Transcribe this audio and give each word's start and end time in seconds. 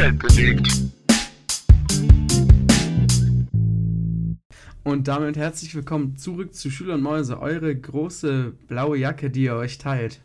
Welt 0.00 0.18
bewegt. 0.18 0.66
Und 4.82 5.08
damit 5.08 5.36
herzlich 5.36 5.74
willkommen 5.74 6.16
zurück 6.16 6.54
zu 6.54 6.70
Schüler 6.70 6.94
und 6.94 7.02
Mäuse, 7.02 7.38
eure 7.38 7.76
große 7.76 8.54
blaue 8.66 8.96
Jacke, 8.96 9.28
die 9.28 9.42
ihr 9.42 9.56
euch 9.56 9.76
teilt. 9.76 10.22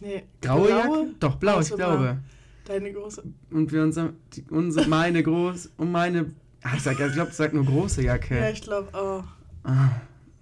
Nee. 0.00 0.22
Graue 0.40 0.68
blaue? 0.68 0.78
Jacke? 0.78 1.14
Doch, 1.20 1.34
blau, 1.34 1.52
ich 1.52 1.58
Also 1.58 1.76
glaube. 1.76 2.18
Deine 2.64 2.94
große. 2.94 3.24
Und 3.50 3.72
wir 3.72 3.82
unser, 3.82 4.14
die, 4.32 4.42
unsere, 4.48 4.88
meine 4.88 5.22
groß 5.22 5.72
und 5.76 5.92
meine. 5.92 6.32
Ah, 6.62 6.76
ich 6.76 6.82
sag, 6.82 6.98
ich 6.98 7.12
glaube, 7.12 7.28
ich 7.28 7.36
sag 7.36 7.52
nur 7.52 7.66
große 7.66 8.02
Ja, 8.02 8.14
Jacke. 8.14 8.50
ich 8.50 8.62
glaube 8.62 8.88
auch. 8.94 9.24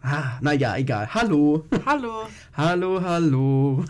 Ah, 0.03 0.39
naja, 0.41 0.77
egal. 0.77 1.13
Hallo. 1.13 1.65
Hallo. 1.85 2.29
Hallo, 2.57 3.03
hallo. 3.03 3.85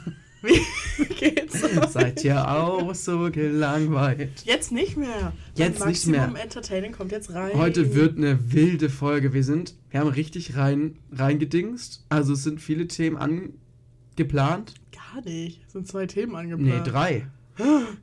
Wie 0.46 1.04
geht's? 1.14 1.60
Seid 1.92 2.24
ihr 2.24 2.48
auch 2.48 2.94
so 2.94 3.30
gelangweilt? 3.30 4.42
Jetzt 4.44 4.72
nicht 4.72 4.96
mehr. 4.96 5.32
Jetzt 5.54 5.80
Und 5.82 5.88
nicht 5.88 6.06
mehr. 6.06 6.20
Maximum 6.22 6.36
Entertaining 6.42 6.92
kommt 6.92 7.12
jetzt 7.12 7.32
rein. 7.34 7.52
Heute 7.54 7.94
wird 7.94 8.16
eine 8.16 8.52
wilde 8.52 8.88
Folge. 8.88 9.32
Wir 9.32 9.44
sind, 9.44 9.74
wir 9.90 10.00
haben 10.00 10.08
richtig 10.08 10.56
rein, 10.56 10.98
reingedingst. 11.12 12.04
Also 12.08 12.32
es 12.34 12.42
sind 12.42 12.60
viele 12.60 12.86
Themen 12.88 13.16
angeplant. 13.16 14.74
Gar 14.92 15.22
nicht. 15.24 15.62
Es 15.66 15.72
sind 15.72 15.86
zwei 15.88 16.06
Themen 16.06 16.32
Nee, 16.32 16.38
angeplant. 16.38 16.86
drei. 16.92 17.26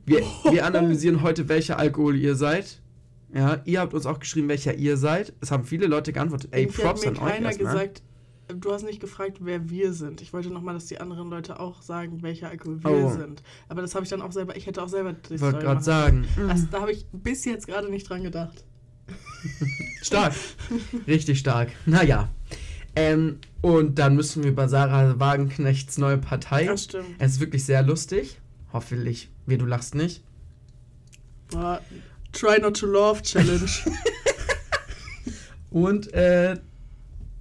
Wir, 0.04 0.22
wir 0.50 0.64
analysieren 0.66 1.22
heute, 1.22 1.48
welcher 1.48 1.78
Alkohol 1.78 2.16
ihr 2.16 2.34
seid. 2.34 2.80
Ja, 3.32 3.60
ihr 3.64 3.80
habt 3.80 3.94
uns 3.94 4.06
auch 4.06 4.20
geschrieben, 4.20 4.48
welcher 4.48 4.74
ihr 4.74 4.96
seid. 4.96 5.32
Es 5.40 5.50
haben 5.50 5.64
viele 5.64 5.86
Leute 5.86 6.12
geantwortet. 6.12 6.50
Ey, 6.52 6.66
Props 6.66 7.04
hat 7.04 7.06
an 7.06 7.14
mir 7.14 7.22
euch 7.22 7.32
keiner 7.34 7.46
erstmal. 7.48 7.72
gesagt, 7.74 8.02
du 8.48 8.72
hast 8.72 8.82
nicht 8.84 9.00
gefragt, 9.00 9.38
wer 9.40 9.70
wir 9.70 9.92
sind. 9.92 10.20
Ich 10.20 10.32
wollte 10.32 10.50
nochmal, 10.50 10.74
dass 10.74 10.86
die 10.86 11.00
anderen 11.00 11.30
Leute 11.30 11.58
auch 11.60 11.82
sagen, 11.82 12.22
welcher 12.22 12.48
Alkohol 12.50 12.82
wir 12.82 12.90
Oh. 12.90 13.10
sind. 13.12 13.42
Aber 13.68 13.82
das 13.82 13.94
habe 13.94 14.04
ich 14.04 14.10
dann 14.10 14.22
auch 14.22 14.32
selber, 14.32 14.56
ich 14.56 14.66
hätte 14.66 14.82
auch 14.82 14.88
selber 14.88 15.12
die 15.14 15.34
Ich 15.34 15.40
wollte 15.40 15.60
gerade 15.60 15.82
sagen. 15.82 16.26
können. 16.34 16.46
mm, 16.46 16.50
Das, 16.50 16.70
da 16.70 16.80
habe 16.80 16.92
ich 16.92 17.06
bis 17.12 17.44
jetzt 17.44 17.66
gerade 17.66 17.90
nicht 17.90 18.08
dran 18.08 18.22
gedacht. 18.22 18.64
Stark. 20.02 20.34
Richtig 21.06 21.38
stark. 21.38 21.70
Naja. 21.86 22.28
Ähm, 22.96 23.38
und 23.60 23.98
dann 23.98 24.14
müssen 24.14 24.44
wir 24.44 24.50
über 24.50 24.68
Sarah 24.68 25.18
Wagenknechts 25.18 25.98
neue 25.98 26.18
Partei. 26.18 26.66
Das 26.66 26.84
stimmt. 26.84 27.06
Es 27.18 27.32
ist 27.32 27.40
wirklich 27.40 27.64
sehr 27.64 27.82
lustig. 27.82 28.40
Hoffentlich. 28.72 29.30
Wie 29.46 29.58
du 29.58 29.66
lachst 29.66 29.94
nicht. 29.94 30.22
Try 32.32 32.60
Not 32.60 32.78
to 32.78 32.86
Love 32.86 33.22
Challenge. 33.22 33.66
Und 35.70 36.12
äh, 36.14 36.56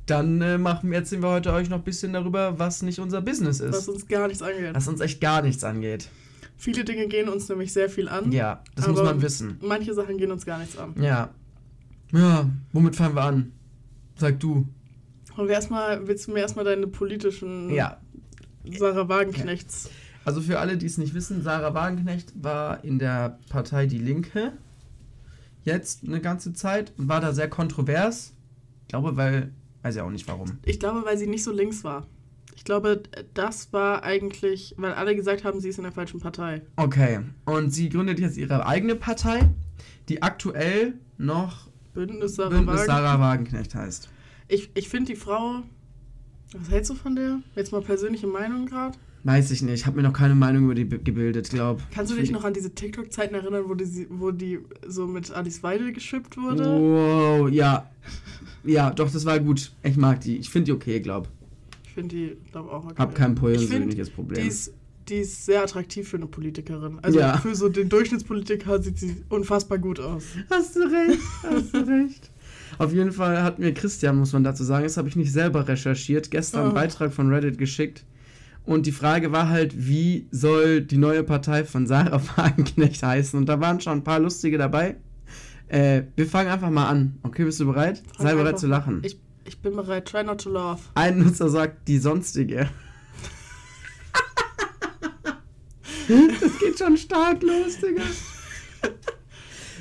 dann 0.06 0.42
äh, 0.42 0.58
machen 0.58 0.90
wir, 0.92 0.98
erzählen 0.98 1.22
wir 1.24 1.30
heute 1.30 1.54
euch 1.54 1.70
noch 1.70 1.78
ein 1.78 1.84
bisschen 1.84 2.14
darüber, 2.14 2.60
was 2.60 2.82
nicht 2.82 3.00
unser 3.00 3.22
Business 3.22 3.62
was 3.62 3.80
ist. 3.80 3.90
uns 3.90 4.08
gar 4.08 4.28
nichts 4.28 4.42
angeht. 4.44 4.74
Was 4.74 4.88
uns 4.88 5.00
echt 5.02 5.22
gar 5.22 5.42
nichts 5.42 5.64
angeht. 5.64 6.10
Viele 6.58 6.84
Dinge 6.84 7.08
gehen 7.08 7.30
uns 7.30 7.50
nämlich 7.50 7.74
sehr 7.74 7.90
viel 7.90 8.08
an. 8.08 8.32
Ja, 8.32 8.64
das 8.76 8.88
muss 8.88 9.02
man 9.02 9.22
wissen. 9.22 9.58
Manche 9.62 9.94
Sachen 9.94 10.18
gehen 10.18 10.32
uns 10.32 10.46
gar 10.46 10.60
nichts 10.60 10.78
an. 10.78 10.94
Ja. 11.02 11.30
Ja, 12.12 12.50
womit 12.72 12.96
fangen 12.96 13.16
wir 13.16 13.24
an? 13.24 13.52
Sag 14.16 14.40
du. 14.40 14.68
Und 15.36 15.48
wir 15.48 15.56
erstmal, 15.56 16.08
willst 16.08 16.28
du 16.28 16.32
mir 16.32 16.42
erstmal 16.42 16.64
deine 16.64 16.88
politischen 16.88 17.74
Ja. 17.74 18.00
Sarah 18.78 19.10
Wagenknechts. 19.10 19.90
Also 20.26 20.40
für 20.42 20.60
alle, 20.60 20.78
die 20.78 20.86
es 20.86 20.98
nicht 20.98 21.14
wissen, 21.14 21.42
Sarah 21.42 21.74
Wagenknecht 21.74 22.32
war 22.42 22.84
in 22.84 23.00
der 23.00 23.40
Partei 23.50 23.88
Die 23.88 23.98
Linke 23.98 24.54
jetzt 25.64 26.04
eine 26.06 26.22
ganze 26.22 26.54
Zeit 26.54 26.94
und 26.98 27.08
war 27.10 27.20
da 27.20 27.34
sehr 27.34 27.50
kontrovers. 27.50 28.34
Ich 28.84 28.88
glaube, 28.90 29.18
weil, 29.18 29.52
weiß 29.84 29.96
ja 29.96 30.04
auch 30.04 30.10
nicht 30.10 30.28
warum. 30.28 30.58
Ich 30.66 30.80
glaube, 30.80 31.06
weil 31.06 31.18
sie 31.18 31.28
nicht 31.28 31.44
so 31.44 31.52
links 31.52 31.84
war. 31.84 32.08
Ich 32.56 32.64
glaube, 32.64 33.04
das 33.34 33.74
war 33.74 34.04
eigentlich, 34.04 34.74
weil 34.78 34.94
alle 34.94 35.16
gesagt 35.16 35.44
haben, 35.44 35.60
sie 35.60 35.70
ist 35.70 35.78
in 35.78 35.84
der 35.84 35.92
falschen 35.92 36.20
Partei. 36.20 36.62
Okay, 36.76 37.20
und 37.46 37.72
sie 37.72 37.90
gründet 37.90 38.20
jetzt 38.20 38.38
ihre 38.38 38.66
eigene 38.66 38.96
Partei, 38.96 39.50
die 40.08 40.22
aktuell 40.22 40.94
noch 41.18 41.68
Bündnis 41.94 42.36
Sarah 42.36 42.50
Bündnis 42.50 42.68
Wagenknecht. 42.68 42.88
Sarah 42.88 43.20
Wagenknecht 43.20 43.76
heißt. 43.76 44.10
Ich, 44.48 44.72
ich 44.76 44.90
finde 44.90 45.12
die 45.12 45.18
Frau. 45.18 45.64
Was 46.56 46.70
hältst 46.70 46.92
du 46.92 46.96
von 46.96 47.16
der? 47.16 47.40
Jetzt 47.56 47.72
mal 47.72 47.82
persönliche 47.82 48.28
Meinung 48.28 48.66
gerade. 48.66 48.98
Weiß 49.26 49.52
ich 49.52 49.62
nicht, 49.62 49.86
habe 49.86 49.98
mir 49.98 50.04
noch 50.04 50.12
keine 50.14 50.36
Meinung 50.36 50.66
über 50.66 50.76
die 50.76 50.88
gebildet, 50.88 51.50
glaub. 51.50 51.82
Kannst 51.94 52.12
du 52.12 52.16
Ich 52.16 52.24
dich 52.24 52.32
noch 52.32 52.44
an 52.44 52.54
diese 52.54 52.76
TikTok-Zeiten 52.76 53.34
erinnern, 53.34 53.64
wo 53.68 53.74
die, 53.74 54.08
wo 54.10 54.32
die 54.32 54.60
so 54.86 55.08
mit 55.08 55.32
Alice 55.32 55.64
Weidel 55.64 55.94
geschippt 55.94 56.36
wurde? 56.38 56.66
Wow, 56.66 57.50
ja. 57.50 57.90
Ja, 58.64 58.92
doch, 58.92 59.12
das 59.12 59.26
war 59.26 59.40
gut. 59.40 59.72
Ich 59.84 59.98
mag 59.98 60.22
die. 60.22 60.38
Ich 60.38 60.50
finde 60.50 60.66
die 60.68 60.72
okay, 60.74 61.00
glaub. 61.00 61.28
Ich 61.86 61.92
finde 61.94 62.16
die, 62.16 62.38
glaube 62.52 62.72
auch 62.72 62.86
okay. 62.86 62.96
Hab 62.98 63.16
kein 63.16 63.36
persönliches 63.36 64.10
Problem. 64.10 64.42
Die 64.42 64.48
ist, 64.48 64.74
die 65.10 65.16
ist 65.18 65.46
sehr 65.46 65.62
attraktiv 65.64 66.08
für 66.08 66.18
eine 66.18 66.28
Politikerin. 66.28 67.00
Also 67.02 67.20
Ja. 67.20 67.38
für 67.38 67.54
so 67.56 67.70
den 67.70 67.90
Durchschnittspolitiker 67.90 68.82
sieht 68.82 68.98
sie 69.00 69.18
unfassbar 69.30 69.78
gut 69.78 70.00
aus. 70.00 70.24
Hast 70.50 70.76
du 70.76 70.80
recht, 70.80 71.20
hast 71.44 71.74
du 71.74 71.80
recht. 71.80 72.32
Auf 72.80 72.92
jeden 72.94 73.12
Fall 73.12 73.44
hat 73.44 73.60
mir 73.60 73.74
Christian, 73.74 74.18
muss 74.18 74.34
man 74.34 74.44
dazu 74.44 74.64
sagen, 74.64 74.84
das 74.86 74.98
habe 74.98 75.08
ich 75.08 75.16
nicht 75.16 75.32
selber 75.32 75.68
recherchiert, 75.68 76.32
gestern 76.32 76.62
einen 76.62 76.72
Oh. 76.72 76.76
Beitrag 76.76 77.14
von 77.14 77.30
Reddit 77.32 77.58
geschickt. 77.60 78.04
Und 78.66 78.86
die 78.86 78.92
Frage 78.94 79.32
war 79.34 79.50
halt, 79.50 79.88
wie 79.88 80.26
soll 80.32 80.82
die 80.82 80.98
neue 80.98 81.24
Partei 81.24 81.66
von 81.66 81.86
Sarah 81.86 82.22
Wagenknecht 82.38 83.04
heißen? 83.04 83.38
Und 83.38 83.48
da 83.50 83.60
waren 83.60 83.82
schon 83.82 84.00
ein 84.00 84.04
paar 84.06 84.20
lustige 84.20 84.58
dabei. 84.58 84.96
Äh, 85.74 86.04
wir 86.16 86.28
fangen 86.28 86.52
einfach 86.52 86.70
mal 86.70 86.88
an. 86.88 87.18
Okay, 87.24 87.46
bist 87.46 87.60
du 87.60 87.66
bereit? 87.66 88.04
Fang 88.16 88.28
Sei 88.28 88.36
bereit 88.36 88.60
zu 88.60 88.68
lachen. 88.68 89.02
Ich, 89.04 89.18
ich 89.44 89.60
bin 89.60 89.76
bereit. 89.76 90.08
Try 90.08 90.24
not 90.24 90.40
to 90.42 90.52
love. 90.52 90.80
Ein 90.94 91.18
Nutzer 91.18 91.50
sagt 91.50 91.88
die 91.88 91.98
sonstige. 91.98 92.70
das 96.08 96.60
geht 96.60 96.78
schon 96.78 96.96
stark 96.96 97.42
los, 97.42 97.80
Digga. 97.80 98.04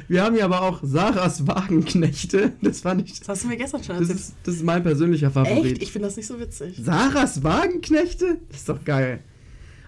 Wir 0.09 0.23
haben 0.23 0.35
hier 0.35 0.47
aber 0.47 0.63
auch 0.63 0.81
Sarahs 0.83 1.47
Wagenknechte. 1.47 2.55
Das 2.63 2.81
fand 2.81 3.03
ich. 3.03 3.19
Das 3.19 3.29
hast 3.29 3.45
du 3.45 3.49
mir 3.49 3.59
gestern 3.59 3.85
schon 3.85 3.99
Das 3.99 4.09
erzählt. 4.09 4.19
ist, 4.19 4.35
das 4.45 4.55
ist 4.55 4.65
mein 4.65 4.83
persönlicher 4.83 5.31
Favorit. 5.31 5.73
Echt? 5.73 5.83
Ich 5.83 5.93
finde 5.93 6.09
das 6.09 6.17
nicht 6.17 6.27
so 6.27 6.41
witzig. 6.41 6.81
Sarahs 6.83 7.43
Wagenknechte? 7.43 8.39
Das 8.49 8.61
ist 8.61 8.69
doch 8.71 8.83
geil. 8.83 9.21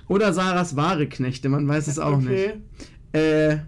Oder 0.08 0.34
Sarahs 0.34 0.76
wahre 0.76 1.08
Knechte, 1.08 1.48
man 1.48 1.66
weiß 1.66 1.86
es 1.86 1.98
auch 1.98 2.18
okay. 2.18 2.56
nicht. 2.56 3.22
Äh, 3.22 3.60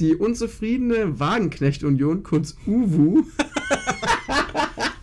die 0.00 0.14
unzufriedene 0.16 1.18
Wagenknecht-Union, 1.20 2.22
kurz 2.22 2.56
UWU, 2.66 3.22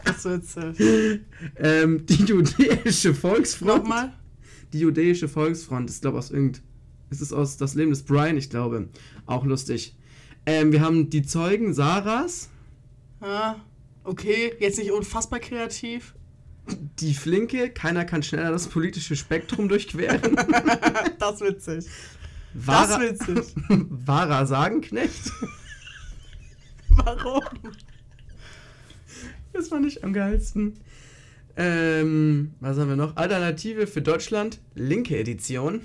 Das 0.03 0.25
witzig. 0.25 1.22
ähm, 1.57 2.05
die 2.05 2.23
judäische 2.25 3.13
Volksfront. 3.13 3.83
Nochmal? 3.83 4.13
Die 4.73 4.79
judäische 4.79 5.27
Volksfront 5.27 5.89
ist, 5.89 6.01
glaube 6.01 6.17
ich, 6.17 6.25
aus 6.25 6.31
irgend. 6.31 6.61
Ist 7.09 7.22
es 7.22 7.33
aus 7.33 7.57
Das 7.57 7.73
Leben 7.75 7.89
des 7.91 8.03
Brian, 8.03 8.38
ich 8.38 8.50
glaube. 8.50 8.89
Auch 9.25 9.45
lustig. 9.45 9.95
Ähm, 10.45 10.72
wir 10.72 10.81
haben 10.81 11.09
die 11.09 11.23
Zeugen 11.23 11.73
Sarahs, 11.73 12.50
Ah, 13.21 13.56
okay. 14.06 14.53
Jetzt 14.59 14.77
nicht 14.79 14.91
unfassbar 14.91 15.39
kreativ. 15.39 16.13
die 17.00 17.13
Flinke, 17.13 17.69
keiner 17.69 18.06
kann 18.06 18.23
schneller 18.23 18.51
das 18.51 18.67
politische 18.67 19.16
Spektrum 19.16 19.67
durchqueren. 19.69 20.35
das 21.19 21.35
ist 21.35 21.41
witzig. 21.41 21.85
Vara, 22.66 22.97
Das 23.00 23.12
ist 23.12 23.28
witzig. 23.28 23.56
Vara 23.90 24.46
Sagenknecht. 24.46 25.31
Warum? 26.90 27.44
Das 29.53 29.70
fand 29.70 29.86
ich 29.86 30.03
am 30.03 30.14
geilsten. 30.14 30.80
Ähm, 31.56 32.53
was 32.59 32.78
haben 32.78 32.90
wir 32.90 32.96
noch? 32.96 33.18
Alternative 33.18 33.88
für 33.88 34.02
Deutschland, 34.02 34.59
linke 34.75 35.18
Edition. 35.18 35.81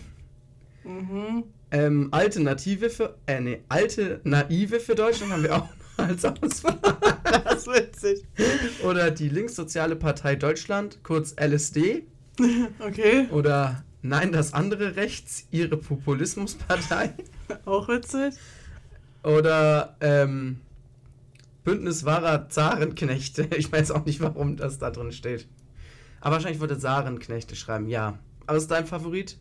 Mhm. 0.85 1.45
Ähm, 1.71 2.09
Alternative 2.13 2.91
für, 2.91 3.17
äh, 3.27 3.41
nee, 3.41 3.61
alte 3.69 4.21
Naive 4.25 4.79
für 4.79 4.95
Deutschland 4.95 5.33
haben 5.33 5.43
wir 5.43 5.57
auch 5.57 5.69
noch 5.97 6.05
als 6.05 6.25
Auswahl. 6.25 6.79
Das 7.45 7.63
ist 7.63 7.67
witzig. 7.67 8.25
Oder 8.85 9.11
die 9.11 9.29
Linkssoziale 9.29 9.97
Partei 9.97 10.37
Deutschland, 10.37 11.01
kurz 11.03 11.35
LSD. 11.39 12.05
Okay, 12.79 13.27
Oder 13.31 13.85
Nein, 14.07 14.33
das 14.33 14.53
andere 14.53 14.97
rechts, 14.97 15.47
ihre 15.51 15.79
Populismuspartei. 15.79 17.15
auch 17.65 17.89
witzig. 17.89 18.35
Oder 19.23 19.97
ähm, 20.03 20.61
Bündnis 21.65 22.05
wahrer 22.05 22.51
Zarenknechte. 22.51 23.49
Ich 23.57 23.73
weiß 23.73 23.93
auch 23.93 24.05
nicht, 24.05 24.21
warum 24.21 24.59
das 24.59 24.79
da 24.79 24.91
drin 24.91 25.11
steht. 25.11 25.49
Aber 26.21 26.35
wahrscheinlich 26.35 26.61
wollte 26.61 26.79
Zarenknechte 26.79 27.57
schreiben, 27.57 27.89
ja. 27.89 28.19
Aber 28.47 28.59
ist 28.59 28.71
dein 28.71 28.87
Favorit? 28.87 29.39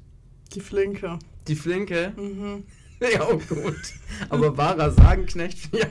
Die 0.54 0.62
Flinke. 0.62 1.19
Die 1.48 1.56
Flinke? 1.56 2.13
Mhm. 2.16 2.63
Ja, 3.13 3.27
oh 3.27 3.38
gut. 3.38 3.81
Aber 4.30 4.56
wahrer 4.56 4.92
Sagenknecht, 4.92 5.75
ja. 5.75 5.88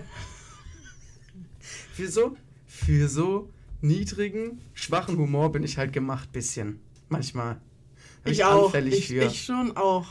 Für 1.93 2.09
so, 2.09 2.39
für 2.65 3.07
so 3.07 3.51
niedrigen, 3.83 4.63
schwachen 4.73 5.19
Humor 5.19 5.53
bin 5.53 5.63
ich 5.63 5.77
halt 5.77 5.93
gemacht, 5.93 6.33
bisschen. 6.33 6.81
Manchmal. 7.11 7.61
Hab 8.25 8.33
Ich, 8.33 8.45
auch. 8.45 8.75
Ich, 8.75 9.09
für. 9.09 9.23
ich 9.25 9.43
schon 9.45 9.77
auch. 9.77 10.07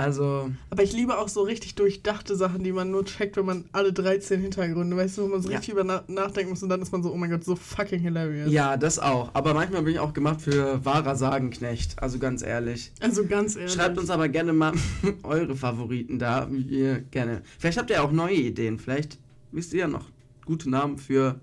Also, 0.00 0.48
Aber 0.70 0.84
ich 0.84 0.92
liebe 0.92 1.18
auch 1.18 1.26
so 1.26 1.42
richtig 1.42 1.74
durchdachte 1.74 2.36
Sachen, 2.36 2.62
die 2.62 2.70
man 2.70 2.92
nur 2.92 3.04
checkt, 3.04 3.36
wenn 3.36 3.44
man 3.46 3.64
alle 3.72 3.92
13 3.92 4.40
Hintergründe, 4.40 4.96
weißt 4.96 5.18
du, 5.18 5.22
wo 5.22 5.26
man 5.26 5.42
so 5.42 5.50
Ja. 5.50 5.56
richtig 5.56 5.72
über 5.74 5.82
na 5.82 6.04
nachdenken 6.06 6.50
muss 6.50 6.62
und 6.62 6.68
dann 6.68 6.80
ist 6.80 6.92
man 6.92 7.02
so, 7.02 7.10
oh 7.12 7.16
mein 7.16 7.30
Gott, 7.30 7.42
so 7.42 7.56
fucking 7.56 7.98
hilarious. 7.98 8.52
ja, 8.52 8.76
das 8.76 9.00
auch. 9.00 9.30
Aber 9.34 9.54
manchmal 9.54 9.82
bin 9.82 9.94
ich 9.94 9.98
auch 9.98 10.12
gemacht 10.14 10.40
für 10.40 10.84
wahrer 10.84 11.16
Sagenknecht. 11.16 12.00
Also 12.00 12.20
ganz 12.20 12.42
ehrlich. 12.42 12.92
Also 13.00 13.26
ganz 13.26 13.56
ehrlich. 13.56 13.72
Schreibt 13.72 13.98
uns 13.98 14.08
aber 14.10 14.28
gerne 14.28 14.52
mal 14.52 14.72
eure 15.24 15.56
Favoriten 15.56 16.20
da, 16.20 16.46
wie 16.48 16.62
ihr 16.62 17.00
gerne. 17.00 17.42
Vielleicht 17.58 17.78
habt 17.78 17.90
ihr 17.90 18.04
auch 18.04 18.12
neue 18.12 18.34
Ideen. 18.36 18.78
Vielleicht 18.78 19.18
wisst 19.50 19.72
ihr 19.72 19.80
ja 19.80 19.88
noch 19.88 20.04
gute 20.46 20.70
Namen 20.70 20.98
für 20.98 21.40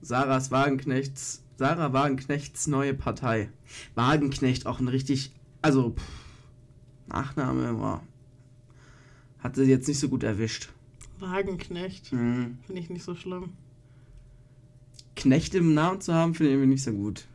Sarahs 0.00 0.52
Wagenknechts, 0.52 1.42
Sarah 1.58 1.92
Wagenknechts 1.92 2.68
neue 2.68 2.94
Partei. 2.94 3.48
Wagenknecht 3.96 4.66
auch 4.66 4.78
ein 4.78 4.86
richtig, 4.86 5.32
also 5.62 5.90
pff, 5.90 6.02
Nachname, 7.08 7.72
boah, 7.74 8.02
hat 9.40 9.56
sie 9.56 9.64
jetzt 9.64 9.88
nicht 9.88 9.98
so 9.98 10.08
gut 10.08 10.22
erwischt. 10.22 10.70
Wagenknecht. 11.18 12.12
Mhm. 12.12 12.58
Finde 12.66 12.80
ich 12.80 12.90
nicht 12.90 13.04
so 13.04 13.14
schlimm. 13.14 13.52
Knecht 15.16 15.54
im 15.54 15.74
Namen 15.74 16.00
zu 16.00 16.14
haben, 16.14 16.34
finde 16.34 16.50
ich 16.50 16.54
irgendwie 16.54 16.74
nicht 16.74 16.84
so 16.84 16.92
gut. 16.92 17.26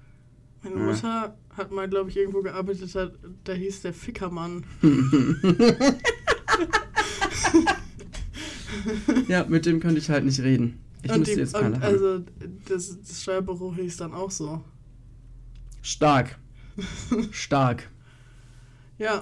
Meine 0.64 0.78
Ja. 0.80 0.86
Mutter 0.86 1.38
hat 1.56 1.72
mal, 1.72 1.88
glaube 1.88 2.10
ich, 2.10 2.18
irgendwo 2.18 2.42
gearbeitet, 2.42 2.94
da, 2.96 3.12
da 3.44 3.54
hieß 3.54 3.82
der 3.82 3.94
Fickermann. 3.94 4.64
Ja, 9.28 9.46
mit 9.46 9.66
dem 9.66 9.80
könnte 9.80 10.00
ich 10.00 10.10
halt 10.10 10.26
nicht 10.26 10.40
reden. 10.42 10.80
Ich 11.04 11.12
und 11.12 11.20
müsste 11.20 11.36
die, 11.36 11.42
jetzt 11.42 11.56
und 11.56 11.62
keine 11.62 11.76
haben. 11.76 11.84
also 11.84 12.24
das, 12.68 13.00
das 13.02 13.22
Steuerbüro 13.22 13.74
hieß 13.74 13.98
dann 13.98 14.14
auch 14.14 14.32
so. 14.32 14.64
Stark. 15.82 16.38
Stark. 17.32 17.90
Ja, 18.98 19.22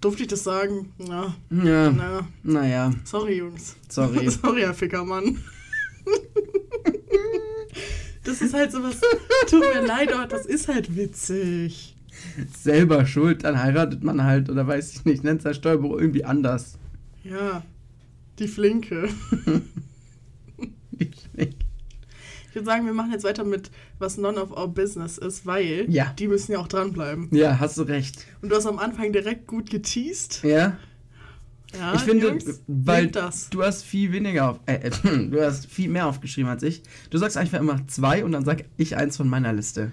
durfte 0.00 0.22
ich 0.22 0.28
das 0.28 0.44
sagen? 0.44 0.92
Ja, 0.98 1.34
Ja, 1.50 1.90
na, 1.90 2.28
naja, 2.42 2.92
sorry, 3.04 3.38
Jungs. 3.38 3.76
sorry. 3.88 4.28
sorry, 4.42 4.60
Herr 4.62 4.74
Fickermann. 4.74 5.42
das 8.24 8.42
ist 8.42 8.54
halt 8.54 8.72
sowas, 8.72 9.00
tut 9.48 9.60
mir 9.60 9.80
leid, 9.86 10.12
aber 10.12 10.26
das 10.26 10.46
ist 10.46 10.68
halt 10.68 10.94
witzig. 10.96 11.96
selber 12.62 13.06
schuld, 13.06 13.44
dann 13.44 13.62
heiratet 13.62 14.02
man 14.04 14.22
halt 14.24 14.50
oder 14.50 14.66
weiß 14.66 14.92
ich 14.94 15.04
nicht, 15.04 15.24
nennt 15.24 15.42
sein 15.42 15.54
Steuerbüro 15.54 15.98
irgendwie 15.98 16.24
anders. 16.24 16.78
Ja, 17.22 17.62
die 18.38 18.48
Flinke. 18.48 19.08
Ich 22.56 22.56
würde 22.60 22.66
sagen, 22.66 22.86
wir 22.86 22.92
machen 22.92 23.10
jetzt 23.10 23.24
weiter 23.24 23.42
mit, 23.42 23.68
was 24.04 24.16
none 24.18 24.40
of 24.40 24.50
our 24.56 24.68
business 24.68 25.18
ist, 25.18 25.46
weil 25.46 25.86
Ja. 25.88 26.12
die 26.18 26.28
müssen 26.28 26.52
ja 26.52 26.58
auch 26.58 26.68
dranbleiben. 26.68 27.28
Ja, 27.32 27.58
hast 27.58 27.78
du 27.78 27.82
recht. 27.82 28.24
Und 28.42 28.50
du 28.50 28.56
hast 28.56 28.66
am 28.66 28.78
Anfang 28.78 29.12
direkt 29.12 29.46
gut 29.46 29.70
geteased. 29.70 30.42
Ja, 30.44 30.76
Ja, 31.76 31.92
ich 31.94 32.02
finde, 32.02 32.28
Jungs, 32.28 32.60
weil 32.68 33.08
du 33.08 33.62
hast 33.64 33.82
viel 33.82 34.12
weniger 34.12 34.50
auf, 34.50 34.60
äh, 34.66 34.74
äh, 34.74 34.90
du 35.30 35.40
hast 35.42 35.66
viel 35.66 35.88
mehr 35.88 36.06
aufgeschrieben 36.06 36.48
als 36.50 36.62
ich. 36.62 36.82
Du 37.10 37.18
sagst 37.18 37.36
einfach 37.36 37.58
immer 37.58 37.80
zwei 37.88 38.24
und 38.24 38.30
dann 38.32 38.44
sag 38.44 38.64
ich 38.76 38.96
eins 38.96 39.16
von 39.16 39.28
meiner 39.28 39.52
Liste. 39.52 39.90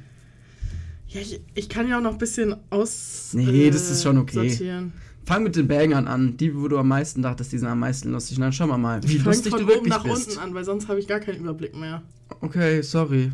Ja, 1.07 1.19
ich, 1.21 1.41
ich 1.55 1.69
kann 1.69 1.87
ja 1.89 1.97
auch 1.97 2.01
noch 2.03 2.11
ein 2.13 2.17
bisschen 2.19 2.55
aus. 2.69 3.31
Nee, 3.33 3.69
das 3.71 3.89
ist 3.89 4.03
schon 4.03 4.17
okay. 4.19 4.47
Sortieren. 4.49 4.93
Fang 5.25 5.43
mit 5.43 5.55
den 5.55 5.67
Bangern 5.67 6.07
an, 6.07 6.37
die, 6.37 6.55
wo 6.55 6.67
du 6.67 6.77
am 6.77 6.87
meisten 6.87 7.21
dachtest, 7.21 7.51
die 7.51 7.57
sind 7.57 7.67
am 7.67 7.79
meisten 7.79 8.11
lustig. 8.11 8.37
Und 8.37 8.41
dann 8.43 8.53
schauen 8.53 8.69
wir 8.69 8.77
mal, 8.77 9.01
wie 9.03 9.15
Ich 9.15 9.23
fang 9.23 9.33
lustig 9.33 9.51
von 9.51 9.59
du 9.59 9.65
oben 9.65 9.73
wirklich 9.75 9.89
nach 9.93 10.03
bist. 10.03 10.29
unten 10.29 10.39
an, 10.39 10.53
weil 10.53 10.63
sonst 10.63 10.87
habe 10.87 10.99
ich 10.99 11.07
gar 11.07 11.19
keinen 11.19 11.39
Überblick 11.39 11.75
mehr. 11.75 12.01
Okay, 12.41 12.81
sorry. 12.81 13.31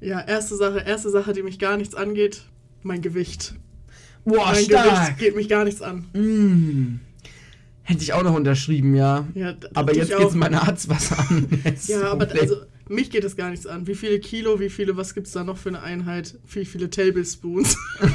Ja, 0.00 0.20
erste 0.20 0.56
Sache, 0.56 0.80
erste 0.80 1.10
Sache, 1.10 1.32
die 1.32 1.42
mich 1.42 1.58
gar 1.58 1.76
nichts 1.76 1.94
angeht, 1.94 2.42
mein 2.82 3.02
Gewicht. 3.02 3.54
Boah, 4.24 4.52
mein 4.52 4.64
stark. 4.64 4.84
Gewicht 4.84 5.18
geht 5.18 5.36
mich 5.36 5.48
gar 5.48 5.64
nichts 5.64 5.82
an. 5.82 6.06
Mm. 6.12 7.00
Hätte 7.82 8.02
ich 8.02 8.12
auch 8.12 8.24
noch 8.24 8.34
unterschrieben, 8.34 8.96
ja. 8.96 9.26
Ja, 9.34 9.54
Aber 9.74 9.94
jetzt 9.94 10.12
auch. 10.12 10.18
geht's 10.18 10.34
mein 10.34 10.54
Arzt 10.54 10.88
was 10.88 11.12
an. 11.12 11.48
Ja, 11.86 12.00
das 12.00 12.10
aber 12.10 12.28
also 12.32 12.56
mich 12.88 13.10
geht 13.10 13.24
es 13.24 13.36
gar 13.36 13.50
nichts 13.50 13.66
an. 13.66 13.86
Wie 13.86 13.94
viele 13.94 14.18
Kilo, 14.18 14.58
wie 14.60 14.70
viele, 14.70 14.96
was 14.96 15.14
gibt's 15.14 15.32
da 15.32 15.44
noch 15.44 15.56
für 15.56 15.68
eine 15.68 15.82
Einheit? 15.82 16.36
Wie 16.52 16.64
viele 16.64 16.90
Tablespoons? 16.90 17.76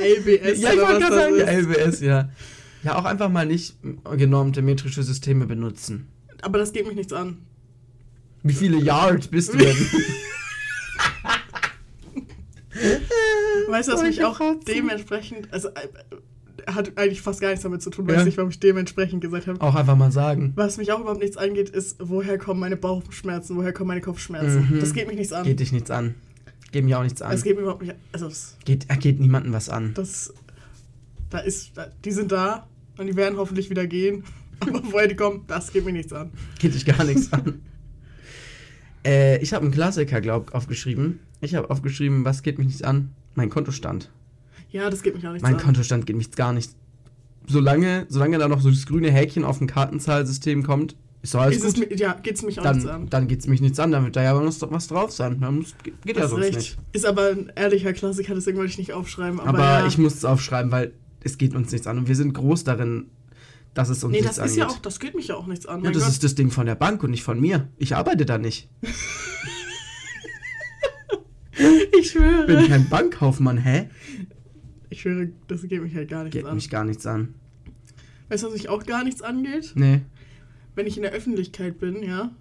LBS 0.00 0.60
ja, 0.60 0.72
ich 0.72 0.80
wollte 0.80 1.00
gerade 1.00 1.14
sagen. 1.14 1.66
LBS, 1.66 2.00
ja. 2.00 2.30
Ja, 2.82 2.96
auch 2.96 3.04
einfach 3.04 3.28
mal 3.28 3.44
nicht 3.46 3.76
genormte 4.16 4.62
metrische 4.62 5.02
Systeme 5.02 5.46
benutzen. 5.46 6.08
Aber 6.42 6.58
das 6.58 6.72
geht 6.72 6.86
mich 6.86 6.96
nichts 6.96 7.12
an. 7.12 7.38
Wie 8.42 8.52
viele 8.52 8.78
Yard 8.78 9.30
bist 9.30 9.52
du 9.52 9.58
denn? 9.58 9.76
Weißt 13.68 13.88
du, 13.88 13.92
was 13.92 14.02
mich 14.02 14.18
ich 14.18 14.24
auch 14.24 14.40
dementsprechend, 14.66 15.52
also 15.52 15.68
äh, 15.68 15.88
hat 16.72 16.96
eigentlich 16.96 17.20
fast 17.22 17.40
gar 17.40 17.48
nichts 17.48 17.62
damit 17.62 17.82
zu 17.82 17.90
tun, 17.90 18.08
Ja. 18.08 18.16
weiß 18.16 18.24
nicht, 18.24 18.36
warum 18.36 18.50
ich 18.50 18.60
dementsprechend 18.60 19.20
gesagt 19.20 19.46
habe. 19.46 19.60
auch 19.60 19.74
einfach 19.74 19.96
mal 19.96 20.12
sagen. 20.12 20.52
Was 20.54 20.76
mich 20.76 20.92
auch 20.92 21.00
überhaupt 21.00 21.20
nichts 21.20 21.36
angeht, 21.36 21.68
ist, 21.70 21.96
woher 21.98 22.38
kommen 22.38 22.60
meine 22.60 22.76
Bauchschmerzen, 22.76 23.56
woher 23.56 23.72
kommen 23.72 23.88
meine 23.88 24.00
Kopfschmerzen. 24.00 24.68
Mhm. 24.70 24.80
Das 24.80 24.92
geht 24.92 25.06
mich 25.08 25.16
nichts 25.16 25.32
an. 25.32 25.44
Geht 25.44 25.60
dich 25.60 25.72
nichts 25.72 25.90
an. 25.90 26.14
Geht 26.72 26.84
mir 26.84 26.98
auch 26.98 27.02
nichts 27.02 27.22
an. 27.22 27.32
Es 27.32 27.42
geht 27.42 27.56
mir 27.56 27.62
überhaupt 27.62 27.82
nicht 27.82 27.92
an. 27.92 27.98
Also, 28.12 28.26
es- 28.26 28.56
geht, 28.64 28.86
äh, 28.88 28.96
geht 28.96 29.18
niemandem 29.20 29.52
was 29.52 29.68
an. 29.68 29.92
das, 29.94 30.32
da 31.30 31.38
ist, 31.38 31.72
da, 31.76 31.88
die 32.04 32.12
sind 32.12 32.30
da 32.32 32.66
und 32.98 33.06
die 33.06 33.16
werden 33.16 33.38
hoffentlich 33.38 33.70
wieder 33.70 33.86
gehen. 33.86 34.24
Aber 34.60 34.82
woher 34.92 35.08
die 35.08 35.16
kommen, 35.16 35.44
das 35.46 35.72
geht 35.72 35.84
mir 35.84 35.92
nichts 35.92 36.12
an. 36.12 36.30
Geht 36.58 36.74
dich 36.74 36.84
gar 36.84 37.02
nichts 37.04 37.32
an. 37.32 37.62
Äh, 39.08 39.38
ich 39.38 39.54
habe 39.54 39.64
einen 39.64 39.72
Klassiker, 39.72 40.20
glaub, 40.20 40.54
aufgeschrieben. 40.54 41.20
Ich 41.40 41.54
habe 41.54 41.70
aufgeschrieben, 41.70 42.24
was 42.24 42.42
geht 42.42 42.58
mich 42.58 42.66
nichts 42.66 42.82
an? 42.82 43.10
Mein 43.34 43.48
Kontostand. 43.48 44.10
Ja, 44.70 44.90
das 44.90 45.02
geht 45.02 45.14
mich 45.14 45.26
auch 45.26 45.32
nichts 45.32 45.42
Mein 45.42 45.54
an. 45.54 45.60
Kontostand 45.60 46.06
geht 46.06 46.16
mich 46.16 46.30
gar 46.32 46.52
nicht. 46.52 46.72
Solange, 47.46 48.04
solange 48.10 48.38
da 48.38 48.48
noch 48.48 48.60
so 48.60 48.68
das 48.68 48.84
grüne 48.84 49.10
Häkchen 49.10 49.44
auf 49.44 49.58
dem 49.58 49.66
Kartenzahlsystem 49.66 50.62
kommt, 50.62 50.94
ist 51.22 51.34
doch 51.34 51.40
alles 51.40 51.56
ist 51.56 51.64
es 51.64 51.74
gut. 51.74 51.90
mir, 51.90 51.96
ja, 51.96 52.12
geht's 52.22 52.42
mich 52.42 52.60
auch 52.60 52.64
nichts 52.64 52.86
an. 52.86 53.00
Dann, 53.02 53.10
dann 53.10 53.28
geht 53.28 53.40
es 53.40 53.46
mich 53.46 53.62
nichts 53.62 53.80
an, 53.80 53.90
dann 53.90 54.04
wird 54.04 54.16
da 54.16 54.22
ja 54.22 54.34
muss 54.34 54.58
doch 54.58 54.70
was 54.70 54.88
drauf 54.88 55.10
sein. 55.10 55.40
Dann 55.40 55.58
muss, 55.58 55.74
geht 55.82 55.94
geht 56.04 56.16
ja 56.18 56.28
sonst 56.28 56.44
recht. 56.44 56.56
nicht. 56.56 56.78
Ist 56.92 57.06
aber 57.06 57.30
ein 57.30 57.50
ehrlicher 57.56 57.94
Klassiker, 57.94 58.34
deswegen 58.34 58.58
wollte 58.58 58.70
ich 58.70 58.78
nicht 58.78 58.92
aufschreiben. 58.92 59.40
Aber, 59.40 59.48
Aber, 59.48 59.80
ja. 59.80 59.86
ich 59.86 59.96
muss 59.96 60.14
es 60.14 60.24
aufschreiben, 60.26 60.70
weil 60.70 60.92
es 61.24 61.38
geht 61.38 61.54
uns 61.54 61.72
nichts 61.72 61.86
an. 61.86 61.98
Und 61.98 62.08
wir 62.08 62.14
sind 62.14 62.34
groß 62.34 62.64
darin, 62.64 63.06
dass 63.78 63.88
es 63.90 64.02
uns 64.02 64.10
Nee, 64.12 64.22
das 64.22 64.32
ist 64.32 64.38
angeht. 64.40 64.56
ja 64.56 64.66
auch, 64.66 64.78
das 64.80 64.98
geht 64.98 65.14
mich 65.14 65.28
ja 65.28 65.36
auch 65.36 65.46
nichts 65.46 65.64
an. 65.64 65.84
ja, 65.84 65.92
das 65.92 66.02
Gott. 66.02 66.10
ist 66.12 66.24
das 66.24 66.34
Ding 66.34 66.50
von 66.50 66.66
der 66.66 66.74
Bank 66.74 67.00
und 67.04 67.12
nicht 67.12 67.22
von 67.22 67.38
mir. 67.40 67.68
Ich 67.76 67.94
arbeite 67.94 68.26
da 68.26 68.36
nicht. 68.36 68.68
ich 72.00 72.10
schwöre. 72.10 72.44
Bin 72.46 72.66
kein 72.66 72.88
Bankkaufmann, 72.88 73.56
hä? 73.58 73.88
Ich 74.90 75.02
schwöre, 75.02 75.28
das 75.46 75.62
geht 75.62 75.80
mich 75.80 75.94
halt 75.94 76.10
gar 76.10 76.24
nichts 76.24 76.36
Geht 76.36 76.46
an. 76.46 76.56
mich 76.56 76.70
gar 76.70 76.82
nichts 76.84 77.06
an. 77.06 77.34
Weißt 78.28 78.42
du, 78.42 78.48
was 78.48 78.54
mich 78.54 78.68
auch 78.68 78.84
gar 78.84 79.04
nichts 79.04 79.22
angeht? 79.22 79.70
Nee. 79.76 80.00
Wenn 80.74 80.88
ich 80.88 80.96
in 80.96 81.04
der 81.04 81.12
Öffentlichkeit 81.12 81.78
bin, 81.78 82.02
ja, 82.02 82.32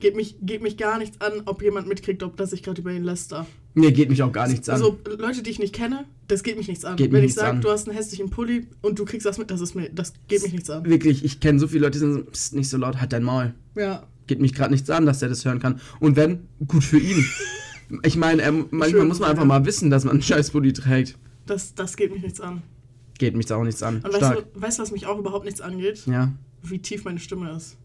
geht, 0.00 0.16
mich, 0.16 0.36
geht 0.42 0.60
mich 0.62 0.76
gar 0.76 0.98
nichts 0.98 1.18
an, 1.22 1.44
ob 1.46 1.62
jemand 1.62 1.88
mitkriegt, 1.88 2.22
ob 2.22 2.36
dass 2.36 2.52
ich 2.52 2.62
gerade 2.62 2.82
über 2.82 2.92
ihn 2.92 3.04
läster. 3.04 3.46
Nee, 3.80 3.92
geht 3.92 4.10
mich 4.10 4.22
auch 4.22 4.32
gar 4.32 4.48
nichts 4.48 4.68
an. 4.68 4.74
Also 4.76 4.98
Leute, 5.18 5.42
die 5.42 5.50
ich 5.50 5.58
nicht 5.58 5.74
kenne, 5.74 6.04
das 6.26 6.42
geht 6.42 6.56
mich 6.56 6.68
nichts 6.68 6.84
an. 6.84 6.96
Geht 6.96 7.12
Wenn 7.12 7.24
ich 7.24 7.34
sage, 7.34 7.60
du 7.60 7.70
hast 7.70 7.88
einen 7.88 7.96
hässlichen 7.96 8.30
Pulli 8.30 8.66
und 8.82 8.98
du 8.98 9.04
kriegst 9.04 9.26
das 9.26 9.38
mit, 9.38 9.50
das 9.50 9.60
ist 9.60 9.74
mir, 9.74 9.88
das 9.90 10.12
geht 10.28 10.42
mich 10.42 10.52
nichts 10.52 10.70
an. 10.70 10.84
Wirklich, 10.84 11.24
ich 11.24 11.40
kenne 11.40 11.58
so 11.58 11.68
viele 11.68 11.82
Leute, 11.86 11.92
die 11.92 11.98
sind 11.98 12.12
so, 12.14 12.22
"Psst, 12.24 12.54
nicht 12.54 12.68
so 12.68 12.76
laut, 12.76 13.00
halt 13.00 13.12
dein 13.12 13.22
Maul. 13.22 13.54
Ja. 13.76 14.06
Geht 14.26 14.40
mich 14.40 14.52
gerade 14.54 14.72
nichts 14.72 14.90
an, 14.90 15.06
dass 15.06 15.20
der 15.20 15.28
das 15.28 15.44
hören 15.44 15.58
kann. 15.60 15.80
Und 16.00 16.16
wenn, 16.16 16.48
gut 16.66 16.84
für 16.84 16.98
ihn. 16.98 17.24
Ich 18.02 18.16
meine, 18.16 18.42
er, 18.42 18.52
manchmal 18.52 19.06
muss 19.06 19.18
man 19.18 19.30
einfach 19.30 19.46
mal 19.46 19.64
wissen, 19.64 19.88
dass 19.88 20.04
man 20.04 20.12
einen 20.12 20.22
scheiß 20.22 20.50
Pulli 20.50 20.74
trägt. 20.74 21.16
Das, 21.46 21.74
das 21.74 21.96
geht 21.96 22.12
mich 22.12 22.22
nichts 22.22 22.40
an. 22.40 22.62
Geht 23.18 23.34
mich 23.34 23.46
da 23.46 23.56
auch 23.56 23.64
nichts 23.64 23.82
an. 23.82 23.96
Und 23.96 24.04
weißt 24.04 24.16
Stark. 24.16 24.52
du, 24.54 24.60
weißt 24.60 24.78
du, 24.78 24.82
was 24.82 24.90
mich 24.92 25.06
auch 25.06 25.18
überhaupt 25.18 25.46
nichts 25.46 25.60
angeht? 25.62 26.04
Ja. 26.06 26.32
Wie 26.62 26.78
tief 26.80 27.04
meine 27.04 27.18
Stimme 27.18 27.50
ist. 27.52 27.76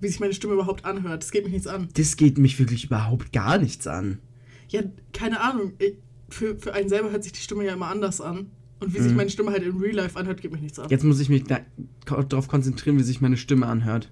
Wie 0.00 0.08
sich 0.08 0.18
meine 0.18 0.34
Stimme 0.34 0.54
überhaupt 0.54 0.84
anhört. 0.84 1.22
Das 1.22 1.30
geht 1.30 1.44
mich 1.44 1.52
nichts 1.52 1.68
an. 1.68 1.88
Das 1.94 2.16
geht 2.16 2.38
mich 2.38 2.58
wirklich 2.58 2.86
überhaupt 2.86 3.32
gar 3.32 3.58
nichts 3.58 3.86
an. 3.86 4.18
Ja, 4.70 4.82
keine 5.12 5.40
Ahnung. 5.40 5.72
Ich, 5.78 5.94
für, 6.28 6.56
für 6.58 6.72
einen 6.74 6.88
selber 6.88 7.10
hört 7.10 7.22
sich 7.24 7.32
die 7.32 7.40
Stimme 7.40 7.64
ja 7.64 7.74
immer 7.74 7.88
anders 7.88 8.20
an. 8.20 8.46
Und 8.80 8.94
wie 8.94 8.98
sich 9.00 9.10
Mhm. 9.10 9.16
meine 9.18 9.30
Stimme 9.30 9.50
halt 9.50 9.62
in 9.62 9.76
Real 9.76 9.94
Life 9.94 10.18
anhört, 10.18 10.40
geht 10.40 10.52
mich 10.52 10.62
nichts 10.62 10.78
an. 10.78 10.88
Jetzt 10.88 11.04
muss 11.04 11.20
ich 11.20 11.28
mich 11.28 11.44
da, 11.44 11.60
darauf 12.06 12.48
konzentrieren, 12.48 12.98
wie 12.98 13.02
sich 13.02 13.20
meine 13.20 13.36
Stimme 13.36 13.66
anhört. 13.66 14.10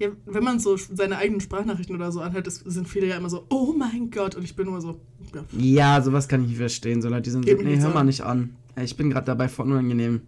Ja, 0.00 0.08
wenn 0.26 0.42
man 0.42 0.58
so 0.58 0.76
seine 0.76 1.18
eigenen 1.18 1.40
Sprachnachrichten 1.40 1.94
oder 1.94 2.10
so 2.10 2.20
anhört, 2.20 2.46
das 2.46 2.56
sind 2.56 2.88
viele 2.88 3.06
ja 3.06 3.16
immer 3.16 3.28
so, 3.30 3.46
oh 3.50 3.72
mein 3.76 4.10
Gott. 4.10 4.34
Und 4.34 4.42
ich 4.42 4.56
bin 4.56 4.66
nur 4.66 4.80
so, 4.80 4.98
ja. 5.34 5.44
Ja, 5.56 6.02
sowas 6.02 6.26
kann 6.26 6.42
ich 6.42 6.48
nicht 6.48 6.56
verstehen. 6.56 7.02
So 7.02 7.08
Leute, 7.08 7.22
die 7.22 7.30
sind 7.30 7.44
Geht 7.44 7.58
so, 7.58 7.64
nee, 7.64 7.78
hör 7.78 7.90
mal 7.90 8.00
an. 8.00 8.06
nicht 8.06 8.22
an. 8.22 8.56
Ich 8.82 8.96
bin 8.96 9.10
gerade 9.10 9.26
dabei 9.26 9.48
voll 9.48 9.66
unangenehm. 9.70 10.22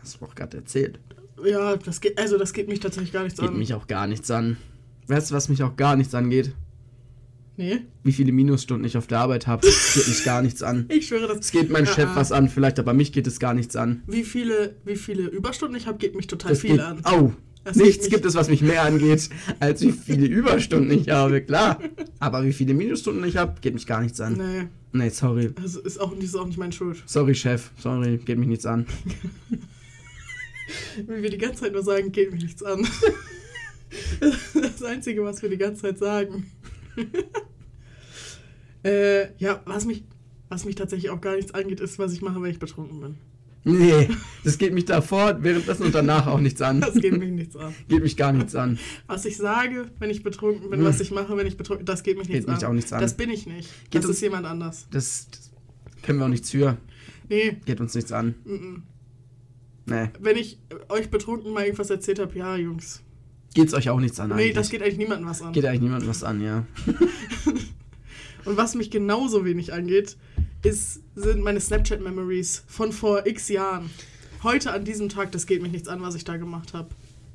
Das 0.00 0.20
war 0.20 0.28
auch 0.28 0.34
gerade 0.34 0.58
erzählt. 0.58 1.00
Ja, 1.44 1.76
das 1.76 2.00
geht, 2.00 2.18
also 2.18 2.36
das 2.38 2.52
geht 2.52 2.68
mich 2.68 2.80
tatsächlich 2.80 3.12
gar 3.12 3.24
nichts 3.24 3.40
Geht 3.40 3.48
an. 3.48 3.58
mich 3.58 3.72
auch 3.74 3.86
gar 3.86 4.06
nichts 4.06 4.30
an. 4.30 4.58
Weißt 5.06 5.30
du, 5.30 5.34
was 5.34 5.48
mich 5.48 5.62
auch 5.62 5.74
gar 5.76 5.96
nichts 5.96 6.14
angeht? 6.14 6.52
Nee, 7.58 7.80
Wie 8.04 8.12
viele 8.12 8.30
Minusstunden 8.30 8.86
ich 8.86 8.96
auf 8.96 9.08
der 9.08 9.18
Arbeit 9.18 9.48
habe, 9.48 9.66
geht 9.66 10.06
mich 10.06 10.22
gar 10.24 10.42
nichts 10.42 10.62
an. 10.62 10.86
ich 10.88 11.08
schwöre, 11.08 11.26
das 11.26 11.38
Es 11.46 11.50
geht 11.50 11.70
mein 11.70 11.86
Ja, 11.86 11.92
Chef 11.92 12.08
ah. 12.10 12.14
was 12.16 12.30
an, 12.30 12.48
vielleicht, 12.48 12.78
aber 12.78 12.94
mich 12.94 13.10
geht 13.12 13.26
es 13.26 13.40
gar 13.40 13.52
nichts 13.52 13.74
an. 13.74 14.02
Wie 14.06 14.22
viele, 14.22 14.76
wie 14.84 14.94
viele 14.94 15.24
Überstunden 15.24 15.76
ich 15.76 15.88
habe, 15.88 15.98
geht 15.98 16.14
mich 16.14 16.28
total 16.28 16.50
Das 16.52 16.60
viel 16.60 16.70
geht, 16.72 16.80
an. 16.80 17.00
Au, 17.04 17.32
Das 17.64 17.74
Nichts 17.76 18.08
gibt 18.08 18.24
es, 18.24 18.36
was 18.36 18.48
mich 18.48 18.62
mehr 18.62 18.84
angeht, 18.84 19.28
als 19.58 19.82
wie 19.82 19.90
viele 19.90 20.26
Überstunden 20.28 20.92
ich 20.96 21.08
habe, 21.10 21.42
klar. 21.42 21.80
Aber 22.20 22.44
wie 22.44 22.52
viele 22.52 22.74
Minusstunden 22.74 23.24
ich 23.24 23.36
habe, 23.36 23.60
geht 23.60 23.74
mich 23.74 23.88
gar 23.88 24.02
nichts 24.02 24.20
an. 24.20 24.34
Nee, 24.36 24.68
Nee, 24.92 25.08
sorry. 25.10 25.50
das 25.60 25.74
ist 25.74 26.00
auch, 26.00 26.16
ist 26.16 26.36
auch 26.36 26.46
nicht 26.46 26.58
meine 26.58 26.72
Schuld. 26.72 27.02
Sorry, 27.06 27.34
Chef. 27.34 27.72
Sorry, 27.78 28.18
geht 28.18 28.38
mich 28.38 28.48
nichts 28.48 28.66
an. 28.66 28.86
Wie 31.08 31.22
wir 31.22 31.30
die 31.30 31.38
ganze 31.38 31.62
Zeit 31.62 31.72
nur 31.72 31.82
sagen, 31.82 32.12
geht 32.12 32.30
mich 32.32 32.44
nichts 32.44 32.62
an. 32.62 32.86
Das 34.54 34.82
Einzige, 34.82 35.24
was 35.24 35.40
wir 35.40 35.48
die 35.48 35.56
ganze 35.56 35.80
Zeit 35.80 35.98
sagen. 35.98 36.44
Äh, 38.84 39.32
ja, 39.38 39.60
was 39.64 39.84
mich, 39.84 40.04
was 40.48 40.64
mich 40.64 40.74
tatsächlich 40.76 41.10
auch 41.10 41.20
gar 41.20 41.36
nichts 41.36 41.52
angeht, 41.54 41.80
ist, 41.80 41.98
was 41.98 42.12
ich 42.12 42.22
mache, 42.22 42.40
wenn 42.42 42.50
ich 42.50 42.58
betrunken 42.58 43.00
bin. 43.00 43.16
Nee, 43.64 44.08
das 44.44 44.56
geht 44.56 44.72
mich 44.72 44.86
davor, 44.86 45.42
währenddessen 45.42 45.82
und 45.82 45.94
danach 45.94 46.26
auch 46.26 46.40
nichts 46.40 46.62
an. 46.62 46.80
Das 46.80 46.94
geht 46.94 47.18
mich 47.18 47.30
nichts 47.32 47.56
an. 47.56 47.74
Geht 47.88 48.02
mich 48.02 48.16
gar 48.16 48.32
nichts 48.32 48.54
an. 48.54 48.78
Was 49.08 49.24
ich 49.26 49.36
sage, 49.36 49.90
wenn 49.98 50.08
ich 50.10 50.22
betrunken 50.22 50.70
bin, 50.70 50.82
was 50.84 51.00
ich 51.00 51.10
mache, 51.10 51.36
wenn 51.36 51.46
ich 51.46 51.56
betrunken 51.56 51.84
das 51.84 52.02
geht 52.02 52.16
mich 52.16 52.28
Geht 52.28 52.36
nichts 52.36 52.50
mich 52.50 52.64
an. 52.64 52.70
auch 52.70 52.74
nichts 52.74 52.92
an. 52.92 53.00
Das 53.00 53.14
bin 53.14 53.28
ich 53.30 53.46
nicht. 53.46 53.68
Geht 53.90 54.02
das 54.02 54.06
uns- 54.06 54.16
ist 54.16 54.22
jemand 54.22 54.46
anders. 54.46 54.86
Das, 54.90 55.26
das 55.30 55.50
können 56.02 56.18
wir 56.20 56.24
auch 56.26 56.30
nichts 56.30 56.50
für. 56.50 56.78
Nee, 57.28 57.56
Geht 57.66 57.80
uns 57.80 57.94
nichts 57.94 58.12
an. 58.12 58.36
mm, 58.44 58.52
mm. 58.54 58.82
Nee. 59.86 60.08
wenn 60.20 60.36
ich 60.36 60.58
euch 60.88 61.10
betrunken 61.10 61.52
mal 61.52 61.64
irgendwas 61.64 61.90
erzählt 61.90 62.20
habe, 62.20 62.38
ja, 62.38 62.56
Jungs. 62.56 63.02
Geht's 63.54 63.74
euch 63.74 63.90
auch 63.90 64.00
nichts 64.00 64.20
an 64.20 64.28
Nee, 64.28 64.34
eigentlich. 64.34 64.54
das 64.54 64.70
geht 64.70 64.82
eigentlich 64.82 64.98
niemandem 64.98 65.28
was 65.28 65.42
an. 65.42 65.52
Geht 65.52 65.64
eigentlich 65.66 65.80
niemandem 65.82 66.08
was 66.08 66.22
an, 66.22 66.40
ja. 66.40 66.64
Und 68.44 68.56
was 68.56 68.74
mich 68.74 68.90
genauso 68.90 69.44
wenig 69.44 69.72
angeht, 69.72 70.16
ist, 70.62 71.00
sind 71.14 71.42
meine 71.42 71.60
Snapchat-Memories 71.60 72.64
von 72.66 72.92
vor 72.92 73.26
x 73.26 73.48
Jahren. 73.48 73.90
Heute 74.42 74.72
an 74.72 74.84
diesem 74.84 75.08
Tag, 75.08 75.32
das 75.32 75.46
geht 75.46 75.62
mich 75.62 75.72
nichts 75.72 75.88
an, 75.88 76.00
was 76.02 76.14
ich 76.14 76.24
da 76.24 76.36
gemacht 76.36 76.74
habe. 76.74 76.88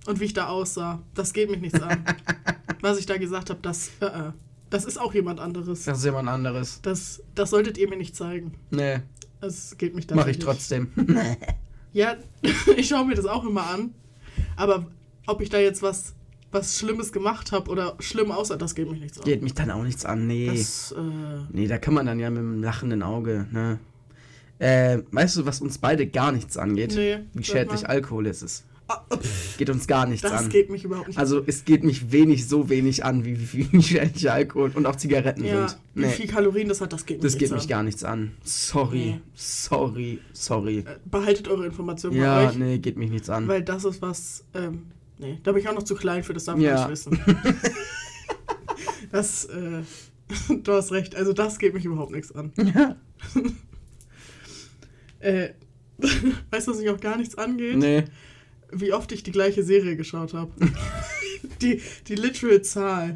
Und 0.05 0.19
wie 0.19 0.25
ich 0.25 0.33
da 0.33 0.47
aussah, 0.47 1.01
das 1.13 1.33
geht 1.33 1.49
mich 1.49 1.61
nichts 1.61 1.81
an. 1.81 2.03
was 2.81 2.97
ich 2.99 3.05
da 3.05 3.17
gesagt 3.17 3.49
habe, 3.49 3.59
das, 3.61 3.91
äh, 4.01 4.05
äh, 4.05 4.31
das 4.69 4.85
ist 4.85 4.99
auch 4.99 5.13
jemand 5.13 5.39
anderes. 5.39 5.83
Das 5.83 5.99
ist 5.99 6.05
jemand 6.05 6.27
anderes. 6.29 6.79
Das, 6.81 7.21
das 7.35 7.49
solltet 7.51 7.77
ihr 7.77 7.89
mir 7.89 7.97
nicht 7.97 8.15
zeigen. 8.15 8.53
Nee, 8.71 8.99
Das 9.39 9.77
geht 9.77 9.95
mich 9.95 10.07
mach 10.09 10.27
ich 10.27 10.39
tatsächlich- 10.39 10.45
trotzdem. 10.45 10.91
Ja, 11.93 12.15
ich 12.75 12.87
schaue 12.87 13.05
mir 13.05 13.13
das 13.13 13.27
auch 13.27 13.45
immer 13.45 13.67
an. 13.69 13.93
Aber 14.55 14.87
ob 15.27 15.41
ich 15.41 15.49
da 15.51 15.59
jetzt 15.59 15.83
was, 15.83 16.15
was 16.53 16.77
Schlimmes 16.77 17.11
gemacht 17.11 17.51
habe 17.51 17.69
oder 17.69 17.95
schlimm 17.99 18.31
aussah, 18.31 18.55
das 18.57 18.75
geht 18.75 18.89
mich 18.89 18.99
nichts 19.01 19.17
an. 19.19 19.25
Geht 19.25 19.41
mich 19.41 19.53
dann 19.53 19.71
auch 19.71 19.83
nichts 19.83 20.05
an, 20.05 20.27
nee. 20.27 20.47
Das, 20.47 20.93
äh, 20.97 21.01
Nee, 21.51 21.67
da 21.67 21.77
kann 21.77 21.93
man 21.93 22.05
dann 22.05 22.19
ja 22.19 22.29
mit 22.29 22.39
einem 22.39 22.61
lachenden 22.63 23.03
Auge, 23.03 23.47
ne? 23.51 23.79
Äh, 24.59 24.99
weißt 25.11 25.37
du, 25.37 25.45
was 25.45 25.61
uns 25.61 25.77
beide 25.77 26.07
gar 26.07 26.31
nichts 26.31 26.57
angeht? 26.57 26.93
nee. 26.95 27.19
Wie 27.33 27.43
schädlich. 27.43 27.87
Alkohol 27.89 28.27
ist 28.27 28.43
es. 28.43 28.63
Ah, 28.87 29.01
Geht 29.57 29.69
uns 29.69 29.87
gar 29.87 30.05
nichts 30.05 30.23
Das 30.29 30.33
an. 30.43 30.49
geht 30.49 30.69
mich 30.69 30.83
überhaupt 30.83 31.07
nicht 31.07 31.17
Also 31.17 31.41
es 31.47 31.63
geht 31.63 31.85
mich 31.85 32.11
wenig, 32.11 32.47
so 32.49 32.69
wenig 32.69 33.05
an, 33.05 33.23
wie, 33.23 33.39
wie, 33.53 33.71
wie 33.71 33.81
schädlich 33.83 34.29
Alkohol 34.29 34.71
und 34.75 34.85
auch 34.85 34.97
Zigaretten 34.97 35.43
Ja, 35.45 35.69
sind. 35.69 35.79
wie 35.95 36.01
Nee, 36.01 36.09
viel 36.09 36.27
Kalorien 36.27 36.67
das 36.67 36.81
hat, 36.81 36.91
das 36.91 37.05
geht 37.05 37.23
mich 37.23 37.31
das 37.31 37.39
geht 37.39 37.51
mich 37.51 37.61
an. 37.63 37.67
gar 37.69 37.83
nichts 37.83 38.03
an. 38.03 38.31
Sorry, 38.43 38.97
Nee. 38.97 39.21
sorry, 39.35 40.19
sorry. 40.33 40.79
Äh, 40.79 40.97
Behaltet 41.05 41.47
eure 41.47 41.65
Informationen 41.65 42.17
bei 42.17 42.23
Ja, 42.23 42.47
euch, 42.49 42.57
nee, 42.57 42.77
geht 42.77 42.97
mich 42.97 43.09
nichts 43.09 43.29
an. 43.29 43.47
weil 43.47 43.63
das 43.63 43.85
ist 43.85 44.01
was, 44.01 44.43
ähm, 44.53 44.83
nee, 45.23 45.39
da 45.43 45.51
bin 45.51 45.61
ich 45.61 45.67
auch 45.69 45.73
noch 45.73 45.83
zu 45.83 45.95
klein 45.95 46.23
für, 46.23 46.33
das 46.33 46.45
darf 46.45 46.59
Ja. 46.59 46.73
ich 46.75 46.79
nicht 46.81 46.89
wissen. 46.91 47.19
das, 49.11 49.45
äh, 49.45 49.81
du 50.63 50.71
hast 50.73 50.91
recht, 50.91 51.15
also 51.15 51.33
das 51.33 51.57
geht 51.59 51.73
mich 51.73 51.85
überhaupt 51.85 52.11
nichts 52.11 52.31
an. 52.31 52.51
Ja. 52.75 52.95
Äh, 55.19 55.53
weißt 56.51 56.67
du, 56.67 56.71
was 56.71 56.79
mich 56.79 56.89
auch 56.89 56.99
gar 56.99 57.15
nichts 57.17 57.35
angeht? 57.37 57.77
Nee, 57.77 58.03
Wie 58.73 58.91
oft 58.91 59.09
ich 59.13 59.23
die 59.23 59.31
gleiche 59.31 59.63
Serie 59.63 59.95
geschaut 59.95 60.33
habe. 60.33 60.51
die, 61.61 61.81
die 62.09 62.15
literal 62.15 62.61
Zahl. 62.61 63.15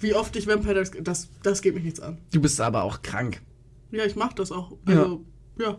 Wie 0.00 0.14
oft 0.14 0.34
ich 0.36 0.46
Vampire 0.46 0.72
Diaries, 0.72 0.92
das, 1.02 1.28
das 1.42 1.60
geht 1.60 1.74
mich 1.74 1.84
nichts 1.84 2.00
an. 2.00 2.16
du 2.32 2.40
bist 2.40 2.58
aber 2.58 2.84
auch 2.84 3.02
krank. 3.02 3.42
Ja, 3.90 4.06
ich 4.06 4.16
mach 4.16 4.32
das 4.32 4.50
auch. 4.50 4.72
Ja. 4.88 5.02
Also, 5.02 5.24
ja. 5.58 5.78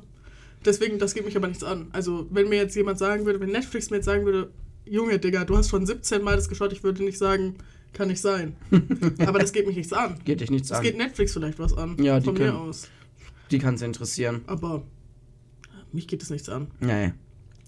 Deswegen, 0.64 1.00
das 1.00 1.16
geht 1.16 1.26
mich 1.26 1.36
aber 1.36 1.48
nichts 1.48 1.64
an. 1.64 1.88
Also, 1.92 2.28
wenn 2.30 2.48
mir 2.48 2.58
jetzt 2.58 2.76
jemand 2.76 3.00
sagen 3.00 3.26
würde, 3.26 3.40
wenn 3.40 3.50
Netflix 3.50 3.90
mir 3.90 3.96
jetzt 3.96 4.06
sagen 4.06 4.26
würde, 4.26 4.52
Junge, 4.86 5.20
Digga, 5.20 5.46
du 5.46 5.58
hast 5.58 5.70
schon 5.70 5.86
17 5.86 6.22
Mal 6.24 6.36
das 6.36 6.50
geschaut, 6.50 6.74
ich 6.74 6.84
würde 6.84 7.04
nicht 7.04 7.18
sagen, 7.18 7.56
kann 7.94 8.08
nicht 8.08 8.22
sein. 8.22 8.56
aber 9.20 9.40
das 9.40 9.52
geht 9.54 9.68
mich 9.68 9.76
nichts 9.76 9.94
an. 9.94 10.18
Geht 10.26 10.42
dich 10.42 10.50
nichts 10.52 10.72
Es 10.72 10.78
an. 10.78 10.84
geht 10.84 10.98
Netflix 10.98 11.34
vielleicht 11.34 11.60
was 11.60 11.74
an. 11.78 11.98
Ja, 12.02 12.20
die 12.20 12.26
von 12.26 12.36
können- 12.36 12.54
mir 12.54 12.60
aus. 12.60 12.88
Die 13.52 13.60
kann 13.60 13.76
es 13.76 13.82
interessieren. 13.82 14.42
Aber 14.48 14.84
mich 15.92 16.08
geht 16.08 16.24
es 16.24 16.30
nichts 16.30 16.48
an. 16.50 16.68
Nee. 16.80 17.12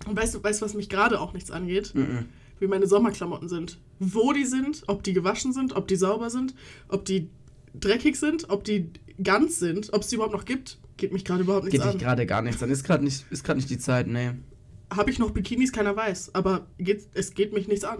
Und 0.07 0.17
weißt 0.17 0.35
du, 0.35 0.43
weißt, 0.43 0.61
was 0.61 0.73
mich 0.73 0.89
gerade 0.89 1.19
auch 1.19 1.33
nichts 1.33 1.51
angeht? 1.51 1.93
Mhm. 1.93 2.25
Wie 2.59 2.67
meine 2.67 2.87
Sommerklamotten 2.87 3.49
sind. 3.49 3.79
Wo 3.99 4.31
die 4.31 4.45
sind, 4.45 4.83
ob 4.87 5.03
die 5.03 5.11
gewaschen 5.13 5.51
sind, 5.53 5.75
ob 5.75 5.87
die 5.87 5.97
sauber 5.97 6.29
sind, 6.29 6.55
ob 6.87 7.03
die 7.05 7.29
dreckig 7.77 8.15
sind, 8.17 8.49
ob 8.49 8.63
die 8.63 8.89
ganz 9.21 9.59
sind, 9.59 9.91
ob 9.93 10.01
es 10.03 10.07
die 10.07 10.15
überhaupt 10.15 10.33
noch 10.33 10.45
gibt, 10.45 10.79
geht 10.97 11.11
mich 11.11 11.25
gerade 11.25 11.43
überhaupt 11.43 11.65
nichts 11.65 11.77
Geht 11.79 11.85
dich 11.85 11.93
an. 11.93 11.99
gerade 11.99 12.25
gar 12.25 12.41
nichts 12.41 12.63
an. 12.63 12.69
Ist 12.69 12.83
gerade 12.83 13.03
nicht, 13.03 13.25
ist 13.29 13.47
nicht 13.55 13.69
die 13.69 13.77
Zeit, 13.77 14.07
nee. 14.07 14.31
Habe 14.95 15.09
ich 15.11 15.19
noch 15.19 15.31
Bikinis? 15.31 15.71
Keiner 15.71 15.95
weiß. 15.95 16.33
Aber 16.35 16.67
geht, 16.77 17.07
es 17.13 17.33
geht 17.33 17.53
mich 17.53 17.67
nichts 17.67 17.83
an. 17.85 17.99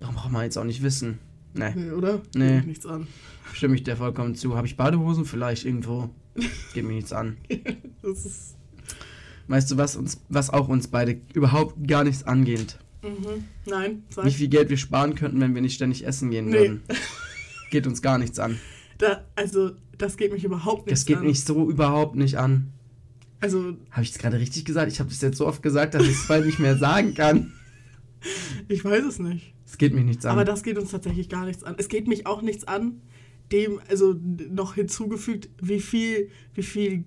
Warum 0.00 0.14
braucht 0.16 0.32
man 0.32 0.44
jetzt 0.44 0.56
auch 0.58 0.64
nicht 0.64 0.82
wissen? 0.82 1.18
Nee, 1.54 1.72
Nee, 1.74 1.90
oder? 1.92 2.20
Nee. 2.34 2.46
Geht 2.48 2.56
mich 2.56 2.66
nichts 2.66 2.86
an. 2.86 3.06
stimme 3.52 3.74
ich 3.76 3.82
dir 3.84 3.96
vollkommen 3.96 4.34
zu. 4.34 4.56
Habe 4.56 4.66
ich 4.66 4.76
Badehosen 4.76 5.24
vielleicht 5.24 5.64
irgendwo? 5.64 6.10
Geht 6.74 6.84
mir 6.84 6.94
nichts 6.94 7.12
an. 7.12 7.36
Das 8.02 8.26
ist. 8.26 8.56
Weißt 9.46 9.70
du, 9.70 9.76
was 9.76 9.94
uns, 9.96 10.20
was 10.28 10.50
auch 10.50 10.68
uns 10.68 10.88
beide 10.88 11.20
überhaupt 11.34 11.86
gar 11.86 12.02
nichts 12.02 12.24
angeht? 12.24 12.78
Mhm. 13.02 13.44
Nein, 13.66 14.02
sag. 14.08 14.24
Wie 14.24 14.30
viel 14.32 14.48
Geld 14.48 14.68
wir 14.70 14.78
sparen 14.78 15.14
könnten, 15.14 15.40
wenn 15.40 15.54
wir 15.54 15.62
nicht 15.62 15.74
ständig 15.74 16.06
essen 16.06 16.30
gehen 16.30 16.46
Nee. 16.46 16.52
würden. 16.58 16.82
Geht 17.70 17.86
uns 17.86 18.02
gar 18.02 18.18
nichts 18.18 18.38
an. 18.38 18.58
Da, 18.98 19.24
also, 19.36 19.72
das 19.98 20.16
geht 20.16 20.32
mich 20.32 20.44
überhaupt 20.44 20.86
nichts 20.86 21.00
Das 21.02 21.06
geht 21.06 21.18
an. 21.18 21.24
mich 21.26 21.44
so 21.44 21.70
überhaupt 21.70 22.16
nicht 22.16 22.36
an. 22.38 22.72
Also, 23.44 23.76
Habe 23.90 24.02
ich 24.02 24.10
es 24.12 24.16
gerade 24.18 24.38
richtig 24.40 24.64
gesagt? 24.64 24.90
Ich 24.90 25.00
habe 25.00 25.10
das 25.10 25.20
jetzt 25.20 25.36
so 25.36 25.46
oft 25.46 25.62
gesagt, 25.62 25.92
dass 25.92 26.04
ich 26.04 26.14
es 26.16 26.26
bald 26.26 26.46
nicht 26.46 26.58
mehr 26.60 26.78
sagen 26.78 27.12
kann. 27.14 27.52
ich 28.68 28.82
weiß 28.82 29.04
es 29.04 29.18
nicht. 29.18 29.52
Es 29.66 29.76
geht 29.76 29.92
mich 29.92 30.04
nichts 30.04 30.24
an. 30.24 30.32
Aber 30.32 30.46
das 30.46 30.62
geht 30.62 30.78
uns 30.78 30.90
tatsächlich 30.90 31.28
gar 31.28 31.44
nichts 31.44 31.62
an. 31.62 31.74
Es 31.76 31.88
geht 31.88 32.06
mich 32.08 32.26
auch 32.26 32.40
nichts 32.40 32.64
an, 32.66 33.02
dem, 33.52 33.80
also 33.90 34.14
noch 34.50 34.76
hinzugefügt, 34.76 35.50
wie 35.60 35.80
viel, 35.80 36.30
wie 36.54 36.62
viel 36.62 37.04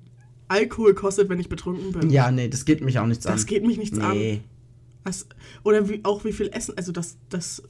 Alkohol 0.48 0.94
kostet, 0.94 1.27
wenn 1.29 1.39
ich 1.39 1.50
betrunken 1.50 1.91
bin. 1.91 2.12
ja, 2.12 2.29
nee, 2.29 2.50
das 2.50 2.65
geht 2.65 2.82
mich 2.82 3.00
auch 3.00 3.08
nichts 3.08 3.25
an. 3.25 3.34
Das 3.34 3.48
geht 3.48 3.65
mich 3.65 3.79
nichts 3.79 3.98
an. 3.98 4.15
Nee, 4.15 4.41
Was, 5.03 5.27
oder 5.63 5.89
wie, 5.89 6.01
auch 6.03 6.24
wie 6.24 6.34
viel 6.34 6.50
Essen, 6.53 6.77
also 6.77 6.91
das, 6.91 7.17
das, 7.29 7.63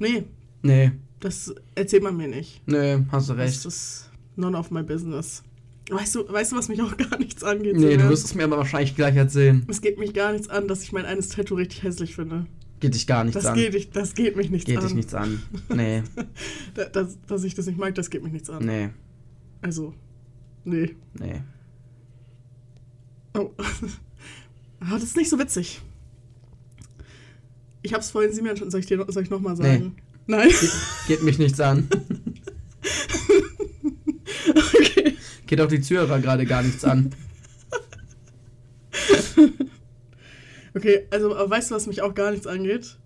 nee, 0.00 0.24
nee, 0.62 0.90
das 1.20 1.54
erzählt 1.76 2.02
man 2.02 2.16
mir 2.16 2.26
nicht. 2.26 2.60
nee, 2.66 2.98
hast 3.12 3.28
du 3.28 3.34
Das 3.34 3.54
recht. 3.54 3.64
ist 3.66 4.10
none 4.34 4.58
of 4.58 4.72
my 4.72 4.82
business. 4.82 5.44
Weißt 5.90 6.14
du, 6.14 6.28
weißt 6.30 6.52
du, 6.52 6.56
was 6.56 6.68
mich 6.68 6.82
auch 6.82 6.96
gar 7.10 7.18
nichts 7.18 7.42
angeht? 7.42 7.76
Nee, 7.76 7.96
du 7.96 8.08
wirst 8.08 8.24
es 8.26 8.34
mir 8.34 8.44
aber 8.44 8.58
wahrscheinlich 8.58 8.94
gleich 8.94 9.16
erzählen. 9.16 9.64
Es 9.68 9.80
geht 9.80 9.98
mich 9.98 10.12
gar 10.12 10.32
nichts 10.32 10.48
an, 10.48 10.68
dass 10.68 10.82
ich 10.82 10.92
mein 10.92 11.04
eines 11.06 11.28
Tattoo 11.28 11.54
richtig 11.54 11.82
hässlich 11.82 12.14
finde. 12.14 12.46
Geht 12.80 12.94
dich 12.94 13.06
gar 13.06 13.24
nichts 13.24 13.34
Das 13.42 13.46
an. 13.46 13.56
geht, 13.56 13.74
ich, 13.74 13.90
das 13.90 14.14
geht 14.14 14.36
mich 14.36 14.50
nichts 14.50 14.66
geht 14.66 14.78
an. 14.78 14.84
dich 14.84 14.94
nichts 14.94 15.14
an. 15.14 15.42
Nee, 15.74 16.02
Da, 16.74 16.84
dass, 16.84 17.18
dass 17.26 17.42
ich 17.44 17.54
das 17.54 17.66
nicht 17.66 17.78
mag, 17.78 17.94
das 17.94 18.10
geht 18.10 18.22
mich 18.22 18.32
nichts 18.32 18.50
an. 18.50 18.64
nee, 18.64 18.90
Also, 19.62 19.94
nee. 20.64 20.94
nee. 21.18 21.42
Oh. 23.34 23.50
ah, 24.80 24.92
das 24.92 25.02
ist 25.04 25.16
nicht 25.16 25.30
so 25.30 25.38
witzig. 25.38 25.80
Ich 27.82 27.94
hab's 27.94 28.10
vorhin 28.10 28.32
Simeon 28.32 28.56
schon, 28.56 28.70
soll 28.70 28.80
ich 28.80 28.86
dir 28.86 29.04
soll 29.08 29.22
ich 29.22 29.30
nochmal 29.30 29.56
sagen? 29.56 29.96
Nein? 30.26 30.48
Geht, 30.48 30.70
geht 31.06 31.22
mich 31.22 31.38
nichts 31.38 31.58
an. 31.60 31.88
Geht 35.48 35.60
auch 35.60 35.66
die 35.66 35.80
Zuhörer 35.80 36.20
gerade 36.20 36.46
gar 36.46 36.62
nichts 36.62 36.84
an. 36.84 37.10
Okay, 40.74 41.06
also 41.10 41.34
aber 41.34 41.50
weißt 41.50 41.70
du, 41.70 41.74
was 41.74 41.86
mich 41.88 42.02
auch 42.02 42.14
gar 42.14 42.30
nichts 42.30 42.46
angeht? 42.46 42.98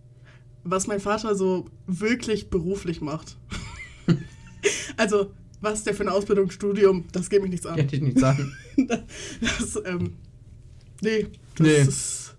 Was 0.65 0.87
mein 0.89 1.01
Vater 1.01 1.35
so 1.35 1.65
wirklich 1.87 2.51
beruflich 2.51 3.01
macht. 3.01 3.39
also, 4.97 5.33
was 5.61 5.83
der 5.85 5.95
für 5.95 6.03
eine 6.03 6.13
Ausbildung, 6.13 6.51
Studium, 6.51 7.05
das 7.13 7.31
geht 7.31 7.41
mich 7.41 7.51
nichts 7.51 7.65
an. 7.67 7.77
Geht 7.77 7.93
dich 7.93 8.03
nichts 8.03 8.23
an. 8.23 8.53
Das, 9.41 9.81
ähm, 9.87 10.15
nee, 11.03 11.29
das 11.57 11.67
Nee. 11.67 11.81
ist, 11.83 12.35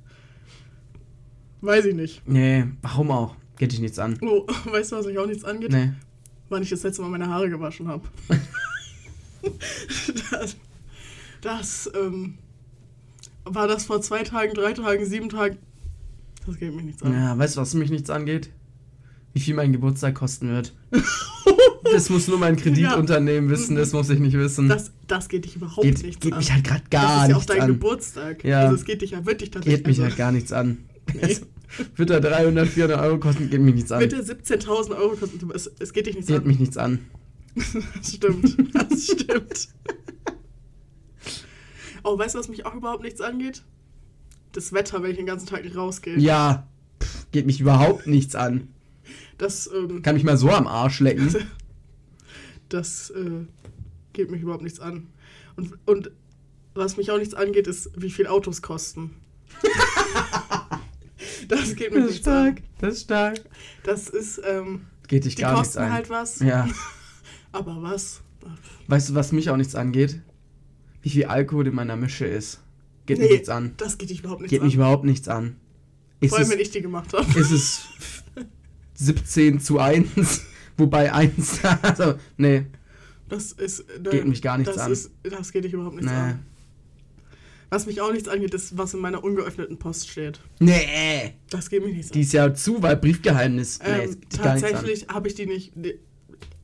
weiß 1.62 1.86
ich 1.86 1.96
nicht. 1.96 2.22
Nee, 2.28 2.66
warum 2.82 3.10
auch? 3.12 3.36
Geht 3.58 3.72
dich 3.72 3.80
nichts 3.80 3.98
an. 4.00 4.18
Oh, 4.22 4.46
weißt 4.66 4.92
du, 4.92 4.96
was 4.98 5.06
mich 5.06 5.18
auch 5.18 5.28
nichts 5.28 5.46
angeht? 5.46 5.72
Nee. 5.72 5.92
wann 6.50 6.62
ich 6.64 6.70
das 6.70 6.84
letzte 6.84 7.02
Mal 7.02 7.10
meine 7.10 7.28
Haare 7.30 7.50
gewaschen 7.50 7.88
habe. 7.88 8.08
Das, 10.32 10.56
das 11.42 11.92
ähm, 11.96 12.38
war 13.46 13.68
das 13.68 13.86
vor 13.86 14.02
zwei 14.02 14.24
Tagen, 14.24 14.54
drei 14.54 14.74
Tagen, 14.74 15.06
sieben 15.06 15.30
Tagen. 15.30 15.58
Das 16.46 16.58
geht 16.58 16.74
mich 16.74 16.86
nichts 16.86 17.04
an. 17.04 17.14
Ja, 17.14 17.38
weißt 17.38 17.56
du, 17.56 17.62
was 17.62 17.74
mich 17.74 17.90
nichts 17.90 18.10
angeht? 18.10 18.50
Wie 19.34 19.40
viel 19.40 19.56
mein 19.56 19.72
Geburtstag 19.72 20.16
kosten 20.16 20.50
wird. 20.50 20.74
Das 21.92 22.10
muss 22.10 22.28
nur 22.28 22.40
mein 22.40 22.56
Kreditunternehmen 22.56 23.50
wissen, 23.50 23.76
das 23.76 23.92
muss 23.92 24.10
ich 24.10 24.20
nicht 24.20 24.36
wissen. 24.38 24.70
Das, 24.70 24.92
das 25.08 25.30
geht 25.30 25.46
dich 25.46 25.58
überhaupt 25.58 25.84
geht 25.84 26.02
nichts 26.02 26.22
geht 26.22 26.34
an. 26.34 26.40
mich 26.40 26.52
halt 26.52 26.64
gerade 26.64 26.82
das 26.90 26.90
gar 26.90 27.24
ist 27.24 27.30
ja 27.30 27.36
auch 27.36 27.40
nichts 27.40 27.46
dein 27.46 27.62
an. 27.62 27.68
Geburtstag. 27.68 28.44
Ja. 28.44 28.62
Also 28.62 28.76
es 28.76 28.86
geht 28.86 29.02
dich 29.02 29.12
ja 29.12 29.26
wirklich 29.26 29.52
tatsächlich 29.52 29.80
Geht 29.80 29.88
mich 29.88 29.98
also, 29.98 30.10
halt 30.10 30.18
gar 30.18 30.32
nichts 30.32 30.52
an. 30.54 30.78
Nee. 31.14 31.38
Wird 31.96 32.10
da 32.10 32.20
300, 32.20 32.68
400 32.68 33.00
Euro 33.00 33.20
kosten, 33.20 33.50
geht 33.50 33.62
mich 33.62 33.76
nichts 33.76 33.92
an. 33.92 34.00
Bitte 34.00 34.22
17.000 34.22 34.96
Euro 34.96 35.16
kosten. 35.16 35.52
Es, 35.54 35.70
es 35.80 35.94
geht 35.94 36.08
dich 36.08 36.16
nichts 36.16 36.28
Geht 36.28 36.42
an. 36.42 36.48
mich 36.48 36.60
nichts 36.60 36.78
an. 36.78 37.00
Das 37.56 38.14
stimmt. 38.14 38.74
Das 38.74 39.06
stimmt. 39.06 39.70
Oh, 42.04 42.18
weißt 42.18 42.36
du, 42.36 42.40
was 42.40 42.50
mich 42.50 42.66
auch 42.66 42.76
überhaupt 42.76 43.04
nichts 43.04 43.22
angeht? 43.22 43.64
Das 44.52 44.74
Wetter, 44.74 45.02
wenn 45.02 45.12
ich 45.12 45.18
den 45.18 45.26
ganzen 45.26 45.48
Tag 45.48 45.64
nicht 45.64 45.76
rausgehe. 45.76 46.18
Ja, 46.18 46.68
pff, 47.02 47.32
geht 47.32 47.46
mich 47.46 47.60
überhaupt 47.62 48.08
nichts 48.08 48.36
an. 48.36 48.68
Das, 49.38 49.70
ähm, 49.74 50.02
Kann 50.02 50.16
mich 50.16 50.24
mal 50.24 50.38
so 50.38 50.50
am 50.50 50.68
Arsch 50.68 51.00
lecken. 51.00 51.34
das 52.70 53.10
äh, 53.12 53.46
geht 54.14 54.32
mich 54.32 54.42
überhaupt 54.42 54.64
nichts 54.64 54.80
an. 54.80 55.08
Und, 55.56 55.78
und 55.86 56.12
was 56.74 56.98
mich 56.98 57.12
auch 57.12 57.18
nichts 57.18 57.34
angeht, 57.34 57.68
ist, 57.68 57.90
wie 57.96 58.10
viel 58.10 58.28
Autos 58.28 58.62
kosten. 58.62 59.12
das 61.48 61.76
geht 61.76 61.94
mich 61.94 62.06
nichts 62.06 62.28
an. 62.28 62.58
das 62.80 62.96
ist 62.96 63.02
stark. 63.04 63.42
Das 63.84 64.10
ist, 64.10 64.42
ähm, 64.46 64.88
Geht 65.08 65.26
dich 65.26 65.36
die 65.36 65.42
gar 65.44 65.54
nichts 65.54 65.70
kosten 65.70 65.84
an. 65.84 65.94
halt 65.94 66.10
was. 66.10 66.40
Ja. 66.40 66.68
Aber 67.54 67.82
was? 67.82 68.22
Weißt 68.88 69.10
du, 69.10 69.16
was 69.16 69.32
mich 69.32 69.50
auch 69.50 69.56
nichts 69.58 69.74
angeht? 69.76 70.22
Wie 71.02 71.10
viel 71.10 71.26
Alkohol 71.26 71.68
in 71.68 71.76
meiner 71.76 71.96
Mische 71.96 72.26
ist. 72.26 72.62
Geht 73.06 73.18
Nee, 73.20 73.24
mich 73.26 73.32
nichts 73.34 73.50
an. 73.50 73.74
Das 73.78 73.98
geht 73.98 74.10
dich 74.10 74.20
überhaupt 74.20 74.42
nichts 74.42 74.52
Geht 74.52 74.60
an. 74.62 74.66
mich 74.68 74.76
überhaupt 74.76 75.06
nichts 75.06 75.28
an. 75.28 75.56
Ist 76.20 76.30
Vor 76.30 76.38
allem, 76.40 76.48
es, 76.48 76.54
wenn 76.54 76.60
ich 76.60 76.72
die 76.72 76.82
gemacht 76.82 77.14
habe. 77.14 77.40
ist 77.40 77.52
es 77.52 77.82
17 78.96 79.60
zu 79.60 79.80
1, 79.80 80.42
wobei 80.78 81.12
1, 81.14 81.60
also, 81.82 82.16
nee, 82.38 82.66
Das 83.30 83.52
ist. 83.54 83.82
äh, 83.82 84.10
Geht 84.10 84.26
mich 84.28 84.42
gar 84.42 84.58
nichts 84.58 84.74
das 84.76 84.84
an. 84.84 84.92
Ist, 84.92 85.12
das 85.24 85.52
geht 85.52 85.64
dich 85.66 85.74
überhaupt 85.74 85.96
nichts 85.96 86.10
nee. 86.12 86.18
an. 86.18 86.46
Was 87.70 87.88
mich 87.88 88.00
auch 88.02 88.12
nichts 88.14 88.30
angeht, 88.30 88.54
ist, 88.54 88.78
was 88.78 88.94
in 88.94 89.00
meiner 89.00 89.24
ungeöffneten 89.24 89.80
Post 89.80 90.08
steht. 90.10 90.40
Nee, 90.60 91.34
Das 91.50 91.70
geht 91.70 91.84
mich 91.84 91.96
nichts 91.96 92.12
die 92.12 92.20
an. 92.20 92.24
ist 92.24 92.34
ja 92.34 92.54
zu, 92.54 92.82
weil 92.84 92.96
Briefgeheimnis. 92.98 93.80
Nee, 93.80 94.04
Ähm, 94.04 94.10
geht 94.30 94.40
an. 94.40 94.60
tatsächlich 94.62 95.08
habe 95.08 95.28
ich 95.28 95.36
die 95.36 95.48
nicht. 95.48 95.74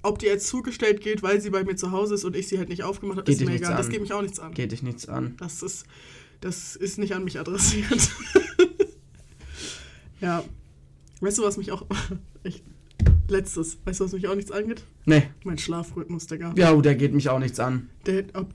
Ob 0.01 0.20
die 0.20 0.27
jetzt 0.27 0.48
zugestellt 0.48 1.01
geht, 1.01 1.24
weil 1.24 1.41
sie 1.41 1.50
bei 1.50 1.63
mir 1.63 1.75
zu 1.75 1.91
Hause 1.91 2.15
ist 2.15 2.24
und 2.24 2.36
ich 2.36 2.48
sie 2.48 2.58
halt 2.58 2.70
nicht 2.70 2.84
aufgemacht 2.84 3.20
habe, 3.20 3.32
ist 3.32 3.41
mir 3.46 3.53
egal. 3.53 3.75
Das 3.75 3.89
geht 3.89 4.00
mich 4.01 4.13
auch 4.13 4.22
nichts 4.22 4.39
an. 4.39 4.53
Geht 4.53 4.72
dich 4.72 4.82
nichts 4.82 5.10
an. 5.10 5.36
Das 5.38 5.62
ist, 5.62 5.86
das 6.39 6.75
ist 6.77 6.98
nicht 6.98 7.13
an 7.13 7.24
mich 7.25 7.38
adressiert. 7.39 8.10
ja. 10.22 10.44
Weißt 11.22 11.38
du, 11.38 11.44
was 11.44 11.58
mich 11.58 11.72
auch. 11.72 11.86
Ich, 12.44 12.63
letztes. 13.27 13.77
Weißt 13.84 14.00
du, 14.00 14.06
was 14.06 14.13
mich 14.13 14.25
auch 14.29 14.36
nichts 14.36 14.50
angeht? 14.50 14.84
Nee, 15.03 15.24
Mein 15.44 15.58
Schlafrhythmus, 15.58 16.27
Digga. 16.27 16.53
ja, 16.56 16.72
oh, 16.74 16.79
der 16.79 16.96
geht 16.96 17.13
mich 17.13 17.27
auch 17.27 17.39
nichts 17.39 17.60
an. 17.60 17.89
Der, 18.06 18.24
ob, 18.34 18.48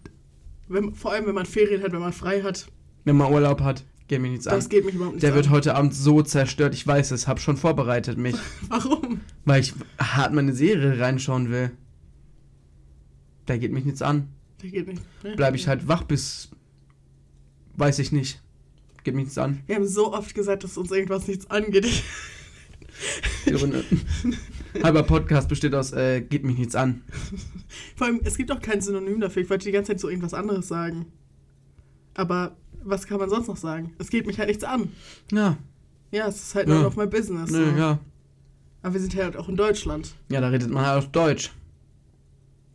wenn, 0.69 0.95
vor 0.95 1.13
allem, 1.13 1.27
wenn 1.27 1.35
man 1.35 1.45
Ferien 1.45 1.83
hat, 1.83 1.93
wenn 1.93 2.01
man 2.01 2.15
frei 2.15 2.43
hat, 2.43 2.67
Wenn 3.05 3.17
man 3.19 3.31
Urlaub 3.31 3.61
hat, 3.61 3.85
geht 4.09 4.21
mich 4.21 4.31
nichts 4.33 4.45
das 4.45 4.65
an. 4.65 4.69
geht 4.71 4.85
mich 4.85 4.95
überhaupt 4.95 5.15
nicht 5.17 5.23
Der 5.23 5.31
an. 5.31 5.37
wird 5.37 5.51
heute 5.51 5.75
Abend 5.75 5.95
so 5.95 6.23
zerstört, 6.23 6.75
ich 6.75 6.87
weiß 6.87 7.11
es, 7.11 7.27
hab 7.27 7.41
schon 7.41 7.57
vorbereitet 7.57 8.19
mich, 8.19 8.37
Warum? 8.69 9.21
weil 9.45 9.61
ich 9.63 9.73
hart 9.99 10.33
meine 10.33 10.53
Serie 10.55 10.99
reinschauen 11.01 11.51
will. 11.51 11.71
Der 13.49 13.59
geht 13.59 13.73
mich 13.73 13.85
nichts 13.85 14.03
an. 14.03 14.29
Der 14.63 14.71
geht 14.71 14.89
nicht. 14.89 15.03
ne? 15.23 15.35
Bleib 15.37 15.55
ich 15.55 15.69
halt 15.69 15.87
wach 15.89 16.03
bis. 16.05 16.49
Weiß 17.77 17.99
ich 17.99 18.13
nicht. 18.13 18.41
Geht 19.03 19.15
mich 19.15 19.25
nichts 19.25 19.37
an. 19.39 19.61
Wir 19.67 19.75
haben 19.77 19.87
so 19.87 20.15
oft 20.15 20.35
gesagt, 20.35 20.65
dass 20.65 20.79
uns 20.79 20.91
irgendwas 20.91 21.29
nichts 21.29 21.51
angeht. 21.51 21.87
Runde. 23.53 23.85
Halber 24.83 25.03
Podcast 25.03 25.49
besteht 25.49 25.75
aus 25.75 25.93
äh, 25.93 26.21
geht 26.23 26.45
mich 26.45 26.57
nichts 26.57 26.75
an. 26.75 27.03
Vor 27.97 28.07
allem, 28.07 28.21
es 28.25 28.37
gibt 28.39 28.51
auch 28.51 28.61
kein 28.61 28.81
Synonym 28.81 29.21
dafür. 29.21 29.43
Ich 29.43 29.51
wollte 29.51 29.67
die 29.67 29.73
ganze 29.73 29.93
Zeit 29.93 30.01
so 30.01 30.09
irgendwas 30.09 30.33
anderes 30.35 30.69
sagen. 30.69 31.07
Aber 32.15 32.57
was 32.85 33.07
kann 33.07 33.19
man 33.19 33.29
sonst 33.31 33.49
noch 33.49 33.57
sagen? 33.57 33.93
Es 33.99 34.09
geht 34.11 34.27
mich 34.27 34.39
halt 34.39 34.49
nichts 34.49 34.65
an. 34.65 34.91
Ja, 35.33 35.57
Ja, 36.13 36.29
es 36.29 36.37
ist 36.37 36.55
halt 36.55 36.69
Ja. 36.69 36.75
none 36.75 36.87
of 36.87 36.97
my 36.97 37.07
business. 37.07 37.51
nö, 37.51 37.71
so. 37.73 37.77
ja. 37.79 37.99
Aber 38.83 38.95
wir 38.95 39.01
sind 39.01 39.15
halt 39.17 39.37
auch 39.37 39.49
in 39.49 39.57
Deutschland. 39.57 40.15
Ja, 40.29 40.41
da 40.41 40.49
redet 40.49 40.71
man 40.71 40.87
halt 40.87 40.99
auf 41.05 41.11
Deutsch. 41.11 41.51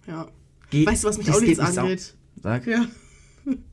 Ja. 0.07 0.27
Geht, 0.69 0.87
Weißt 0.87 1.03
du, 1.03 1.07
was 1.07 1.17
mich 1.17 1.27
das 1.27 1.37
auch 1.37 1.41
nichts 1.41 1.59
angeht? 1.59 2.15
Sag, 2.41 2.67
Ja. 2.67 2.85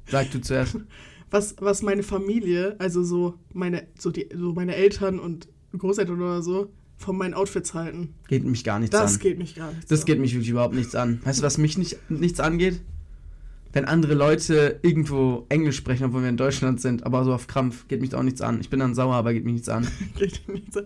sag 0.08 0.30
du 0.30 0.40
zuerst. 0.40 0.76
Was, 1.28 1.56
was 1.58 1.82
meine 1.82 2.04
Familie, 2.04 2.76
also 2.78 3.02
so 3.02 3.34
meine, 3.52 3.88
so 3.98 4.12
die, 4.12 4.28
so 4.32 4.52
meine 4.52 4.76
Eltern 4.76 5.18
und 5.18 5.48
Großeltern 5.76 6.20
oder 6.20 6.40
so, 6.40 6.70
von 6.98 7.18
meinen 7.18 7.34
Outfits 7.34 7.74
halten. 7.74 8.14
Geht 8.28 8.44
mich 8.44 8.62
gar 8.62 8.78
nichts 8.78 8.92
Das 8.96 9.14
an. 9.14 9.20
geht 9.20 9.36
mich 9.36 9.56
gar 9.56 9.72
nicht. 9.72 9.90
Das 9.90 10.00
so. 10.00 10.06
geht 10.06 10.20
mich 10.20 10.32
wirklich 10.34 10.50
überhaupt 10.50 10.76
nichts 10.76 10.94
an. 10.94 11.20
Weißt 11.24 11.40
du, 11.40 11.42
was 11.42 11.58
mich 11.58 11.76
nicht, 11.78 11.98
nichts 12.08 12.38
angeht? 12.38 12.80
Wenn 13.76 13.84
andere 13.84 14.14
Leute 14.14 14.78
irgendwo 14.80 15.44
Englisch 15.50 15.76
sprechen, 15.76 16.04
obwohl 16.04 16.22
wir 16.22 16.30
in 16.30 16.38
Deutschland 16.38 16.80
sind, 16.80 17.04
aber 17.04 17.24
so 17.26 17.34
auf 17.34 17.46
Krampf, 17.46 17.86
geht 17.88 18.00
mich 18.00 18.14
auch 18.14 18.22
nichts 18.22 18.40
an. 18.40 18.58
Ich 18.58 18.70
bin 18.70 18.80
dann 18.80 18.94
sauer, 18.94 19.14
aber 19.16 19.34
geht 19.34 19.44
mich 19.44 19.52
nichts 19.52 19.68
an. 19.68 19.86
Geht 20.18 20.48
nicht 20.48 20.72
so. 20.72 20.80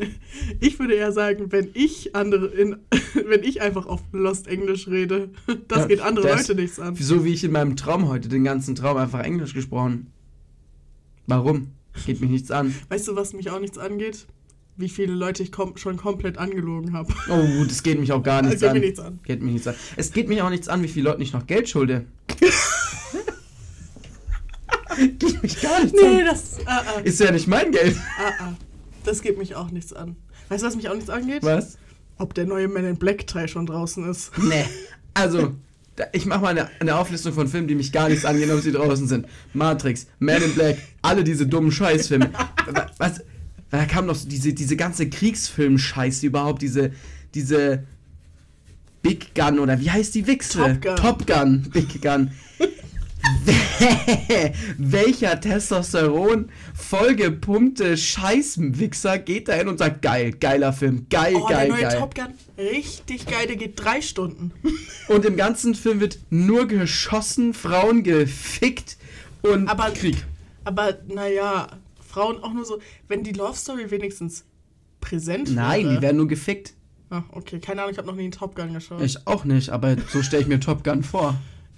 Ich 0.60 0.78
würde 0.78 0.94
eher 0.94 1.12
sagen, 1.12 1.52
wenn 1.52 1.68
ich 1.74 2.16
andere 2.16 2.46
in, 2.46 2.76
wenn 3.26 3.42
ich 3.42 3.60
einfach 3.60 3.84
auf 3.84 4.00
Lost 4.12 4.46
Englisch 4.48 4.88
rede, 4.88 5.28
das 5.68 5.80
Ja, 5.80 5.86
geht 5.88 6.00
andere 6.00 6.28
das- 6.28 6.48
Leute 6.48 6.62
nichts 6.62 6.80
an. 6.80 6.96
So 6.96 7.26
wie 7.26 7.34
ich 7.34 7.44
in 7.44 7.52
meinem 7.52 7.76
Traum 7.76 8.08
heute 8.08 8.30
den 8.30 8.44
ganzen 8.44 8.74
Traum 8.74 8.96
einfach 8.96 9.20
Englisch 9.20 9.52
gesprochen. 9.52 10.06
Warum? 11.26 11.72
Geht 12.06 12.22
mich 12.22 12.30
nichts 12.30 12.50
an. 12.50 12.74
Weißt 12.88 13.06
du, 13.06 13.16
was 13.16 13.34
mich 13.34 13.50
auch 13.50 13.60
nichts 13.60 13.76
angeht? 13.76 14.26
Wie 14.80 14.88
viele 14.88 15.12
Leute 15.12 15.42
ich 15.42 15.52
kom 15.52 15.76
schon 15.76 15.96
komplett 15.96 16.38
angelogen 16.38 16.92
habe. 16.94 17.12
Oh, 17.28 17.64
das 17.68 17.82
geht 17.82 18.00
mich 18.00 18.12
auch 18.12 18.22
gar 18.22 18.40
nichts 18.46 18.60
geht 18.60 18.68
an. 18.70 18.74
mir 18.74 18.80
nichts 18.80 18.98
an. 19.00 19.18
Geht 19.24 19.42
mich 19.42 19.52
nichts 19.52 19.68
an. 19.68 19.74
Es 19.96 20.12
geht 20.12 20.28
mich 20.28 20.40
auch 20.42 20.50
nichts 20.50 20.68
an, 20.68 20.82
wie 20.82 20.88
viele 20.88 21.10
Leuten 21.10 21.22
ich 21.22 21.32
noch 21.32 21.46
Geld 21.46 21.68
schulde. 21.68 22.06
geht 25.18 25.42
mich 25.42 25.60
gar 25.60 25.82
nichts 25.82 26.00
Nee, 26.00 26.20
an. 26.20 26.24
das. 26.26 26.58
Ah, 26.66 26.82
ah, 26.96 27.00
Ist 27.00 27.20
ja 27.20 27.30
nicht 27.30 27.46
mein 27.46 27.72
Geld. 27.72 27.96
ah, 28.18 28.32
ah. 28.44 28.52
Das 29.04 29.22
geht 29.22 29.38
mich 29.38 29.54
auch 29.54 29.70
nichts 29.70 29.92
an. 29.92 30.16
Weißt 30.48 30.62
du, 30.62 30.66
was 30.66 30.76
mich 30.76 30.88
auch 30.88 30.94
nichts 30.94 31.10
angeht? 31.10 31.42
Was? 31.42 31.78
Ob 32.18 32.34
der 32.34 32.44
neue 32.46 32.68
Man 32.68 32.84
in 32.84 32.96
Black 32.96 33.26
Teil 33.26 33.48
schon 33.48 33.66
draußen 33.66 34.08
ist. 34.10 34.32
Nee. 34.38 34.64
Also, 35.14 35.54
ich 36.12 36.26
mache 36.26 36.40
mal 36.40 36.48
eine, 36.48 36.68
eine 36.80 36.96
Auflistung 36.96 37.32
von 37.32 37.48
Filmen, 37.48 37.66
die 37.68 37.74
mich 37.74 37.92
gar 37.92 38.08
nichts 38.08 38.24
angehen, 38.24 38.50
ob 38.50 38.60
sie 38.60 38.72
draußen 38.72 39.06
sind. 39.08 39.26
Matrix, 39.54 40.06
Man 40.18 40.42
in 40.42 40.54
Black, 40.54 40.78
alle 41.02 41.24
diese 41.24 41.46
dummen 41.46 41.72
Scheißfilme. 41.72 42.30
Wa- 42.70 42.86
Was? 42.98 43.20
Da 43.70 43.84
kam 43.86 44.06
noch 44.06 44.16
so 44.16 44.28
diese, 44.28 44.52
diese 44.52 44.76
ganze 44.76 45.08
Kriegsfilm-Scheiße 45.08 46.26
überhaupt, 46.26 46.60
diese, 46.62 46.92
diese 47.34 47.84
Big 49.02 49.34
Gun 49.34 49.58
oder 49.60 49.80
wie 49.80 49.90
heißt 49.90 50.14
die 50.14 50.26
Wichse? 50.26 50.58
Top 50.58 50.82
Gun. 50.82 50.96
Top 50.96 51.26
Gun, 51.26 51.70
Big 51.72 52.02
Gun. 52.02 52.30
Welcher 54.78 55.40
Testosteron 55.40 56.50
vollgepumpte 56.74 57.96
Scheißwichser 57.96 59.18
geht 59.18 59.48
da 59.48 59.54
hin 59.54 59.68
und 59.68 59.78
sagt, 59.78 60.02
geil, 60.02 60.32
geiler 60.32 60.72
Film, 60.72 61.06
geil, 61.10 61.34
Oh, 61.36 61.46
geil, 61.46 61.68
der 61.68 61.76
neue 61.76 61.82
geil. 61.82 61.98
Top 61.98 62.14
Gun, 62.14 62.28
richtig 62.58 63.26
geil, 63.26 63.46
der 63.46 63.56
geht 63.56 63.82
drei 63.82 64.00
Stunden. 64.02 64.52
Und 65.08 65.24
im 65.24 65.36
ganzen 65.36 65.74
Film 65.74 66.00
wird 66.00 66.18
nur 66.30 66.66
geschossen, 66.68 67.52
Frauen 67.54 68.02
gefickt 68.02 68.96
und 69.42 69.68
Aber- 69.68 69.90
Krieg. 69.90 70.16
Aber 70.64 70.98
naja, 71.08 71.68
Frauen 72.10 72.42
auch 72.42 72.52
nur 72.52 72.64
so, 72.64 72.78
wenn 73.08 73.22
die 73.24 73.32
Love 73.32 73.56
Story 73.56 73.90
wenigstens 73.90 74.44
präsent 75.00 75.54
Nein, 75.54 75.84
wäre. 75.86 75.94
die 75.96 76.02
werden 76.02 76.16
nur 76.18 76.28
gefickt. 76.28 76.74
Ah, 77.08 77.22
okay, 77.32 77.58
keine 77.58 77.80
Ahnung, 77.82 77.92
ich 77.92 77.98
habe 77.98 78.06
noch 78.08 78.14
nie 78.14 78.22
einen 78.24 78.32
Top 78.32 78.54
Gun 78.54 78.72
geschaut. 78.74 79.00
Ich 79.02 79.26
auch 79.26 79.44
nicht, 79.44 79.70
aber 79.70 79.96
so 80.12 80.22
stelle 80.22 80.42
ich 80.42 80.48
mir 80.48 80.60
Top 80.60 80.84
Gun 80.84 81.02
vor. 81.02 81.36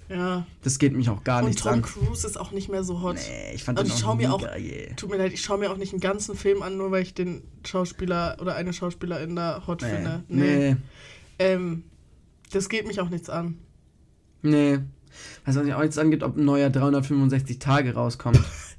Ja. 0.09 0.45
Das 0.61 0.77
geht 0.77 0.93
mich 0.93 1.09
auch 1.09 1.23
gar 1.23 1.39
Und 1.39 1.47
nichts 1.47 1.63
Tom 1.63 1.73
an. 1.73 1.81
Cruise 1.81 2.27
ist 2.27 2.37
auch 2.39 2.51
nicht 2.51 2.69
mehr 2.69 2.83
so 2.83 3.01
hot. 3.01 3.15
Nee, 3.15 3.55
ich 3.55 3.63
fand 3.63 3.79
Und 3.79 3.87
den 3.87 3.95
ich 3.95 4.03
auch 4.03 4.15
nie 4.15 4.27
auch- 4.27 4.41
geil. 4.41 4.91
Tut 4.95 5.09
mir 5.09 5.17
leid, 5.17 5.33
ich 5.33 5.41
schaue 5.41 5.57
mir 5.57 5.71
auch 5.71 5.77
nicht 5.77 5.93
einen 5.93 6.01
ganzen 6.01 6.35
Film 6.35 6.61
an, 6.61 6.77
nur 6.77 6.91
weil 6.91 7.01
ich 7.01 7.13
den 7.15 7.41
Schauspieler 7.65 8.37
oder 8.41 8.55
eine 8.55 8.73
Schauspielerin 8.73 9.35
da 9.35 9.63
hot 9.65 9.81
Nee. 9.81 9.87
finde. 9.89 10.23
Nee, 10.27 10.75
Ähm, 11.39 11.83
das 12.51 12.69
geht 12.69 12.85
mich 12.85 12.99
auch 12.99 13.09
nichts 13.09 13.29
an. 13.29 13.57
nee. 14.41 14.79
Weißt 15.45 15.55
du, 15.55 15.59
was 15.61 15.65
mich 15.67 15.73
auch 15.75 15.81
nichts 15.81 15.97
angeht, 15.99 16.23
ob 16.23 16.37
ein 16.37 16.45
neuer 16.45 16.69
365 16.71 17.59
Tage 17.59 17.93
rauskommt. 17.93 18.39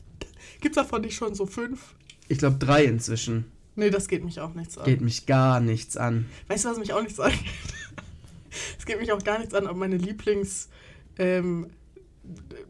Gibt's 0.65 0.77
davon 0.77 1.03
nicht 1.03 1.15
schon 1.15 1.35
so 1.35 1.45
fünf? 1.47 1.95
Ich 2.29 2.39
glaube 2.39 2.57
drei 2.57 2.85
inzwischen. 2.87 3.45
Nee, 3.77 3.91
das 3.91 4.09
geht 4.09 4.25
mich 4.25 4.41
auch 4.41 4.55
nichts 4.55 4.79
an. 4.79 4.85
Geht 4.87 5.01
mich 5.03 5.27
gar 5.27 5.61
nichts 5.61 5.97
an. 5.97 6.25
Weißt 6.49 6.65
du, 6.65 6.71
was 6.71 6.79
mich 6.79 6.93
auch 6.95 7.03
nichts 7.03 7.21
angeht? 7.21 7.39
es 8.79 8.87
geht 8.87 8.99
mich 8.99 9.13
auch 9.13 9.23
gar 9.23 9.39
nichts 9.39 9.53
an, 9.53 9.67
ob 9.67 9.77
meine 9.77 9.97
Lieblings 9.99 10.69
ähm, 11.19 11.67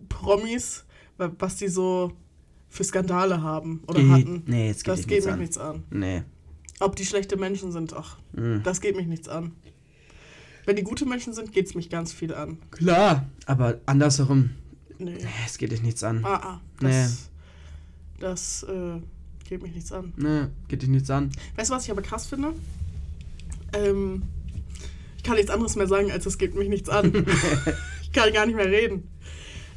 Promis, 0.08 0.84
wa- 1.16 1.30
was 1.38 1.56
die 1.56 1.68
so 1.68 2.12
für 2.68 2.84
Skandale 2.84 3.42
haben 3.42 3.82
oder 3.86 4.00
Geht- 4.00 4.10
hatten. 4.10 4.42
Nee, 4.46 4.70
es 4.70 4.82
geht 4.82 4.92
Das 4.92 5.06
geht 5.06 5.24
mich 5.24 5.32
an. 5.32 5.38
nichts 5.38 5.58
an. 5.58 5.84
Nee. 5.90 6.22
Ob 6.80 6.96
die 6.96 7.06
schlechte 7.06 7.36
Menschen 7.36 7.70
sind, 7.70 7.94
ach, 7.94 8.18
Mhm. 8.32 8.62
das 8.64 8.80
geht 8.80 8.96
mich 8.96 9.06
nichts 9.06 9.28
an. 9.28 9.52
Wenn 10.66 10.76
die 10.76 10.82
gute 10.82 11.06
Menschen 11.06 11.32
sind, 11.34 11.52
geht's 11.52 11.74
mich 11.74 11.90
ganz 11.90 12.12
viel 12.12 12.34
an. 12.34 12.58
Klar, 12.70 13.28
aber 13.46 13.78
andersherum, 13.86 14.50
Nee. 14.98 15.12
nee, 15.20 15.26
es 15.46 15.58
geht 15.58 15.70
dich 15.72 15.82
nichts 15.82 16.02
an. 16.02 16.24
Ah, 16.24 16.34
ah. 16.42 16.60
Das, 16.80 17.28
das 18.20 18.62
äh, 18.64 19.00
geht 19.48 19.62
mich 19.62 19.74
nichts 19.74 19.92
an. 19.92 20.12
Nee, 20.16 20.46
geht 20.68 20.82
dich 20.82 20.88
nichts 20.88 21.10
an. 21.10 21.30
Weißt 21.56 21.70
du, 21.70 21.74
was 21.74 21.84
ich 21.84 21.90
aber 21.90 22.02
krass 22.02 22.26
finde? 22.26 22.52
Ähm, 23.72 24.22
ich 25.16 25.22
kann 25.22 25.36
nichts 25.36 25.50
anderes 25.50 25.76
mehr 25.76 25.86
sagen, 25.86 26.10
als 26.12 26.26
es 26.26 26.38
geht 26.38 26.54
mich 26.54 26.68
nichts 26.68 26.88
an. 26.88 27.12
ich 28.02 28.12
kann 28.12 28.32
gar 28.32 28.46
nicht 28.46 28.56
mehr 28.56 28.70
reden. 28.70 29.08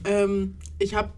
Ähm, 0.06 0.56
ich 0.80 0.94
habe, 0.96 1.10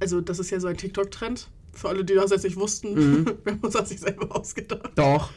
also 0.00 0.20
das 0.20 0.38
ist 0.38 0.50
ja 0.50 0.60
so 0.60 0.68
ein 0.68 0.76
TikTok-Trend, 0.76 1.48
Für 1.72 1.88
alle, 1.90 2.04
die 2.04 2.14
das 2.14 2.30
jetzt 2.30 2.44
nicht 2.44 2.56
wussten, 2.56 2.94
Mhm. 2.94 3.26
wir 3.44 3.52
haben 3.52 3.60
uns 3.60 3.74
das 3.74 3.90
nicht 3.90 4.00
selber 4.02 4.34
ausgedacht. 4.34 4.90
Doch. 4.96 5.30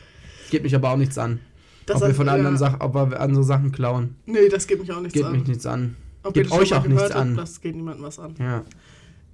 Geht 0.51 0.63
mich 0.63 0.75
aber 0.75 0.91
auch 0.91 0.97
nichts 0.97 1.17
an. 1.17 1.39
Das 1.85 1.97
ob 1.97 2.01
wir 2.03 2.09
hat- 2.09 2.15
von 2.15 2.29
anderen 2.29 2.55
ja, 2.55 2.59
Sachen, 2.59 2.81
ob 2.81 2.93
wir 2.95 3.19
andere 3.19 3.43
Sachen 3.43 3.71
klauen. 3.71 4.15
Nee, 4.25 4.49
das 4.49 4.65
geht 4.67 4.79
mich 4.79 4.91
auch 4.91 5.01
nichts 5.01 5.13
Geht 5.13 5.25
an. 5.25 5.31
mich 5.33 5.47
nichts 5.47 5.65
an. 5.65 5.95
Ob 6.23 6.33
geht 6.33 6.51
euch 6.51 6.73
auch 6.73 6.81
nichts 6.83 6.95
gehört 6.95 7.13
habt, 7.15 7.21
an. 7.21 7.35
Das 7.35 7.61
geht 7.61 7.75
niemandem 7.75 8.03
was 8.03 8.17
an. 8.19 8.35
Ja. 8.39 8.63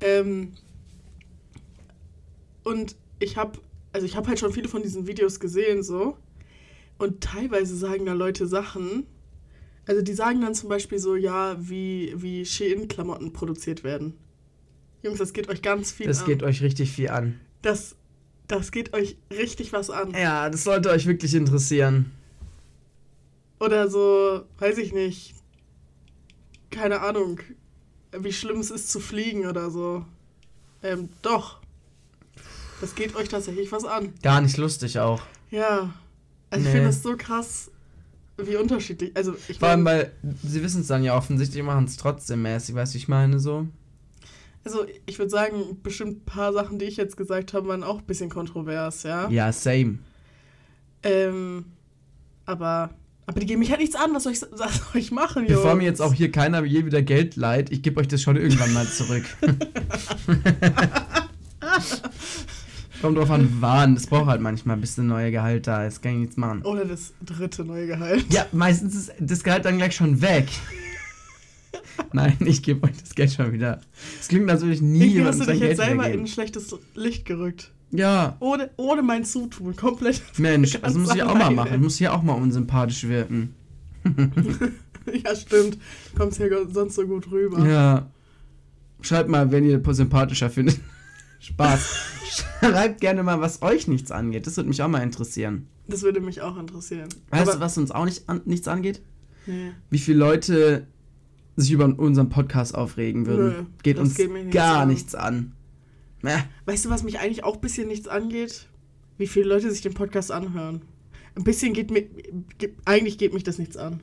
Ähm, 0.02 0.54
und 2.64 2.96
ich 3.20 3.38
habe, 3.38 3.60
also 3.94 4.06
ich 4.06 4.16
habe 4.16 4.28
halt 4.28 4.40
schon 4.40 4.54
viele 4.54 4.68
von 4.70 4.82
diesen 4.82 5.08
Videos 5.08 5.40
gesehen 5.40 5.84
so. 5.84 6.18
Und 6.98 7.22
teilweise 7.22 7.76
sagen 7.76 8.06
da 8.06 8.14
Leute 8.14 8.46
Sachen. 8.48 9.06
Also 9.88 10.02
die 10.02 10.14
sagen 10.14 10.42
dann 10.42 10.54
zum 10.54 10.70
Beispiel 10.70 11.00
so, 11.00 11.16
ja, 11.16 11.56
wie, 11.60 12.14
wie 12.16 12.46
Shein-Klamotten 12.46 13.34
produziert 13.34 13.84
werden. 13.84 14.14
Jungs, 15.02 15.18
das 15.18 15.34
geht 15.34 15.50
euch 15.50 15.62
ganz 15.64 15.92
viel 15.92 16.06
Das 16.08 16.20
an. 16.22 16.26
geht 16.28 16.44
euch 16.44 16.62
richtig 16.62 16.92
viel 16.92 17.10
an. 17.10 17.40
Das, 17.64 17.96
das 18.48 18.72
geht 18.72 18.94
euch 18.94 19.18
richtig 19.32 19.74
was 19.74 19.90
an. 19.90 20.12
Ja, 20.12 20.50
das 20.50 20.64
sollte 20.64 20.90
euch 20.92 21.08
wirklich 21.08 21.34
interessieren. 21.34 22.12
Oder 23.60 23.90
so, 23.90 24.44
weiß 24.60 24.78
ich 24.78 24.94
nicht. 24.94 25.34
Keine 26.70 27.02
Ahnung, 27.02 27.40
wie 28.18 28.34
schlimm 28.34 28.60
es 28.60 28.72
ist 28.72 28.92
zu 28.92 29.00
fliegen 29.00 29.48
oder 29.48 29.72
so. 29.72 30.06
Ähm, 30.84 31.10
doch. 31.22 31.61
Das 32.82 32.96
geht 32.96 33.16
euch 33.16 33.30
tatsächlich 33.30 33.72
was 33.72 33.86
an. 33.86 34.14
Gar 34.24 34.42
nicht 34.42 34.58
lustig 34.58 35.00
auch. 35.00 35.22
Ja. 35.52 35.94
Also 36.50 36.64
Nee. 36.64 36.70
ich 36.70 36.76
finde 36.76 36.90
es 36.90 37.04
so 37.04 37.16
krass, 37.16 37.70
wie 38.38 38.56
unterschiedlich. 38.56 39.16
Also 39.16 39.36
ich 39.48 39.60
Vor 39.60 39.70
allem, 39.70 39.86
weil 39.86 40.12
sie 40.44 40.64
wissen 40.64 40.82
es 40.82 40.88
dann 40.88 41.04
ja 41.04 41.16
offensichtlich, 41.16 41.64
machen 41.64 41.86
es 41.86 41.96
trotzdem 41.98 42.42
mäßig, 42.42 42.74
weißt 42.76 42.94
du, 42.94 42.98
ich 42.98 43.08
meine 43.08 43.40
so. 43.40 43.68
also 44.66 44.86
ich 45.06 45.20
würde 45.20 45.30
sagen, 45.30 45.78
bestimmt 45.84 46.18
ein 46.18 46.26
paar 46.26 46.54
Sachen, 46.54 46.80
die 46.80 46.86
ich 46.86 46.98
jetzt 46.98 47.18
gesagt 47.18 47.54
habe, 47.54 47.68
waren 47.68 47.84
auch 47.84 48.00
ein 48.00 48.06
bisschen 48.06 48.30
kontrovers, 48.30 49.04
ja. 49.04 49.30
Ja, 49.30 49.52
same. 49.54 50.00
Ähm, 51.04 51.66
aber, 52.46 52.90
aber 53.28 53.40
die 53.40 53.46
gehen 53.46 53.60
mich 53.60 53.70
halt 53.70 53.80
nichts 53.80 53.96
an. 53.96 54.14
Was 54.14 54.24
soll 54.24 54.34
ich, 54.34 54.42
was 54.52 54.78
soll 54.78 55.00
ich 55.02 55.12
machen, 55.12 55.44
Jungs? 55.44 55.62
Bevor 55.62 55.76
mir 55.76 55.84
jetzt 55.84 56.02
auch 56.02 56.14
hier 56.14 56.32
keiner 56.32 56.64
je 56.66 56.86
wieder 56.86 57.02
Geld 57.04 57.36
leiht, 57.36 57.72
ich 57.72 57.84
gebe 57.84 58.00
euch 58.00 58.08
das 58.08 58.22
schon 58.24 58.38
irgendwann 58.38 58.74
mal 58.74 58.88
zurück. 58.88 59.24
Kommt 63.02 63.18
drauf 63.18 63.32
an, 63.32 63.58
wann. 63.60 63.96
Das 63.96 64.06
braucht 64.06 64.28
halt 64.28 64.42
manchmal, 64.42 64.78
bis 64.78 64.96
der 64.96 65.04
neue 65.04 65.32
Gehalt 65.32 65.66
da 65.66 65.86
ist. 65.86 66.02
Kann 66.04 66.14
ich 66.14 66.20
nichts 66.20 66.38
machen. 66.38 66.62
Oder 66.62 66.86
das 66.86 67.14
dritte 67.26 67.66
neue 67.66 67.88
Gehalt. 67.88 68.26
Ja, 68.30 68.46
meistens 68.52 68.96
ist 68.96 69.14
das 69.20 69.44
Gehalt 69.44 69.66
dann 69.66 69.78
gleich 69.78 69.96
schon 69.96 70.22
weg. 70.22 70.48
Nein, 72.14 72.38
ich 72.46 72.62
gebe 72.62 72.86
euch 72.88 72.98
das 73.00 73.16
Geld 73.16 73.32
schon 73.32 73.52
wieder. 73.54 73.82
Es 74.20 74.28
klingt, 74.28 74.50
als 74.50 74.62
würde 74.62 74.74
ich 74.76 74.82
nie 74.82 75.00
Irgendwie 75.00 75.26
hast 75.26 75.40
du 75.42 75.46
dich 75.46 75.60
jetzt 75.60 75.78
selber 75.78 76.10
in 76.10 76.22
ein 76.22 76.28
schlechtes 76.28 76.76
Licht 76.94 77.26
gerückt. 77.26 77.72
Ja, 77.92 78.38
Ohne, 78.40 78.70
ohne 78.78 79.02
mein 79.02 79.26
Zutun. 79.26 79.76
Komplett. 79.76 80.22
Mensch, 80.38 80.80
das 80.80 80.94
muss 80.94 81.14
ich 81.14 81.24
auch 81.24 81.36
mal 81.36 81.52
machen. 81.52 81.74
Ich 81.74 81.82
muss 81.82 81.98
hier 81.98 82.14
auch 82.14 82.22
mal 82.22 82.34
unsympathisch 82.34 83.08
wirken. 83.08 83.54
ja, 85.26 85.36
stimmt. 85.36 85.78
Kommst 86.16 86.38
hier 86.38 86.68
sonst 86.72 86.96
so 86.96 87.06
gut 87.06 87.30
rüber. 87.32 87.68
Ja. 87.68 88.10
Schreibt 89.02 89.30
mal, 89.30 89.52
wenn 89.52 89.66
ihr 89.66 89.82
sympathischer 89.94 90.50
findet. 90.50 90.80
Spaß. 91.42 91.96
Schreibt 92.62 93.02
gerne 93.02 93.24
mal, 93.24 93.42
was 93.42 93.62
euch 93.62 93.88
nichts 93.88 94.12
angeht. 94.12 94.48
Das 94.48 94.56
würde 94.58 94.70
mich 94.70 94.82
auch 94.82 94.88
mal 94.88 95.02
interessieren. 95.02 95.68
Das 95.88 96.04
würde 96.04 96.22
mich 96.22 96.42
auch 96.42 96.58
interessieren. 96.58 97.10
Weißt 97.30 97.44
Aber- 97.44 97.54
du, 97.54 97.60
was 97.60 97.78
uns 97.78 97.92
auch 97.92 98.06
nicht 98.06 98.30
an, 98.30 98.42
nichts 98.46 98.68
angeht? 98.68 99.02
Nee. 99.48 99.72
Wie 99.90 99.98
viele 99.98 100.20
Leute 100.20 100.88
sich 101.56 101.72
über 101.72 101.86
unseren 101.86 102.30
Podcast 102.30 102.76
aufregen 102.76 103.26
würden. 103.26 103.48
Nö, 103.50 103.66
geht 103.84 103.98
uns 103.98 104.16
geht 104.16 104.32
mich 104.32 104.44
nichts 104.46 104.56
gar 104.56 104.82
an. 104.82 104.88
nichts 104.88 105.16
an. 105.16 105.54
Äh, 106.24 106.38
Weißt 106.66 106.86
du, 106.86 106.90
was 106.90 107.04
mich 107.04 107.20
eigentlich 107.20 107.44
auch 107.44 107.56
ein 107.56 107.62
bisschen 107.62 107.88
nichts 107.88 108.08
angeht? 108.08 108.68
Wie 109.18 109.28
viele 109.28 109.50
Leute 109.50 109.70
sich 109.72 109.82
den 109.82 109.94
Podcast 109.96 110.32
anhören. 110.32 110.84
Ein 111.36 111.44
bisschen 111.44 111.74
geht 111.74 111.92
mir. 111.92 112.04
Ge 112.58 112.74
eigentlich 112.86 113.18
geht 113.18 113.34
mich 113.34 113.44
das 113.44 113.58
nichts 113.58 113.76
an. 113.78 114.02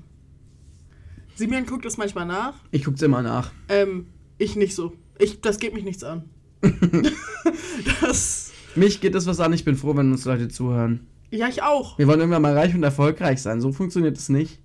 Simeon 1.36 1.66
guckt 1.66 1.86
es 1.86 1.96
manchmal 1.96 2.26
nach. 2.26 2.54
ich 2.72 2.84
guck's 2.84 3.00
immer 3.02 3.22
nach. 3.22 3.52
Ähm, 3.68 4.06
ich 4.38 4.56
nicht 4.56 4.74
so. 4.74 4.92
Ich, 5.18 5.40
das 5.40 5.58
geht 5.58 5.72
mich 5.74 5.84
nichts 5.84 6.02
an. 6.04 6.24
das. 8.00 8.52
Mich 8.74 9.00
geht 9.00 9.14
das 9.14 9.26
was 9.26 9.40
an. 9.40 9.52
Ich 9.52 9.64
bin 9.64 9.76
froh, 9.76 9.96
wenn 9.96 10.12
uns 10.12 10.24
Leute 10.24 10.48
zuhören. 10.48 11.06
Ja, 11.30 11.48
ich 11.48 11.62
auch. 11.62 11.98
Wir 11.98 12.06
wollen 12.06 12.20
irgendwann 12.20 12.42
mal 12.42 12.56
reich 12.56 12.74
und 12.74 12.82
erfolgreich 12.82 13.42
sein. 13.42 13.60
So 13.60 13.72
funktioniert 13.72 14.16
es 14.16 14.28
nicht. 14.28 14.60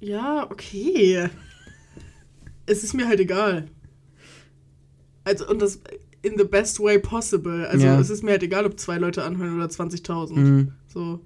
Ja, 0.00 0.46
okay. 0.50 1.28
Es 2.66 2.82
ist 2.84 2.94
mir 2.94 3.06
halt 3.06 3.20
egal. 3.20 3.66
Also, 5.24 5.48
und 5.48 5.60
das 5.62 5.80
in 6.22 6.36
the 6.38 6.44
best 6.44 6.80
way 6.80 6.98
possible. 6.98 7.66
Also, 7.68 7.86
Ja. 7.86 7.98
es 8.00 8.10
ist 8.10 8.22
mir 8.22 8.32
halt 8.32 8.42
egal, 8.42 8.64
ob 8.66 8.78
zwei 8.78 8.98
Leute 8.98 9.22
anhören 9.24 9.56
oder 9.56 9.66
20.000. 9.68 10.34
Mhm. 10.36 10.72
So. 10.88 11.20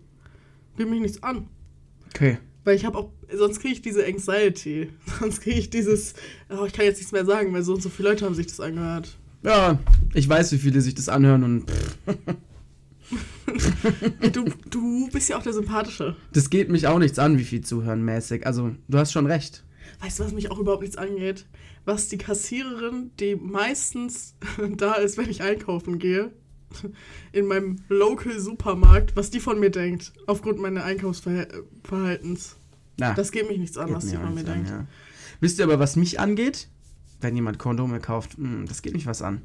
Geht 0.77 0.89
mich 0.91 1.01
nichts 1.01 1.23
an. 1.23 1.49
Okay. 2.15 2.39
Weil 2.65 2.77
ich 2.77 2.85
habe 2.85 2.99
auch, 2.99 3.11
sonst 3.33 3.61
kriege 3.61 3.75
ich 3.75 3.83
diese 3.83 4.05
Anxiety. 4.05 4.91
Sonst 5.21 5.41
kriege 5.41 5.59
ich 5.59 5.71
dieses, 5.71 6.15
oh, 6.51 6.65
ich 6.67 6.73
kann 6.73 6.85
jetzt 6.85 6.99
nichts 6.99 7.13
mehr 7.13 7.25
sagen, 7.25 7.53
weil 7.53 7.63
so 7.63 7.75
und 7.75 7.83
so 7.83 7.89
viele 7.89 8.11
Leute 8.11 8.25
haben 8.27 8.35
sich 8.35 8.47
das 8.47 8.61
angehört. 8.61 9.18
Ja, 9.43 9.79
ich 10.15 10.29
weiß, 10.29 10.53
wie 10.53 10.59
viele 10.59 10.81
sich 10.81 10.95
das 10.95 11.09
anhören 11.09 11.45
und 11.45 11.65
Du, 14.33 14.45
du 14.69 15.09
bist 15.11 15.29
ja 15.31 15.39
auch 15.39 15.43
der 15.43 15.55
Sympathische. 15.55 16.15
das 16.33 16.51
geht 16.51 16.69
mich 16.69 16.87
auch 16.87 16.99
nichts 16.99 17.19
an, 17.19 17.39
wie 17.39 17.45
viel 17.45 17.63
zuhören 17.63 18.05
mäßig. 18.05 18.47
Also, 18.47 18.73
du 18.89 18.99
hast 18.99 19.13
schon 19.13 19.27
recht. 19.27 19.65
Weißt 20.01 20.19
du, 20.19 20.25
was 20.25 20.33
mich 20.33 20.51
auch 20.51 20.59
überhaupt 20.59 20.83
nichts 20.83 20.99
angeht? 20.99 21.47
Was 21.87 22.09
die 22.09 22.19
Kassiererin, 22.19 23.11
die 23.19 23.37
meistens 23.37 24.35
da 24.77 24.95
ist, 24.95 25.17
wenn 25.17 25.31
ich 25.31 25.43
einkaufen 25.43 25.99
gehe, 25.99 26.31
in 27.33 27.47
meinem 27.47 27.77
Local 27.89 28.39
Supermarkt, 28.39 29.17
was 29.17 29.31
die 29.31 29.41
von 29.41 29.59
mir 29.59 29.71
denkt, 29.71 30.13
aufgrund 30.27 30.59
meines 30.61 30.83
Einkaufsverhaltens. 30.85 32.57
Na, 32.99 33.15
Das 33.15 33.33
geht 33.33 33.49
mich 33.49 33.59
nichts 33.59 33.79
an, 33.79 33.95
was 33.95 34.05
die 34.07 34.17
von 34.17 34.27
mir 34.35 34.43
nichts 34.43 34.49
an, 34.51 34.55
denkt. 34.57 34.71
ja. 34.71 34.87
Wisst 35.41 35.59
ihr 35.59 35.65
aber, 35.65 35.79
was 35.79 35.97
mich 35.97 36.21
angeht? 36.21 36.69
Wenn 37.21 37.35
jemand 37.35 37.59
Kondome 37.59 38.01
kauft, 38.01 38.37
hm, 38.37 38.67
das 38.67 38.83
geht 38.83 38.95
mich 38.95 39.07
was 39.07 39.23
an. 39.23 39.43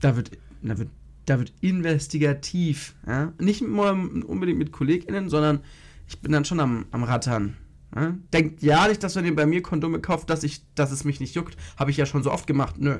Da 0.00 0.16
wird, 0.16 0.30
da 0.62 0.78
wird, 0.78 0.90
da 1.26 1.38
wird 1.38 1.52
investigativ. 1.60 2.94
Ja? 3.06 3.32
Nicht 3.38 3.62
nur 3.62 3.90
unbedingt 3.90 4.58
mit 4.58 4.72
KollegInnen, 4.72 5.28
sondern 5.28 5.60
ich 6.08 6.18
bin 6.20 6.32
dann 6.32 6.44
schon 6.44 6.60
am, 6.60 6.86
am 6.90 7.04
Rattern. 7.04 7.56
Ja? 7.94 8.14
Denkt 8.32 8.62
ja 8.62 8.88
nicht, 8.88 9.02
dass 9.02 9.16
wenn 9.16 9.24
ihr 9.24 9.34
bei 9.34 9.46
mir 9.46 9.62
Kondome 9.62 10.00
kauft, 10.00 10.30
dass, 10.30 10.42
ich, 10.42 10.62
dass 10.74 10.90
es 10.90 11.04
mich 11.04 11.20
nicht 11.20 11.34
juckt. 11.34 11.56
Habe 11.76 11.90
ich 11.90 11.96
ja 11.96 12.06
schon 12.06 12.22
so 12.22 12.30
oft 12.30 12.46
gemacht. 12.46 12.76
Nö. 12.78 12.98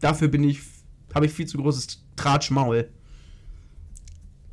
Dafür 0.00 0.28
bin 0.28 0.44
ich, 0.44 0.60
habe 1.14 1.26
ich 1.26 1.32
viel 1.32 1.46
zu 1.46 1.58
großes 1.58 2.04
Tratschmaul. 2.16 2.88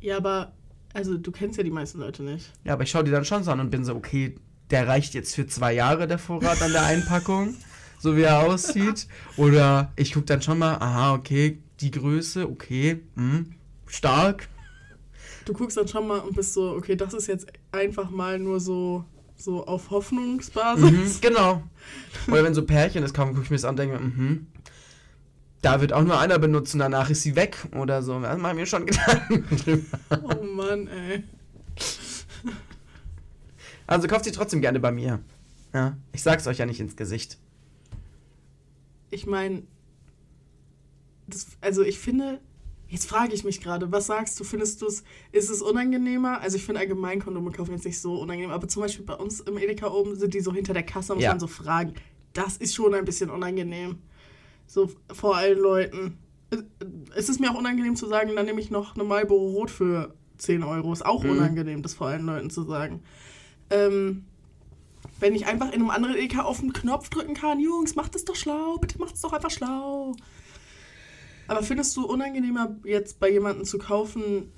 Ja, 0.00 0.16
aber, 0.16 0.52
also 0.94 1.16
du 1.16 1.30
kennst 1.30 1.58
ja 1.58 1.64
die 1.64 1.70
meisten 1.70 2.00
Leute 2.00 2.22
nicht. 2.22 2.50
Ja, 2.64 2.72
aber 2.72 2.82
ich 2.82 2.90
schaue 2.90 3.04
die 3.04 3.10
dann 3.10 3.24
schon 3.24 3.44
so 3.44 3.50
an 3.50 3.60
und 3.60 3.70
bin 3.70 3.84
so, 3.84 3.94
okay, 3.94 4.34
der 4.70 4.88
reicht 4.88 5.14
jetzt 5.14 5.34
für 5.34 5.46
zwei 5.46 5.74
Jahre, 5.74 6.06
der 6.06 6.18
Vorrat 6.18 6.62
an 6.62 6.72
der 6.72 6.84
Einpackung, 6.84 7.54
so 8.02 8.16
wie 8.16 8.22
er 8.22 8.40
aussieht. 8.40 9.06
Oder 9.36 9.92
ich 9.96 10.12
gucke 10.12 10.26
dann 10.26 10.42
schon 10.42 10.58
mal, 10.58 10.74
aha, 10.74 11.14
okay, 11.14 11.58
die 11.80 11.92
Größe, 11.92 12.48
okay, 12.48 13.00
hm, 13.14 13.52
stark. 13.86 14.48
Du 15.44 15.52
guckst 15.52 15.76
dann 15.76 15.88
schon 15.88 16.06
mal 16.08 16.18
und 16.18 16.34
bist 16.34 16.52
so, 16.52 16.72
okay, 16.72 16.96
das 16.96 17.14
ist 17.14 17.28
jetzt 17.28 17.46
einfach 17.70 18.10
mal 18.10 18.38
nur 18.38 18.60
so, 18.60 19.04
so 19.36 19.66
auf 19.66 19.90
Hoffnungsbasis. 19.90 20.90
Mhm, 20.90 21.20
genau. 21.20 21.62
Oder 22.28 22.44
wenn 22.44 22.54
so 22.54 22.64
Pärchen 22.64 23.02
das 23.02 23.14
kaufen, 23.14 23.34
gucke 23.34 23.44
ich 23.44 23.50
mir 23.50 23.56
das 23.56 23.64
an 23.64 23.70
und 23.70 23.78
denke, 23.78 23.98
mhm, 23.98 24.46
da 25.62 25.80
wird 25.80 25.92
auch 25.92 26.02
nur 26.02 26.18
einer 26.18 26.40
benutzen, 26.40 26.80
danach 26.80 27.08
ist 27.08 27.22
sie 27.22 27.36
weg 27.36 27.56
oder 27.76 28.02
so. 28.02 28.20
Da 28.20 28.36
machen 28.36 28.58
wir 28.58 28.66
schon 28.66 28.84
Gedanken 28.86 29.56
drüber. 29.56 29.98
Oh 30.10 30.42
Mann, 30.42 30.88
ey. 30.88 31.22
Also 33.86 34.08
kauft 34.08 34.24
sie 34.24 34.32
trotzdem 34.32 34.60
gerne 34.60 34.80
bei 34.80 34.90
mir. 34.90 35.20
Ja, 35.72 35.96
ich 36.12 36.22
sag's 36.22 36.46
euch 36.48 36.58
ja 36.58 36.66
nicht 36.66 36.80
ins 36.80 36.96
Gesicht. 36.96 37.38
Ich 39.12 39.26
meine, 39.26 39.62
also 41.60 41.82
ich 41.82 41.98
finde, 41.98 42.40
jetzt 42.88 43.06
frage 43.08 43.34
ich 43.34 43.44
mich 43.44 43.60
gerade, 43.60 43.92
was 43.92 44.06
sagst 44.06 44.40
du, 44.40 44.44
findest 44.44 44.80
du 44.80 44.86
es, 44.86 45.04
ist 45.32 45.50
es 45.50 45.60
unangenehmer? 45.60 46.40
Also 46.40 46.56
ich 46.56 46.64
finde 46.64 46.80
allgemein 46.80 47.20
Kondome 47.20 47.50
kaufen 47.52 47.72
jetzt 47.72 47.84
nicht 47.84 48.00
so 48.00 48.18
unangenehm, 48.20 48.50
aber 48.50 48.68
zum 48.68 48.82
Beispiel 48.82 49.04
bei 49.04 49.14
uns 49.14 49.40
im 49.40 49.58
Edeka 49.58 49.88
oben 49.88 50.16
sind 50.16 50.32
die 50.32 50.40
so 50.40 50.52
hinter 50.52 50.72
der 50.72 50.82
Kasse 50.82 51.12
und 51.12 51.18
muss 51.18 51.24
Ja. 51.24 51.30
man 51.32 51.40
so 51.40 51.46
fragen. 51.46 51.92
Das 52.32 52.56
ist 52.56 52.74
schon 52.74 52.94
ein 52.94 53.04
bisschen 53.04 53.28
unangenehm. 53.28 53.98
So 54.66 54.90
vor 55.12 55.36
allen 55.36 55.58
Leuten. 55.58 56.18
Es 57.14 57.28
ist 57.28 57.38
mir 57.38 57.50
auch 57.50 57.58
unangenehm 57.58 57.96
zu 57.96 58.06
sagen, 58.08 58.34
dann 58.34 58.46
nehme 58.46 58.60
ich 58.62 58.70
noch 58.70 58.94
eine 58.94 59.04
Marlboro 59.04 59.50
Rot 59.50 59.70
für 59.70 60.14
10 60.38 60.62
Euro. 60.62 60.90
Ist 60.92 61.04
auch 61.04 61.22
Mhm. 61.22 61.30
unangenehm, 61.30 61.82
das 61.82 61.92
vor 61.92 62.06
allen 62.08 62.24
Leuten 62.24 62.48
zu 62.48 62.62
sagen. 62.62 63.02
Ähm, 63.68 64.24
wenn 65.22 65.34
ich 65.34 65.46
einfach 65.46 65.68
in 65.68 65.80
einem 65.80 65.90
anderen 65.90 66.16
EK 66.16 66.40
auf 66.40 66.60
den 66.60 66.72
Knopf 66.72 67.08
drücken 67.08 67.34
kann, 67.34 67.60
Jungs, 67.60 67.94
macht 67.94 68.14
es 68.14 68.24
doch 68.24 68.36
schlau, 68.36 68.76
bitte 68.76 68.98
macht 68.98 69.14
es 69.14 69.22
doch 69.22 69.32
einfach 69.32 69.50
schlau. 69.50 70.14
Aber 71.48 71.62
findest 71.62 71.96
du 71.96 72.04
unangenehmer, 72.04 72.76
jetzt 72.84 73.18
bei 73.20 73.30
jemandem 73.30 73.64
zu 73.64 73.78
kaufen, 73.78 74.52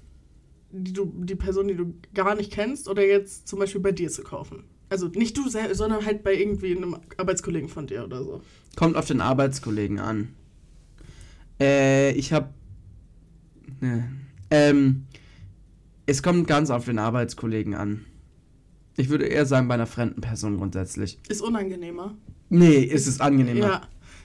die, 0.70 0.92
du, 0.92 1.12
die 1.16 1.37
Person, 1.37 1.68
die 1.68 1.77
du 1.77 1.94
gar 2.14 2.35
nicht 2.35 2.53
kennst, 2.53 2.88
oder 2.88 3.07
jetzt 3.07 3.46
zum 3.46 3.61
Beispiel 3.61 3.81
bei 3.81 3.92
dir 3.92 4.11
zu 4.11 4.22
kaufen? 4.24 4.64
Also 4.90 5.09
nicht 5.09 5.37
du 5.37 5.48
selbst, 5.48 5.79
sondern 5.79 6.05
halt 6.05 6.24
bei 6.24 6.35
irgendwie 6.35 6.77
einem 6.77 6.96
Arbeitskollegen 7.16 7.68
von 7.68 7.87
dir 7.87 8.05
oder 8.05 8.22
so. 8.24 8.42
Kommt 8.77 8.96
auf 8.96 9.07
den 9.07 9.20
Arbeitskollegen 9.20 10.00
an. 10.00 10.35
Äh, 11.61 12.12
ich 12.12 12.33
habe 12.33 12.48
Ne. 13.81 14.09
Ähm, 14.50 15.05
es 16.07 16.22
kommt 16.22 16.46
ganz 16.46 16.70
auf 16.70 16.85
den 16.85 16.98
Arbeitskollegen 16.98 17.74
an. 17.74 18.05
Ich 18.97 19.09
würde 19.09 19.27
eher 19.27 19.47
sagen, 19.47 19.69
bei 19.69 19.75
einer 19.75 19.87
fremden 19.87 20.21
Person 20.21 20.59
grundsätzlich. 20.59 21.19
Ist 21.29 21.43
unangenehmer. 21.43 22.15
Nee, 22.49 22.79
ist 22.79 23.07
es 23.07 23.21
angenehmer. 23.21 23.67
Ja, 23.67 23.83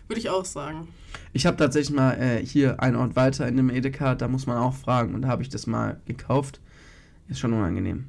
würde 0.07 0.19
ich 0.19 0.29
auch 0.29 0.45
sagen. 0.45 0.87
Ich 1.33 1.45
habe 1.45 1.57
tatsächlich 1.57 1.95
mal 1.95 2.13
äh, 2.13 2.45
hier 2.45 2.79
einen 2.81 2.95
Ort 2.95 3.15
weiter 3.15 3.47
in 3.47 3.57
dem 3.57 3.69
Edeka, 3.69 4.15
da 4.15 4.27
muss 4.27 4.45
man 4.45 4.57
auch 4.57 4.75
fragen 4.75 5.15
und 5.15 5.23
da 5.23 5.27
habe 5.27 5.41
ich 5.41 5.49
das 5.49 5.67
mal 5.67 5.99
gekauft. 6.05 6.59
Ist 7.27 7.39
schon 7.39 7.53
unangenehm. 7.53 8.05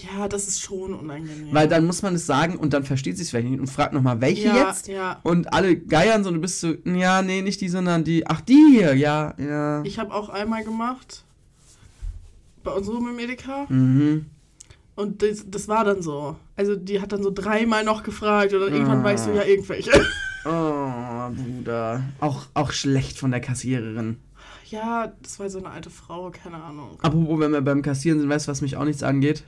Ja, 0.00 0.28
das 0.28 0.48
ist 0.48 0.60
schon 0.60 0.92
unangenehm. 0.92 1.52
Weil 1.52 1.68
dann 1.68 1.86
muss 1.86 2.02
man 2.02 2.14
es 2.14 2.26
sagen 2.26 2.56
und 2.56 2.72
dann 2.72 2.84
versteht 2.84 3.16
sie 3.16 3.22
es 3.22 3.30
vielleicht 3.30 3.48
nicht 3.48 3.60
und 3.60 3.68
fragt 3.68 3.92
nochmal, 3.92 4.20
welche 4.20 4.48
ja, 4.48 4.68
jetzt? 4.68 4.88
Ja. 4.88 5.20
Und 5.22 5.52
alle 5.52 5.76
geiern 5.76 6.24
so 6.24 6.28
und 6.28 6.36
du 6.36 6.40
bist 6.40 6.60
so, 6.60 6.74
ja, 6.84 7.22
nee, 7.22 7.42
nicht 7.42 7.60
die, 7.60 7.68
sondern 7.68 8.04
die, 8.04 8.26
ach, 8.26 8.40
die 8.40 8.66
hier, 8.70 8.94
ja, 8.94 9.34
ja. 9.38 9.82
Ich 9.84 9.98
habe 9.98 10.12
auch 10.12 10.28
einmal 10.30 10.64
gemacht. 10.64 11.24
Bei 12.64 12.72
uns 12.72 12.88
oben 12.88 13.10
im 13.10 13.18
Edeka. 13.18 13.66
Mhm. 13.68 14.26
Und 14.96 15.22
das, 15.22 15.44
das 15.48 15.66
war 15.68 15.84
dann 15.84 16.02
so. 16.02 16.36
Also 16.56 16.76
die 16.76 17.00
hat 17.00 17.12
dann 17.12 17.22
so 17.22 17.30
dreimal 17.32 17.84
noch 17.84 18.02
gefragt 18.04 18.52
oder 18.54 18.68
irgendwann 18.68 19.00
Ah. 19.00 19.04
weißt 19.04 19.26
du 19.28 19.32
ja 19.34 19.42
irgendwelche. 19.44 19.90
Oh, 20.46 21.30
Bruder. 21.30 22.02
Auch, 22.20 22.44
auch 22.52 22.70
schlecht 22.72 23.18
von 23.18 23.30
der 23.30 23.40
Kassiererin. 23.40 24.18
Ja, 24.66 25.14
das 25.22 25.38
war 25.40 25.48
so 25.48 25.58
eine 25.58 25.70
alte 25.70 25.88
Frau, 25.88 26.30
keine 26.30 26.62
Ahnung. 26.62 26.98
Apropos, 27.00 27.40
wenn 27.40 27.52
wir 27.52 27.62
beim 27.62 27.80
Kassieren 27.80 28.20
sind, 28.20 28.28
weißt 28.28 28.46
du, 28.46 28.50
was 28.50 28.60
mich 28.60 28.76
auch 28.76 28.84
nichts 28.84 29.02
angeht? 29.02 29.44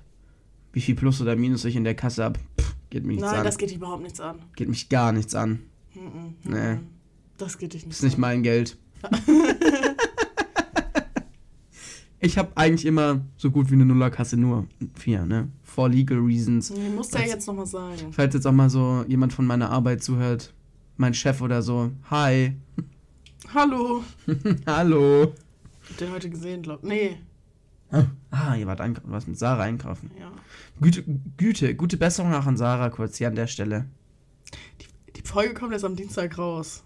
Wie 0.73 0.81
viel 0.81 0.95
Plus 0.95 1.21
oder 1.21 1.37
Minus 1.37 1.67
ich 1.67 1.77
in 1.77 1.85
der 1.85 1.95
Kasse 1.97 2.25
hab? 2.25 2.39
Pff, 2.59 2.75
geht 2.89 3.05
mich 3.05 3.17
nichts 3.17 3.31
Nein, 3.31 3.41
an. 3.41 3.45
das 3.45 3.59
geht 3.59 3.69
dich 3.69 3.77
überhaupt 3.77 4.05
nichts 4.05 4.21
an. 4.21 4.39
geht 4.57 4.71
mich 4.71 4.89
gar 4.89 5.13
nichts 5.13 5.35
an. 5.35 5.65
Mhm, 5.95 6.35
Nee. 6.45 6.75
mhm. 6.77 6.87
Das 7.37 7.59
geht 7.59 7.75
dich 7.75 7.83
nicht 7.85 7.91
Das 7.91 7.99
ist 7.99 8.05
nicht 8.05 8.15
an. 8.15 8.21
mein 8.23 8.43
Geld. 8.43 8.79
ich 12.27 12.39
habe 12.39 12.51
eigentlich 12.57 12.85
immer 12.87 13.21
so 13.37 13.51
gut 13.51 13.71
wie 13.71 13.75
eine 13.75 13.87
Nullerkasse, 13.87 14.37
nur 14.37 14.67
vier, 14.95 15.25
ne? 15.25 15.49
For 15.63 15.89
legal 15.89 16.19
reasons. 16.19 16.71
Nee, 16.71 16.91
musst 16.91 17.15
du 17.15 17.19
ja 17.19 17.25
jetzt 17.27 17.47
nochmal 17.47 17.67
sagen. 17.67 18.13
Falls 18.13 18.35
jetzt 18.35 18.47
auch 18.47 18.53
mal 18.53 18.69
so 18.71 19.05
jemand 19.09 19.33
von 19.33 19.47
meiner 19.47 19.71
Arbeit 19.71 20.03
zuhört, 20.03 20.53
mein 20.97 21.15
Chef 21.15 21.41
oder 21.41 21.63
so, 21.63 21.91
hi, 22.11 22.53
Hallo. 23.55 24.03
hallo. 24.67 25.33
Habt 25.89 26.01
ihr 26.01 26.11
heute 26.11 26.29
gesehen, 26.31 26.63
glaub 26.63 26.83
Nee, 26.83 27.17
Ah, 28.31 28.57
ihr 28.57 28.67
wart 28.67 28.81
einkaufen, 28.81 29.13
was 29.13 29.27
mit 29.29 29.39
Sarah 29.39 29.63
einkaufen. 29.63 30.11
ja. 30.19 30.33
Güte, 30.81 31.05
Güte, 31.37 31.75
gute 31.77 31.97
Besserung 31.97 32.35
auch 32.35 32.47
an 32.47 32.57
Sarah 32.57 32.91
kurz 32.91 33.17
hier 33.17 33.29
an 33.29 33.37
der 33.37 33.47
Stelle. 33.47 33.87
Die 35.15 35.23
Folge 35.23 35.55
kommt 35.55 35.73
jetzt 35.73 35.85
am 35.85 35.97
Dienstag 35.97 36.37
raus. 36.37 36.83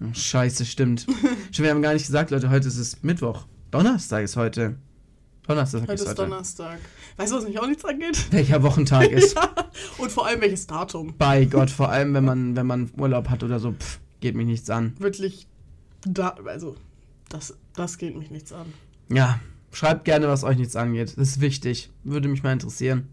Oh, 0.00 0.12
scheiße, 0.12 0.64
stimmt. 0.66 1.06
Schon, 1.52 1.64
wir 1.64 1.70
haben 1.70 1.80
gar 1.82 1.94
nicht 1.94 2.06
gesagt, 2.06 2.30
Leute, 2.32 2.50
heute 2.50 2.66
ist 2.68 2.76
es 2.78 3.02
Mittwoch. 3.02 3.46
Donnerstag 3.74 4.22
ist 4.22 4.36
heute. 4.36 4.76
Donnerstag 5.48 5.82
Heute 5.82 5.94
ist 5.94 6.02
ist 6.02 6.08
heute. 6.10 6.22
Donnerstag. 6.22 6.78
Weißt 7.16 7.32
du, 7.32 7.36
was 7.38 7.44
mich 7.44 7.58
auch 7.58 7.66
nichts 7.66 7.84
angeht? 7.84 8.24
Welcher 8.30 8.62
Wochentag 8.62 9.10
ist? 9.10 9.36
Und 9.98 10.12
vor 10.12 10.28
allem 10.28 10.40
welches 10.42 10.68
Datum. 10.68 11.12
Bei 11.18 11.44
Gott, 11.44 11.70
vor 11.70 11.88
allem 11.88 12.14
wenn 12.14 12.24
man, 12.24 12.54
wenn 12.54 12.68
man 12.68 12.88
Urlaub 12.96 13.30
hat 13.30 13.42
oder 13.42 13.58
so, 13.58 13.72
pff, 13.72 13.98
geht 14.20 14.36
mich 14.36 14.46
nichts 14.46 14.70
an. 14.70 14.94
Wirklich, 15.00 15.48
da, 16.06 16.36
also, 16.46 16.76
das, 17.28 17.58
das 17.74 17.98
geht 17.98 18.16
mich 18.16 18.30
nichts 18.30 18.52
an. 18.52 18.66
Ja, 19.08 19.40
schreibt 19.72 20.04
gerne, 20.04 20.28
was 20.28 20.44
euch 20.44 20.56
nichts 20.56 20.76
angeht. 20.76 21.14
Das 21.16 21.30
ist 21.30 21.40
wichtig. 21.40 21.90
Würde 22.04 22.28
mich 22.28 22.44
mal 22.44 22.52
interessieren. 22.52 23.08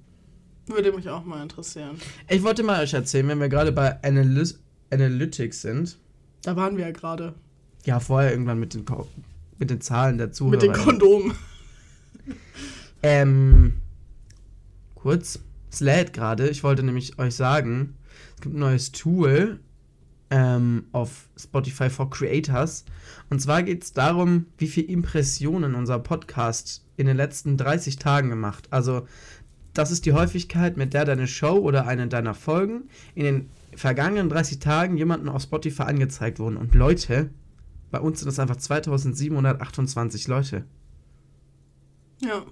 Würde 0.68 0.92
mich 0.92 1.10
auch 1.10 1.26
mal 1.26 1.42
interessieren. 1.42 2.00
Ich 2.30 2.44
wollte 2.44 2.62
mal 2.62 2.84
euch 2.84 2.94
erzählen, 2.94 3.28
wenn 3.30 3.40
wir 3.40 3.50
gerade 3.50 3.72
bei 3.72 4.00
Analy 4.04 4.44
Analytics 4.92 5.64
sind. 5.64 5.98
Da 6.44 6.56
waren 6.56 6.78
wir 6.78 6.86
ja 6.86 6.92
gerade. 6.92 7.34
Ja, 7.84 8.00
vorher 8.00 8.30
irgendwann 8.30 8.60
mit 8.60 8.76
den, 8.76 8.86
Ko 8.86 9.08
mit 9.62 9.70
den 9.70 9.80
Zahlen 9.80 10.34
Zuhörer. 10.34 10.52
Mit 10.52 10.62
den 10.64 10.74
Kondomen. 10.74 11.34
Ähm, 13.04 13.78
kurz, 14.96 15.40
es 15.72 15.80
lädt 15.80 16.14
gerade. 16.14 16.50
Ich 16.50 16.64
wollte 16.64 16.84
nämlich 16.84 17.18
euch 17.20 17.36
sagen, 17.36 17.96
es 18.36 18.42
gibt 18.42 18.56
ein 18.56 18.60
neues 18.60 18.92
Tool 18.92 19.60
ähm, 20.32 20.86
auf 20.92 21.30
Spotify 21.38 21.90
for 21.92 22.10
Creators. 22.10 22.86
Und 23.30 23.40
zwar 23.40 23.62
geht 23.62 23.84
es 23.84 23.94
darum, 23.94 24.48
wie 24.58 24.68
viele 24.68 24.88
Impressionen 24.88 25.76
unser 25.76 26.00
Podcast 26.00 26.84
in 26.98 27.06
den 27.06 27.18
letzten 27.18 27.56
30 27.56 27.98
Tagen 27.98 28.30
gemacht. 28.30 28.68
Also, 28.72 29.08
das 29.74 29.92
ist 29.92 30.06
die 30.06 30.14
Häufigkeit, 30.14 30.76
mit 30.76 30.94
der 30.94 31.06
deine 31.06 31.28
Show 31.28 31.58
oder 31.58 31.88
eine 31.88 32.08
deiner 32.08 32.34
Folgen 32.34 32.90
in 33.14 33.24
den 33.26 33.50
vergangenen 33.76 34.28
30 34.28 34.60
Tagen 34.60 34.98
jemanden 34.98 35.30
auf 35.30 35.44
Spotify 35.44 35.84
angezeigt 35.84 36.40
wurden. 36.40 36.58
Und 36.58 36.74
Leute, 36.74 37.30
bei 37.92 38.00
uns 38.00 38.20
sind 38.20 38.30
es 38.30 38.40
einfach 38.40 38.56
2728 38.56 40.28
Leute. 40.28 40.66
Ja. 42.24 42.44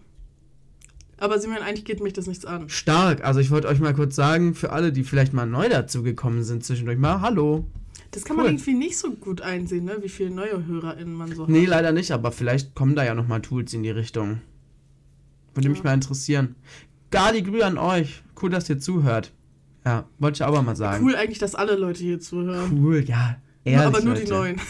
Aber 1.17 1.39
Simon, 1.39 1.58
eigentlich 1.58 1.86
geht 1.86 2.02
mich 2.02 2.13
das 2.13 2.28
nichts 2.28 2.45
an. 2.45 2.69
Stark. 2.69 3.23
Also 3.25 3.39
ich 3.39 3.52
wollte 3.52 3.67
euch 3.67 3.80
mal 3.80 3.93
kurz 3.93 4.15
sagen, 4.15 4.56
für 4.56 4.71
alle, 4.71 4.91
die 4.93 5.04
vielleicht 5.04 5.34
mal 5.34 5.45
neu 5.45 5.67
dazugekommen 5.69 6.43
sind, 6.43 6.63
zwischendurch 6.63 6.97
mal, 6.97 7.21
hallo. 7.21 7.65
Das 8.12 8.23
kann 8.25 8.38
Cool. 8.38 8.43
man 8.45 8.54
irgendwie 8.54 8.73
nicht 8.73 8.97
so 8.97 9.12
gut 9.12 9.41
einsehen, 9.41 9.86
ne? 9.86 9.97
wie 10.02 10.10
viele 10.10 10.32
neue 10.32 10.65
HörerInnen 10.65 11.13
man 11.13 11.36
so 11.36 11.45
Nee, 11.45 11.63
hat. 11.63 11.69
leider 11.69 11.91
nicht, 11.91 12.12
aber 12.12 12.32
vielleicht 12.32 12.73
kommen 12.73 12.95
da 12.95 13.04
ja 13.04 13.13
noch 13.13 13.28
mal 13.28 13.39
Tools 13.41 13.73
in 13.73 13.84
die 13.84 13.91
Richtung. 13.91 14.41
Würde 15.54 15.69
mich 15.69 15.80
Ja. 15.80 15.84
mal 15.86 15.93
interessieren. 15.93 16.56
Gar 17.12 17.34
die 17.34 17.43
Grüße 17.43 17.65
an 17.65 17.78
euch. 17.78 18.23
Cool, 18.41 18.49
dass 18.49 18.69
ihr 18.69 18.80
zuhört. 18.80 19.34
Ja, 19.86 20.08
wollte 20.19 20.38
ich 20.38 20.43
aber 20.43 20.62
mal 20.62 20.75
sagen. 20.75 21.04
Cool 21.06 21.15
eigentlich, 21.15 21.39
dass 21.39 21.54
alle 21.56 21.75
Leute 21.75 21.99
hier 22.02 22.19
zuhören. 22.19 22.80
Cool, 22.82 23.04
ja. 23.06 23.38
Ja, 23.65 23.71
Ehrlich, 23.73 23.88
aber 23.88 24.02
nur 24.02 24.13
Leute. 24.13 24.25
die 24.25 24.32
neuen. 24.32 24.62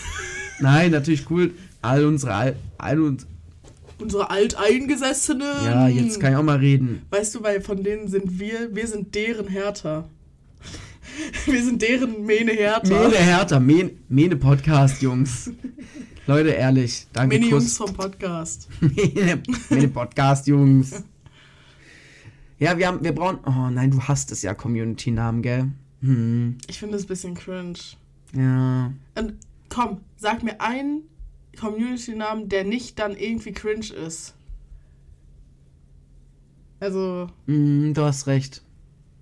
Nein, 0.59 0.91
natürlich 0.91 1.29
cool. 1.29 1.53
All 1.81 2.05
unsere, 2.05 2.33
all, 2.33 2.55
all 2.77 2.99
uns, 3.01 3.25
Unsere 3.97 4.29
Alteingesessenen. 4.29 5.41
ja, 5.65 5.87
jetzt 5.89 6.19
kann 6.21 6.31
ich 6.31 6.37
auch 6.37 6.43
mal 6.43 6.57
reden. 6.57 7.01
Weißt 7.09 7.35
du, 7.35 7.43
weil 7.43 7.59
von 7.61 7.83
denen 7.83 8.07
sind 8.07 8.39
wir, 8.39 8.73
wir 8.73 8.87
sind 8.87 9.13
deren 9.13 9.47
Hertha. 9.47 10.07
Wir 11.45 11.63
sind 11.65 11.81
deren 11.81 12.25
Mene 12.25 12.51
Hertha. 12.53 12.87
Mene 12.97 13.17
Hertha, 13.17 13.59
Mene, 13.59 13.91
Mene 14.07 14.35
Podcast, 14.37 15.01
Jungs. 15.01 15.51
Leute, 16.27 16.49
ehrlich, 16.51 17.07
danke, 17.11 17.35
Mene 17.39 17.49
Jungs 17.49 17.77
Kuss. 17.77 17.77
vom 17.89 17.93
Podcast. 17.95 18.69
Mene, 18.81 19.41
Mene 19.69 19.87
Podcast, 19.89 20.47
Jungs. 20.47 21.03
Ja, 22.57 22.77
wir 22.77 22.87
haben, 22.87 23.03
wir 23.03 23.13
brauchen, 23.13 23.39
oh 23.45 23.69
nein, 23.69 23.91
du 23.91 24.01
hast 24.01 24.31
es 24.31 24.41
ja, 24.43 24.53
Community-Namen, 24.53 25.41
gell? 25.41 25.67
Hm, 26.01 26.57
Ich 26.67 26.79
finde 26.79 26.93
das 26.93 27.03
ein 27.03 27.07
bisschen 27.07 27.33
cringe. 27.33 27.79
ja. 28.33 28.93
Und 29.15 29.33
komm, 29.69 30.01
sag 30.17 30.43
mir 30.43 30.59
einen 30.61 31.03
Community-Namen, 31.59 32.49
der 32.49 32.63
nicht 32.63 32.99
dann 32.99 33.15
irgendwie 33.15 33.51
cringe 33.51 33.93
ist. 33.93 34.35
Also, 36.79 37.27
Hm, 37.45 37.93
du 37.93 38.01
hast 38.03 38.27
recht. 38.27 38.61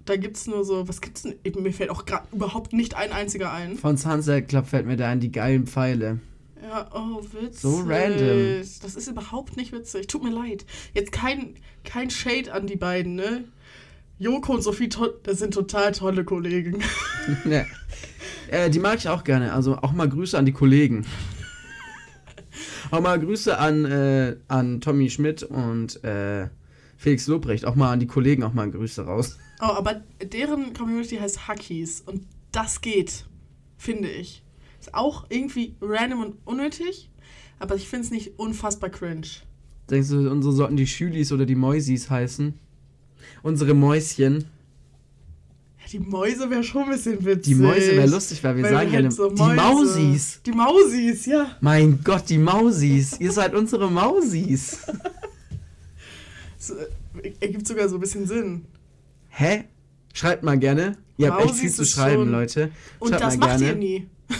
da 0.05 0.15
gibt's 0.15 0.47
nur 0.47 0.63
so, 0.63 0.87
was 0.87 1.01
gibt's 1.01 1.23
denn? 1.23 1.35
Mir 1.61 1.73
fällt 1.73 1.89
auch 1.89 2.05
gerade 2.05 2.27
überhaupt 2.31 2.71
nicht 2.73 2.95
ein 2.95 3.11
einziger 3.11 3.51
ein. 3.51 3.77
Von 3.77 3.97
Sunset 3.97 4.47
Club 4.47 4.67
fällt 4.67 4.85
mir 4.85 4.95
da 4.95 5.09
ein, 5.09 5.19
die 5.19 5.31
geilen 5.31 5.67
Pfeile. 5.67 6.19
Ja, 6.61 6.89
oh, 6.93 7.21
witzig. 7.33 7.59
So 7.61 7.81
random. 7.85 8.59
Das 8.81 8.95
ist 8.95 9.07
überhaupt 9.07 9.57
nicht 9.57 9.71
witzig. 9.73 10.07
Tut 10.07 10.23
mir 10.23 10.31
leid. 10.31 10.65
Jetzt 10.93 11.11
kein, 11.11 11.55
kein 11.83 12.09
Shade 12.09 12.51
an 12.53 12.67
die 12.67 12.77
beiden, 12.77 13.15
ne? 13.15 13.43
Joko 14.19 14.53
und 14.53 14.63
Sophie, 14.63 14.89
das 15.23 15.39
sind 15.39 15.53
total 15.53 15.91
tolle 15.91 16.23
Kollegen. 16.25 16.81
ja. 17.45 17.65
Äh, 18.49 18.69
die 18.69 18.79
mag 18.79 18.97
ich 18.97 19.09
auch 19.09 19.23
gerne. 19.23 19.53
Also 19.53 19.77
auch 19.77 19.91
mal 19.91 20.09
Grüße 20.09 20.37
an 20.37 20.45
die 20.45 20.53
Kollegen. 20.53 21.05
auch 22.91 23.01
mal 23.01 23.19
Grüße 23.19 23.57
an, 23.57 23.85
äh, 23.85 24.37
an 24.47 24.81
Tommy 24.81 25.09
Schmidt 25.09 25.43
und 25.43 26.03
äh, 26.03 26.49
Felix 26.97 27.27
Lobrecht. 27.27 27.65
Auch 27.65 27.75
mal 27.75 27.91
an 27.91 27.99
die 27.99 28.07
Kollegen 28.07 28.43
auch 28.43 28.53
mal 28.53 28.69
Grüße 28.69 29.05
raus. 29.05 29.37
Oh, 29.59 29.73
aber 29.73 30.03
deren 30.21 30.73
Community 30.73 31.15
heißt 31.15 31.47
Hackies. 31.47 32.01
Und 32.01 32.27
das 32.51 32.81
geht, 32.81 33.25
finde 33.75 34.07
ich. 34.07 34.43
Ist 34.79 34.93
auch 34.93 35.25
irgendwie 35.29 35.75
random 35.81 36.21
und 36.21 36.35
unnötig, 36.45 37.09
aber 37.57 37.73
ich 37.73 37.87
finde 37.87 38.05
es 38.05 38.11
nicht 38.11 38.37
unfassbar 38.37 38.91
cringe. 38.91 39.25
Denkst 39.89 40.09
du, 40.09 40.29
unsere 40.29 40.53
sollten 40.53 40.77
die 40.77 40.85
Schülis 40.85 41.31
oder 41.31 41.47
die 41.47 41.55
Mäusis 41.55 42.09
heißen? 42.09 42.53
Unsere 43.41 43.73
Mäuschen. 43.73 44.45
Ja, 45.87 45.99
die 45.99 45.99
Mäuse 45.99 46.49
wäre 46.49 46.63
schon 46.63 46.83
ein 46.83 46.89
bisschen 46.89 47.23
witzig. 47.25 47.43
Die 47.43 47.55
Mäuse 47.55 47.95
wäre 47.95 48.07
lustig, 48.07 48.43
weil 48.43 48.55
wir 48.57 48.63
Weil 48.63 48.71
sagen 48.71 48.91
halt 48.91 48.91
gerne 48.91 49.11
so 49.11 49.29
die 49.29 49.41
Mausis. 49.41 50.41
Die 50.45 50.51
Mausis, 50.51 51.25
ja. 51.25 51.55
Mein 51.61 51.99
Gott, 52.03 52.23
die 52.29 52.37
Mausis. 52.37 53.19
Ihr 53.19 53.31
seid 53.31 53.53
unsere 53.55 53.89
Mausis. 53.89 54.79
Das 56.57 56.73
ergibt 57.39 57.67
sogar 57.67 57.87
so 57.89 57.95
ein 57.95 58.01
bisschen 58.01 58.25
Sinn. 58.27 58.65
Hä? 59.29 59.65
Schreibt 60.13 60.43
mal 60.43 60.57
gerne. 60.57 60.97
Ihr 61.17 61.27
habt 61.31 61.39
echt 61.39 61.47
Mausis 61.47 61.61
viel 61.61 61.71
zu 61.71 61.85
schreiben, 61.85 62.23
schon- 62.23 62.31
Leute. 62.31 62.71
Und 62.99 63.09
Schreibt 63.09 63.23
das 63.23 63.37
mal 63.37 63.47
macht 63.47 63.59
gerne. 63.59 63.73
ihr 63.73 63.75
nie. 63.77 64.07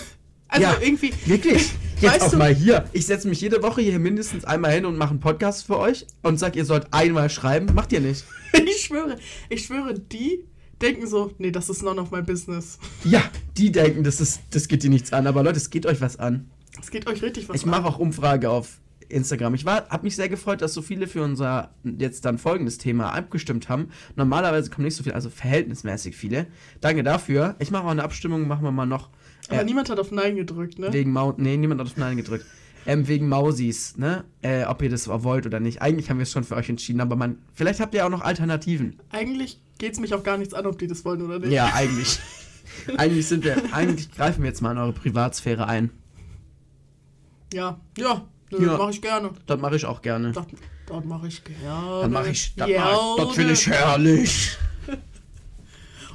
Also 0.50 0.64
Ja. 0.64 0.78
irgendwie, 0.82 1.12
Wirklich? 1.26 1.72
Jetzt 2.02 2.14
Weißt 2.14 2.22
auch 2.24 2.32
du- 2.32 2.38
mal 2.38 2.54
hier. 2.56 2.86
Ich 2.94 3.06
setze 3.06 3.28
mich 3.28 3.42
jede 3.42 3.62
Woche 3.64 3.82
hier 3.82 4.00
mindestens 4.00 4.46
einmal 4.46 4.72
hin 4.72 4.86
und 4.86 4.98
mache 4.98 5.10
einen 5.12 5.20
Podcast 5.20 5.66
für 5.66 5.78
euch 5.78 6.06
und 6.22 6.40
sag, 6.40 6.56
ihr 6.56 6.64
sollt 6.64 6.88
einmal 6.94 7.30
schreiben. 7.30 7.74
Macht 7.74 7.92
ihr 7.92 8.00
nicht. 8.00 8.24
ich 8.54 8.82
schwöre, 8.86 9.18
ich 9.50 9.66
schwöre, 9.66 9.94
die 10.00 10.46
denken 10.82 11.08
so, 11.08 11.32
nee, 11.38 11.52
das 11.52 11.70
ist 11.70 11.84
none 11.84 12.00
of 12.00 12.12
my 12.12 12.22
business. 12.22 12.80
Ja, 13.04 13.22
die 13.58 13.72
denken, 13.72 14.04
das, 14.04 14.22
ist, 14.22 14.42
das 14.52 14.68
geht 14.68 14.84
dir 14.84 14.90
nichts 14.90 15.14
an. 15.14 15.28
Aber 15.28 15.44
Leute, 15.44 15.58
es 15.58 15.70
geht 15.70 15.86
euch 15.86 16.02
was 16.02 16.18
an. 16.18 16.50
Es 16.80 16.92
geht 16.92 17.08
euch 17.08 17.22
richtig 17.22 17.50
was 17.50 17.56
Ich 17.56 17.66
mache 17.66 17.86
auch 17.86 18.00
Umfrage 18.00 18.50
auf 18.50 18.80
Instagram. 19.10 19.54
Ich 19.56 19.66
war, 19.66 19.90
habe 19.90 20.04
mich 20.04 20.16
sehr 20.16 20.30
gefreut, 20.30 20.62
dass 20.62 20.74
so 20.74 20.82
viele 20.82 21.08
für 21.08 21.24
unser 21.24 21.72
jetzt 21.84 22.26
dann 22.26 22.38
folgendes 22.38 22.78
Thema 22.78 23.14
abgestimmt 23.14 23.70
haben. 23.70 23.90
Normalerweise 24.16 24.70
kommen 24.70 24.86
nicht 24.86 24.96
so 24.96 25.04
viele, 25.04 25.16
also 25.16 25.30
verhältnismäßig 25.30 26.16
viele. 26.16 26.48
Danke 26.82 27.04
dafür. 27.04 27.56
Ich 27.60 27.72
mache 27.72 27.86
auch 27.86 27.92
eine 27.92 28.04
Abstimmung, 28.04 28.48
machen 28.48 28.64
wir 28.64 28.72
mal 28.72 28.86
noch. 28.86 29.10
Aber 29.50 29.62
äh, 29.62 29.66
niemand 29.66 29.90
hat 29.90 30.00
auf 30.00 30.12
Nein 30.12 30.36
gedrückt, 30.36 30.78
ne? 30.80 30.92
Wegen 30.92 31.12
Mau 31.12 31.34
nee, 31.38 31.58
niemand 31.58 31.82
hat 31.82 31.88
auf 31.88 31.98
Nein 31.98 32.18
gedrückt. 32.18 32.46
Ähm, 32.86 33.08
wegen 33.08 33.28
Mausis, 33.28 33.98
ne? 33.98 34.24
Äh, 34.42 34.66
ob 34.66 34.82
ihr 34.82 34.90
das 34.90 35.08
wollt 35.08 35.46
oder 35.46 35.60
nicht. 35.60 35.82
Eigentlich 35.82 36.10
haben 36.10 36.18
wir 36.18 36.24
es 36.24 36.32
schon 36.32 36.44
für 36.44 36.56
euch 36.56 36.70
entschieden, 36.70 37.02
aber 37.02 37.16
man, 37.16 37.40
vielleicht 37.54 37.80
habt 37.80 37.94
ihr 37.94 38.06
auch 38.06 38.10
noch 38.10 38.22
Alternativen. 38.22 39.00
Eigentlich 39.10 39.60
geht's 39.78 40.00
mich 40.00 40.14
auch 40.14 40.24
gar 40.24 40.38
nichts 40.38 40.54
an, 40.54 40.66
ob 40.66 40.78
die 40.80 40.88
das 40.88 41.04
wollen 41.06 41.22
oder 41.22 41.40
nicht. 41.40 41.52
Ja, 41.52 41.72
eigentlich. 41.74 42.20
eigentlich 42.98 43.28
sind 43.28 43.44
wir, 43.44 43.74
eigentlich 43.74 44.12
greifen 44.12 44.44
wir 44.44 44.50
jetzt 44.50 44.62
mal 44.62 44.72
in 44.72 44.78
eure 44.78 44.94
Privatsphäre 44.94 45.68
ein. 45.68 45.90
Ja, 47.54 47.80
ja, 47.98 48.26
das 48.50 48.60
Ja. 48.62 48.78
mache 48.78 48.92
ich 48.92 49.02
gerne. 49.02 49.32
Das 49.46 49.60
mache 49.60 49.76
ich 49.76 49.86
auch 49.86 50.02
gerne. 50.02 50.32
Das, 50.34 50.46
das 50.88 51.06
mache 51.06 51.28
ich 51.28 51.44
gerne. 51.44 52.02
Das 52.02 52.10
mache 52.12 52.30
ich, 52.30 52.56
das, 52.56 52.70
Ja, 52.70 53.16
das 53.18 53.36
finde 53.36 53.54
ich 53.54 53.68
herrlich. 53.68 54.58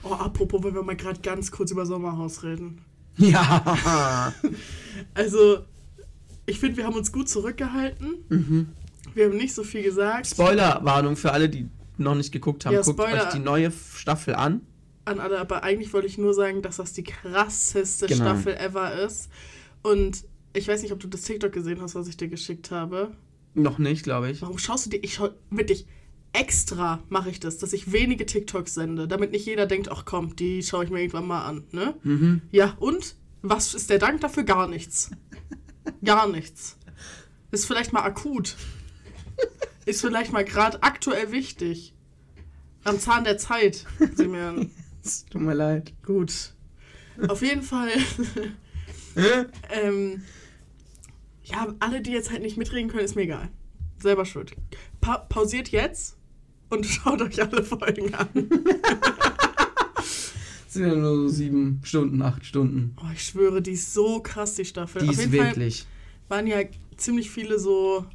Oh, 0.05 0.15
apropos, 0.15 0.65
wenn 0.65 0.75
wir 0.75 0.83
mal 0.83 0.97
gerade 0.97 1.21
ganz 1.21 1.53
kurz 1.53 1.71
über 1.71 1.87
Sommerhaus 1.87 2.43
reden. 2.43 2.85
Ja. 3.19 4.35
Also, 5.15 5.59
ich 6.45 6.59
finde, 6.59 6.79
wir 6.79 6.87
haben 6.87 6.97
uns 6.97 7.13
gut 7.13 7.29
zurückgehalten. 7.29 8.17
Mhm. 8.29 8.69
Wir 9.15 9.27
haben 9.27 9.37
nicht 9.37 9.55
so 9.55 9.63
viel 9.63 9.83
gesagt. 9.85 10.27
Spoilerwarnung 10.27 11.15
für 11.17 11.31
alle, 11.33 11.49
die 11.49 11.69
noch 11.99 12.15
nicht 12.15 12.33
geguckt 12.33 12.67
haben. 12.67 12.75
Ja, 12.75 12.83
Guckt 12.83 13.01
Spoiler. 13.01 13.27
euch 13.27 13.33
die 13.33 13.39
neue 13.39 13.71
Staffel 13.97 14.35
an. 14.35 14.61
an 15.05 15.21
alle, 15.21 15.39
aber 15.39 15.63
eigentlich 15.63 15.93
wollte 15.93 16.07
ich 16.07 16.19
nur 16.19 16.35
sagen, 16.35 16.63
dass 16.63 16.77
das 16.77 16.93
die 16.93 17.03
krasseste 17.05 18.07
Genau. 18.07 18.25
Staffel 18.25 18.55
ever 18.57 18.93
ist. 19.03 19.29
Und 19.83 20.25
ich 20.55 20.69
weiß 20.69 20.83
nicht, 20.83 20.93
ob 20.93 21.01
du 21.01 21.09
das 21.09 21.23
TikTok 21.23 21.53
gesehen 21.53 21.81
hast, 21.81 21.95
was 21.95 22.09
ich 22.09 22.17
dir 22.17 22.29
geschickt 22.29 22.71
habe. 22.71 23.13
Noch 23.55 23.79
nicht, 23.79 24.03
glaube 24.05 24.31
ich. 24.31 24.43
Warum 24.43 24.59
schaust 24.59 24.87
du 24.87 24.91
dir? 24.91 25.03
Ich 25.05 25.15
schau 25.15 25.31
wirklich 25.51 25.87
extra 26.35 27.03
mache 27.11 27.29
ich 27.29 27.41
das, 27.41 27.59
dass 27.59 27.75
ich 27.75 27.93
wenige 27.93 28.25
TikToks 28.25 28.73
sende, 28.73 29.07
damit 29.07 29.33
nicht 29.33 29.45
jeder 29.45 29.67
denkt, 29.67 29.91
ach 29.93 30.07
komm, 30.07 30.35
die 30.35 30.63
schaue 30.63 30.85
ich 30.85 30.91
mir 30.91 31.01
irgendwann 31.01 31.27
mal 31.27 31.45
an, 31.45 31.65
ne? 31.73 31.95
Mhm. 32.05 32.41
Ja, 32.51 32.75
und 32.81 33.17
was 33.43 33.75
ist 33.75 33.91
der 33.91 33.99
Dank 33.99 34.23
dafür? 34.23 34.45
Gar 34.45 34.67
nichts. 34.69 35.11
Gar 36.03 36.29
nichts. 36.29 36.79
Ist 37.51 37.67
vielleicht 37.67 37.93
mal 37.93 38.01
akut. 38.03 38.57
Ist 39.85 40.01
vielleicht 40.01 40.33
mal 40.33 40.45
gerade 40.45 40.83
aktuell 40.83 41.33
wichtig. 41.33 41.95
Am 42.85 42.99
Zahn 42.99 43.25
der 43.25 43.39
Zeit, 43.39 43.87
Simeon. 44.15 44.71
Es 45.05 45.25
tut 45.25 45.41
mir 45.41 45.55
leid. 45.55 45.93
Gut. 46.07 46.55
Auf 47.27 47.43
jeden 47.43 47.63
Fall. 47.63 47.89
ähm, 49.73 50.23
ja, 51.43 51.75
alle, 51.81 52.01
die 52.03 52.13
jetzt 52.13 52.31
halt 52.31 52.43
nicht 52.43 52.57
mitreden 52.57 52.89
können, 52.89 53.05
ist 53.05 53.17
mir 53.17 53.23
egal. 53.23 53.49
Selber 54.01 54.25
schuld. 54.25 54.55
Pa 55.01 55.19
pausiert 55.19 55.71
jetzt 55.71 56.17
und 56.71 56.87
schaut 56.87 57.21
euch 57.21 57.43
alle 57.43 57.65
Folgen 57.65 58.15
an. 58.15 58.29
sind 60.69 60.87
ja 60.87 60.95
nur 60.95 61.17
so 61.17 61.29
sieben 61.29 61.81
Stunden, 61.83 62.23
acht 62.23 62.47
Stunden. 62.47 62.95
Oh, 63.03 63.11
ich 63.13 63.25
schwöre, 63.25 63.61
die 63.61 63.73
ist 63.73 63.93
so 63.93 64.21
krass, 64.21 64.55
die 64.55 64.65
Staffel. 64.65 65.03
Die 65.03 65.09
Auf 65.09 65.15
ist 65.15 65.21
jeden 65.23 65.33
wirklich. 65.33 65.83
Fall 65.83 65.93
waren 66.33 66.47
ja 66.47 66.61
ziemlich 66.97 67.31
viele 67.31 67.59
so, 67.59 68.07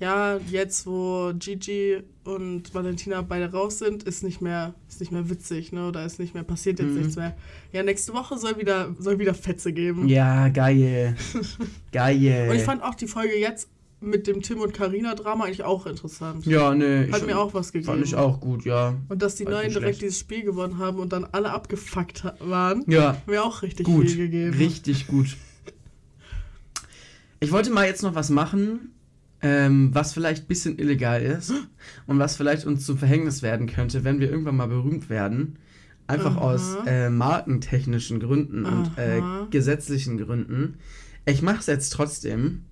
ja, 0.00 0.38
jetzt 0.50 0.86
wo 0.86 1.32
Gigi 1.38 1.98
und 2.24 2.74
Valentina 2.74 3.22
beide 3.22 3.52
raus 3.52 3.78
sind, 3.78 4.02
ist 4.04 4.22
nicht 4.24 4.40
mehr, 4.40 4.74
ist 4.88 5.00
nicht 5.00 5.12
mehr 5.12 5.28
witzig, 5.30 5.72
ne? 5.72 5.86
Oder 5.88 6.04
ist 6.06 6.18
nicht 6.18 6.34
mehr, 6.34 6.42
passiert 6.42 6.78
jetzt 6.80 6.90
Mhm. 6.92 6.98
nichts 6.98 7.16
mehr. 7.16 7.36
Ja, 7.72 7.82
nächste 7.82 8.12
Woche 8.14 8.38
soll 8.38 8.58
wieder, 8.58 8.94
soll 8.98 9.18
wieder 9.18 9.34
Fetze 9.34 9.72
geben. 9.72 10.08
Ja, 10.08 10.48
geil. 10.48 11.16
geil. 11.92 12.48
Und 12.50 12.56
ich 12.56 12.62
fand 12.62 12.82
auch 12.82 12.94
die 12.94 13.06
Folge 13.06 13.36
jetzt 13.38 13.68
mit 14.02 14.26
dem 14.26 14.40
Tim 14.40 14.60
und 14.60 14.72
Carina 14.72 15.14
Drama 15.14 15.44
eigentlich 15.44 15.62
auch 15.62 15.84
interessant. 15.84 16.46
ja, 16.46 16.74
nee. 16.74 17.10
Hat 17.12 17.20
ich, 17.20 17.26
mir 17.26 17.38
auch 17.38 17.52
was 17.52 17.70
gegeben. 17.70 17.92
Fand 17.92 18.02
ich 18.04 18.14
auch 18.14 18.40
gut, 18.40 18.64
ja. 18.64 18.94
Und 19.10 19.20
dass 19.20 19.34
die 19.34 19.44
Neuen 19.44 19.68
direkt 19.68 19.96
schlecht. 19.96 20.00
dieses 20.02 20.18
Spiel 20.20 20.42
gewonnen 20.42 20.78
haben 20.78 20.98
und 20.98 21.12
dann 21.12 21.26
alle 21.32 21.50
abgefuckt 21.50 22.24
waren, 22.40 22.82
Ja, 22.86 23.08
hat 23.08 23.26
mir 23.28 23.44
auch 23.44 23.60
richtig 23.60 23.84
gut. 23.84 24.08
viel 24.08 24.16
gegeben. 24.28 24.56
Richtig 24.56 25.06
gut. 25.06 25.36
Ich 27.42 27.52
wollte 27.52 27.70
mal 27.70 27.86
jetzt 27.86 28.02
noch 28.02 28.14
was 28.14 28.28
machen, 28.30 28.92
ähm, 29.42 29.90
was 29.92 30.12
vielleicht 30.12 30.44
ein 30.44 30.48
bisschen 30.48 30.78
illegal 30.78 31.22
ist 31.22 31.52
und 32.06 32.18
was 32.18 32.36
vielleicht 32.36 32.66
uns 32.66 32.84
zum 32.84 32.98
Verhängnis 32.98 33.42
werden 33.42 33.66
könnte, 33.66 34.04
wenn 34.04 34.20
wir 34.20 34.30
irgendwann 34.30 34.56
mal 34.56 34.68
berühmt 34.68 35.08
werden. 35.08 35.58
Einfach 36.06 36.36
Aha. 36.36 36.40
aus 36.40 36.76
äh, 36.86 37.08
markentechnischen 37.08 38.18
Gründen 38.18 38.64
und 38.64 38.98
äh, 38.98 39.20
Aha. 39.20 39.46
gesetzlichen 39.50 40.18
Gründen. 40.18 40.74
Ich 41.24 41.40
mache 41.40 41.60
es 41.60 41.66
jetzt 41.66 41.90
trotzdem. 41.90 42.62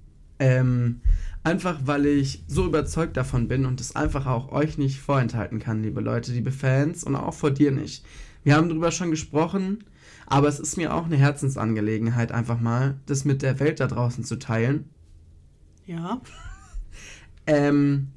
Ähm, 0.40 1.00
einfach 1.44 1.80
weil 1.84 2.06
ich 2.06 2.44
so 2.46 2.66
überzeugt 2.66 3.16
davon 3.16 3.48
bin 3.48 3.64
und 3.64 3.80
es 3.80 3.96
einfach 3.96 4.26
auch 4.26 4.52
euch 4.52 4.78
nicht 4.78 5.00
vorenthalten 5.00 5.58
kann, 5.58 5.82
liebe 5.82 6.00
Leute, 6.00 6.32
liebe 6.32 6.52
Fans 6.52 7.04
und 7.04 7.16
auch 7.16 7.34
vor 7.34 7.50
dir 7.50 7.70
nicht. 7.72 8.04
Wir 8.44 8.56
haben 8.56 8.68
darüber 8.68 8.92
schon 8.92 9.10
gesprochen, 9.10 9.84
aber 10.26 10.48
es 10.48 10.60
ist 10.60 10.76
mir 10.76 10.94
auch 10.94 11.06
eine 11.06 11.16
Herzensangelegenheit, 11.16 12.32
einfach 12.32 12.60
mal 12.60 12.96
das 13.06 13.24
mit 13.24 13.42
der 13.42 13.58
Welt 13.60 13.80
da 13.80 13.86
draußen 13.86 14.24
zu 14.24 14.38
teilen. 14.38 14.90
Ja. 15.86 16.20
Ähm, 17.48 18.08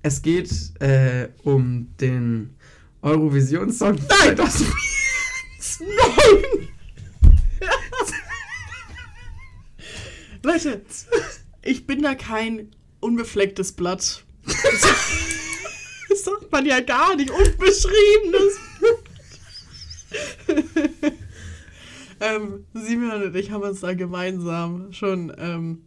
es 0.00 0.22
geht 0.22 0.50
äh, 0.80 1.28
um 1.44 1.94
den 2.00 2.56
Eurovision-Song. 3.02 3.96
Nein! 4.08 4.34
Das 4.34 4.64
Nein! 5.80 6.68
Leute, 10.42 10.82
ich 11.62 11.86
bin 11.86 12.02
da 12.02 12.14
kein 12.14 12.70
unbeflecktes 13.00 13.72
Blatt. 13.72 14.24
Das 16.08 16.24
sagt 16.24 16.50
man 16.50 16.64
ja 16.64 16.80
gar 16.80 17.14
nicht. 17.14 17.30
Unbeschriebenes. 17.30 18.58
ähm, 22.20 22.64
Simeon 22.72 23.24
und 23.24 23.36
ich 23.36 23.50
haben 23.50 23.64
uns 23.64 23.80
da 23.80 23.92
gemeinsam 23.92 24.94
schon, 24.94 25.30
ähm, 25.36 25.82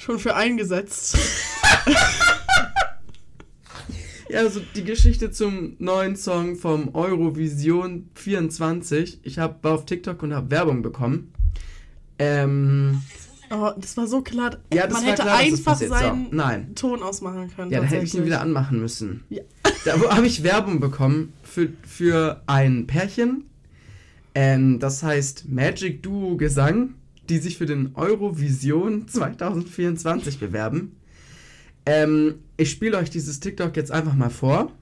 schon 0.00 0.18
für 0.18 0.34
eingesetzt. 0.34 1.16
Ja, 4.30 4.40
also 4.40 4.60
die 4.76 4.84
Geschichte 4.84 5.30
zum 5.32 5.74
neuen 5.78 6.16
Song 6.16 6.54
vom 6.56 6.94
Eurovision 6.94 8.08
24. 8.14 9.20
Ich 9.24 9.38
hab, 9.38 9.64
war 9.64 9.72
auf 9.72 9.86
TikTok 9.86 10.22
und 10.22 10.32
habe 10.32 10.50
Werbung 10.50 10.82
bekommen. 10.82 11.32
Ähm, 12.18 13.02
Oh, 13.52 13.72
das 13.76 13.96
war 13.96 14.06
so 14.06 14.22
klar. 14.22 14.58
ja, 14.72 14.88
man 14.88 15.02
hätte 15.02 15.22
klar, 15.22 15.38
einfach 15.38 15.76
seinen 15.76 16.26
So, 16.30 16.36
nein. 16.36 16.72
Ton 16.76 17.02
ausmachen 17.02 17.50
können. 17.52 17.72
Ja, 17.72 17.80
da 17.80 17.86
hätte 17.86 18.04
ich 18.04 18.14
ihn 18.14 18.24
wieder 18.24 18.40
anmachen 18.40 18.78
müssen. 18.78 19.24
Ja. 19.28 19.42
Da 19.84 19.98
habe 20.14 20.28
ich 20.28 20.44
Werbung 20.44 20.78
bekommen 20.78 21.32
für, 21.42 21.68
für 21.82 22.42
ein 22.46 22.86
Pärchen. 22.86 23.50
Ähm, 24.36 24.78
das 24.78 25.02
heißt 25.02 25.48
Magic 25.48 26.04
Duo 26.04 26.36
Gesang, 26.36 26.94
die 27.30 27.38
sich 27.38 27.56
für 27.56 27.66
den 27.66 27.94
Eurovision 27.94 29.08
2024 29.08 30.38
bewerben. 30.38 30.96
Ähm, 31.86 32.34
ich 32.56 32.70
spiele 32.70 32.98
euch 32.98 33.08
dieses 33.10 33.40
TikTok 33.40 33.76
jetzt 33.76 33.90
einfach 33.90 34.14
mal 34.14 34.30
vor. 34.30 34.72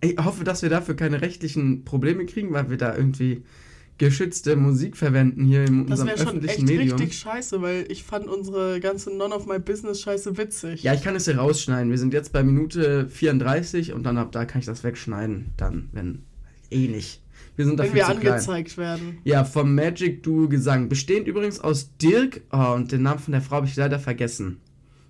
Ich 0.00 0.16
hoffe, 0.18 0.44
dass 0.44 0.62
wir 0.62 0.68
dafür 0.70 0.96
keine 0.96 1.22
rechtlichen 1.22 1.84
Probleme 1.84 2.26
kriegen, 2.26 2.52
weil 2.52 2.70
wir 2.70 2.76
da 2.76 2.96
irgendwie 2.96 3.42
geschützte 3.98 4.56
Musik 4.56 4.96
verwenden 4.96 5.44
hier 5.44 5.64
in 5.64 5.86
Das 5.86 6.00
unserem 6.00 6.08
wäre 6.08 6.18
schon 6.18 6.26
öffentlichen 6.28 6.68
echt 6.68 6.78
Medium. 6.78 6.98
richtig 6.98 7.18
scheiße, 7.18 7.62
weil 7.62 7.86
ich 7.88 8.04
fand 8.04 8.26
unsere 8.28 8.80
ganze 8.80 9.10
None 9.16 9.34
of 9.34 9.46
My 9.46 9.58
Business 9.58 10.02
Scheiße 10.02 10.36
witzig. 10.36 10.82
Ja, 10.82 10.92
ich 10.92 11.02
kann 11.02 11.16
es 11.16 11.24
hier 11.24 11.38
rausschneiden. 11.38 11.90
Wir 11.90 11.98
sind 11.98 12.12
jetzt 12.12 12.32
bei 12.32 12.42
Minute 12.42 13.08
34 13.08 13.92
und 13.94 14.02
dann 14.02 14.18
ab 14.18 14.32
da 14.32 14.44
kann 14.44 14.60
ich 14.60 14.66
das 14.66 14.84
wegschneiden. 14.84 15.52
Dann, 15.56 15.88
wenn. 15.92 16.24
Eh 16.70 16.88
nicht. 16.88 17.22
Wir 17.56 17.64
sind 17.64 17.78
wenn 17.78 17.86
dafür 17.86 17.94
wir 17.94 18.04
zu 18.04 18.20
klein. 18.20 18.32
angezeigt 18.34 18.76
werden. 18.76 19.18
Ja, 19.24 19.44
vom 19.44 19.74
Magic 19.74 20.22
Duo 20.22 20.48
Gesang. 20.48 20.88
Bestehend 20.88 21.26
übrigens 21.26 21.58
aus 21.58 21.96
Dirk. 21.96 22.42
Oh, 22.52 22.74
und 22.74 22.92
den 22.92 23.02
Namen 23.02 23.18
von 23.18 23.32
der 23.32 23.40
Frau 23.40 23.56
habe 23.56 23.66
ich 23.66 23.76
leider 23.76 23.98
vergessen. 23.98 24.60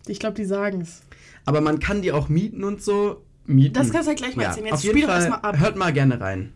Ich 0.06 0.20
glaube, 0.20 0.36
die 0.36 0.44
sagen's. 0.44 1.02
Aber 1.44 1.60
man 1.60 1.80
kann 1.80 2.02
die 2.02 2.12
auch 2.12 2.28
mieten 2.28 2.64
und 2.64 2.82
so. 2.82 3.24
Mieten. 3.44 3.74
Das 3.74 3.90
kannst 3.90 4.06
du 4.06 4.12
ja 4.12 4.16
gleich 4.16 4.36
mal 4.36 4.42
ja, 4.42 4.48
erzählen. 4.48 4.66
Jetzt 4.66 4.74
auf 4.74 4.80
spiel 4.80 4.94
jeden 4.94 5.06
doch 5.06 5.14
Fall, 5.14 5.22
erstmal 5.22 5.40
ab. 5.40 5.58
hört 5.58 5.76
mal 5.76 5.92
gerne 5.92 6.20
rein. 6.20 6.52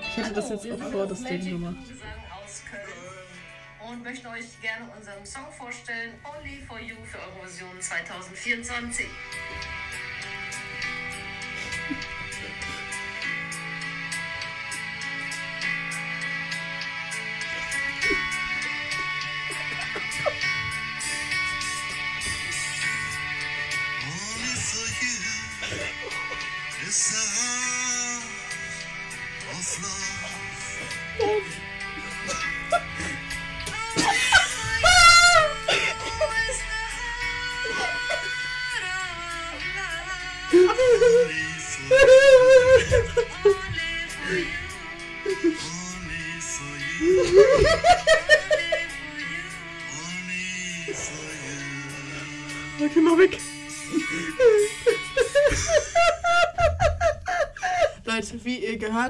Ich 0.00 0.16
hätte 0.16 0.34
das 0.34 0.48
jetzt 0.48 0.70
auch 0.70 0.90
vor, 0.90 1.06
das 1.06 1.22
Ding 1.22 1.44
gemacht. 1.44 1.76
Gesang 1.82 2.08
aus 2.44 2.62
Köln 2.70 3.92
und 3.92 4.02
möchten 4.02 4.26
euch 4.28 4.60
gerne 4.62 4.86
unseren 4.96 5.24
Song 5.24 5.46
vorstellen, 5.56 6.12
Only 6.24 6.62
for 6.66 6.78
You 6.80 6.96
für 7.04 7.18
Eurovision 7.18 7.68
2024. 7.78 9.06
It's 26.88 27.10
a 27.10 27.16
house 29.50 29.76
of 29.76 29.82
love. 29.82 30.05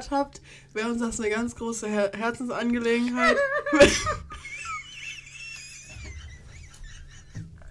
Gehört 0.07 0.11
habt, 0.11 0.41
wäre 0.73 0.89
uns 0.89 1.01
das 1.01 1.19
eine 1.19 1.29
ganz 1.29 1.55
große 1.55 1.87
Her 1.87 2.11
Herzensangelegenheit. 2.15 3.37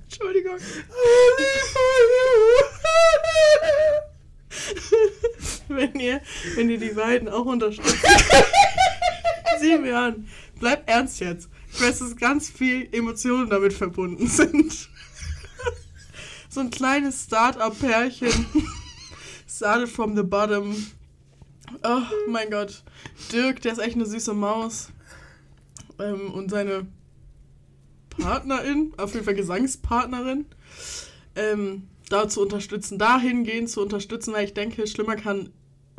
Entschuldigung. 0.05 0.57
wenn 5.68 6.01
ihr, 6.01 6.22
wenn 6.55 6.70
ihr 6.70 6.78
die 6.78 6.95
beiden 6.95 7.28
auch 7.28 7.45
unterstützt. 7.45 7.97
Sieh 9.61 9.76
mir 9.78 9.99
an. 9.99 10.26
Bleib 10.59 10.89
ernst 10.89 11.20
jetzt. 11.20 11.51
Ich 11.72 11.82
weiß, 11.82 11.99
dass 11.99 12.16
ganz 12.16 12.49
viel 12.49 12.89
Emotionen 12.93 13.51
damit 13.51 13.74
verbunden 13.74 14.26
sind. 14.26 14.89
so 16.49 16.61
ein 16.61 16.70
kleines 16.70 17.24
Start-up-Pärchen. 17.24 18.47
Started 19.47 19.91
from 19.91 20.16
the 20.16 20.22
bottom. 20.22 20.74
Oh 21.83 22.03
mein 22.29 22.51
Gott. 22.51 22.83
Dirk, 23.33 23.62
der 23.62 23.73
ist 23.73 23.79
echt 23.79 23.97
eine 23.97 24.07
süße 24.07 24.35
Maus. 24.35 24.91
Ähm, 25.99 26.33
und 26.33 26.51
seine 26.51 26.87
Partnerin, 28.19 28.93
auf 28.97 29.12
jeden 29.12 29.25
Fall 29.25 29.35
Gesangspartnerin, 29.35 30.47
ähm, 31.35 31.89
da 32.09 32.29
zu 32.29 32.43
unterstützen, 32.43 32.99
dahingehend 32.99 33.69
zu 33.69 33.83
unterstützen, 33.83 34.33
weil 34.33 34.45
ich 34.45 34.55
denke, 34.55 34.87
schlimmer 34.87 35.17
kann 35.17 35.51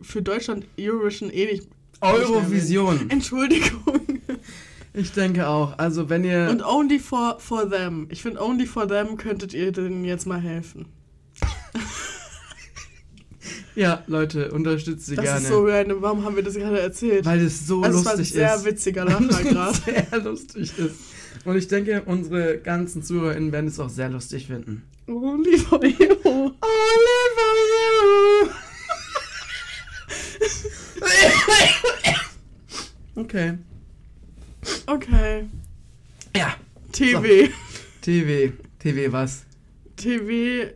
für 0.02 0.22
Deutschland 0.22 0.66
Eurovision 0.80 1.32
eh 1.32 1.52
nicht. 1.52 1.68
Eurovision. 2.02 3.10
Entschuldigung. 3.10 4.22
Ich 4.94 5.12
denke 5.12 5.48
auch. 5.48 5.78
Also 5.78 6.10
wenn 6.10 6.24
ihr. 6.24 6.48
Und 6.50 6.66
only 6.66 6.98
for, 6.98 7.40
for 7.40 7.70
them. 7.70 8.08
Ich 8.10 8.24
finde, 8.24 8.42
only 8.42 8.66
for 8.66 8.88
them 8.88 9.16
könntet 9.16 9.54
ihr 9.54 9.72
denen 9.72 10.04
jetzt 10.04 10.26
mal 10.26 10.42
helfen. 10.42 10.88
Ja, 13.78 14.04
Leute, 14.08 14.52
unterstützt 14.52 15.06
sie 15.06 15.16
Das 15.16 15.24
gerne. 15.26 15.42
ist 15.42 15.48
so 15.50 15.64
random. 15.66 16.02
Warum 16.02 16.24
haben 16.26 16.36
wir 16.36 16.44
das 16.44 16.56
gerade 16.56 16.80
erzählt? 16.80 17.26
weil 17.26 17.40
es 17.42 17.68
so 17.68 17.82
also, 17.84 18.00
es 18.00 18.06
war 18.06 18.14
ein 18.14 18.18
lustig 18.20 18.34
sehr 18.36 18.56
ist. 18.56 18.66
witziger 18.66 19.06
Lacher 19.06 19.44
gerade. 19.44 19.78
sehr 19.86 20.20
lustig 20.20 20.74
ist. 20.78 20.96
Und 21.46 21.56
ich 21.56 21.68
denke, 21.68 22.02
unsere 22.06 22.58
ganzen 22.58 23.04
ZuhörerInnen 23.04 23.52
werden 23.52 23.68
es 23.68 23.80
auch 23.80 23.90
sehr 23.90 24.10
lustig 24.10 24.48
finden. 24.48 24.82
only 25.08 25.58
for 25.58 25.84
you. 25.86 26.08
Only 26.24 26.56
for 27.36 27.54
you. 28.46 28.50
okay. 33.16 33.58
Okay. 34.88 35.46
Ja. 36.36 36.56
TV. 36.92 37.50
TV. 38.02 38.54
TV 38.80 39.12
was? 39.12 39.46
TV 39.96 40.72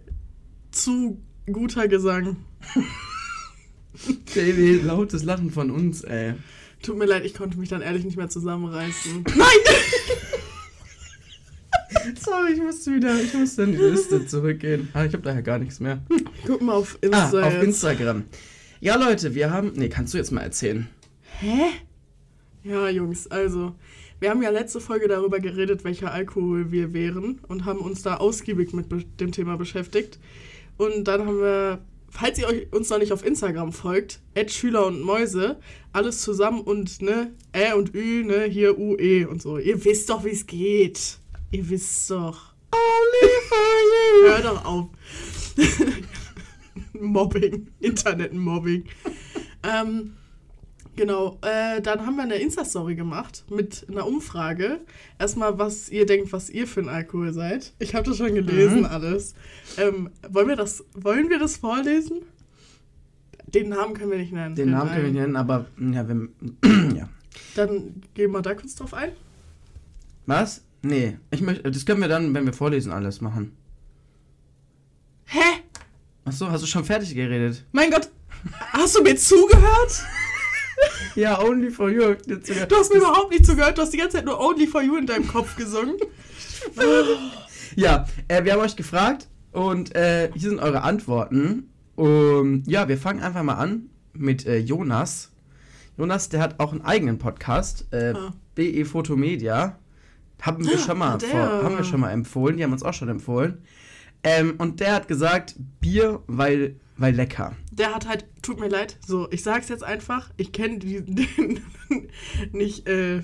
zu 0.71 1.17
guter 1.51 1.87
Gesang. 1.87 2.37
TV, 4.25 4.83
lautes 4.85 5.23
Lachen 5.23 5.51
von 5.51 5.69
uns, 5.71 6.03
ey. 6.03 6.33
Tut 6.81 6.97
mir 6.97 7.05
leid, 7.05 7.25
ich 7.25 7.33
konnte 7.35 7.59
mich 7.59 7.69
dann 7.69 7.81
ehrlich 7.81 8.03
nicht 8.05 8.17
mehr 8.17 8.29
zusammenreißen. 8.29 9.23
Sorry, 12.19 12.53
ich 12.53 12.61
musste 12.61 12.95
wieder, 12.95 13.21
ich 13.21 13.33
musste 13.33 13.63
in 13.63 13.71
die 13.73 13.77
Liste 13.77 14.25
zurückgehen. 14.25 14.87
Ah, 14.93 15.05
ich 15.05 15.13
habe 15.13 15.23
daher 15.23 15.41
gar 15.43 15.59
nichts 15.59 15.79
mehr. 15.79 16.01
Guck 16.45 16.61
mal 16.61 16.73
auf 16.73 16.97
Ah, 17.03 17.05
Insta. 17.05 17.43
auf 17.43 17.53
jetzt. 17.53 17.63
Instagram. 17.63 18.23
Ja, 18.79 18.95
Leute, 18.95 19.35
wir 19.35 19.51
haben. 19.51 19.73
Nee, 19.75 19.89
kannst 19.89 20.13
du 20.13 20.17
jetzt 20.17 20.31
mal 20.31 20.41
erzählen? 20.41 20.87
Hä? 21.39 21.65
Ja, 22.63 22.89
Jungs, 22.89 23.27
also, 23.27 23.75
wir 24.19 24.29
haben 24.29 24.41
ja 24.41 24.49
letzte 24.49 24.79
Folge 24.79 25.07
darüber 25.07 25.39
geredet, 25.39 25.83
welcher 25.83 26.11
Alkohol 26.11 26.71
wir 26.71 26.93
wären 26.93 27.39
und 27.47 27.65
haben 27.65 27.79
uns 27.79 28.01
da 28.03 28.17
ausgiebig 28.17 28.73
mit 28.73 28.87
dem 29.19 29.31
Thema 29.31 29.57
beschäftigt. 29.57 30.19
Und 30.77 31.07
dann 31.07 31.25
haben 31.25 31.39
wir, 31.39 31.79
falls 32.11 32.37
ihr 32.37 32.47
euch, 32.47 32.71
uns 32.71 32.89
noch 32.89 32.99
nicht 32.99 33.11
auf 33.11 33.25
Instagram 33.25 33.71
folgt, 33.71 34.21
Schüler 34.47 34.85
und 34.85 35.01
Mäuse, 35.01 35.59
alles 35.93 36.21
zusammen 36.21 36.61
und 36.61 37.01
ne, 37.01 37.33
Ä 37.53 37.73
und 37.73 37.95
Ü, 37.95 38.23
ne, 38.23 38.43
hier 38.43 38.77
U, 38.77 38.95
E 38.97 39.25
und 39.25 39.41
so. 39.41 39.57
Ihr 39.57 39.83
wisst 39.83 40.09
doch, 40.09 40.23
wie 40.23 40.29
es 40.29 40.45
geht. 40.45 41.17
Ihr 41.51 41.69
wisst 41.69 42.09
doch. 42.11 42.53
Only 42.71 43.31
for 43.47 43.57
you. 43.89 44.27
Hör 44.29 44.41
doch 44.41 44.65
auf. 44.65 44.89
Mobbing, 46.93 47.67
Internetmobbing. 47.79 48.85
ähm, 49.63 50.13
genau, 50.95 51.37
äh, 51.41 51.81
dann 51.81 52.05
haben 52.05 52.15
wir 52.15 52.23
eine 52.23 52.35
Insta-Story 52.35 52.95
gemacht 52.95 53.43
mit 53.49 53.85
einer 53.89 54.05
Umfrage. 54.07 54.79
Erstmal, 55.19 55.57
was 55.59 55.89
ihr 55.89 56.05
denkt, 56.05 56.31
was 56.33 56.49
ihr 56.49 56.67
für 56.67 56.81
ein 56.81 56.89
Alkohol 56.89 57.33
seid. 57.33 57.73
Ich 57.79 57.95
habe 57.95 58.07
das 58.07 58.17
schon 58.17 58.33
gelesen, 58.35 58.79
Mhm. 58.79 58.85
alles. 58.85 59.35
Ähm, 59.77 60.09
wollen, 60.29 60.47
wir 60.47 60.55
das, 60.55 60.83
wollen 60.93 61.29
wir 61.29 61.39
das 61.39 61.57
vorlesen? 61.57 62.21
Den 63.47 63.69
Namen 63.69 63.93
können 63.93 64.11
wir 64.11 64.17
nicht 64.17 64.31
nennen. 64.33 64.55
Den 64.55 64.71
Namen 64.71 64.89
können 64.91 65.03
wir 65.03 65.11
nicht 65.11 65.21
nennen, 65.21 65.35
aber 65.35 65.65
ja, 65.79 66.07
wir, 66.07 66.29
ja. 66.95 67.09
Dann 67.55 68.01
gehen 68.13 68.31
wir 68.31 68.41
da 68.41 68.53
kurz 68.55 68.75
drauf 68.75 68.93
ein. 68.93 69.11
Was? 70.25 70.63
Nee, 70.83 71.17
ich 71.31 71.41
möchte, 71.41 71.69
das 71.69 71.85
können 71.85 72.01
wir 72.01 72.07
dann, 72.07 72.33
wenn 72.33 72.45
wir 72.45 72.53
vorlesen, 72.53 72.91
alles 72.91 73.19
machen. 73.21 73.51
Hä? 75.25 75.39
Achso, 76.25 76.49
hast 76.49 76.63
du 76.63 76.67
schon 76.67 76.83
fertig 76.85 77.13
geredet? 77.13 77.65
Mein 77.71 77.91
Gott, 77.91 78.09
hast 78.73 78.95
du 78.97 79.03
mir 79.03 79.15
zugehört? 79.15 80.03
Ja, 81.15 81.41
only 81.41 81.69
for 81.71 81.89
you. 81.89 82.15
Du 82.25 82.75
hast 82.75 82.91
mir 82.93 82.99
überhaupt 82.99 83.31
nicht 83.31 83.45
zugehört. 83.45 83.77
Du 83.77 83.81
hast 83.81 83.91
die 83.93 83.97
ganze 83.97 84.17
Zeit 84.17 84.25
nur 84.25 84.39
Only 84.39 84.67
for 84.67 84.81
You 84.81 84.95
in 84.97 85.05
deinem 85.05 85.27
Kopf 85.27 85.55
gesungen. 85.55 85.95
Ja, 87.75 88.05
äh, 88.27 88.43
wir 88.43 88.53
haben 88.53 88.59
euch 88.59 88.75
gefragt 88.75 89.29
und 89.53 89.95
äh, 89.95 90.29
hier 90.33 90.49
sind 90.49 90.59
eure 90.59 90.81
Antworten. 90.81 91.69
Und 91.95 92.63
ja, 92.67 92.87
wir 92.89 92.97
fangen 92.97 93.21
einfach 93.23 93.43
mal 93.43 93.53
an 93.55 93.89
mit 94.13 94.45
äh, 94.45 94.57
Jonas. 94.57 95.31
Jonas, 95.97 96.27
der 96.27 96.41
hat 96.41 96.59
auch 96.59 96.73
einen 96.73 96.81
eigenen 96.81 97.17
Podcast, 97.17 97.87
äh, 97.91 98.13
Ah. 98.15 98.33
BE 98.55 98.83
Photomedia. 98.83 99.77
Haben 100.41 100.67
wir 100.67 100.77
schon 100.79 100.97
mal 100.97 101.17
vor, 101.19 101.39
haben 101.63 101.77
wir 101.77 101.83
schon 101.85 102.01
mal 102.01 102.11
empfohlen, 102.11 102.57
die 102.57 102.63
haben 102.65 102.73
uns 102.73 102.83
auch 102.83 102.93
schon 102.93 103.07
empfohlen. 103.09 103.59
Ähm, 104.23 104.55
und 104.57 104.79
der 104.81 104.95
hat 104.95 105.07
gesagt, 105.07 105.55
Bier, 105.79 106.21
weil, 106.27 106.75
weil 106.97 107.15
lecker. 107.15 107.55
Der 107.71 107.93
hat 107.93 108.07
halt, 108.07 108.25
tut 108.41 108.59
mir 108.59 108.67
leid, 108.69 108.97
so, 109.05 109.27
ich 109.31 109.43
sag's 109.43 109.69
jetzt 109.69 109.83
einfach, 109.83 110.29
ich 110.37 110.51
kenne 110.51 110.79
den 110.79 111.61
nicht 112.51 112.87
äh, 112.87 113.21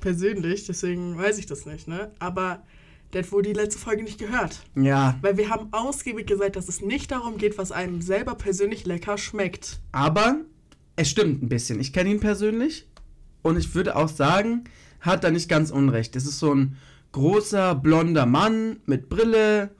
persönlich, 0.00 0.66
deswegen 0.66 1.16
weiß 1.16 1.38
ich 1.38 1.46
das 1.46 1.66
nicht, 1.66 1.88
ne? 1.88 2.12
Aber 2.18 2.62
der 3.12 3.22
hat 3.22 3.32
wohl 3.32 3.42
die 3.42 3.52
letzte 3.52 3.78
Folge 3.80 4.02
nicht 4.02 4.18
gehört. 4.18 4.60
Ja, 4.74 5.16
Weil 5.22 5.36
wir 5.36 5.48
haben 5.50 5.68
ausgiebig 5.72 6.26
gesagt, 6.26 6.56
dass 6.56 6.68
es 6.68 6.80
nicht 6.82 7.10
darum 7.12 7.38
geht, 7.38 7.56
was 7.56 7.72
einem 7.72 8.02
selber 8.02 8.34
persönlich 8.34 8.84
lecker 8.84 9.16
schmeckt. 9.18 9.80
aber 9.92 10.40
es 10.98 11.10
stimmt 11.10 11.42
ein 11.42 11.48
bisschen. 11.50 11.78
Ich 11.78 11.92
kenne 11.92 12.10
ihn 12.10 12.20
persönlich 12.20 12.86
und 13.42 13.58
ich 13.58 13.74
würde 13.74 13.96
auch 13.96 14.08
sagen, 14.08 14.64
hat 15.00 15.24
da 15.24 15.30
nicht 15.30 15.46
ganz 15.48 15.70
unrecht. 15.70 16.16
Es 16.16 16.24
ist 16.24 16.38
so 16.38 16.54
ein 16.54 16.78
großer, 17.12 17.74
blonder 17.74 18.24
Mann 18.24 18.78
mit 18.86 19.10
Brille, 19.10 19.70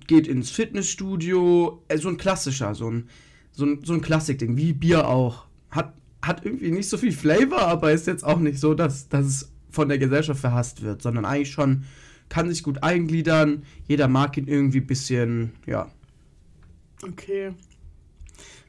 geht 0.00 0.26
ins 0.26 0.50
Fitnessstudio, 0.50 1.82
äh, 1.88 1.98
so 1.98 2.08
ein 2.08 2.16
klassischer, 2.16 2.74
so 2.74 2.90
ein, 2.90 3.08
so 3.52 3.64
ein, 3.64 3.84
so 3.84 3.92
ein 3.92 4.00
Klassikding, 4.00 4.56
wie 4.56 4.72
Bier 4.72 5.08
auch. 5.08 5.46
Hat, 5.70 5.94
hat 6.22 6.44
irgendwie 6.44 6.70
nicht 6.70 6.88
so 6.88 6.96
viel 6.96 7.12
Flavor, 7.12 7.62
aber 7.62 7.92
ist 7.92 8.06
jetzt 8.06 8.24
auch 8.24 8.38
nicht 8.38 8.58
so, 8.58 8.74
dass, 8.74 9.08
dass 9.08 9.26
es 9.26 9.52
von 9.70 9.88
der 9.88 9.98
Gesellschaft 9.98 10.40
verhasst 10.40 10.82
wird, 10.82 11.02
sondern 11.02 11.24
eigentlich 11.24 11.52
schon 11.52 11.84
kann 12.28 12.48
sich 12.48 12.62
gut 12.62 12.82
eingliedern. 12.82 13.64
Jeder 13.86 14.08
mag 14.08 14.36
ihn 14.36 14.48
irgendwie 14.48 14.80
ein 14.80 14.86
bisschen, 14.86 15.52
ja. 15.66 15.90
Okay. 17.02 17.52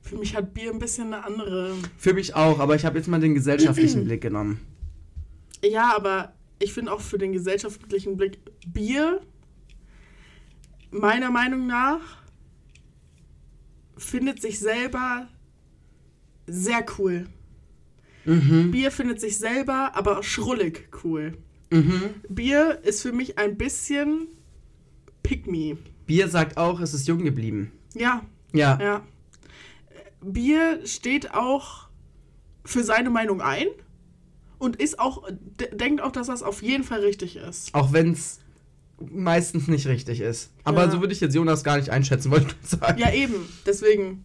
Für 0.01 0.17
mich 0.17 0.35
hat 0.35 0.53
Bier 0.53 0.71
ein 0.71 0.79
bisschen 0.79 1.13
eine 1.13 1.23
andere. 1.23 1.75
Für 1.97 2.13
mich 2.13 2.35
auch, 2.35 2.59
aber 2.59 2.75
ich 2.75 2.83
habe 2.83 2.97
jetzt 2.97 3.07
mal 3.07 3.21
den 3.21 3.33
gesellschaftlichen 3.33 4.03
Blick 4.05 4.21
genommen. 4.21 4.59
Ja, 5.63 5.95
aber 5.95 6.33
ich 6.59 6.73
finde 6.73 6.91
auch 6.91 6.99
für 6.99 7.17
den 7.17 7.31
gesellschaftlichen 7.31 8.17
Blick 8.17 8.37
Bier, 8.67 9.21
meiner 10.93 11.31
Meinung 11.31 11.67
nach, 11.67 11.99
findet 13.97 14.41
sich 14.41 14.59
selber 14.59 15.27
sehr 16.47 16.85
cool. 16.97 17.25
Mhm. 18.25 18.71
Bier 18.71 18.91
findet 18.91 19.19
sich 19.19 19.37
selber, 19.37 19.91
aber 19.95 20.23
schrullig 20.23 20.89
cool. 21.03 21.37
Mhm. 21.71 22.01
Bier 22.29 22.79
ist 22.83 23.01
für 23.01 23.11
mich 23.11 23.37
ein 23.37 23.57
bisschen 23.57 24.27
pick 25.23 25.47
me. 25.47 25.77
Bier 26.05 26.27
sagt 26.27 26.57
auch, 26.57 26.79
es 26.79 26.93
ist 26.93 27.07
jung 27.07 27.23
geblieben. 27.23 27.71
Ja, 27.93 28.23
Ja. 28.53 28.79
ja. 28.81 29.01
Bier 30.21 30.85
steht 30.85 31.33
auch 31.33 31.89
für 32.65 32.83
seine 32.83 33.09
Meinung 33.09 33.41
ein 33.41 33.67
und 34.57 34.77
ist 34.77 34.99
auch, 34.99 35.27
de- 35.59 35.75
denkt 35.75 36.01
auch, 36.01 36.11
dass 36.13 36.27
das 36.27 36.43
auf 36.43 36.61
jeden 36.63 36.83
Fall 36.85 37.01
richtig 37.01 37.35
ist. 37.35 37.73
Auch 37.75 37.91
wenn 37.91 38.11
es 38.11 38.39
meistens 38.99 39.67
nicht 39.67 39.87
richtig 39.87 40.19
ist. 40.21 40.51
Aber 40.63 40.85
Ja. 40.85 40.91
so 40.91 40.99
würde 41.01 41.13
ich 41.13 41.19
jetzt 41.21 41.35
Jonas 41.35 41.63
gar 41.63 41.77
nicht 41.77 41.89
einschätzen, 41.89 42.31
wollte 42.31 42.47
ich 42.47 42.71
nur 42.71 42.79
sagen. 42.81 42.99
Ja, 42.99 43.11
eben. 43.11 43.35
Deswegen, 43.65 44.23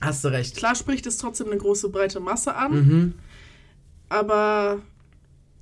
Hast 0.00 0.24
du 0.24 0.28
recht. 0.28 0.56
klar 0.56 0.74
spricht 0.74 1.06
es 1.06 1.16
trotzdem 1.18 1.46
eine 1.48 1.56
große, 1.58 1.88
breite 1.88 2.20
Masse 2.20 2.54
an, 2.54 2.72
Mhm. 2.72 3.14
aber 4.08 4.80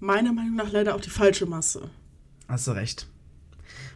meiner 0.01 0.33
Meinung 0.33 0.57
nach 0.57 0.73
leider 0.73 0.95
auch 0.95 1.01
die 1.01 1.11
falsche 1.11 1.47
Masse. 1.47 1.91
Hast 2.49 2.67
du 2.67 2.73
recht. 2.73 3.07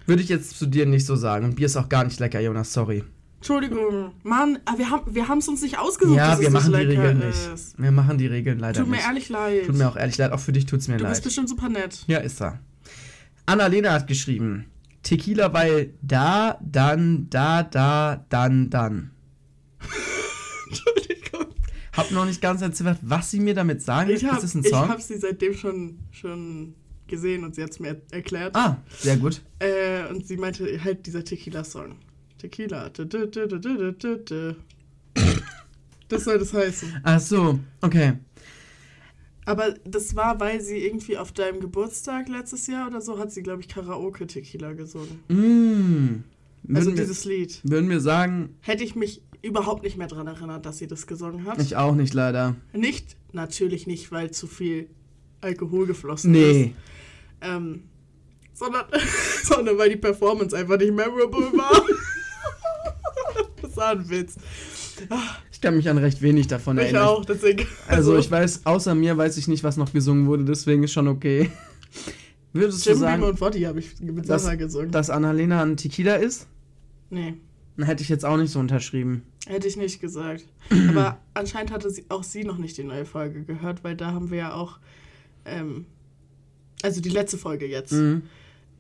Würde 0.07 0.23
ich 0.23 0.29
jetzt 0.29 0.59
zu 0.59 0.67
dir 0.67 0.87
nicht 0.87 1.07
so 1.07 1.17
sagen. 1.17 1.47
Und 1.47 1.57
Bier 1.57 1.67
ist 1.67 1.77
auch 1.77 1.89
gar 1.89 2.05
nicht 2.05 2.21
lecker, 2.21 2.41
Jonas, 2.41 2.73
sorry. 2.73 3.05
Entschuldigung. 3.37 4.13
Mann, 4.23 4.59
ah, 4.65 4.75
wir 4.77 4.91
haben 4.91 5.15
wir 5.15 5.27
es 5.39 5.49
uns 5.49 5.63
nicht 5.63 5.79
ausgesucht. 5.79 6.17
Ja, 6.17 6.31
dass 6.33 6.41
wir 6.41 6.49
es 6.49 6.53
machen 6.53 6.73
so 6.73 6.79
die 6.79 6.85
Regeln 6.85 7.23
ist. 7.23 7.51
nicht. 7.51 7.79
Wir 7.83 7.91
machen 7.91 8.19
die 8.19 8.27
Regeln 8.27 8.59
leider 8.59 8.81
Tut 8.81 8.89
mir 8.91 8.97
nicht. 8.97 9.07
ehrlich 9.07 9.29
leid. 9.29 9.67
Tut 9.67 9.77
mir 9.77 9.89
auch 9.89 9.97
ehrlich 9.97 10.17
leid, 10.19 10.33
auch 10.33 10.41
für 10.41 10.53
dich 10.53 10.67
tut's 10.67 10.89
mir 10.89 10.97
du 10.99 11.05
leid. 11.05 11.13
bist 11.13 11.25
bestimmt 11.25 11.49
super 11.49 11.69
nett. 11.69 12.05
Ja, 12.07 12.19
ist 12.19 12.41
er. 12.41 12.59
Annalena 13.47 13.93
hat 13.93 14.07
geschrieben: 14.07 14.67
Tequila, 15.03 15.53
weil 15.53 15.95
da, 16.03 16.59
dann, 16.63 17.29
da, 17.31 17.63
da, 17.63 18.25
dann, 18.29 18.71
dann. 18.71 19.11
Entschuldigung. 20.69 21.47
Hab 21.93 22.11
noch 22.11 22.25
nicht 22.25 22.41
ganz 22.41 22.63
entziffert, 22.63 22.99
was 23.03 23.31
sie 23.31 23.41
mir 23.41 23.55
damit 23.55 23.83
sagen 23.83 24.09
will. 24.09 24.17
Ich 24.17 24.25
habe 24.25 24.39
ist 24.39 24.45
es 24.45 24.55
ein 24.55 24.65
Song? 24.65 24.89
hab 24.89 25.01
sie 25.01 25.19
seitdem 25.19 25.55
schon, 25.55 25.99
schon 26.11 26.75
gesehen 27.07 27.45
und 27.45 27.55
sie 27.55 27.63
hat 27.63 27.71
es 27.71 27.79
mir 27.81 27.89
er- 28.11 28.17
erklärt. 28.17 28.57
ah, 28.57 28.79
sehr 28.99 29.17
gut. 29.17 29.43
Äh, 29.61 30.07
und 30.09 30.27
sie 30.27 30.37
meinte 30.37 30.67
halt 30.83 31.07
dieser 31.07 31.23
Tequila-Song. 31.25 31.97
Tequila. 32.39 32.89
dü. 32.89 34.55
Das 36.09 36.25
soll 36.25 36.39
das 36.39 36.53
heißen. 36.53 37.01
Ach 37.03 37.21
so, 37.21 37.59
okay. 37.81 38.15
Aber 39.47 39.75
das 39.85 40.17
war, 40.17 40.41
weil 40.41 40.61
sie 40.61 40.79
irgendwie 40.79 41.19
auf 41.19 41.33
deinem 41.33 41.61
Geburtstag 41.61 42.29
letztes 42.29 42.67
Jahr 42.67 42.89
oder 42.89 43.01
so 43.01 43.19
hat 43.19 43.33
sie, 43.33 43.43
glaube 43.43 43.61
ich, 43.61 43.69
Karaoke-Tequila 43.69 44.73
gesungen. 44.73 45.21
Mm. 45.29 46.25
Also 46.75 46.93
dieses 46.93 47.27
Lied. 47.27 47.61
würden 47.63 47.91
wir 47.91 48.01
sagen, 48.01 48.57
Hätte 48.61 48.85
ich 48.85 48.95
mich 48.95 49.23
überhaupt 49.43 49.83
nicht 49.83 49.99
mehr 49.99 50.07
daran 50.07 50.27
erinnert, 50.27 50.65
dass 50.65 50.79
sie 50.79 50.87
das 50.87 51.07
gesungen 51.07 51.45
hat. 51.45 51.61
ich 51.61 51.77
auch 51.77 51.95
nicht 51.95 52.15
leider. 52.15 52.57
Nicht, 52.73 53.17
natürlich 53.33 53.87
nicht, 53.87 54.11
weil 54.11 54.31
zu 54.31 54.47
viel 54.47 54.89
Alkohol 55.43 55.87
geflossen 55.87 56.35
ist. 56.35 56.41
Nee. 56.41 56.75
Ähm, 57.43 57.83
sondern, 58.55 58.87
sondern 59.43 59.77
weil 59.77 59.91
die 59.91 59.97
Performance 59.97 60.57
einfach 60.57 60.79
nicht 60.79 60.95
memorable 60.95 61.53
war. 61.53 61.85
das 63.63 63.77
war 63.77 63.91
ein 63.91 64.09
Witz. 64.09 64.37
Ich 65.53 65.61
kann 65.61 65.77
mich 65.77 65.89
an 65.89 65.99
recht 65.99 66.23
wenig 66.23 66.47
davon 66.47 66.77
Ich 66.79 66.85
erinnern. 66.85 67.05
auch, 67.05 67.25
deswegen. 67.25 67.67
Also 67.89 68.17
ich 68.17 68.31
weiß, 68.31 68.67
außer 68.67 68.95
mir 68.95 69.17
weiß 69.17 69.37
ich 69.39 69.49
nicht, 69.49 69.65
was 69.65 69.77
noch 69.77 69.93
gesungen 69.93 70.27
wurde, 70.27 70.45
deswegen 70.45 70.83
ist 70.85 70.93
schon 70.93 71.09
okay. 71.09 71.51
Würdest 72.53 72.85
du 72.87 72.91
Jim 72.91 72.99
Beam 73.01 73.09
sagen, 73.11 73.23
und 73.25 73.41
Woddy 73.41 73.63
habe 73.63 73.81
ich 73.81 74.01
mit 74.01 74.29
dass, 74.29 74.49
gesungen. 74.59 74.91
dass 74.93 75.11
Annalena 75.11 75.63
ein 75.63 75.77
Tequila 75.77 76.15
ist? 76.17 76.47
nee, 77.11 77.35
Dann 77.77 77.87
hätte 77.87 78.03
ich 78.03 78.09
jetzt 78.09 78.25
auch 78.25 78.37
nicht 78.37 78.51
so 78.51 78.59
unterschrieben. 78.61 79.23
hätte 79.47 79.67
ich 79.67 79.77
nicht 79.77 80.01
gesagt. 80.01 80.45
Aber 80.89 81.19
anscheinend 81.35 81.73
hatte 81.73 81.91
sie, 81.91 82.05
auch 82.09 82.23
sie 82.25 82.45
noch 82.45 82.59
nicht 82.59 82.77
die 82.77 82.85
neue 82.85 83.05
Folge 83.05 83.43
gehört, 83.43 83.83
weil 83.85 83.97
da 83.97 84.13
haben 84.13 84.31
wir 84.31 84.39
ja 84.39 84.55
auch. 84.55 84.79
Ähm, 85.45 85.87
also 86.83 87.01
die 87.01 87.09
letzte 87.11 87.39
Folge 87.39 87.67
jetzt. 87.67 87.93
Mhm. 87.93 88.23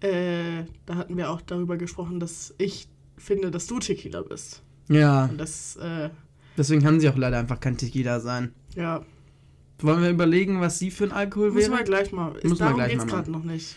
Äh, 0.00 0.64
da 0.86 0.96
hatten 0.96 1.16
wir 1.16 1.30
auch 1.30 1.40
darüber 1.40 1.76
gesprochen, 1.76 2.20
dass 2.20 2.54
ich 2.58 2.88
finde, 3.16 3.50
dass 3.50 3.66
du 3.66 3.78
Tequila 3.78 4.22
bist. 4.22 4.62
Ja, 4.88 5.24
Und 5.26 5.38
das, 5.38 5.76
äh, 5.76 6.10
deswegen 6.58 6.82
kann 6.82 7.00
sie 7.00 7.08
auch 7.08 7.16
leider 7.16 7.38
einfach 7.38 7.60
kein 7.60 7.76
Tequila 7.76 8.20
sein. 8.20 8.52
ja, 8.74 9.02
Wollen 9.78 10.02
wir 10.02 10.10
überlegen, 10.10 10.60
was 10.60 10.78
sie 10.78 10.90
für 10.90 11.04
ein 11.04 11.12
Alkohol 11.12 11.50
müssen 11.52 11.70
wir 11.72 11.78
wäre? 11.78 11.84
gleich 11.84 12.12
mal. 12.12 12.32
Müssen 12.34 12.50
wir 12.50 12.56
darum 12.56 12.74
gleich 12.76 12.90
geht's 12.92 13.04
mal 13.06 13.10
gerade 13.10 13.30
noch 13.30 13.42
nicht. 13.44 13.74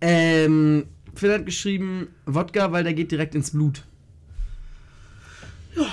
Ähm, 0.00 0.86
Phil 1.14 1.32
hat 1.32 1.46
geschrieben, 1.46 2.08
Wodka, 2.26 2.72
weil 2.72 2.82
der 2.84 2.94
geht 2.94 3.10
direkt 3.12 3.34
ins 3.34 3.50
Blut. 3.52 3.84
Ja. 5.76 5.86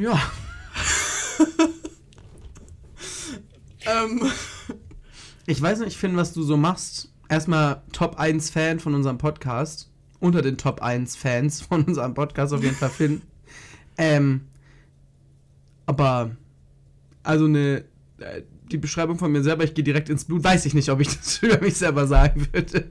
Ja. 0.00 0.20
Ähm, 3.86 4.20
Ich 5.46 5.62
weiß 5.62 5.78
nicht, 5.80 5.96
Finn, 5.96 6.16
was 6.16 6.34
du 6.34 6.42
so 6.42 6.56
machst. 6.58 7.10
Erstmal 7.30 7.82
Top 7.92 8.16
1 8.18 8.50
Fan 8.50 8.80
von 8.80 8.94
unserem 8.94 9.16
Podcast. 9.18 9.90
Unter 10.20 10.42
den 10.42 10.58
Top 10.58 10.82
1 10.82 11.16
Fans 11.16 11.62
von 11.62 11.84
unserem 11.84 12.12
Podcast 12.14 12.52
auf 12.52 12.62
jeden 12.62 12.74
Fall 12.76 12.90
Finn. 12.90 13.22
ähm, 13.98 14.42
aber, 15.86 16.36
also 17.22 17.44
eine, 17.46 17.84
äh, 18.18 18.42
die 18.70 18.78
Beschreibung 18.78 19.18
von 19.18 19.32
mir 19.32 19.42
selber, 19.42 19.64
ich 19.64 19.74
gehe 19.74 19.84
direkt 19.84 20.08
ins 20.10 20.24
Blut, 20.24 20.44
weiß 20.44 20.66
ich 20.66 20.74
nicht, 20.74 20.90
ob 20.90 21.00
ich 21.00 21.08
das 21.16 21.38
über 21.42 21.60
mich 21.60 21.74
selber 21.76 22.06
sagen 22.06 22.46
würde. 22.52 22.90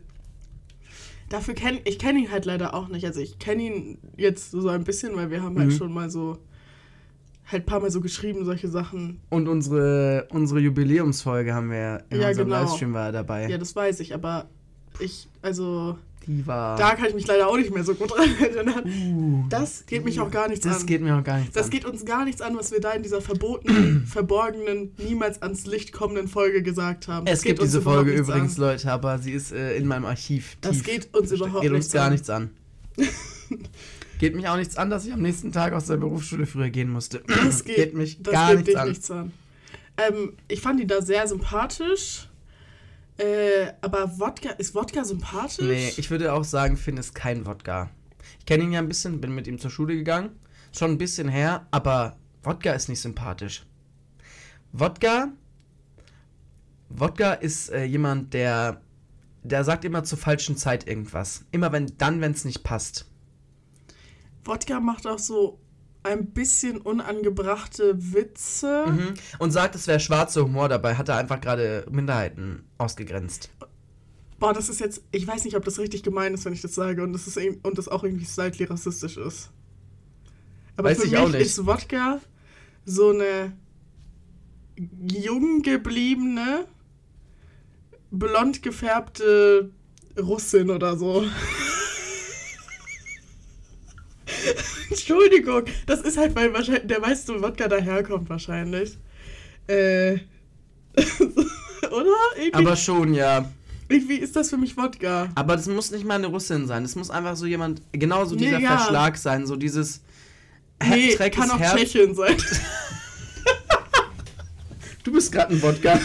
dafür 1.30 1.54
kenne 1.54 1.80
ich 1.86 2.00
kenne 2.00 2.20
ihn 2.20 2.32
halt 2.32 2.46
leider 2.46 2.74
auch 2.74 2.88
nicht. 2.88 3.06
Also 3.06 3.20
ich 3.20 3.38
kenne 3.40 3.62
ihn 3.64 3.98
jetzt 4.18 4.52
so 4.52 4.68
ein 4.70 4.84
bisschen, 4.84 5.16
weil 5.16 5.30
wir 5.30 5.44
haben 5.44 5.58
halt 5.58 5.70
Mhm. 5.72 5.78
schon 5.78 5.94
mal 5.94 6.10
so 6.10 6.38
halt 7.46 7.64
ein 7.64 7.66
paar 7.66 7.80
Mal 7.80 7.92
so 7.92 8.02
geschrieben, 8.02 8.44
solche 8.44 8.68
Sachen. 8.68 9.22
Und 9.30 9.48
unsere, 9.48 10.28
unsere 10.32 10.60
Jubiläumsfolge 10.60 11.54
haben 11.54 11.70
wir 11.72 12.04
in 12.10 12.20
Ja, 12.20 12.28
unserem 12.30 12.48
genau. 12.48 12.62
Livestream 12.62 12.94
war 12.94 13.06
er 13.08 13.12
dabei. 13.14 13.48
Ja, 13.50 13.58
das 13.58 13.74
weiß 13.76 14.00
ich, 14.02 14.14
aber 14.14 14.50
ich, 15.00 15.30
also 15.42 15.98
Die 16.28 16.46
war. 16.46 16.78
da 16.78 16.94
kann 16.96 17.06
ich 17.08 17.16
mich 17.16 17.26
leider 17.26 17.48
auch 17.48 17.56
nicht 17.58 17.74
mehr 17.74 17.84
so 17.86 17.96
gut 17.96 18.12
dran 18.16 18.30
erinnern. 18.40 18.84
Uh, 18.86 19.46
Das 19.50 19.86
geht 19.86 20.04
mich 20.04 20.20
auch 20.20 20.30
gar 20.30 20.50
nichts 20.50 20.66
das 20.66 20.82
an. 20.82 20.86
geht 20.86 21.02
mir 21.02 21.16
auch 21.18 21.24
gar 21.24 21.40
nicht 21.40 21.56
Das 21.56 21.66
an. 21.66 21.70
geht 21.72 21.86
uns 21.86 22.04
gar 22.06 22.26
nichts 22.26 22.42
an, 22.42 22.58
was 22.58 22.72
wir 22.72 22.82
da 22.82 22.92
in 22.92 23.02
dieser 23.04 23.22
verbotenen, 23.22 24.06
verborgenen, 24.08 24.92
niemals 24.98 25.42
ans 25.42 25.66
Licht 25.66 25.94
kommenden 25.94 26.28
Folge 26.28 26.62
gesagt 26.64 27.08
haben. 27.08 27.26
Es 27.28 27.32
Das 27.40 27.42
geht 27.44 27.52
gibt 27.60 27.64
diese 27.64 27.82
Folge 27.82 28.12
nichts 28.12 28.28
übrigens, 28.28 28.56
An. 28.58 28.62
Leute, 28.62 28.92
aber 28.92 29.20
sie 29.20 29.32
ist 29.32 29.52
äh, 29.54 29.78
in 29.78 29.88
meinem 29.88 30.06
Archiv. 30.06 30.58
Das 30.62 30.84
geht 30.84 31.14
uns 31.16 31.32
überhaupt 31.32 31.62
geht 31.62 31.72
uns 31.72 31.80
nichts 31.86 31.94
gar 31.94 32.06
an. 32.08 32.12
nichts 32.12 32.30
an. 32.30 32.50
geht 34.20 34.36
mich 34.36 34.48
auch 34.48 34.58
nichts 34.58 34.78
an, 34.78 34.90
dass 34.90 35.06
ich 35.06 35.14
am 35.14 35.22
nächsten 35.22 35.52
Tag 35.52 35.74
aus 35.74 35.86
der 35.86 35.98
Berufsschule 35.98 36.46
früher 36.46 36.70
gehen 36.70 36.90
musste. 36.90 37.22
Das 37.28 37.64
geht, 37.64 37.94
mich 37.94 38.22
das 38.22 38.34
gar 38.34 38.48
geht 38.56 38.58
nichts 38.58 38.70
dich 38.72 38.78
an. 38.80 38.88
nichts 38.90 39.12
an. 39.12 39.32
Ähm, 39.98 40.34
ich 40.48 40.62
fand 40.62 40.80
ihn 40.80 40.88
da 40.88 41.02
sehr 41.02 41.28
sympathisch. 41.28 42.28
Äh, 43.18 43.74
aber 43.82 44.20
Wodka, 44.20 44.52
ist 44.52 44.76
Wodka 44.76 45.04
sympathisch? 45.04 45.66
Nee, 45.66 45.94
ich 45.98 46.12
würde 46.12 46.34
auch 46.34 46.44
sagen, 46.44 46.78
Finn 46.78 46.98
ist 46.98 47.16
kein 47.16 47.46
Wodka. 47.46 47.90
Ich 48.40 48.46
kenne 48.46 48.64
ihn 48.64 48.74
ja 48.74 48.80
ein 48.80 48.88
bisschen, 48.88 49.20
bin 49.22 49.34
mit 49.34 49.48
ihm 49.48 49.60
zur 49.60 49.72
Schule 49.72 49.96
gegangen. 49.96 50.40
Schon 50.72 50.92
ein 50.92 50.98
bisschen 50.98 51.28
her, 51.28 51.66
aber 51.72 52.18
Wodka 52.44 52.74
ist 52.74 52.90
nicht 52.90 53.02
sympathisch. 53.02 53.66
Wodka. 54.72 55.30
Wodka 56.90 57.34
ist 57.34 57.70
äh, 57.70 57.84
jemand, 57.84 58.34
der. 58.34 58.82
Der 59.44 59.64
sagt 59.64 59.86
immer 59.86 60.04
zur 60.04 60.18
falschen 60.18 60.58
Zeit 60.58 60.88
irgendwas. 60.88 61.46
Immer 61.52 61.72
wenn, 61.72 61.94
dann, 61.98 62.20
wenn 62.20 62.34
es 62.34 62.44
nicht 62.44 62.64
passt. 62.64 63.10
Wodka 64.44 64.82
macht 64.82 65.08
auch 65.08 65.20
so 65.20 65.60
ein 66.08 66.28
bisschen 66.28 66.78
unangebrachte 66.78 67.96
Witze. 68.14 68.86
Mhm. 68.88 69.14
Und 69.40 69.52
sagt, 69.52 69.76
es 69.76 69.88
wäre 69.88 70.00
schwarzer 70.00 70.44
Humor 70.44 70.70
dabei, 70.70 70.96
hat 70.96 71.10
er 71.10 71.18
einfach 71.18 71.40
gerade 71.40 71.86
Minderheiten 71.90 72.64
ausgegrenzt. 72.78 73.50
Boah, 74.40 74.54
das 74.54 74.70
ist 74.70 74.80
jetzt, 74.80 75.02
ich 75.12 75.28
weiß 75.28 75.46
nicht, 75.46 75.56
ob 75.56 75.66
das 75.66 75.80
richtig 75.80 76.04
gemein 76.04 76.34
ist, 76.34 76.46
wenn 76.46 76.54
ich 76.54 76.62
das 76.62 76.76
sage 76.76 77.02
und 77.04 77.14
das, 77.14 77.28
ist, 77.28 77.38
und 77.38 77.78
das 77.78 77.88
auch 77.88 78.04
irgendwie 78.04 78.26
slightly 78.26 78.66
rassistisch 78.66 79.18
ist. 79.18 79.50
Aber 80.76 80.90
Weiß 80.90 81.00
für 81.00 81.06
ich 81.06 81.12
mich 81.12 81.20
auch 81.20 81.30
nicht. 81.30 81.42
ist 81.42 81.66
Wodka 81.66 82.22
so 82.86 83.10
eine 83.10 83.54
jung 85.08 85.64
gebliebene, 85.64 86.68
blond 88.12 88.62
gefärbte 88.62 89.72
Russin 90.18 90.70
oder 90.70 90.98
so. 90.98 91.26
Entschuldigung, 94.90 95.64
das 95.86 96.02
ist 96.02 96.18
halt, 96.18 96.36
weil 96.36 96.54
wahrscheinlich 96.54 96.88
der 96.88 97.00
meiste 97.00 97.42
Wodka 97.42 97.68
daherkommt 97.68 98.30
wahrscheinlich. 98.30 98.98
Äh. 99.68 100.14
Oder? 101.92 102.12
Irgendwie, 102.38 102.54
Aber 102.54 102.76
schon, 102.76 103.14
ja. 103.14 103.50
irgendwie 103.88 104.16
ist 104.16 104.36
das 104.36 104.50
für 104.50 104.58
mich 104.58 104.76
Wodka. 104.78 105.30
Aber 105.36 105.56
das 105.56 105.68
muss 105.68 105.92
nicht 105.92 106.06
mal 106.06 106.16
eine 106.16 106.28
Russin 106.28 106.68
sein. 106.68 106.84
Das 106.84 106.96
muss 106.96 107.10
einfach 107.10 107.36
so 107.36 107.46
jemand, 107.46 107.82
genauso 107.92 108.36
Nee, 108.36 108.46
dieser 108.46 108.60
ja. 108.60 108.78
Verschlag 108.78 109.18
sein, 109.18 109.46
so 109.46 109.56
dieses. 109.56 110.02
Nee, 110.88 111.16
Trägt 111.16 111.36
kann 111.38 111.50
auch 111.52 111.60
Herz- 111.60 111.80
Tschechien 111.80 112.16
sein. 112.16 112.36
Du 115.04 115.14
bist 115.14 115.32
gerade 115.32 115.54
ein 115.54 115.62
Wodka. 115.62 115.98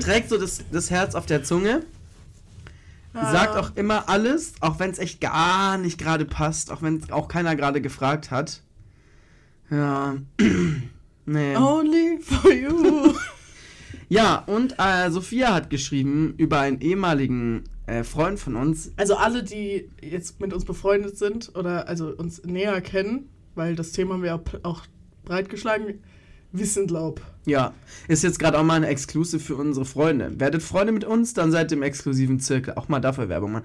Trägt 0.00 0.28
so 0.28 0.36
das, 0.36 0.58
das 0.72 0.90
Herz 0.90 1.14
auf 1.14 1.24
der 1.26 1.44
Zunge. 1.44 1.84
Sagt 3.14 3.54
Ah. 3.54 3.60
auch 3.60 3.76
immer 3.76 4.08
alles, 4.08 4.54
auch 4.60 4.80
wenn 4.80 4.90
es 4.90 4.98
echt 4.98 5.20
gar 5.20 5.78
nicht 5.78 5.98
gerade 5.98 6.24
passt, 6.24 6.72
auch 6.72 6.82
wenn 6.82 7.10
auch 7.12 7.28
keiner 7.28 7.54
gerade 7.54 7.80
gefragt 7.80 8.30
hat. 8.32 8.60
Ja. 9.70 10.16
nee. 11.26 11.56
Only 11.56 12.18
for 12.20 12.52
you. 12.52 13.14
Ja, 14.10 14.44
und 14.46 14.74
äh, 14.78 15.10
Sophia 15.10 15.54
hat 15.54 15.70
geschrieben 15.70 16.34
über 16.36 16.60
einen 16.60 16.80
ehemaligen 16.82 17.64
äh, 17.86 18.04
Freund 18.04 18.38
von 18.38 18.54
uns. 18.54 18.92
Also 18.96 19.16
alle, 19.16 19.42
die 19.42 19.88
jetzt 20.02 20.40
mit 20.40 20.52
uns 20.52 20.64
befreundet 20.66 21.16
sind 21.16 21.50
oder 21.56 21.88
also 21.88 22.10
uns 22.14 22.44
näher 22.44 22.80
kennen, 22.82 23.30
weil 23.54 23.74
das 23.74 23.92
Thema 23.92 24.14
haben 24.14 24.22
wir 24.22 24.40
auch 24.62 24.82
breitgeschlagen, 25.24 26.00
wissen 26.54 26.86
glaub. 26.86 27.20
Ja, 27.46 27.74
ist 28.08 28.22
jetzt 28.22 28.38
gerade 28.38 28.58
auch 28.58 28.62
mal 28.64 28.74
eine 28.76 28.86
Exclusive 28.88 29.38
für 29.42 29.56
unsere 29.56 29.84
Freunde. 29.84 30.32
Werdet 30.40 30.62
Freunde 30.62 30.92
mit 30.92 31.04
uns, 31.04 31.34
dann 31.34 31.50
seid 31.52 31.70
ihr 31.70 31.76
im 31.76 31.82
exklusiven 31.82 32.40
Zirkel. 32.40 32.74
Auch 32.74 32.88
mal 32.88 33.00
dafür 33.00 33.28
Werbung 33.28 33.52
machen. 33.52 33.64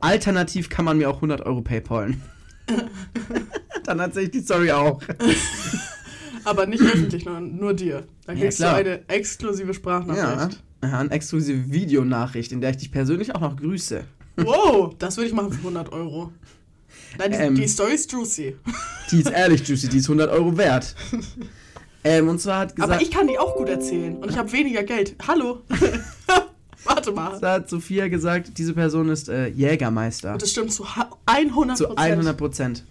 Alternativ 0.00 0.68
kann 0.70 0.84
man 0.84 0.98
mir 0.98 1.08
auch 1.10 1.16
100 1.16 1.42
Euro 1.42 1.60
paypalen. 1.60 2.20
dann 3.84 3.98
erzähle 4.00 4.24
ich 4.26 4.30
die 4.32 4.40
Story 4.40 4.70
auch. 4.72 5.00
Aber 6.44 6.66
nicht 6.66 6.82
öffentlich, 6.82 7.24
nur, 7.26 7.40
nur 7.40 7.74
dir. 7.74 8.04
Dann 8.26 8.36
Ja, 8.36 8.44
kriegst 8.44 8.60
du 8.60 8.64
klar. 8.64 8.76
eine 8.76 9.08
exklusive 9.08 9.68
Ja, 9.68 9.74
Sprachnachricht. 9.74 10.62
ja, 10.82 10.98
eine 10.98 11.10
exklusive 11.10 11.70
Videonachricht, 11.70 12.50
in 12.52 12.60
der 12.62 12.70
ich 12.70 12.78
dich 12.78 12.90
persönlich 12.92 13.34
auch 13.34 13.40
noch 13.40 13.56
grüße. 13.56 14.04
Wow, 14.36 14.94
das 14.98 15.16
würde 15.18 15.28
ich 15.28 15.34
machen 15.34 15.52
für 15.52 15.58
100 15.58 15.92
Euro. 15.92 16.32
Nein, 17.18 17.30
die, 17.32 17.36
Ähm. 17.36 17.54
die 17.56 17.68
Story 17.68 17.92
ist 17.92 18.10
juicy. 18.10 18.56
Die 19.10 19.20
ist 19.20 19.30
ehrlich 19.30 19.68
juicy, 19.68 19.88
die 19.88 19.98
ist 19.98 20.06
100 20.06 20.30
Euro 20.30 20.56
wert. 20.56 20.94
Ähm, 22.04 22.28
und 22.28 22.40
zwar 22.40 22.60
hat 22.60 22.76
gesagt, 22.76 22.92
Aber 22.92 23.02
ich 23.02 23.10
kann 23.10 23.26
die 23.26 23.38
auch 23.38 23.56
gut 23.56 23.68
erzählen. 23.68 24.16
Und 24.16 24.30
ich 24.30 24.38
habe 24.38 24.50
weniger 24.52 24.82
Geld. 24.82 25.16
Hallo. 25.26 25.62
Warte 26.84 27.12
mal. 27.12 27.38
da 27.40 27.54
hat 27.54 27.68
Sophia 27.68 28.08
gesagt, 28.08 28.56
diese 28.56 28.72
Person 28.72 29.10
ist 29.10 29.28
äh, 29.28 29.48
Jägermeister. 29.48 30.38
Das 30.38 30.50
stimmt 30.50 30.72
zu 30.72 30.96
ha- 30.96 31.10
100 31.26 31.76
Zu 31.76 31.94
100 31.94 32.36
Prozent. 32.36 32.84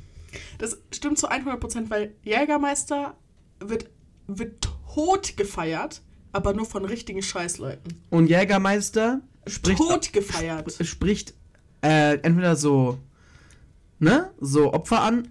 Das 0.59 0.77
stimmt 0.91 1.17
zu 1.17 1.27
100 1.27 1.59
Prozent, 1.59 1.89
weil 1.89 2.13
Jägermeister 2.23 3.15
wird, 3.59 3.89
wird 4.27 4.67
tot 4.93 5.35
gefeiert, 5.37 6.01
aber 6.31 6.53
nur 6.53 6.65
von 6.65 6.85
richtigen 6.85 7.23
Scheißleuten. 7.23 7.95
Und 8.11 8.27
Jägermeister 8.27 9.21
spricht, 9.47 9.79
tot 9.79 10.13
gefeiert. 10.13 10.71
spricht 10.85 11.33
äh, 11.81 12.19
entweder 12.19 12.55
so, 12.55 12.99
ne, 13.97 14.29
so 14.39 14.71
Opfer 14.71 15.01
an 15.01 15.29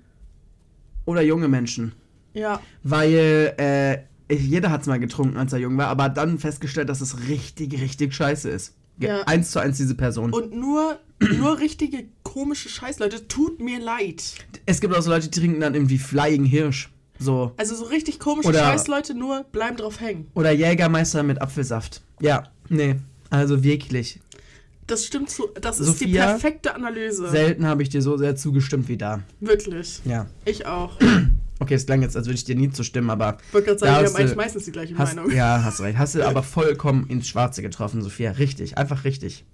oder 1.05 1.23
junge 1.23 1.47
Menschen. 1.47 1.93
Ja. 2.35 2.61
Weil 2.83 3.55
äh, 3.59 4.35
jeder 4.35 4.71
hat 4.71 4.83
es 4.83 4.87
mal 4.87 4.99
getrunken, 5.01 5.37
als 5.37 5.53
er 5.53 5.59
jung 5.59 5.77
war, 5.77 5.89
aber 5.89 6.09
dann 6.09 6.39
festgestellt, 6.39 6.89
dass 6.89 7.01
es 7.01 7.29
richtig, 7.29 7.81
richtig 7.81 8.15
scheiße 8.15 8.49
ist. 8.49 8.75
Ja. 8.99 9.23
Eins 9.23 9.51
zu 9.53 9.61
eins 9.61 9.77
diese 9.77 9.95
Person. 9.95 10.33
Und 10.33 10.53
nur, 10.53 10.99
nur 11.21 11.59
richtige 11.61 12.05
komische 12.25 12.69
Scheißleute. 12.69 13.29
Tut 13.29 13.61
mir 13.61 13.81
leid. 13.81 14.23
es 14.67 14.81
gibt 14.81 14.95
auch 14.95 15.03
so 15.03 15.11
Leute, 15.11 15.29
die 15.29 15.41
trinken 15.41 15.61
dann 15.61 15.75
irgendwie 15.75 15.99
Flying 15.99 16.45
Hirsch. 16.45 16.91
So. 17.21 17.53
Also 17.57 17.75
so 17.75 17.85
richtig 17.85 18.19
komische 18.21 18.49
Oder- 18.49 18.61
Scheißleute, 18.61 19.15
nur 19.15 19.45
bleiben 19.45 19.77
drauf 19.77 20.01
hängen. 20.01 20.29
Oder 20.35 20.53
Jägermeister 20.53 21.23
mit 21.23 21.41
Apfelsaft. 21.41 22.03
Ja, 22.21 22.45
nee. 22.69 22.97
Also 23.31 23.63
wirklich. 23.63 24.21
Das 24.87 25.05
stimmt 25.05 25.29
zu. 25.29 25.49
Das 25.61 25.81
ist 25.81 26.01
die 26.01 26.05
Sophia, 26.07 26.27
perfekte 26.27 26.75
Analyse. 26.75 27.29
Selten 27.29 27.67
habe 27.67 27.83
ich 27.83 27.91
dir 27.91 28.01
so 28.01 28.17
sehr 28.17 28.37
zugestimmt 28.37 28.89
wie 28.89 28.97
da. 28.97 29.21
Wirklich. 29.41 30.01
Ja. 30.05 30.27
Ich 30.45 30.67
auch. 30.67 30.97
Okay, 31.61 31.75
es 31.75 31.87
klang 31.87 32.03
jetzt, 32.03 32.17
als 32.17 32.27
würde 32.27 32.37
ich 32.37 32.45
dir 32.45 32.55
nie 32.55 32.71
zustimmen, 32.71 33.11
aber 33.11 33.39
Ich 33.49 33.55
wollte 33.55 33.67
gerade 33.67 33.79
sagen, 33.81 34.01
wir 34.01 34.09
haben 34.09 34.17
eigentlich 34.17 34.37
meistens 34.37 34.65
die 34.65 34.73
gleiche 34.73 34.97
hast, 34.97 35.17
Meinung. 35.17 35.31
ja, 35.33 35.63
hast 35.65 35.81
recht. 35.81 35.99
Hast 35.99 36.15
du 36.15 36.23
aber 36.27 36.43
vollkommen 36.43 37.07
ins 37.09 37.29
Schwarze 37.29 37.63
getroffen, 37.63 38.03
Sophia. 38.03 38.31
Richtig, 38.33 38.79
einfach 38.79 39.05
richtig. 39.05 39.45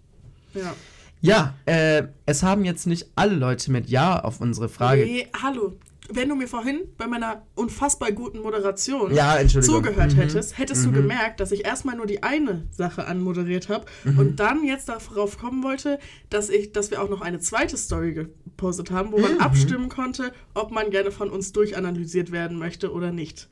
Ja. 0.55 0.75
Ja, 1.21 1.55
äh, 1.65 2.03
es 2.27 2.43
haben 2.43 2.67
jetzt 2.67 2.87
nicht 2.87 3.07
alle 3.15 3.35
Leute 3.35 3.71
mit 3.73 3.89
Ja 3.89 4.21
auf 4.21 4.43
unsere 4.43 4.69
Frage. 4.69 5.05
Nee, 5.07 5.27
hallo. 5.43 5.75
Wenn 6.13 6.29
du 6.29 6.35
mir 6.37 6.47
vorhin 6.49 6.81
bei 6.99 7.07
meiner 7.07 7.47
unfassbar 7.55 8.13
guten 8.13 8.41
Moderation 8.41 9.15
Ja, 9.15 9.39
zugehört 9.49 10.13
Mhm. 10.13 10.17
hättest, 10.19 10.59
hättest 10.59 10.85
du 10.85 10.93
gemerkt, 10.93 11.41
dass 11.41 11.51
ich 11.51 11.65
erstmal 11.65 11.97
nur 11.97 12.05
die 12.07 12.23
eine 12.23 12.65
Sache 12.71 13.07
anmoderiert 13.07 13.71
habe 13.71 13.87
Mhm. 14.05 14.19
und 14.19 14.37
dann 14.41 14.65
jetzt 14.65 14.91
darauf 14.91 15.39
kommen 15.39 15.63
wollte, 15.65 15.99
dass 16.29 16.51
ich, 16.51 16.73
dass 16.73 16.91
wir 16.91 17.01
auch 17.03 17.09
noch 17.09 17.23
eine 17.23 17.41
zweite 17.41 17.79
Story 17.79 18.13
gepostet 18.13 18.91
haben, 18.91 19.13
wo 19.13 19.17
Mhm. 19.17 19.23
man 19.23 19.39
abstimmen 19.39 19.89
konnte, 19.89 20.33
ob 20.53 20.73
man 20.73 20.91
gerne 20.91 21.11
von 21.11 21.31
uns 21.31 21.53
durchanalysiert 21.53 22.33
werden 22.33 22.59
möchte 22.59 22.93
oder 22.93 23.11
nicht. 23.11 23.49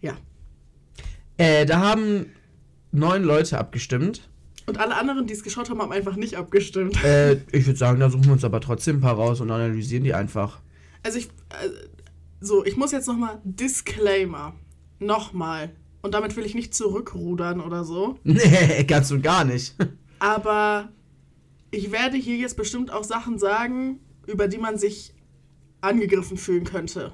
Ja. 0.00 0.14
Äh, 1.36 1.66
da 1.66 1.78
haben 1.80 2.26
neun 2.90 3.22
Leute 3.22 3.58
abgestimmt. 3.58 4.28
Und 4.66 4.78
alle 4.78 4.96
anderen, 4.96 5.28
die 5.28 5.34
es 5.34 5.44
geschaut 5.44 5.70
haben, 5.70 5.80
haben 5.80 5.92
einfach 5.92 6.16
nicht 6.16 6.34
abgestimmt. 6.36 7.02
Äh, 7.04 7.34
ich 7.52 7.64
würde 7.66 7.78
sagen, 7.78 8.00
da 8.00 8.10
suchen 8.10 8.24
wir 8.24 8.32
uns 8.32 8.42
aber 8.42 8.60
trotzdem 8.60 8.96
ein 8.96 9.00
paar 9.00 9.14
raus 9.14 9.40
und 9.40 9.52
analysieren 9.52 10.02
die 10.02 10.14
einfach. 10.14 10.60
Also 11.06 11.18
ich, 11.18 11.26
äh, 11.26 11.68
so, 12.40 12.64
ich 12.64 12.76
muss 12.76 12.90
jetzt 12.90 13.06
nochmal 13.06 13.40
Disclaimer. 13.44 14.54
Nochmal. 14.98 15.70
Und 16.02 16.14
damit 16.14 16.34
will 16.34 16.44
ich 16.44 16.56
nicht 16.56 16.74
zurückrudern 16.74 17.60
oder 17.60 17.84
so. 17.84 18.18
Nee, 18.24 18.82
ganz 18.82 19.12
und 19.12 19.22
gar 19.22 19.44
nicht. 19.44 19.76
Aber 20.18 20.88
ich 21.70 21.92
werde 21.92 22.16
hier 22.16 22.36
jetzt 22.36 22.56
bestimmt 22.56 22.90
auch 22.90 23.04
Sachen 23.04 23.38
sagen, 23.38 24.00
über 24.26 24.48
die 24.48 24.58
man 24.58 24.78
sich 24.78 25.14
angegriffen 25.80 26.36
fühlen 26.36 26.64
könnte. 26.64 27.12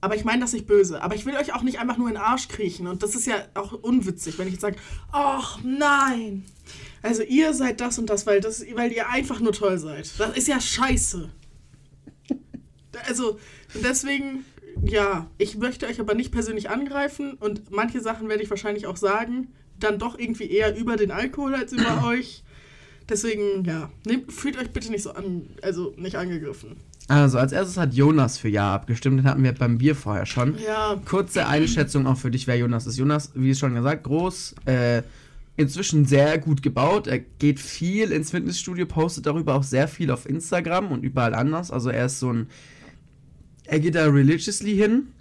Aber 0.00 0.14
ich 0.14 0.24
meine 0.24 0.42
das 0.42 0.52
nicht 0.52 0.68
böse. 0.68 1.02
Aber 1.02 1.16
ich 1.16 1.26
will 1.26 1.34
euch 1.34 1.52
auch 1.52 1.62
nicht 1.62 1.80
einfach 1.80 1.96
nur 1.96 2.06
in 2.06 2.14
den 2.14 2.22
Arsch 2.22 2.46
kriechen. 2.46 2.86
Und 2.86 3.02
das 3.02 3.16
ist 3.16 3.26
ja 3.26 3.34
auch 3.54 3.72
unwitzig, 3.72 4.38
wenn 4.38 4.46
ich 4.46 4.52
jetzt 4.52 4.62
sage, 4.62 4.76
ach 5.10 5.58
nein. 5.64 6.44
Also 7.02 7.24
ihr 7.24 7.54
seid 7.54 7.80
das 7.80 7.98
und 7.98 8.08
das, 8.08 8.24
weil, 8.24 8.40
das, 8.40 8.64
weil 8.74 8.92
ihr 8.92 9.08
einfach 9.08 9.40
nur 9.40 9.52
toll 9.52 9.78
seid. 9.78 10.12
Das 10.18 10.36
ist 10.36 10.46
ja 10.46 10.60
scheiße. 10.60 11.28
Also 13.08 13.38
deswegen, 13.82 14.44
ja, 14.82 15.28
ich 15.38 15.56
möchte 15.56 15.86
euch 15.86 16.00
aber 16.00 16.14
nicht 16.14 16.32
persönlich 16.32 16.70
angreifen. 16.70 17.34
Und 17.34 17.70
manche 17.70 18.00
Sachen 18.00 18.28
werde 18.28 18.42
ich 18.42 18.50
wahrscheinlich 18.50 18.86
auch 18.86 18.96
sagen. 18.96 19.48
Dann 19.78 19.98
doch 19.98 20.18
irgendwie 20.18 20.50
eher 20.50 20.76
über 20.76 20.96
den 20.96 21.10
Alkohol 21.10 21.54
als 21.54 21.72
über 21.72 22.04
euch. 22.06 22.42
Deswegen, 23.08 23.64
ja, 23.64 23.90
nehmt, 24.06 24.32
fühlt 24.32 24.56
euch 24.56 24.70
bitte 24.70 24.90
nicht 24.90 25.02
so 25.02 25.12
an, 25.12 25.48
also 25.62 25.92
nicht 25.96 26.16
angegriffen. 26.16 26.76
Also, 27.08 27.38
als 27.38 27.50
erstes 27.50 27.76
hat 27.76 27.92
Jonas 27.92 28.38
für 28.38 28.48
Ja 28.48 28.72
abgestimmt. 28.72 29.18
Den 29.18 29.26
hatten 29.26 29.42
wir 29.42 29.52
beim 29.52 29.78
Bier 29.78 29.96
vorher 29.96 30.26
schon. 30.26 30.56
Ja, 30.64 31.00
Kurze 31.06 31.48
Einschätzung 31.48 32.06
auch 32.06 32.16
für 32.16 32.30
dich, 32.30 32.46
wer 32.46 32.56
Jonas 32.56 32.86
ist. 32.86 32.98
Jonas, 32.98 33.32
wie 33.34 33.52
schon 33.56 33.74
gesagt, 33.74 34.04
groß, 34.04 34.54
äh, 34.66 35.02
inzwischen 35.56 36.04
sehr 36.04 36.38
gut 36.38 36.62
gebaut. 36.62 37.08
Er 37.08 37.18
geht 37.18 37.58
viel 37.58 38.12
ins 38.12 38.30
Fitnessstudio, 38.30 38.86
postet 38.86 39.26
darüber 39.26 39.56
auch 39.56 39.64
sehr 39.64 39.88
viel 39.88 40.12
auf 40.12 40.24
Instagram 40.28 40.92
und 40.92 41.02
überall 41.02 41.34
anders. 41.34 41.72
Also 41.72 41.90
er 41.90 42.06
ist 42.06 42.20
so 42.20 42.32
ein, 42.32 42.46
er 43.70 43.78
geht 43.78 43.94
da 43.94 44.06
religiously 44.06 44.74
hin, 44.74 45.12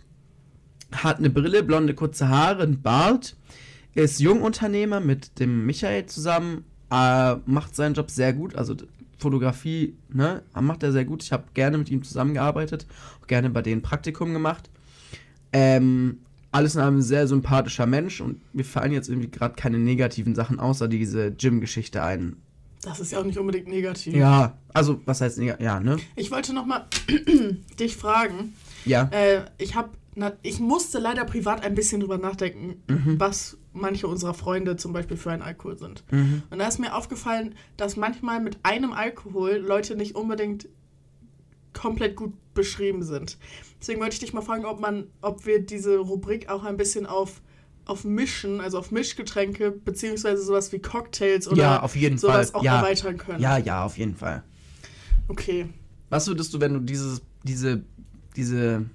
hat 0.92 1.20
eine 1.20 1.30
Brille, 1.30 1.62
blonde 1.62 1.94
kurze 1.94 2.30
Haare, 2.30 2.64
einen 2.64 2.82
Bart, 2.82 3.36
ist 3.94 4.20
Jungunternehmer 4.20 5.00
mit 5.00 5.40
dem 5.40 5.68
Michael 5.68 6.08
zusammen, 6.08 6.66
äh, 6.90 7.36
macht 7.46 7.76
seinen 7.76 7.94
Job 7.94 8.10
sehr 8.10 8.34
gut, 8.34 8.56
also 8.56 8.76
Fotografie, 9.20 9.96
ne, 10.12 10.42
macht 10.60 10.82
er 10.82 10.92
sehr 10.92 11.06
gut. 11.06 11.22
Ich 11.22 11.32
habe 11.32 11.44
gerne 11.54 11.78
mit 11.78 11.92
ihm 11.92 12.02
zusammengearbeitet, 12.02 12.88
auch 13.22 13.28
gerne 13.28 13.52
bei 13.52 13.62
denen 13.62 13.84
Praktikum 13.84 14.34
gemacht. 14.34 14.72
Ähm, 15.54 16.18
alles 16.52 16.74
in 16.74 16.82
allem 16.82 17.04
sehr 17.04 17.28
sympathischer 17.28 17.86
Mensch 17.86 18.20
und 18.20 18.42
mir 18.56 18.66
fallen 18.66 18.94
jetzt 18.94 19.10
irgendwie 19.10 19.30
gerade 19.30 19.54
keine 19.54 19.78
negativen 19.78 20.34
Sachen 20.34 20.60
außer 20.60 20.88
diese 20.88 21.32
Gym-Geschichte 21.32 22.02
ein. 22.02 22.38
Das 22.82 23.00
ist 23.00 23.12
ja 23.12 23.20
auch 23.20 23.26
nicht 23.26 23.38
unbedingt 23.38 23.68
negativ. 23.68 24.16
Ja, 24.16 24.58
also 24.74 25.02
was 25.06 25.22
heißt 25.22 25.38
negativ? 25.38 25.66
Ja, 25.66 25.80
ne? 25.80 25.98
Ich 26.16 26.32
wollte 26.32 26.54
nochmal 26.54 26.86
dich 27.80 27.98
fragen. 27.98 28.54
Ja. 28.86 29.10
Äh, 29.12 29.46
ich 29.58 29.76
habe, 29.76 29.90
ich 30.42 30.60
musste 30.60 31.00
leider 31.00 31.26
privat 31.26 31.64
ein 31.64 31.76
bisschen 31.76 32.00
drüber 32.00 32.18
nachdenken, 32.18 32.82
was 33.18 33.58
manche 33.74 34.08
unserer 34.08 34.34
Freunde 34.34 34.78
zum 34.78 34.94
Beispiel 34.94 35.18
für 35.18 35.32
ein 35.32 35.42
Alkohol 35.42 35.78
sind. 35.78 36.04
Mhm. 36.12 36.44
Und 36.50 36.60
da 36.60 36.68
ist 36.68 36.80
mir 36.80 36.96
aufgefallen, 36.96 37.56
dass 37.78 37.96
manchmal 37.96 38.40
mit 38.40 38.58
einem 38.64 38.94
Alkohol 38.94 39.56
Leute 39.56 39.96
nicht 39.96 40.16
unbedingt 40.16 40.68
komplett 41.74 42.16
gut 42.16 42.34
beschrieben 42.54 43.04
sind. 43.04 43.38
Deswegen 43.80 44.02
wollte 44.02 44.14
ich 44.14 44.20
dich 44.20 44.34
mal 44.34 44.42
fragen, 44.42 44.66
ob 44.66 44.80
man, 44.80 45.08
ob 45.22 45.46
wir 45.46 45.60
diese 45.60 45.98
Rubrik 45.98 46.50
auch 46.50 46.64
ein 46.64 46.78
bisschen 46.78 47.06
auf 47.06 47.42
auf 47.90 48.04
Mischen, 48.04 48.62
also 48.62 48.78
auf 48.78 48.92
Mischgetränke, 48.92 49.72
beziehungsweise 49.72 50.44
sowas 50.44 50.72
wie 50.72 50.80
Cocktails 50.80 51.48
oder 51.48 51.58
Ja, 51.62 51.82
auf 51.82 51.96
jeden 51.96 52.18
sowas 52.18 52.52
Fall. 52.52 52.60
auch 52.60 52.64
Ja. 52.64 52.78
erweitern 52.78 53.18
können. 53.18 53.42
Ja, 53.42 53.58
ja, 53.58 53.84
auf 53.86 53.98
jeden 53.98 54.16
Fall. 54.16 54.44
Okay. 55.28 55.68
Was 56.10 56.28
würdest 56.28 56.54
du, 56.54 56.60
wenn 56.62 56.74
du 56.74 56.80
dieses, 56.80 57.22
diese, 57.44 57.84
diese, 58.36 58.86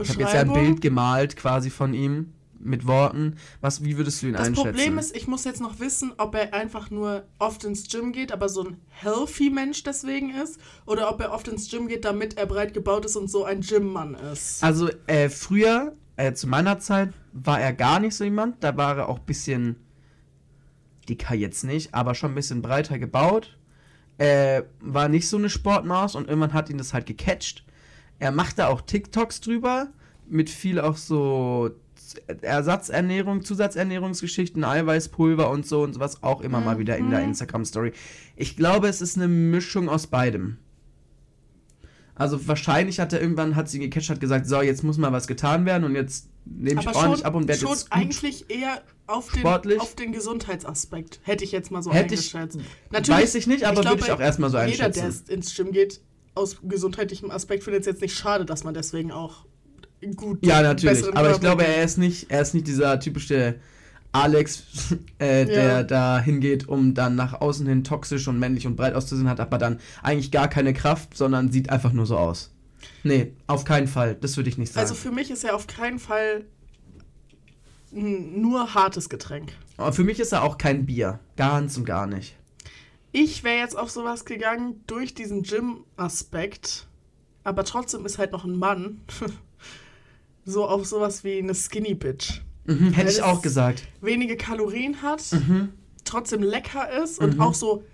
ich 0.00 0.08
habe 0.08 0.20
jetzt 0.22 0.34
ja 0.34 0.40
ein. 0.40 0.52
Bild 0.52 0.80
gemalt 0.80 1.36
quasi 1.36 1.70
von 1.70 1.94
ihm 1.94 2.32
mit 2.62 2.86
Worten. 2.86 3.36
Was, 3.62 3.82
wie 3.84 3.96
würdest 3.96 4.22
du 4.22 4.26
ihn 4.26 4.34
Das 4.34 4.46
einschätzen? 4.48 4.70
Problem 4.74 4.98
ist, 4.98 5.16
ich 5.16 5.26
muss 5.26 5.44
jetzt 5.44 5.62
noch 5.62 5.80
wissen, 5.80 6.12
ob 6.18 6.34
er 6.34 6.52
einfach 6.52 6.90
nur 6.90 7.24
oft 7.38 7.64
ins 7.64 7.88
Gym 7.88 8.12
geht, 8.12 8.32
aber 8.32 8.50
so 8.50 8.64
ein 8.64 8.76
healthy 8.88 9.48
Mensch 9.48 9.82
deswegen 9.82 10.34
ist, 10.34 10.60
oder 10.84 11.10
ob 11.10 11.20
er 11.22 11.32
oft 11.32 11.48
ins 11.48 11.70
Gym 11.70 11.88
geht, 11.88 12.04
damit 12.04 12.36
er 12.36 12.44
breit 12.44 12.74
gebaut 12.74 13.06
ist 13.06 13.16
und 13.16 13.30
so 13.30 13.44
ein 13.44 13.62
Gymmann 13.62 14.14
ist. 14.14 14.62
Also 14.62 14.90
äh, 15.06 15.30
früher, 15.30 15.94
äh, 16.20 16.34
zu 16.34 16.46
meiner 16.46 16.78
Zeit, 16.78 17.10
war 17.32 17.60
er 17.60 17.72
gar 17.72 17.98
nicht 17.98 18.14
so 18.14 18.24
jemand. 18.24 18.62
Da 18.62 18.76
war 18.76 18.98
er 18.98 19.08
auch 19.08 19.18
ein 19.18 19.26
bisschen 19.26 19.76
dicker 21.08 21.34
jetzt 21.34 21.64
nicht, 21.64 21.94
aber 21.94 22.14
schon 22.14 22.32
ein 22.32 22.34
bisschen 22.34 22.62
breiter 22.62 22.98
gebaut. 22.98 23.56
Äh, 24.18 24.62
war 24.80 25.08
nicht 25.08 25.28
so 25.28 25.38
eine 25.38 25.48
Sportmaus 25.48 26.14
und 26.14 26.28
irgendwann 26.28 26.52
hat 26.52 26.68
ihn 26.68 26.78
das 26.78 26.92
halt 26.92 27.06
gecatcht. 27.06 27.64
Er 28.18 28.32
machte 28.32 28.68
auch 28.68 28.82
TikToks 28.82 29.40
drüber, 29.40 29.88
mit 30.28 30.50
viel 30.50 30.78
auch 30.78 30.96
so 30.96 31.70
Ersatzernährung, 32.42 33.42
Zusatzernährungsgeschichten, 33.42 34.62
Eiweißpulver 34.62 35.48
und 35.50 35.66
so 35.66 35.82
und 35.82 35.94
sowas 35.94 36.22
auch 36.22 36.42
immer 36.42 36.60
mal 36.60 36.78
wieder 36.78 36.98
in 36.98 37.10
der 37.10 37.22
Instagram-Story. 37.22 37.92
Ich 38.36 38.56
glaube, 38.56 38.88
es 38.88 39.00
ist 39.00 39.16
eine 39.16 39.28
Mischung 39.28 39.88
aus 39.88 40.06
beidem. 40.06 40.58
Also 42.20 42.46
wahrscheinlich 42.46 43.00
hat 43.00 43.12
er 43.14 43.20
irgendwann, 43.22 43.56
hat 43.56 43.70
sie 43.70 43.78
ihn 43.78 43.82
gecatcht, 43.90 44.10
hat 44.10 44.20
gesagt, 44.20 44.46
so, 44.46 44.60
jetzt 44.60 44.84
muss 44.84 44.98
mal 44.98 45.10
was 45.10 45.26
getan 45.26 45.64
werden 45.64 45.84
und 45.84 45.94
jetzt 45.94 46.28
nehme 46.44 46.80
ich 46.82 46.86
aber 46.88 46.96
ordentlich 46.98 47.18
schon, 47.20 47.26
ab 47.26 47.34
und 47.34 47.48
werde 47.48 47.60
schon 47.62 47.70
jetzt 47.70 47.90
gut. 47.90 47.98
eigentlich 47.98 48.50
eher 48.50 48.82
auf 49.06 49.30
den, 49.32 49.40
sportlich. 49.40 49.80
auf 49.80 49.94
den 49.94 50.12
Gesundheitsaspekt, 50.12 51.20
hätte 51.22 51.44
ich 51.44 51.52
jetzt 51.52 51.70
mal 51.70 51.82
so 51.82 51.92
Hätte 51.92 52.14
ich- 52.14 52.34
eingeschätzt. 52.34 52.60
Weiß 53.08 53.34
ich 53.36 53.46
nicht, 53.46 53.64
aber 53.64 53.80
glaub, 53.80 53.94
würde 53.94 54.04
ich 54.04 54.12
auch 54.12 54.20
erstmal 54.20 54.50
so 54.50 54.58
Jeder, 54.58 54.84
einschätzen. 54.86 55.24
der 55.28 55.34
ins 55.36 55.56
Gym 55.56 55.72
geht, 55.72 56.02
aus 56.34 56.58
gesundheitlichem 56.62 57.30
Aspekt 57.30 57.64
findet 57.64 57.80
es 57.80 57.86
jetzt 57.86 58.02
nicht 58.02 58.14
schade, 58.14 58.44
dass 58.44 58.64
man 58.64 58.74
deswegen 58.74 59.12
auch 59.12 59.46
gut 60.16 60.44
Ja, 60.44 60.60
natürlich. 60.62 61.04
Aber 61.16 61.30
ich 61.32 61.40
glaube, 61.40 61.64
er 61.66 61.82
ist 61.84 61.96
nicht, 61.98 62.30
er 62.30 62.42
ist 62.42 62.52
nicht 62.54 62.66
dieser 62.66 63.00
typische 63.00 63.56
Alex, 64.12 64.64
äh, 65.18 65.46
der 65.46 65.64
Ja. 65.64 65.82
da 65.82 66.20
hingeht, 66.20 66.68
um 66.68 66.94
dann 66.94 67.14
nach 67.14 67.40
außen 67.40 67.66
hin 67.66 67.84
toxisch 67.84 68.26
und 68.28 68.38
männlich 68.38 68.66
und 68.66 68.76
breit 68.76 68.94
auszusehen, 68.94 69.28
hat 69.28 69.40
aber 69.40 69.58
dann 69.58 69.78
eigentlich 70.02 70.30
gar 70.30 70.48
keine 70.48 70.72
Kraft, 70.72 71.16
sondern 71.16 71.52
sieht 71.52 71.70
einfach 71.70 71.92
nur 71.92 72.06
so 72.06 72.16
aus. 72.16 72.50
Nee, 73.04 73.32
auf 73.46 73.64
keinen 73.64 73.86
Fall. 73.88 74.14
Das 74.14 74.36
würde 74.36 74.48
ich 74.50 74.58
nicht 74.58 74.72
sagen. 74.72 74.82
Also 74.82 74.94
für 74.94 75.10
mich 75.12 75.30
ist 75.30 75.44
er 75.44 75.54
auf 75.54 75.66
keinen 75.66 75.98
Fall 75.98 76.44
nur 77.92 78.74
hartes 78.74 79.08
Getränk. 79.08 79.52
aber 79.76 79.92
für 79.92 80.04
mich 80.04 80.20
ist 80.20 80.32
er 80.32 80.42
auch 80.44 80.58
kein 80.58 80.86
Bier. 80.86 81.18
Ganz 81.36 81.76
und 81.76 81.84
gar 81.84 82.06
nicht. 82.06 82.36
Ich 83.12 83.42
wäre 83.42 83.58
jetzt 83.58 83.76
auf 83.76 83.90
sowas 83.90 84.24
gegangen 84.24 84.80
durch 84.86 85.14
diesen 85.14 85.42
Gym-Aspekt, 85.42 86.86
aber 87.42 87.64
trotzdem 87.64 88.06
ist 88.06 88.18
halt 88.18 88.30
noch 88.32 88.44
ein 88.44 88.56
Mann. 88.56 89.00
so 90.44 90.66
auf 90.66 90.86
sowas 90.86 91.24
wie 91.24 91.38
eine 91.38 91.54
Skinny 91.54 91.94
Bitch. 91.94 92.42
Mhm, 92.64 92.92
hätte 92.92 93.10
ich 93.10 93.22
auch 93.22 93.42
gesagt. 93.42 93.84
Wenige 94.00 94.36
Kalorien 94.36 95.02
hat, 95.02 95.22
Mhm. 95.32 95.70
trotzdem 96.04 96.42
lecker 96.42 96.88
ist 97.02 97.18
und 97.18 97.40
auch 97.40 97.54
so, 97.54 97.84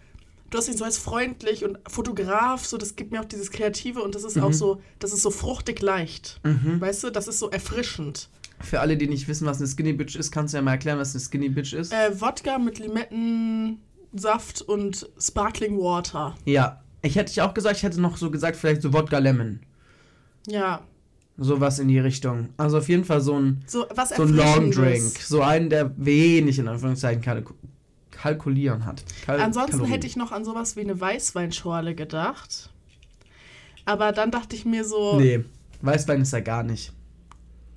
du 0.50 0.58
hast 0.58 0.68
ihn 0.68 0.76
so 0.76 0.84
als 0.84 0.98
freundlich 0.98 1.64
und 1.64 1.78
Fotograf, 1.88 2.64
so 2.64 2.76
das 2.78 2.96
gibt 2.96 3.12
mir 3.12 3.20
auch 3.20 3.24
dieses 3.26 3.50
Kreative 3.50 4.02
und 4.02 4.14
das 4.14 4.24
ist 4.24 4.38
auch 4.38 4.52
so, 4.52 4.80
das 4.98 5.12
ist 5.12 5.22
so 5.22 5.30
fruchtig 5.30 5.80
leicht. 5.82 6.40
Mhm. 6.44 6.80
Weißt 6.80 7.04
du, 7.04 7.10
das 7.10 7.28
ist 7.28 7.38
so 7.38 7.50
erfrischend. 7.50 8.28
Für 8.60 8.80
alle, 8.80 8.96
die 8.96 9.06
nicht 9.06 9.28
wissen, 9.28 9.46
was 9.46 9.58
eine 9.58 9.66
Skinny 9.68 9.92
Bitch 9.92 10.16
ist, 10.16 10.30
kannst 10.32 10.54
du 10.54 10.58
ja 10.58 10.62
mal 10.62 10.72
erklären, 10.72 10.98
was 10.98 11.14
eine 11.14 11.20
Skinny 11.20 11.48
Bitch 11.50 11.74
ist? 11.74 11.92
Äh, 11.92 12.18
Wodka 12.20 12.58
mit 12.58 12.78
Limettensaft 12.78 14.62
und 14.62 15.08
Sparkling 15.18 15.78
Water. 15.78 16.34
Ja. 16.44 16.82
Ich 17.02 17.14
hätte 17.16 17.30
ich 17.30 17.40
auch 17.42 17.54
gesagt, 17.54 17.76
ich 17.76 17.82
hätte 17.82 18.00
noch 18.00 18.16
so 18.16 18.30
gesagt, 18.30 18.56
vielleicht 18.56 18.82
so 18.82 18.92
Wodka 18.92 19.18
Lemon. 19.18 19.60
Ja, 20.48 20.80
Sowas 21.38 21.78
in 21.78 21.88
die 21.88 21.98
Richtung. 21.98 22.48
Also 22.56 22.78
auf 22.78 22.88
jeden 22.88 23.04
Fall 23.04 23.20
so 23.20 23.38
ein, 23.38 23.62
so 23.66 23.86
was 23.94 24.10
so 24.10 24.22
ein 24.22 24.30
Long. 24.34 24.70
Drink. 24.70 25.02
So 25.20 25.42
einen, 25.42 25.68
der 25.68 25.92
wenig 25.98 26.58
in 26.58 26.66
Anführungszeichen 26.68 27.20
kalku 27.22 27.52
kalkulieren 28.10 28.86
hat. 28.86 29.04
Kal 29.26 29.38
Ansonsten 29.40 29.72
Kalorien. 29.72 29.92
hätte 29.92 30.06
ich 30.06 30.16
noch 30.16 30.32
an 30.32 30.44
sowas 30.46 30.74
wie 30.76 30.80
eine 30.80 30.98
Weißweinschorle 30.98 31.94
gedacht. 31.94 32.70
Aber 33.84 34.12
dann 34.12 34.30
dachte 34.30 34.56
ich 34.56 34.64
mir 34.64 34.84
so, 34.84 35.18
Nee, 35.20 35.44
Weißwein 35.82 36.22
ist 36.22 36.32
er 36.32 36.40
gar 36.40 36.62
nicht. 36.62 36.92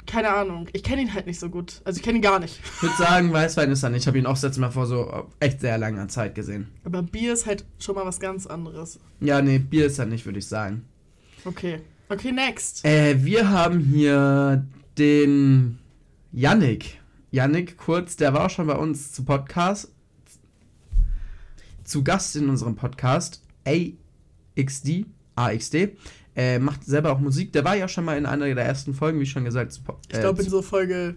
keine 0.08 0.30
Ahnung, 0.34 0.68
ich 0.72 0.82
kenne 0.82 1.02
ihn 1.02 1.14
halt 1.14 1.28
nicht 1.28 1.40
so 1.40 1.50
gut. 1.50 1.82
Also 1.84 1.98
ich 1.98 2.04
kenne 2.04 2.18
ihn 2.20 2.22
gar 2.22 2.40
nicht. 2.40 2.60
Ich 2.78 2.82
würde 2.82 2.96
sagen, 2.96 3.34
Weißwein 3.34 3.70
ist 3.72 3.84
er 3.84 3.90
nicht. 3.90 4.04
Ich 4.04 4.08
habe 4.08 4.18
ihn 4.18 4.26
auch 4.26 4.32
das 4.34 4.44
letzte 4.44 4.62
Mal 4.62 4.72
vor 4.72 4.88
so 4.88 5.28
echt 5.42 5.60
sehr 5.60 5.78
langer 5.78 6.08
Zeit 6.08 6.34
gesehen. 6.34 6.70
Aber 6.86 7.04
Bier 7.04 7.34
ist 7.34 7.46
halt 7.46 7.66
schon 7.78 7.96
mal 7.96 8.06
was 8.06 8.22
ganz 8.22 8.48
anderes. 8.48 9.00
Ja, 9.20 9.42
nee, 9.42 9.60
Bier 9.60 9.86
ist 9.88 10.00
er 10.00 10.06
nicht, 10.06 10.26
würde 10.26 10.40
ich 10.40 10.48
sagen. 10.48 10.86
Okay. 11.44 11.82
Okay, 12.10 12.32
next. 12.32 12.84
Äh, 12.86 13.24
wir 13.24 13.50
haben 13.50 13.80
hier 13.80 14.66
den 14.98 15.78
Yannick. 16.32 17.00
Yannick 17.32 17.78
Kurz, 17.78 18.16
der 18.16 18.34
war 18.34 18.46
auch 18.46 18.50
schon 18.50 18.68
bei 18.68 18.76
uns 18.76 19.12
zu 19.12 19.24
Podcast. 19.24 19.92
Zu 21.84 22.04
Gast 22.04 22.36
in 22.36 22.50
unserem 22.50 22.76
Podcast. 22.76 23.44
AXD. 23.66 25.06
AXD. 25.36 25.96
Äh, 26.36 26.58
macht 26.60 26.84
selber 26.86 27.12
auch 27.12 27.20
Musik. 27.20 27.54
Der 27.54 27.64
war 27.64 27.76
ja 27.76 27.88
schon 27.88 28.06
mal 28.06 28.18
in 28.18 28.26
einer 28.26 28.54
der 28.54 28.66
ersten 28.66 28.94
Folgen, 28.94 29.20
wie 29.20 29.26
schon 29.26 29.46
gesagt. 29.46 29.74
Zu, 29.74 29.84
Po- 29.84 29.98
Ich 30.10 30.18
äh, 30.18 30.22
glaube 30.22 30.42
in 30.42 30.50
so 30.50 30.62
Folge 30.64 31.16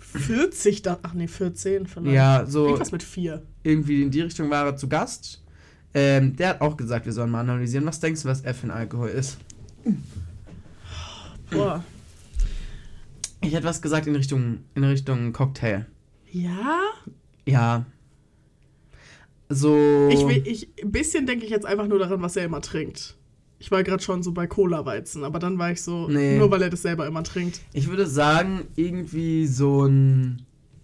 40 0.00 0.82
da. 0.82 0.98
Ach 1.02 1.14
nee, 1.14 1.26
14 1.26 1.86
vielleicht. 1.86 2.14
Ja, 2.14 2.44
so 2.46 2.66
Irgendwas 2.66 2.92
mit 2.92 3.02
4. 3.02 3.42
irgendwie 3.64 4.02
in 4.02 4.10
die 4.12 4.20
Richtung 4.20 4.50
war 4.50 4.66
er 4.66 4.76
zu 4.76 4.88
Gast. 4.88 5.42
Ähm, 5.94 6.36
der 6.36 6.50
hat 6.50 6.60
auch 6.60 6.76
gesagt, 6.76 7.06
wir 7.06 7.12
sollen 7.12 7.30
mal 7.30 7.40
analysieren. 7.40 7.86
Was 7.86 7.98
denkst 8.00 8.22
du, 8.22 8.28
was 8.28 8.44
F 8.44 8.62
in 8.62 8.70
Alkohol 8.70 9.08
ist? 9.08 9.38
Boah. 11.50 11.84
Ich 13.40 13.52
hätte 13.54 13.64
was 13.64 13.80
gesagt 13.82 14.06
in 14.06 14.16
Richtung, 14.16 14.58
in 14.74 14.84
Richtung 14.84 15.32
Cocktail. 15.32 15.86
Ja? 16.32 16.80
Ja. 17.46 17.86
So. 19.48 20.08
Ich 20.10 20.26
will, 20.26 20.42
ich, 20.46 20.68
ein 20.82 20.90
bisschen 20.90 21.26
denke 21.26 21.44
ich 21.44 21.50
jetzt 21.50 21.66
einfach 21.66 21.86
nur 21.86 21.98
daran, 22.00 22.20
was 22.22 22.34
er 22.36 22.44
immer 22.44 22.60
trinkt. 22.60 23.16
Ich 23.58 23.70
war 23.70 23.82
gerade 23.84 24.02
schon 24.02 24.22
so 24.22 24.32
bei 24.32 24.46
Cola-Weizen, 24.46 25.22
aber 25.24 25.38
dann 25.38 25.58
war 25.58 25.70
ich 25.70 25.80
so, 25.82 26.08
Nee. 26.08 26.36
nur 26.38 26.50
weil 26.50 26.62
er 26.62 26.70
das 26.70 26.82
selber 26.82 27.06
immer 27.06 27.22
trinkt. 27.22 27.60
Ich 27.72 27.88
würde 27.88 28.06
sagen, 28.06 28.66
irgendwie 28.76 29.46
so 29.46 29.84
ein. 29.86 30.42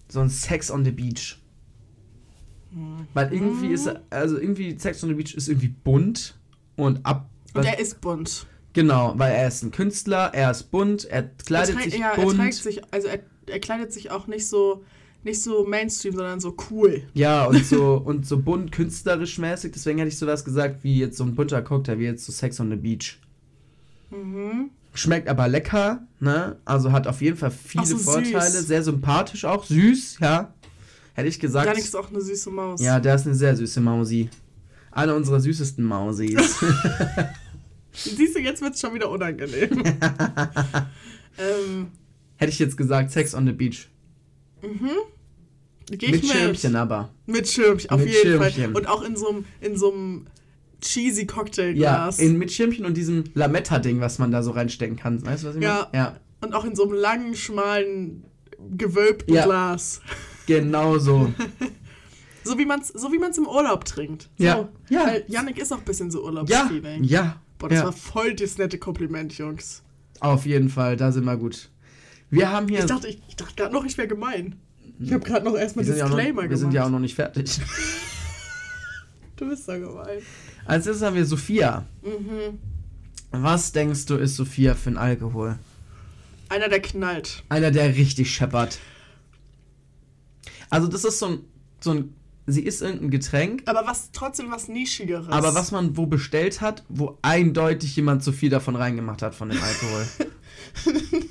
So 0.08 0.20
ein 0.20 0.28
Sex 0.28 0.70
on 0.70 0.84
the 0.84 0.90
Beach. 0.90 1.38
Weil 3.14 3.32
irgendwie 3.32 3.68
ist 3.68 3.86
er- 3.86 4.02
also 4.10 4.38
irgendwie 4.38 4.78
Sex 4.78 5.02
on 5.02 5.08
the 5.10 5.14
Beach 5.14 5.34
ist 5.34 5.48
irgendwie 5.48 5.68
bunt 5.68 6.38
und 6.76 7.04
ab. 7.04 7.28
Und 7.54 7.64
er 7.64 7.78
ist 7.78 8.00
bunt. 8.00 8.46
Genau, 8.72 9.14
weil 9.16 9.32
er 9.32 9.48
ist 9.48 9.62
ein 9.62 9.70
Künstler, 9.70 10.30
er 10.34 10.50
ist 10.50 10.70
bunt, 10.70 11.04
er 11.04 11.22
kleidet 11.22 11.76
er, 11.76 11.82
sich 11.82 11.98
ja, 11.98 12.14
bunt. 12.14 12.38
er 12.38 12.44
trägt 12.44 12.54
sich, 12.54 12.82
also 12.92 13.08
er, 13.08 13.20
er 13.46 13.60
kleidet 13.60 13.92
sich 13.92 14.10
auch 14.10 14.26
nicht 14.26 14.48
so, 14.48 14.84
nicht 15.24 15.42
so 15.42 15.64
Mainstream, 15.64 16.14
sondern 16.14 16.40
so 16.40 16.56
cool. 16.70 17.02
Ja, 17.14 17.46
und 17.46 17.64
so, 17.64 17.94
und 18.04 18.26
so 18.26 18.38
bunt 18.38 18.72
künstlerisch 18.72 19.38
mäßig. 19.38 19.72
Deswegen 19.72 19.98
hätte 19.98 20.08
ich 20.08 20.18
sowas 20.18 20.44
gesagt 20.44 20.82
wie 20.82 20.98
jetzt 20.98 21.16
so 21.16 21.24
ein 21.24 21.34
bunter 21.34 21.62
Cocktail, 21.62 21.98
wie 21.98 22.04
jetzt 22.04 22.24
so 22.24 22.32
Sex 22.32 22.58
on 22.60 22.70
the 22.70 22.76
Beach. 22.76 23.18
Mhm. 24.10 24.70
Schmeckt 24.94 25.28
aber 25.28 25.48
lecker, 25.48 26.06
ne? 26.20 26.56
Also 26.64 26.92
hat 26.92 27.06
auf 27.06 27.22
jeden 27.22 27.36
Fall 27.36 27.50
viele 27.50 27.86
so, 27.86 27.96
Vorteile. 27.96 28.50
süß. 28.50 28.66
Sehr 28.66 28.82
sympathisch 28.82 29.44
auch. 29.44 29.64
Süß, 29.64 30.18
ja. 30.20 30.52
Hätte 31.14 31.28
ich 31.28 31.40
gesagt. 31.40 31.66
Janik 31.66 31.84
ist 31.84 31.96
auch 31.96 32.10
eine 32.10 32.20
süße 32.20 32.50
Maus. 32.50 32.80
Ja, 32.80 33.00
der 33.00 33.14
ist 33.14 33.26
eine 33.26 33.34
sehr 33.34 33.56
süße 33.56 33.80
Mausi. 33.80 34.28
Eine 34.90 35.14
unserer 35.14 35.40
süßesten 35.40 35.84
Mausis. 35.84 36.58
Siehst 37.92 38.34
du, 38.34 38.40
jetzt 38.40 38.62
wird 38.62 38.74
es 38.74 38.80
schon 38.80 38.94
wieder 38.94 39.10
unangenehm. 39.10 39.82
ähm, 41.38 41.88
Hätte 42.36 42.50
ich 42.52 42.58
jetzt 42.58 42.76
gesagt, 42.76 43.10
Sex 43.10 43.34
on 43.34 43.46
the 43.46 43.52
Beach. 43.52 43.88
geh 44.62 46.06
ich 46.06 46.12
Mit 46.12 46.22
mit. 46.22 46.32
Schirmchen 46.32 46.76
aber. 46.76 47.10
Mit 47.26 47.48
Schirmchen, 47.48 47.90
auf 47.90 48.00
Mit 48.00 48.08
jeden 48.08 48.22
Schirmchen. 48.22 48.64
Fall. 48.72 48.74
Und 48.74 48.86
auch 48.88 49.02
in 49.02 49.16
so 49.16 49.28
einem 49.28 49.44
in 49.60 49.76
so 49.76 49.92
einem 49.92 50.26
cheesy 50.80 51.22
Ja, 51.22 51.26
Cocktailglas. 51.32 52.18
in, 52.18 52.38
mit 52.38 52.50
Schirmchen 52.50 52.84
und 52.84 52.96
diesem 52.96 53.24
Lametta-Ding, 53.34 54.00
was 54.00 54.18
man 54.18 54.32
da 54.32 54.42
so 54.42 54.50
reinstecken 54.50 54.96
kann. 54.96 55.24
Weißt 55.24 55.44
du, 55.44 55.48
was 55.48 55.56
ich 55.56 55.62
Ja. 55.62 55.88
meine? 55.92 56.04
Ja. 56.04 56.16
Und 56.40 56.54
auch 56.54 56.64
in 56.64 56.74
so 56.74 56.82
einem 56.84 56.94
langen, 56.94 57.36
schmalen, 57.36 58.24
gewölbten 58.76 59.34
Ja. 59.34 59.44
Glas. 59.44 60.00
Genau 60.48 60.98
so. 60.98 61.32
So 62.42 62.58
wie 62.58 62.64
man 62.66 62.80
es 62.80 62.88
so 62.88 63.12
wie 63.12 63.18
man's 63.18 63.38
im 63.38 63.46
Urlaub 63.46 63.84
trinkt. 63.84 64.28
So. 64.38 64.44
Ja. 64.44 64.68
Ja. 64.90 65.06
Weil 65.06 65.24
Yannick 65.28 65.56
ist 65.56 65.72
auch 65.72 65.78
ein 65.78 65.84
bisschen 65.84 66.10
so 66.10 66.18
ja, 66.18 66.24
Urlaubsfeeling. 66.24 67.04
ja. 67.04 67.40
Boah, 67.62 67.68
das 67.68 67.78
ja. 67.78 67.84
war 67.84 67.92
voll 67.92 68.34
das 68.34 68.58
nette 68.58 68.76
Kompliment, 68.76 69.38
Jungs. 69.38 69.82
Auf 70.18 70.46
jeden 70.46 70.68
Fall, 70.68 70.96
da 70.96 71.12
sind 71.12 71.24
wir 71.24 71.36
gut. 71.36 71.70
Wir 72.28 72.50
haben 72.50 72.66
hier. 72.66 72.80
Ich 72.80 72.86
dachte, 72.86 73.06
ich, 73.06 73.22
ich 73.28 73.36
dachte 73.36 73.54
gerade 73.54 73.72
noch, 73.72 73.84
ich 73.84 73.96
wäre 73.96 74.08
gemein. 74.08 74.56
Ich 74.98 75.12
habe 75.12 75.24
gerade 75.24 75.44
noch 75.44 75.54
erstmal 75.54 75.86
wir, 75.86 75.92
sind 75.92 76.00
ja 76.00 76.08
noch, 76.08 76.16
Disclaimer 76.16 76.42
wir 76.42 76.48
gemacht. 76.48 76.60
sind 76.60 76.74
ja 76.74 76.84
auch 76.84 76.90
noch 76.90 76.98
nicht 76.98 77.14
fertig. 77.14 77.60
du 79.36 79.48
bist 79.48 79.64
so 79.64 79.72
gemein. 79.74 80.18
Als 80.64 80.88
erstes 80.88 81.06
haben 81.06 81.14
wir 81.14 81.24
Sophia. 81.24 81.86
Mhm. 82.02 82.58
Was 83.30 83.70
denkst 83.70 84.06
du, 84.06 84.16
ist 84.16 84.34
Sophia 84.34 84.74
für 84.74 84.90
ein 84.90 84.96
Alkohol? 84.96 85.56
Einer, 86.48 86.68
der 86.68 86.82
knallt. 86.82 87.44
Einer, 87.48 87.70
der 87.70 87.94
richtig 87.94 88.34
scheppert. 88.34 88.80
Also, 90.68 90.88
das 90.88 91.04
ist 91.04 91.20
so 91.20 91.26
ein. 91.26 91.38
So 91.80 91.92
ein 91.92 92.14
sie 92.46 92.62
ist 92.62 92.82
irgendein 92.82 93.10
Getränk, 93.10 93.62
Aber 93.66 93.86
was 93.86 94.10
trotzdem 94.12 94.50
was 94.50 94.68
Nischigeres. 94.68 95.28
aber 95.28 95.54
was 95.54 95.70
man 95.70 95.96
wo 95.96 96.06
bestellt 96.06 96.60
hat, 96.60 96.84
wo 96.88 97.18
eindeutig 97.22 97.94
jemand 97.96 98.22
zu 98.24 98.32
viel 98.32 98.50
davon 98.50 98.76
reingemacht 98.76 99.22
hat 99.22 99.34
von 99.34 99.48
dem 99.48 99.60
Alkohol. 99.62 100.06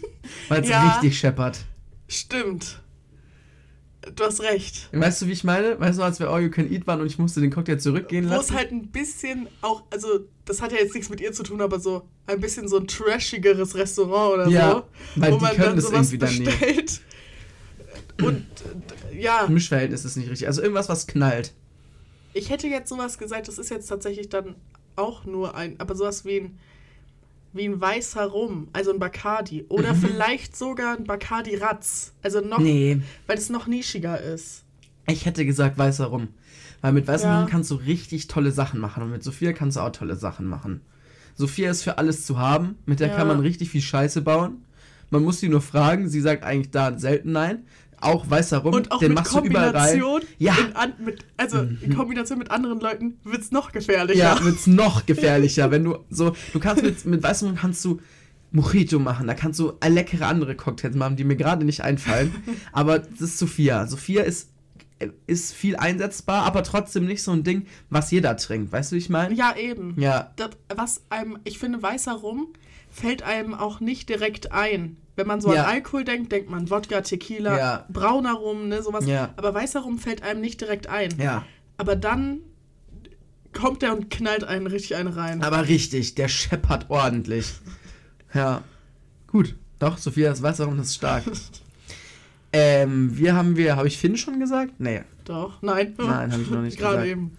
Weil 0.49 0.61
es 0.63 0.69
Ja. 0.69 0.89
richtig 0.91 1.17
scheppert. 1.19 1.59
Stimmt. 2.07 2.81
Du 4.15 4.23
hast 4.23 4.41
recht. 4.41 4.89
Weißt 4.91 5.21
du, 5.21 5.27
wie 5.27 5.31
ich 5.31 5.43
meine? 5.43 5.79
Weißt 5.79 5.99
du, 5.99 6.03
als 6.03 6.19
wir 6.19 6.29
All 6.29 6.41
You 6.41 6.49
Can 6.49 6.71
Eat 6.71 6.87
waren 6.87 7.01
und 7.01 7.07
ich 7.07 7.19
musste 7.19 7.39
den 7.39 7.51
Cocktail 7.51 7.77
zurückgehen 7.77 8.25
Wo 8.25 8.33
es 8.33 8.37
lassen? 8.49 8.55
halt 8.55 8.71
ein 8.71 8.87
bisschen 8.87 9.47
auch, 9.61 9.83
also 9.91 10.07
das 10.45 10.59
hat 10.61 10.71
ja 10.71 10.79
jetzt 10.79 10.95
nichts 10.95 11.09
mit 11.09 11.21
ihr 11.21 11.31
zu 11.33 11.43
tun, 11.43 11.61
aber 11.61 11.79
so 11.79 12.07
ein 12.25 12.39
bisschen 12.41 12.67
so 12.67 12.77
ein 12.79 12.87
trashigeres 12.87 13.75
Restaurant 13.75 14.33
oder 14.33 14.47
Ja, 14.47 14.71
so. 14.71 14.83
weil 15.21 15.31
wo 15.33 15.37
die 15.37 15.43
man 15.43 15.55
können 15.55 15.67
dann 15.75 15.81
sowas 15.81 16.11
irgendwie 16.11 16.45
dann 16.45 16.75
nicht. 16.75 17.01
Und 18.23 18.45
ja, 19.17 19.47
Mischverhältnis 19.49 20.05
ist 20.05 20.15
nicht 20.17 20.29
richtig. 20.29 20.47
Also 20.47 20.61
irgendwas, 20.61 20.89
was 20.89 21.07
knallt. 21.07 21.53
ich 22.33 22.49
hätte 22.49 22.67
jetzt 22.67 22.89
sowas 22.89 23.17
gesagt, 23.17 23.47
das 23.47 23.57
ist 23.57 23.69
jetzt 23.69 23.87
tatsächlich 23.87 24.29
dann 24.29 24.55
auch 24.95 25.25
nur 25.25 25.55
ein, 25.55 25.79
aber 25.79 25.95
sowas 25.95 26.25
wie 26.25 26.37
ein, 26.41 26.59
wie 27.53 27.65
ein 27.65 27.81
weißer 27.81 28.25
Rum, 28.25 28.69
also 28.73 28.91
ein 28.93 28.99
Bacardi. 28.99 29.65
Oder 29.69 29.93
vielleicht 29.95 30.55
sogar 30.55 30.97
ein 30.97 31.03
Bacardi 31.03 31.55
Ratz. 31.55 32.13
Also 32.23 32.39
noch, 32.39 32.59
Mhm. 32.59 32.63
Nee. 32.65 33.01
weil 33.27 33.37
es 33.37 33.49
noch 33.49 33.67
nischiger 33.67 34.19
ist. 34.21 34.63
Ich 35.07 35.25
hätte 35.25 35.45
gesagt 35.45 35.77
weißer 35.77 36.05
Rum. 36.05 36.29
Weil 36.81 36.93
mit 36.93 37.07
weißem 37.07 37.29
Ja. 37.29 37.41
Rum 37.41 37.49
kannst 37.49 37.69
du 37.71 37.75
richtig 37.75 38.27
tolle 38.27 38.51
Sachen 38.51 38.79
machen. 38.79 39.03
Und 39.03 39.11
mit 39.11 39.23
Sophia 39.23 39.51
kannst 39.53 39.77
du 39.77 39.81
auch 39.81 39.91
tolle 39.91 40.15
Sachen 40.15 40.45
machen. 40.45 40.81
Sophia 41.35 41.69
ist 41.71 41.83
für 41.83 41.97
alles 41.97 42.25
zu 42.25 42.39
haben. 42.39 42.75
Mit 42.85 42.99
der 43.01 43.09
Ja. 43.09 43.15
kann 43.17 43.27
man 43.27 43.39
richtig 43.39 43.69
viel 43.69 43.81
Scheiße 43.81 44.21
bauen. 44.21 44.63
Man 45.09 45.23
muss 45.23 45.39
sie 45.41 45.49
nur 45.49 45.61
fragen. 45.61 46.07
Sie 46.09 46.21
sagt 46.21 46.43
eigentlich 46.43 46.71
da 46.71 46.97
selten 46.97 47.33
nein. 47.33 47.65
Auch 48.01 48.29
weißer 48.29 48.57
Rum, 48.59 48.73
Und 48.73 48.91
auch 48.91 48.99
den 48.99 49.09
mit 49.09 49.19
machst 49.19 49.33
du 49.33 49.39
überall 49.39 49.69
rein. 49.69 49.99
Kombination, 49.99 50.21
Ja. 50.39 50.55
in 50.57 50.75
an, 50.75 50.93
mit, 51.05 51.23
also 51.37 51.59
in 51.59 51.95
Kombination 51.95 52.39
mit 52.39 52.49
anderen 52.51 52.79
Leuten 52.79 53.19
wird 53.23 53.41
es 53.41 53.51
noch 53.51 53.71
gefährlicher. 53.71 54.19
Ja, 54.19 54.39
wird's 54.43 54.67
noch 54.67 55.05
gefährlicher, 55.05 55.71
wenn 55.71 55.83
du 55.83 55.99
so, 56.09 56.33
du 56.51 56.59
kannst 56.59 56.83
mit, 56.83 57.05
mit 57.05 57.23
weißem 57.23 57.49
Rum 57.49 57.57
kannst 57.57 57.85
du 57.85 57.99
Mojito 58.51 58.99
machen, 58.99 59.27
da 59.27 59.33
kannst 59.33 59.59
du 59.59 59.73
leckere 59.87 60.25
andere 60.27 60.55
Cocktails 60.55 60.95
machen, 60.95 61.15
die 61.15 61.23
mir 61.23 61.35
gerade 61.37 61.63
nicht 61.63 61.81
einfallen. 61.81 62.35
aber 62.73 62.99
das 62.99 63.21
ist 63.21 63.37
Sophia. 63.37 63.87
Sophia 63.87 64.23
ist, 64.23 64.49
ist 65.27 65.53
viel 65.53 65.75
einsetzbar, 65.77 66.43
aber 66.43 66.63
trotzdem 66.63 67.05
nicht 67.05 67.23
so 67.23 67.31
ein 67.31 67.43
Ding, 67.43 67.65
was 67.89 68.11
jeder 68.11 68.35
trinkt. 68.35 68.71
Weißt 68.71 68.91
du, 68.91 68.95
wie 68.95 68.99
ich 68.99 69.09
meine? 69.09 69.33
Ja, 69.35 69.55
eben. 69.55 69.93
Ja. 69.99 70.31
Das, 70.35 70.49
was 70.75 71.01
einem, 71.09 71.37
ich 71.43 71.59
finde, 71.59 71.81
weißer 71.81 72.13
Rum 72.13 72.47
fällt 72.89 73.23
einem 73.23 73.53
auch 73.53 73.79
nicht 73.79 74.09
direkt 74.09 74.51
ein. 74.51 74.97
Wenn 75.15 75.27
man 75.27 75.41
so 75.41 75.53
Ja. 75.53 75.63
an 75.65 75.69
Alkohol 75.71 76.03
denkt, 76.03 76.31
denkt 76.31 76.49
man 76.49 76.69
Wodka, 76.69 77.01
Tequila, 77.01 77.57
Ja. 77.57 77.85
brauner 77.89 78.33
Rum, 78.33 78.69
ne, 78.69 78.81
sowas. 78.81 79.05
Ja. 79.05 79.33
Aber 79.35 79.53
weißer 79.53 79.81
Rum 79.81 79.99
fällt 79.99 80.23
einem 80.23 80.41
nicht 80.41 80.61
direkt 80.61 80.87
ein. 80.87 81.11
Ja. 81.19 81.45
Aber 81.77 81.95
dann 81.95 82.39
kommt 83.53 83.81
der 83.81 83.93
und 83.93 84.09
knallt 84.09 84.43
einen 84.45 84.67
richtig 84.67 84.95
einen 84.95 85.09
rein. 85.11 85.43
Aber 85.43 85.67
richtig, 85.67 86.15
der 86.15 86.27
scheppert 86.29 86.89
ordentlich. 86.89 87.53
Ja. 88.33 88.63
Gut. 89.27 89.55
Doch, 89.79 89.97
Sophia, 89.97 90.29
das 90.29 90.41
weiß 90.41 90.59
warum 90.59 90.77
das 90.77 90.87
ist 90.87 90.95
stark. 90.95 91.23
ähm, 92.53 93.17
wir 93.17 93.35
haben 93.35 93.55
wir, 93.57 93.75
habe 93.75 93.87
ich 93.87 93.97
Finn 93.97 94.17
schon 94.17 94.39
gesagt? 94.39 94.73
Nee. 94.79 95.01
Doch, 95.25 95.61
nein. 95.61 95.93
Nein, 95.97 96.31
hab 96.31 96.39
ich 96.39 96.49
noch 96.49 96.61
nicht 96.61 96.77
Gerade 96.79 96.95
gesagt. 96.97 97.11
eben. 97.11 97.37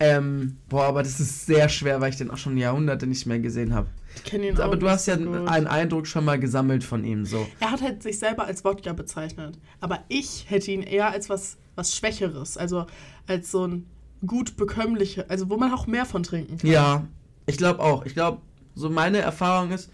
Ähm, 0.00 0.56
boah, 0.68 0.84
aber 0.86 1.02
das 1.02 1.20
ist 1.20 1.46
sehr 1.46 1.68
schwer, 1.68 2.00
weil 2.00 2.10
ich 2.10 2.16
den 2.16 2.30
auch 2.30 2.36
schon 2.36 2.56
Jahrhunderte 2.56 3.06
nicht 3.06 3.26
mehr 3.26 3.38
gesehen 3.38 3.74
habe. 3.74 3.86
Ich 4.16 4.24
kenne 4.24 4.48
ihn 4.48 4.60
Aber 4.60 4.74
auch 4.74 4.78
du 4.78 4.88
hast 4.88 5.06
ja 5.06 5.16
gut. 5.16 5.48
einen 5.48 5.66
Eindruck 5.66 6.06
schon 6.06 6.24
mal 6.24 6.38
gesammelt 6.38 6.84
von 6.84 7.04
ihm, 7.04 7.24
so. 7.24 7.46
Er 7.60 7.70
hat 7.70 7.82
halt 7.82 8.02
sich 8.02 8.18
selber 8.18 8.44
als 8.44 8.64
Wodka 8.64 8.92
bezeichnet. 8.92 9.58
Aber 9.80 10.04
ich 10.08 10.46
hätte 10.48 10.70
ihn 10.70 10.82
eher 10.82 11.10
als 11.10 11.28
was, 11.28 11.58
was 11.74 11.94
Schwächeres. 11.94 12.56
Also 12.56 12.86
als 13.26 13.50
so 13.50 13.66
ein 13.66 13.86
gut 14.26 14.56
bekömmliche, 14.56 15.28
also 15.28 15.50
wo 15.50 15.56
man 15.56 15.72
auch 15.72 15.86
mehr 15.86 16.06
von 16.06 16.22
trinken 16.22 16.58
kann. 16.58 16.70
Ja, 16.70 17.06
ich 17.46 17.58
glaube 17.58 17.80
auch. 17.80 18.06
Ich 18.06 18.14
glaube, 18.14 18.40
so 18.74 18.90
meine 18.90 19.18
Erfahrung 19.18 19.70
ist, 19.72 19.90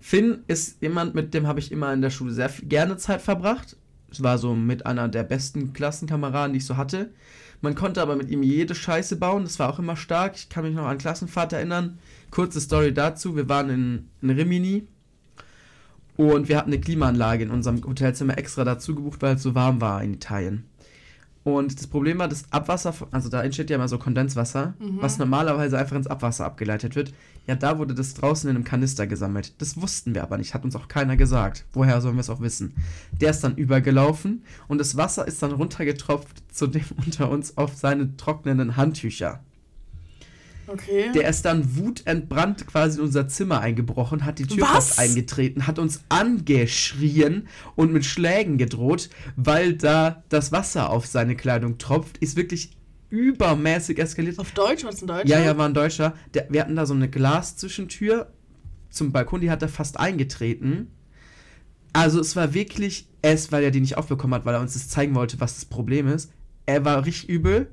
Finn 0.00 0.44
ist 0.46 0.80
jemand, 0.82 1.14
mit 1.14 1.34
dem 1.34 1.46
habe 1.46 1.60
ich 1.60 1.70
immer 1.70 1.92
in 1.92 2.00
der 2.00 2.10
Schule 2.10 2.32
sehr 2.32 2.50
gerne 2.62 2.96
Zeit 2.96 3.20
verbracht. 3.20 3.76
Es 4.10 4.22
war 4.22 4.38
so 4.38 4.54
mit 4.54 4.86
einer 4.86 5.08
der 5.08 5.22
besten 5.22 5.72
Klassenkameraden, 5.72 6.52
die 6.52 6.58
ich 6.58 6.66
so 6.66 6.76
hatte. 6.76 7.10
Man 7.60 7.74
konnte 7.74 8.00
aber 8.00 8.16
mit 8.16 8.30
ihm 8.30 8.42
jede 8.42 8.74
Scheiße 8.74 9.16
bauen. 9.16 9.44
Das 9.44 9.58
war 9.58 9.68
auch 9.68 9.78
immer 9.78 9.96
stark. 9.96 10.34
Ich 10.36 10.48
kann 10.48 10.64
mich 10.64 10.74
noch 10.74 10.86
an 10.86 10.98
Klassenfahrt 10.98 11.52
erinnern. 11.52 11.98
Kurze 12.30 12.60
Story 12.60 12.94
dazu. 12.94 13.36
Wir 13.36 13.48
waren 13.48 13.70
in, 13.70 14.08
in 14.22 14.30
Rimini 14.30 14.86
und 16.16 16.48
wir 16.48 16.58
hatten 16.58 16.70
eine 16.70 16.80
Klimaanlage 16.80 17.44
in 17.44 17.50
unserem 17.50 17.82
Hotelzimmer 17.84 18.38
extra 18.38 18.64
dazu 18.64 18.94
gebucht, 18.94 19.22
weil 19.22 19.36
es 19.36 19.42
so 19.42 19.54
warm 19.54 19.80
war 19.80 20.02
in 20.02 20.14
Italien. 20.14 20.64
Und 21.42 21.78
das 21.78 21.86
Problem 21.86 22.18
war, 22.18 22.28
das 22.28 22.44
Abwasser, 22.52 22.94
also 23.12 23.30
da 23.30 23.42
entsteht 23.42 23.70
ja 23.70 23.76
immer 23.76 23.88
so 23.88 23.96
Kondenswasser, 23.96 24.74
was 24.78 25.16
normalerweise 25.16 25.78
einfach 25.78 25.96
ins 25.96 26.06
Abwasser 26.06 26.44
abgeleitet 26.44 26.96
wird. 26.96 27.14
Ja, 27.46 27.54
da 27.54 27.78
wurde 27.78 27.94
das 27.94 28.12
draußen 28.12 28.50
in 28.50 28.56
einem 28.56 28.64
Kanister 28.64 29.06
gesammelt. 29.06 29.54
Das 29.58 29.80
wussten 29.80 30.14
wir 30.14 30.22
aber 30.22 30.36
nicht, 30.36 30.52
hat 30.52 30.64
uns 30.64 30.76
auch 30.76 30.88
keiner 30.88 31.16
gesagt. 31.16 31.64
Woher 31.72 32.02
sollen 32.02 32.16
wir 32.16 32.20
es 32.20 32.28
auch 32.28 32.42
wissen? 32.42 32.74
Der 33.18 33.30
ist 33.30 33.42
dann 33.42 33.56
übergelaufen 33.56 34.44
und 34.68 34.76
das 34.76 34.98
Wasser 34.98 35.26
ist 35.26 35.42
dann 35.42 35.52
runtergetropft 35.52 36.54
zu 36.54 36.66
dem 36.66 36.84
unter 37.06 37.30
uns 37.30 37.56
auf 37.56 37.74
seine 37.74 38.18
trocknenden 38.18 38.76
Handtücher. 38.76 39.40
Okay. 40.72 41.10
Der 41.12 41.28
ist 41.28 41.44
dann 41.44 41.76
wutentbrannt 41.76 42.66
quasi 42.66 42.98
in 42.98 43.04
unser 43.04 43.26
Zimmer 43.26 43.60
eingebrochen, 43.60 44.24
hat 44.24 44.38
die 44.38 44.46
Tür 44.46 44.66
fast 44.66 45.00
eingetreten, 45.00 45.66
hat 45.66 45.80
uns 45.80 46.02
angeschrien 46.08 47.48
und 47.74 47.92
mit 47.92 48.04
Schlägen 48.04 48.56
gedroht, 48.56 49.10
weil 49.34 49.74
da 49.74 50.22
das 50.28 50.52
Wasser 50.52 50.90
auf 50.90 51.06
seine 51.06 51.34
Kleidung 51.34 51.78
tropft. 51.78 52.18
Ist 52.18 52.36
wirklich 52.36 52.70
übermäßig 53.08 53.98
eskaliert. 53.98 54.38
Auf 54.38 54.52
Deutsch, 54.52 54.84
was 54.84 55.02
ein 55.02 55.08
Deutscher? 55.08 55.26
Ja, 55.28 55.40
ja, 55.40 55.58
war 55.58 55.68
ein 55.68 55.74
Deutscher. 55.74 56.14
Der, 56.34 56.46
wir 56.50 56.60
hatten 56.60 56.76
da 56.76 56.86
so 56.86 56.94
eine 56.94 57.10
Glaszwischentür 57.10 58.32
zum 58.90 59.10
Balkon, 59.10 59.40
die 59.40 59.50
hat 59.50 59.62
er 59.62 59.68
fast 59.68 59.98
eingetreten. 59.98 60.92
Also 61.92 62.20
es 62.20 62.36
war 62.36 62.54
wirklich 62.54 63.08
es, 63.22 63.50
weil 63.50 63.64
er 63.64 63.72
die 63.72 63.80
nicht 63.80 63.96
aufbekommen 63.96 64.34
hat, 64.34 64.44
weil 64.44 64.54
er 64.54 64.60
uns 64.60 64.74
das 64.74 64.88
zeigen 64.88 65.16
wollte, 65.16 65.40
was 65.40 65.56
das 65.56 65.64
Problem 65.64 66.06
ist. 66.06 66.30
Er 66.66 66.84
war 66.84 67.04
richtig 67.04 67.28
übel. 67.28 67.72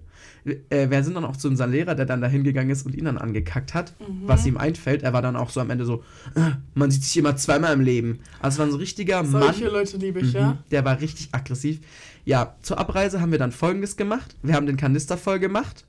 Äh, 0.70 0.90
wir 0.90 1.04
sind 1.04 1.16
dann 1.16 1.26
auch 1.26 1.36
zu 1.38 1.48
unserem 1.48 1.72
Lehrer, 1.72 1.94
der 1.96 2.06
dann 2.06 2.22
da 2.22 2.28
hingegangen 2.28 2.70
ist 2.70 2.86
und 2.86 2.96
ihn 2.96 3.06
dann 3.06 3.18
angekackt 3.18 3.74
hat, 3.74 3.94
was 4.26 4.46
ihm 4.46 4.58
einfällt. 4.58 5.04
Er 5.04 5.14
war 5.14 5.22
dann 5.22 5.36
auch 5.36 5.50
so 5.50 5.60
am 5.60 5.70
Ende 5.70 5.86
so, 5.86 6.04
"Äh, 6.36 6.52
man 6.74 6.90
sieht 6.92 7.04
sich 7.04 7.18
immer 7.18 7.36
zweimal 7.36 7.74
im 7.74 7.82
Leben. 7.82 8.20
Also 8.40 8.56
es 8.56 8.60
war 8.60 8.66
ein 8.68 8.72
so 8.72 8.78
richtiger 8.78 9.24
Mann. 9.24 9.42
Solche 9.44 9.68
Leute 9.68 9.98
liebe 9.98 10.20
ich, 10.22 10.34
Mhm, 10.34 10.40
ja. 10.40 10.58
Der 10.72 10.86
war 10.86 11.00
richtig 11.02 11.30
aggressiv. 11.34 11.80
Ja, 12.26 12.56
zur 12.62 12.78
Abreise 12.80 13.22
haben 13.22 13.32
wir 13.32 13.40
dann 13.40 13.52
folgendes 13.52 13.98
gemacht. 13.98 14.36
Wir 14.44 14.54
haben 14.56 14.66
den 14.66 14.78
Kanister 14.78 15.18
voll 15.18 15.40
gemacht, 15.40 15.86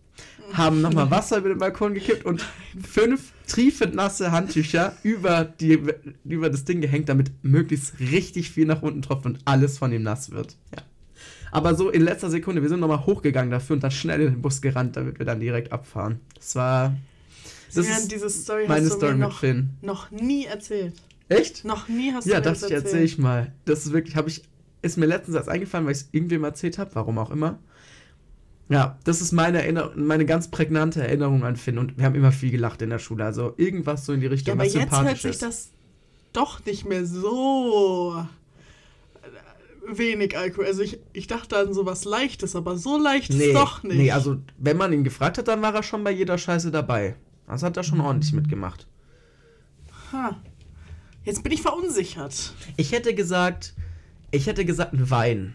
haben 0.53 0.81
nochmal 0.81 1.11
Wasser 1.11 1.39
über 1.39 1.49
den 1.49 1.59
Balkon 1.59 1.95
gekippt 1.95 2.25
und 2.25 2.45
fünf 2.81 3.33
triefend 3.47 3.95
nasse 3.95 4.31
Handtücher 4.33 4.95
über, 5.03 5.45
die, 5.45 5.81
über 6.25 6.51
das 6.51 6.65
Ding 6.65 6.81
gehängt, 6.81 7.09
damit 7.09 7.33
möglichst 7.43 7.99
richtig 8.01 8.51
viel 8.51 8.67
nach 8.67 8.83
unten 8.83 9.03
tropft 9.03 9.27
und 9.27 9.39
alles 9.47 9.79
von 9.79 9.93
ihm 9.93 10.03
nass 10.03 10.31
wird. 10.31 10.57
Ja. 10.75 10.83
Aber 11.51 11.75
so 11.75 11.91
in 11.91 12.03
letzter 12.03 12.31
Sekunde, 12.31 12.63
wir 12.63 12.69
sind 12.69 12.81
nochmal 12.81 13.07
hochgegangen 13.07 13.51
dafür 13.51 13.75
und 13.75 13.83
dann 13.83 13.91
schnell 13.91 14.21
in 14.21 14.33
den 14.35 14.43
Bus 14.43 14.61
gerannt, 14.61 14.97
damit 14.97 15.19
wir 15.19 15.27
dann 15.27 15.41
direkt 15.41 15.73
abfahren. 15.73 16.21
Das 16.37 16.55
war. 16.57 16.95
Das 17.75 17.87
ja, 17.87 17.97
ist 17.97 18.11
diese 18.11 18.31
Story 18.31 18.67
meine 18.67 18.87
hast 18.87 18.93
du 18.93 18.97
Story 18.97 19.13
mir 19.13 19.19
mit 19.19 19.29
noch, 19.29 19.39
Finn. 19.41 19.71
noch 19.83 20.11
nie 20.11 20.47
erzählt. 20.47 20.95
Echt? 21.29 21.65
Noch 21.65 21.89
nie 21.89 22.13
hast 22.13 22.27
Ja, 22.27 22.41
du 22.41 22.49
mir 22.49 22.53
das 22.53 22.61
das 22.61 22.71
erzähle 22.71 23.03
erzählt. 23.03 23.05
ich 23.05 23.19
mal. 23.19 23.53
Das 23.67 23.85
ist 23.85 23.93
wirklich, 23.93 24.17
habe 24.17 24.31
ich, 24.31 24.43
ist 24.81 24.97
mir 24.97 25.07
letztens 25.07 25.37
erst 25.37 25.49
eingefallen, 25.51 25.85
weil 25.85 25.93
ich 25.93 25.99
es 25.99 26.09
irgendwem 26.13 26.45
erzählt 26.45 26.79
habe, 26.79 26.91
warum 26.95 27.19
auch 27.19 27.31
immer. 27.31 27.59
Ja, 28.71 28.99
das 29.05 29.21
ist 29.21 29.33
meine 29.33 29.63
Erinnerung, 29.63 30.07
meine 30.07 30.27
ganz 30.27 30.49
prägnante 30.51 31.03
Erinnerung 31.03 31.45
an 31.45 31.57
Finn 31.57 31.79
und 31.79 31.97
wir 31.99 32.05
haben 32.05 32.15
immer 32.15 32.33
viel 32.33 32.51
gelacht 32.51 32.83
in 32.83 32.91
der 32.91 32.99
Schule. 32.99 33.25
Also 33.25 33.55
irgendwas 33.57 34.05
so 34.07 34.13
in 34.13 34.21
die 34.21 34.27
Ja, 34.27 34.33
Richtung, 34.33 34.53
aber 34.55 34.65
was 34.65 34.75
jetzt 34.75 34.83
hört 34.83 34.91
sympathisch 34.93 35.23
sich 35.23 35.31
ist. 35.33 35.43
das 35.43 35.71
doch 36.35 36.65
nicht 36.67 36.87
mehr 36.87 37.05
so 37.07 38.27
wenig 39.97 40.37
Alkohol. 40.37 40.67
Also 40.67 40.83
ich, 40.83 40.99
ich 41.13 41.27
dachte 41.27 41.57
an 41.57 41.73
sowas 41.73 42.05
Leichtes, 42.05 42.55
aber 42.57 42.77
so 42.77 42.99
leicht 42.99 43.33
nee, 43.33 43.47
ist 43.47 43.55
doch 43.55 43.83
nicht. 43.83 43.97
nee, 43.97 44.11
also 44.11 44.37
wenn 44.59 44.77
man 44.77 44.93
ihn 44.93 45.05
gefragt 45.05 45.39
hat, 45.39 45.49
dann 45.49 45.63
war 45.63 45.75
er 45.75 45.83
schon 45.83 46.05
bei 46.05 46.11
jeder 46.11 46.37
Scheiße 46.39 46.71
dabei. 46.71 47.15
Das 47.47 47.63
hat 47.63 47.77
er 47.77 47.83
schon 47.83 48.01
ordentlich 48.01 48.33
mitgemacht. 48.33 48.87
Ha. 50.13 50.37
Jetzt 51.25 51.43
bin 51.43 51.53
ich 51.53 51.63
verunsichert. 51.63 52.53
Ich 52.77 52.93
hätte 52.93 53.15
gesagt, 53.15 53.75
ich 54.31 54.47
hätte 54.47 54.65
gesagt 54.65 54.93
ein 54.93 55.11
Wein. 55.11 55.55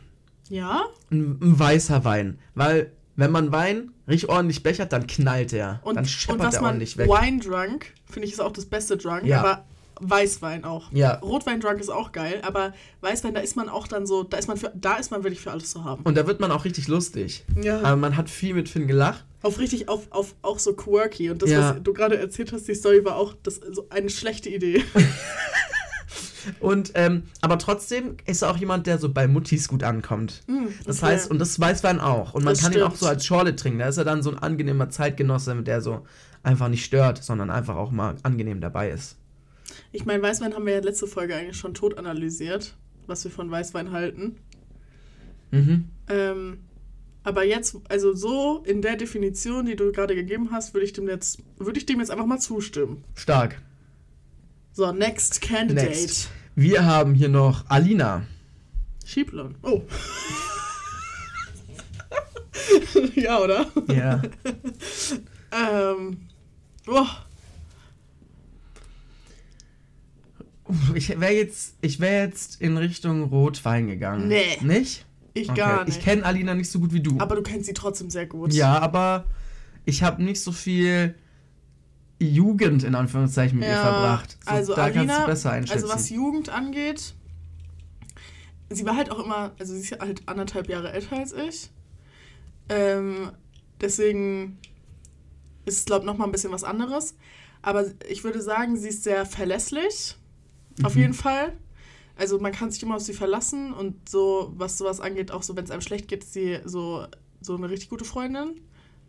Ja? 0.50 0.84
Ein, 1.12 1.40
ein 1.42 1.60
weißer 1.60 2.04
Wein. 2.04 2.40
Weil, 2.56 2.92
wenn 3.16 3.32
man 3.32 3.52
Wein 3.52 3.92
richtig 4.08 4.30
ordentlich 4.30 4.64
bechert, 4.64 4.92
dann 4.94 5.08
knallt 5.08 5.54
er. 5.54 5.80
Und, 5.84 5.96
dann 5.96 6.04
und 6.04 6.10
scheppert 6.10 6.42
was 6.42 6.56
er 6.56 6.62
man 6.62 6.70
ordentlich 6.72 6.98
weg. 6.98 7.08
Wine 7.10 7.40
Drunk, 7.40 7.94
finde 8.06 8.28
ich, 8.28 8.34
ist 8.34 8.40
auch 8.40 8.52
das 8.52 8.66
beste 8.66 8.98
Drunk, 8.98 9.26
Ja. 9.26 9.40
aber 9.40 9.66
Weißwein 10.02 10.64
auch. 10.64 10.92
Ja. 10.92 11.16
Rotwein 11.16 11.60
Drunk 11.60 11.80
ist 11.80 11.90
auch 11.90 12.12
geil, 12.12 12.42
aber 12.44 12.74
Weißwein, 13.02 13.34
da 13.34 13.42
ist 13.42 13.56
man 13.56 13.70
auch 13.70 13.88
dann 13.88 14.06
so, 14.06 14.24
da 14.24 14.38
ist 14.38 14.48
man 14.48 14.58
für, 14.58 14.72
da 14.76 14.96
ist 14.96 15.12
man 15.12 15.24
wirklich 15.24 15.42
für 15.42 15.52
alles 15.52 15.72
zu 15.72 15.84
haben. 15.84 16.04
Und 16.04 16.16
da 16.16 16.28
wird 16.28 16.40
man 16.40 16.52
auch 16.52 16.66
richtig 16.66 16.88
lustig. 16.88 17.44
Ja. 17.62 17.80
Aber 17.82 17.96
man 17.96 18.18
hat 18.18 18.30
viel 18.30 18.54
mit 18.54 18.70
Finn 18.70 18.88
gelacht. 18.88 19.26
Auf 19.42 19.60
richtig, 19.60 19.90
auf, 19.90 20.08
auf 20.12 20.36
auch 20.42 20.60
so 20.60 20.74
quirky. 20.74 21.30
Und 21.30 21.42
das, 21.42 21.50
Ja. 21.50 21.76
was 21.76 21.84
du 21.84 21.94
gerade 21.94 22.18
erzählt 22.18 22.52
hast, 22.54 22.68
die 22.68 22.76
Story 22.76 23.04
war 23.04 23.18
auch 23.18 23.34
das, 23.44 23.60
so 23.72 23.88
eine 23.90 24.10
schlechte 24.10 24.50
Idee. 24.50 24.84
Und, 26.60 26.92
ähm, 26.96 27.24
aber 27.42 27.58
trotzdem 27.58 28.18
ist 28.26 28.42
er 28.42 28.52
auch 28.52 28.58
jemand, 28.58 28.86
der 28.86 28.98
so 28.98 29.08
bei 29.10 29.28
Muttis 29.28 29.70
gut 29.70 29.82
ankommt. 29.84 30.44
Das 30.86 30.98
okay. 31.02 31.14
heißt, 31.14 31.32
und 31.32 31.40
das 31.40 31.58
weiß 31.58 31.84
man 31.84 32.02
auch. 32.02 32.34
Und 32.34 32.44
man 32.44 32.54
Das 32.54 32.62
kann 32.64 32.74
ihn 32.74 32.82
auch 32.82 32.88
stimmt. 32.88 33.00
so 33.00 33.08
als 33.08 33.26
Schorle 33.26 33.56
trinken. 33.56 33.80
Da 33.80 33.88
ist 33.88 33.98
er 33.98 34.04
dann 34.04 34.22
so 34.22 34.30
ein 34.30 34.38
angenehmer 34.40 34.90
Zeitgenosse, 34.90 35.56
der 35.64 35.80
so 35.82 36.06
einfach 36.44 36.68
nicht 36.68 36.84
stört, 36.84 37.24
sondern 37.24 37.50
einfach 37.50 37.78
auch 37.78 37.92
mal 37.92 38.16
angenehm 38.24 38.60
dabei 38.60 38.90
ist. 38.90 39.16
Ich 39.92 40.06
meine, 40.06 40.22
Weißwein 40.22 40.54
haben 40.54 40.66
wir 40.66 40.74
ja 40.74 40.80
letzte 40.80 41.08
Folge 41.08 41.36
eigentlich 41.36 41.58
schon 41.58 41.74
tot 41.74 41.98
analysiert, 41.98 42.76
was 43.08 43.24
wir 43.24 43.32
von 43.32 43.50
Weißwein 43.50 43.92
halten. 43.92 44.38
Mhm. 45.52 45.90
Ähm, 46.10 46.58
aber 47.24 47.46
jetzt, 47.46 47.78
also 47.88 48.14
so 48.14 48.64
in 48.66 48.82
der 48.82 48.98
Definition, 48.98 49.66
die 49.66 49.76
du 49.76 49.92
gerade 49.92 50.16
gegeben 50.16 50.50
hast, 50.52 50.74
würde 50.74 50.86
ich 50.86 50.94
dem 50.94 51.08
jetzt, 51.08 51.42
würde 51.58 51.80
ich 51.80 51.86
dem 51.86 52.00
jetzt 52.00 52.12
einfach 52.12 52.26
mal 52.26 52.40
zustimmen. 52.40 53.04
Stark. 53.16 53.62
So, 54.74 54.92
next 54.92 55.42
candidate. 55.42 55.90
Next. 55.90 56.30
Wir 56.56 56.86
haben 56.86 57.14
hier 57.14 57.30
noch 57.30 57.70
Alina. 57.70 58.26
Schieblon. 59.06 59.56
Oh. 59.62 59.84
ja, 63.16 63.40
oder? 63.40 63.68
Ja. 63.88 64.22
Ähm. 65.56 66.18
Boah. 66.84 67.23
Ich 70.96 71.10
wäre 71.10 71.34
jetzt, 71.34 71.76
ich 71.82 72.00
wäre 72.00 72.26
jetzt 72.26 72.62
in 72.62 72.78
Richtung 72.78 73.24
Rotwein 73.24 73.88
gegangen. 73.88 74.28
Nee. 74.28 74.58
Nicht? 74.62 75.06
Ich 75.34 75.50
Okay. 75.50 75.60
gar 75.60 75.86
nicht. 75.86 75.98
Ich 75.98 76.04
kenne 76.04 76.24
Alina 76.26 76.54
nicht 76.54 76.70
so 76.70 76.80
gut 76.80 76.94
wie 76.94 77.02
du. 77.02 77.20
aber 77.20 77.36
du 77.36 77.42
kennst 77.42 77.66
sie 77.66 77.74
trotzdem 77.74 78.10
sehr 78.10 78.26
gut. 78.26 78.54
Ja, 78.54 78.80
aber 78.80 79.26
ich 79.86 80.04
habe 80.04 80.24
nicht 80.24 80.42
so 80.42 80.52
viel 80.52 81.16
Jugend 82.20 82.84
in 82.84 82.96
Anführungszeichen 82.96 83.58
mit 83.60 83.68
ihr 83.68 83.76
verbracht. 83.76 84.38
So, 84.46 84.52
also 84.52 84.76
da 84.76 84.84
kannst 84.90 84.98
Alina, 84.98 85.20
du 85.22 85.26
besser 85.26 85.52
einschätzen. 85.52 85.84
also 85.84 85.94
was 85.94 86.10
Jugend 86.10 86.50
angeht, 86.50 87.16
sie 88.70 88.86
war 88.86 88.96
halt 88.96 89.12
auch 89.12 89.24
immer, 89.24 89.52
also 89.60 89.74
sie 89.74 89.82
ist 89.82 90.00
halt 90.00 90.22
anderthalb 90.28 90.70
Jahre 90.70 90.92
älter 90.94 91.18
als 91.18 91.34
ich. 91.34 91.70
Ähm, 92.70 93.32
deswegen 93.82 94.58
ist 95.66 95.80
es, 95.80 95.86
glaube 95.86 96.02
ich, 96.02 96.06
nochmal 96.06 96.28
ein 96.28 96.32
bisschen 96.32 96.52
was 96.52 96.64
anderes. 96.64 97.16
Aber 97.62 97.86
ich 98.10 98.24
würde 98.24 98.42
sagen, 98.42 98.78
sie 98.78 98.90
ist 98.90 99.04
sehr 99.04 99.26
verlässlich. 99.26 100.16
Auf 100.82 100.96
jeden 100.96 101.14
Fall. 101.14 101.54
Also 102.16 102.40
man 102.40 102.52
kann 102.52 102.72
sich 102.72 102.82
immer 102.84 102.96
auf 102.96 103.02
sie 103.02 103.14
verlassen 103.14 103.74
und 103.74 104.08
so, 104.10 104.54
was 104.56 104.78
sowas 104.78 105.00
angeht, 105.00 105.32
auch 105.32 105.44
so, 105.44 105.56
wenn 105.56 105.64
es 105.66 105.72
einem 105.72 105.82
schlecht 105.82 106.08
geht, 106.08 106.24
ist 106.24 106.34
sie 106.34 106.60
so, 106.64 107.06
so 107.42 107.56
eine 107.56 107.70
richtig 107.70 107.90
gute 107.90 108.06
Freundin. 108.06 108.62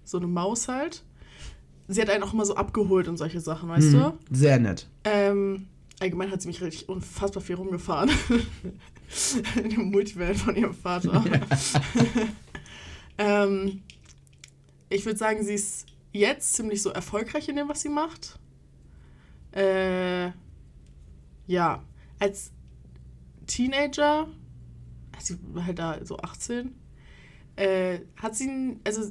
So 0.05 0.19
eine 0.19 0.27
Maus 0.27 0.69
halt. 0.69 1.03
Sie 1.89 2.01
hat 2.01 2.09
einen 2.11 2.23
auch 2.23 2.33
immer 2.33 2.45
so 2.47 2.57
abgeholt 2.57 3.09
und 3.09 3.17
solche 3.19 3.41
Sachen, 3.41 3.69
weißt 3.69 3.89
Mhm. 3.93 3.93
du? 3.93 4.19
Sehr 4.31 4.59
nett. 4.59 4.87
Ähm, 5.05 5.67
allgemein 6.01 6.31
hat 6.31 6.41
sie 6.43 6.49
mich 6.49 6.62
richtig 6.62 6.89
unfassbar 6.89 7.43
viel 7.43 7.57
rumgefahren. 7.57 8.11
In 9.62 9.69
dem 9.71 9.91
Multivan 9.91 10.35
von 10.35 10.57
ihrem 10.57 10.75
Vater. 10.75 11.23
ähm, 13.19 13.83
ich 14.89 15.05
würde 15.07 15.19
sagen, 15.19 15.45
sie 15.45 15.55
ist 15.55 15.87
jetzt 16.12 16.55
ziemlich 16.55 16.83
so 16.83 16.91
erfolgreich 16.91 17.49
in 17.49 17.57
dem, 17.57 17.69
was 17.69 17.83
sie 17.83 17.89
macht. 17.89 18.39
Äh, 19.53 20.31
ja, 21.47 21.82
als 22.18 22.53
Teenager, 23.47 24.28
sie 25.18 25.38
war 25.53 25.66
halt 25.66 25.78
da 25.78 26.05
so 26.05 26.16
18, 26.18 26.72
äh, 27.57 27.99
hat 28.16 28.34
sie, 28.34 28.78
also 28.84 29.11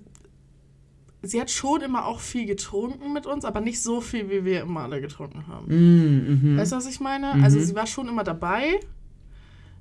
sie 1.22 1.40
hat 1.40 1.50
schon 1.52 1.82
immer 1.82 2.06
auch 2.06 2.20
viel 2.20 2.46
getrunken 2.46 3.14
mit 3.14 3.26
uns, 3.26 3.46
aber 3.46 3.62
nicht 3.62 3.82
so 3.82 4.02
viel, 4.02 4.30
wie 4.30 4.44
wir 4.44 4.62
immer 4.62 4.82
alle 4.82 5.00
getrunken 5.02 5.48
haben. 5.48 5.68
Mhm, 5.68 6.42
mhm. 6.54 6.58
Weißt 6.58 6.72
du, 6.72 6.76
was 6.76 6.88
ich 6.88 7.00
meine? 7.00 7.36
Mhm. 7.36 7.44
Also 7.44 7.60
sie 7.60 7.76
war 7.76 7.88
schon 7.88 8.08
immer 8.08 8.24
dabei 8.24 8.80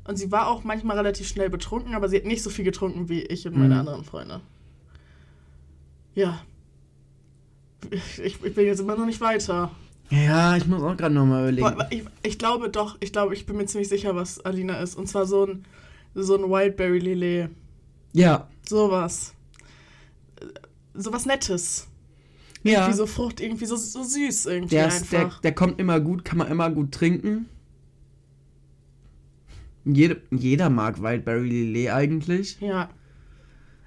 und 0.05 0.17
sie 0.17 0.31
war 0.31 0.49
auch 0.49 0.63
manchmal 0.65 0.97
relativ 0.99 1.27
schnell 1.29 1.51
betrunken, 1.51 1.95
aber 1.95 2.09
sie 2.09 2.17
hat 2.19 2.25
nicht 2.27 2.43
so 2.43 2.51
viel 2.51 2.65
getrunken 2.65 3.09
wie 3.09 3.23
ich 3.23 3.47
und 3.47 3.55
meine 3.57 3.75
Mhm. 3.75 3.81
anderen 3.81 4.05
Freunde. 4.05 4.41
Ja. 6.15 6.43
Ich, 7.91 8.21
ich 8.45 8.55
bin 8.55 8.67
jetzt 8.67 8.81
immer 8.81 8.97
noch 8.97 9.07
nicht 9.07 9.21
weiter. 9.21 9.73
Ja, 10.13 10.57
ich 10.57 10.67
muss 10.67 10.83
auch 10.83 10.97
gerade 10.97 11.15
nochmal 11.15 11.43
überlegen. 11.53 11.83
Ich, 11.91 12.05
ich 12.23 12.39
glaube 12.39 12.69
doch, 12.69 12.97
ich 13.01 13.13
glaube, 13.13 13.35
ich 13.35 13.47
bin 13.47 13.57
mir 13.57 13.67
ziemlich 13.67 13.89
sicher, 13.89 14.15
was 14.15 14.41
Alina 14.41 14.79
ist. 14.81 14.95
Und 14.95 15.09
zwar 15.09 15.27
so 15.27 15.47
ein, 15.47 15.65
so 16.15 16.37
ein 16.37 16.51
Wildberry 16.51 16.99
Lillet. 16.99 17.51
Ja, 18.13 18.49
Sowas. 18.69 19.35
Sowas 20.95 21.27
Nettes. 21.27 21.89
ja. 22.63 22.73
Irgendwie 22.81 22.97
so 22.97 23.07
Frucht, 23.07 23.41
irgendwie 23.41 23.67
so, 23.67 23.77
so 23.77 24.03
süß 24.05 24.47
irgendwie 24.47 24.77
Der, 24.77 24.89
ist, 24.89 25.13
der, 25.13 25.31
der 25.43 25.55
kommt 25.55 25.81
immer 25.81 26.01
gut, 26.01 26.25
kann 26.25 26.39
man 26.39 26.49
immer 26.51 26.71
gut 26.71 26.93
trinken. 26.93 27.49
Jede, 29.85 30.23
jeder 30.31 30.71
mag 30.71 31.03
Wildberry 31.03 31.49
Lillet 31.49 31.91
eigentlich. 31.91 32.59
ja. 32.61 32.91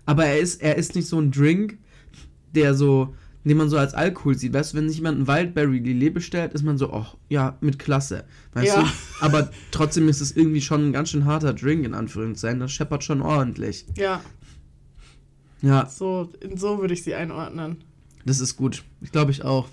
Aber 0.08 0.26
er 0.26 0.38
ist, 0.38 0.62
er 0.62 0.76
ist 0.76 0.94
nicht 0.94 1.08
so 1.08 1.20
ein 1.20 1.32
Drink, 1.32 1.80
der 2.54 2.76
so, 2.76 3.16
den 3.46 3.58
man 3.58 3.70
so 3.70 3.78
als 3.78 3.94
Alkohol 3.94 4.38
sieht. 4.38 4.54
Weißt 4.54 4.74
du, 4.74 4.78
wenn 4.78 4.88
sich 4.90 4.98
jemand 4.98 5.20
ein 5.20 5.28
Wildberry 5.28 5.78
Lillet 5.80 6.14
bestellt, 6.14 6.54
ist 6.54 6.64
man 6.64 6.78
so, 6.78 6.92
oh, 6.92 7.06
ja, 7.30 7.58
mit 7.62 7.78
Klasse. 7.80 8.26
Weißt 8.54 8.76
Ja. 8.76 8.82
du? 8.84 8.88
Aber 9.26 9.50
trotzdem 9.72 10.10
ist 10.10 10.20
es 10.22 10.36
irgendwie 10.36 10.62
schon 10.62 10.90
ein 10.90 10.94
ganz 10.94 11.10
schön 11.12 11.26
harter 11.26 11.54
Drink, 11.54 11.86
in 11.86 11.94
Anführungszeichen. 11.94 12.60
Das 12.60 12.72
scheppert 12.72 13.04
schon 13.04 13.22
ordentlich. 13.22 13.86
Ja, 13.96 14.22
Ja, 15.62 15.86
so, 15.88 16.30
so 16.56 16.80
würde 16.80 16.94
ich 16.94 17.04
sie 17.04 17.16
einordnen. 17.16 17.84
das 18.26 18.40
ist 18.40 18.56
gut. 18.58 18.84
Ich 19.02 19.12
glaube 19.12 19.32
ich 19.32 19.44
auch. 19.44 19.68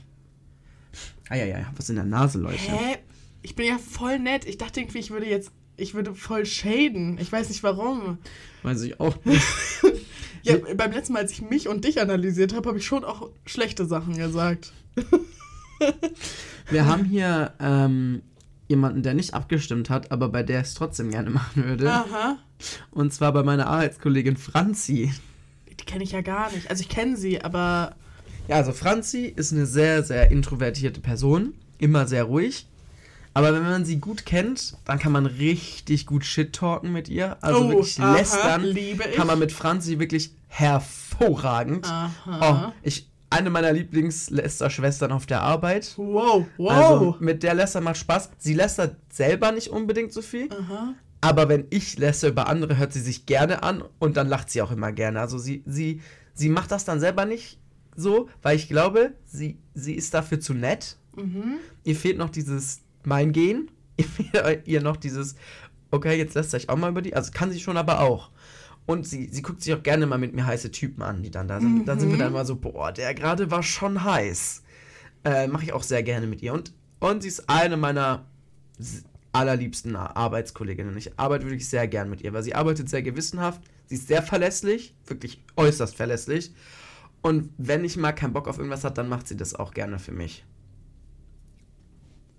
Ah 1.28 1.36
ja, 1.36 1.44
ja, 1.46 1.58
ja, 1.60 1.72
was 1.76 1.88
in 1.88 1.96
der 1.96 2.04
Nase, 2.04 2.38
Leute. 2.38 2.58
Hä? 2.58 2.98
Ich 3.42 3.54
bin 3.56 3.66
ja 3.66 3.78
voll 3.78 4.18
nett. 4.18 4.44
Ich 4.44 4.58
dachte 4.58 4.80
irgendwie, 4.80 4.98
ich 4.98 5.10
würde 5.10 5.26
jetzt, 5.26 5.50
ich 5.76 5.94
würde 5.94 6.14
voll 6.14 6.44
shaden. 6.46 7.16
Ich 7.18 7.32
weiß 7.32 7.48
nicht 7.48 7.62
warum. 7.62 8.18
Weiß 8.62 8.82
ich 8.82 9.00
auch 9.00 9.16
nicht. 9.24 9.42
Ja, 10.42 10.56
beim 10.76 10.92
letzten 10.92 11.12
Mal, 11.12 11.20
als 11.20 11.32
ich 11.32 11.42
mich 11.42 11.68
und 11.68 11.84
dich 11.84 12.00
analysiert 12.00 12.54
habe, 12.54 12.68
habe 12.68 12.78
ich 12.78 12.86
schon 12.86 13.04
auch 13.04 13.30
schlechte 13.46 13.86
Sachen 13.86 14.16
gesagt. 14.16 14.72
Wir 16.70 16.86
haben 16.86 17.04
hier 17.04 17.52
ähm, 17.60 18.22
jemanden, 18.68 19.02
der 19.02 19.14
nicht 19.14 19.34
abgestimmt 19.34 19.90
hat, 19.90 20.10
aber 20.12 20.28
bei 20.28 20.42
der 20.42 20.60
es 20.60 20.74
trotzdem 20.74 21.10
gerne 21.10 21.30
machen 21.30 21.64
würde. 21.64 21.90
Aha. 21.90 22.38
Und 22.90 23.12
zwar 23.12 23.32
bei 23.32 23.42
meiner 23.42 23.66
Arbeitskollegin 23.66 24.36
Franzi. 24.36 25.12
Die 25.68 25.84
kenne 25.84 26.04
ich 26.04 26.12
ja 26.12 26.20
gar 26.20 26.52
nicht. 26.52 26.70
Also 26.70 26.82
ich 26.82 26.88
kenne 26.88 27.16
sie, 27.16 27.42
aber 27.42 27.96
Ja, 28.48 28.56
also 28.56 28.72
Franzi 28.72 29.32
ist 29.34 29.52
eine 29.52 29.66
sehr, 29.66 30.02
sehr 30.02 30.30
introvertierte 30.30 31.00
Person. 31.00 31.54
Immer 31.78 32.06
sehr 32.06 32.24
ruhig. 32.24 32.66
Aber 33.34 33.54
wenn 33.54 33.62
man 33.62 33.84
sie 33.84 33.98
gut 33.98 34.26
kennt, 34.26 34.76
dann 34.84 34.98
kann 34.98 35.12
man 35.12 35.24
richtig 35.26 36.06
gut 36.06 36.24
Shit-talken 36.24 36.92
mit 36.92 37.08
ihr. 37.08 37.38
Also 37.42 37.60
Oh, 37.64 37.68
wirklich 37.70 37.98
aha, 38.00 38.14
lästern. 38.16 38.62
liebe 38.64 39.04
ich. 39.08 39.16
Kann 39.16 39.26
man 39.26 39.38
mit 39.38 39.52
Franzi 39.52 39.98
wirklich 39.98 40.32
hervorragend. 40.48 41.86
Aha. 41.86 42.68
Oh, 42.68 42.72
ich, 42.82 43.08
eine 43.30 43.48
meiner 43.50 43.72
Lieblingslästerschwestern 43.72 45.12
auf 45.12 45.26
der 45.26 45.40
Arbeit. 45.42 45.94
wow, 45.96 46.44
wow. 46.58 46.70
Also 46.70 47.16
mit 47.20 47.42
der 47.42 47.54
Läster 47.54 47.80
macht 47.80 47.96
Spaß. 47.96 48.30
Sie 48.38 48.54
lästert 48.54 48.96
selber 49.10 49.52
nicht 49.52 49.68
unbedingt 49.68 50.12
so 50.12 50.22
viel. 50.22 50.48
Aha. 50.52 50.94
Aber 51.20 51.48
wenn 51.48 51.66
ich 51.70 51.98
lästere 51.98 52.32
über 52.32 52.48
andere, 52.48 52.76
hört 52.76 52.92
sie 52.92 53.00
sich 53.00 53.26
gerne 53.26 53.62
an 53.62 53.82
und 53.98 54.16
dann 54.16 54.28
lacht 54.28 54.50
sie 54.50 54.60
auch 54.60 54.72
immer 54.72 54.92
gerne. 54.92 55.20
Also 55.20 55.38
sie, 55.38 55.62
sie, 55.66 56.00
sie 56.34 56.48
macht 56.48 56.70
das 56.72 56.84
dann 56.84 57.00
selber 57.00 57.24
nicht 57.24 57.58
so, 57.96 58.28
weil 58.42 58.56
ich 58.56 58.68
glaube, 58.68 59.12
sie, 59.24 59.58
sie 59.74 59.94
ist 59.94 60.12
dafür 60.14 60.40
zu 60.40 60.52
nett. 60.52 60.96
Mhm. 61.16 61.58
Ihr 61.84 61.94
fehlt 61.94 62.18
noch 62.18 62.30
dieses 62.30 62.80
Mein 63.04 63.32
Gehen. 63.32 63.70
Ihr 64.64 64.82
noch 64.82 64.96
dieses, 64.96 65.36
okay, 65.90 66.16
jetzt 66.16 66.34
lässt 66.34 66.54
ich 66.54 66.68
auch 66.68 66.76
mal 66.76 66.90
über 66.90 67.02
die. 67.02 67.14
Also 67.14 67.30
kann 67.32 67.50
sie 67.52 67.60
schon 67.60 67.76
aber 67.76 68.00
auch. 68.00 68.30
Und 68.86 69.06
sie, 69.06 69.28
sie 69.30 69.42
guckt 69.42 69.62
sich 69.62 69.72
auch 69.74 69.82
gerne 69.82 70.06
mal 70.06 70.18
mit 70.18 70.34
mir 70.34 70.44
heiße 70.44 70.70
Typen 70.72 71.02
an, 71.02 71.22
die 71.22 71.30
dann 71.30 71.46
da 71.46 71.60
sind. 71.60 71.86
Dann 71.86 72.00
sind 72.00 72.10
wir 72.10 72.18
dann 72.18 72.32
mal 72.32 72.44
so, 72.46 72.56
boah, 72.56 72.90
der 72.92 73.14
gerade 73.14 73.50
war 73.50 73.62
schon 73.62 74.02
heiß. 74.02 74.62
Äh, 75.24 75.46
Mache 75.46 75.64
ich 75.64 75.72
auch 75.72 75.84
sehr 75.84 76.02
gerne 76.02 76.26
mit 76.26 76.42
ihr. 76.42 76.52
Und, 76.52 76.72
und 76.98 77.22
sie 77.22 77.28
ist 77.28 77.48
eine 77.48 77.76
meiner 77.76 78.26
allerliebsten 79.32 79.94
Ar- 79.96 80.16
Arbeitskolleginnen. 80.16 80.96
Ich 80.96 81.18
arbeite 81.18 81.44
wirklich 81.44 81.68
sehr 81.68 81.86
gern 81.86 82.10
mit 82.10 82.22
ihr, 82.22 82.32
weil 82.32 82.42
sie 82.42 82.54
arbeitet 82.54 82.88
sehr 82.88 83.02
gewissenhaft. 83.02 83.62
Sie 83.86 83.94
ist 83.94 84.08
sehr 84.08 84.22
verlässlich, 84.22 84.94
wirklich 85.06 85.42
äußerst 85.56 85.94
verlässlich. 85.94 86.52
Und 87.22 87.50
wenn 87.56 87.84
ich 87.84 87.96
mal 87.96 88.12
keinen 88.12 88.32
Bock 88.32 88.48
auf 88.48 88.58
irgendwas 88.58 88.82
hat, 88.84 88.98
dann 88.98 89.08
macht 89.08 89.28
sie 89.28 89.36
das 89.36 89.54
auch 89.54 89.72
gerne 89.74 89.98
für 90.00 90.12
mich. 90.12 90.44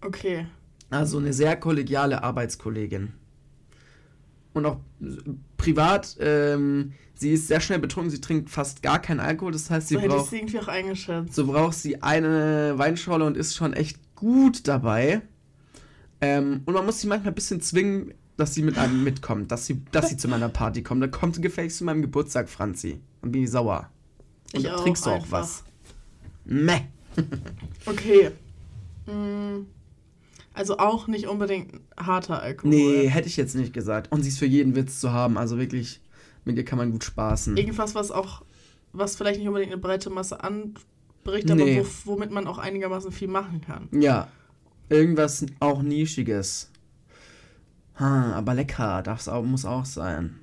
Okay. 0.05 0.45
Also 0.89 1.17
eine 1.17 1.33
sehr 1.33 1.55
kollegiale 1.57 2.23
Arbeitskollegin. 2.23 3.13
Und 4.53 4.65
auch 4.67 4.77
privat, 5.57 6.15
ähm, 6.19 6.93
sie 7.15 7.31
ist 7.31 7.47
sehr 7.47 7.59
schnell 7.59 7.79
betrunken, 7.79 8.11
sie 8.11 8.21
trinkt 8.21 8.51
fast 8.51 8.83
gar 8.83 9.01
keinen 9.01 9.19
Alkohol, 9.19 9.51
das 9.51 9.69
heißt, 9.71 9.87
sie 9.87 9.95
So 9.95 9.99
hätte 10.01 10.13
ich 10.13 10.17
braucht, 10.19 10.29
sie 10.29 10.37
irgendwie 10.37 10.59
auch 10.59 10.67
eingeschätzt. 10.67 11.33
so 11.33 11.47
braucht 11.47 11.73
sie 11.75 12.03
eine 12.03 12.73
Weinschorle 12.77 13.25
und 13.25 13.35
ist 13.35 13.55
schon 13.55 13.73
echt 13.73 13.97
gut 14.15 14.67
dabei. 14.67 15.21
Ähm, 16.21 16.61
und 16.65 16.73
man 16.75 16.85
muss 16.85 17.01
sie 17.01 17.07
manchmal 17.07 17.31
ein 17.31 17.35
bisschen 17.35 17.61
zwingen, 17.61 18.13
dass 18.37 18.53
sie 18.53 18.61
mit 18.61 18.77
einem 18.77 19.03
mitkommt, 19.03 19.51
dass 19.51 19.65
sie, 19.65 19.81
dass 19.91 20.09
sie 20.09 20.17
zu 20.17 20.27
meiner 20.27 20.49
Party 20.49 20.83
kommt. 20.83 21.01
Dann 21.01 21.11
kommt 21.11 21.35
sie 21.35 21.41
gefälligst 21.41 21.79
zu 21.79 21.83
meinem 21.85 22.01
Geburtstag, 22.03 22.47
Franzi. 22.49 22.99
Und 23.21 23.31
bin 23.31 23.43
ich 23.43 23.51
sauer. 23.51 23.89
Und 24.53 24.59
Ich 24.59 24.65
dann 24.65 24.77
trinkst 24.79 25.05
du 25.05 25.09
auch 25.09 25.15
einfach. 25.15 25.31
was. 25.31 25.63
Meh. 26.45 26.81
Okay. 27.85 28.31
Mm. 29.05 29.65
Also 30.53 30.77
auch 30.77 31.07
nicht 31.07 31.27
unbedingt 31.27 31.81
harter 31.97 32.41
Alkohol. 32.41 32.69
Nee, 32.69 33.07
hätte 33.07 33.27
ich 33.27 33.37
jetzt 33.37 33.55
nicht 33.55 33.73
gesagt. 33.73 34.11
Und 34.11 34.21
sie 34.23 34.29
ist 34.29 34.37
für 34.39 34.45
jeden 34.45 34.75
Witz 34.75 34.99
zu 34.99 35.11
haben. 35.11 35.37
Also 35.37 35.57
wirklich, 35.57 35.99
mit 36.45 36.57
ihr 36.57 36.65
kann 36.65 36.77
man 36.77 36.91
gut 36.91 37.03
spaßen. 37.03 37.57
Irgendwas, 37.57 37.95
was 37.95 38.11
auch, 38.11 38.43
was 38.91 39.15
vielleicht 39.15 39.39
nicht 39.39 39.47
unbedingt 39.47 39.71
eine 39.71 39.81
breite 39.81 40.09
Masse 40.11 40.43
anspricht, 40.43 41.49
aber 41.49 41.63
Nee. 41.63 41.83
wo, 42.05 42.11
womit 42.13 42.29
man 42.31 42.45
auch 42.47 42.59
einigermaßen 42.59 43.11
viel 43.11 43.27
machen 43.29 43.61
kann. 43.61 43.87
Ja, 43.91 44.27
irgendwas 44.89 45.43
auch 45.59 45.81
Nischiges. 45.81 46.69
Ha, 47.99 48.33
aber 48.33 48.53
lecker, 48.53 49.01
darf's 49.01 49.27
auch, 49.27 49.43
muss 49.43 49.65
auch 49.65 49.85
sein. 49.85 50.35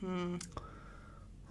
Hm. 0.00 0.38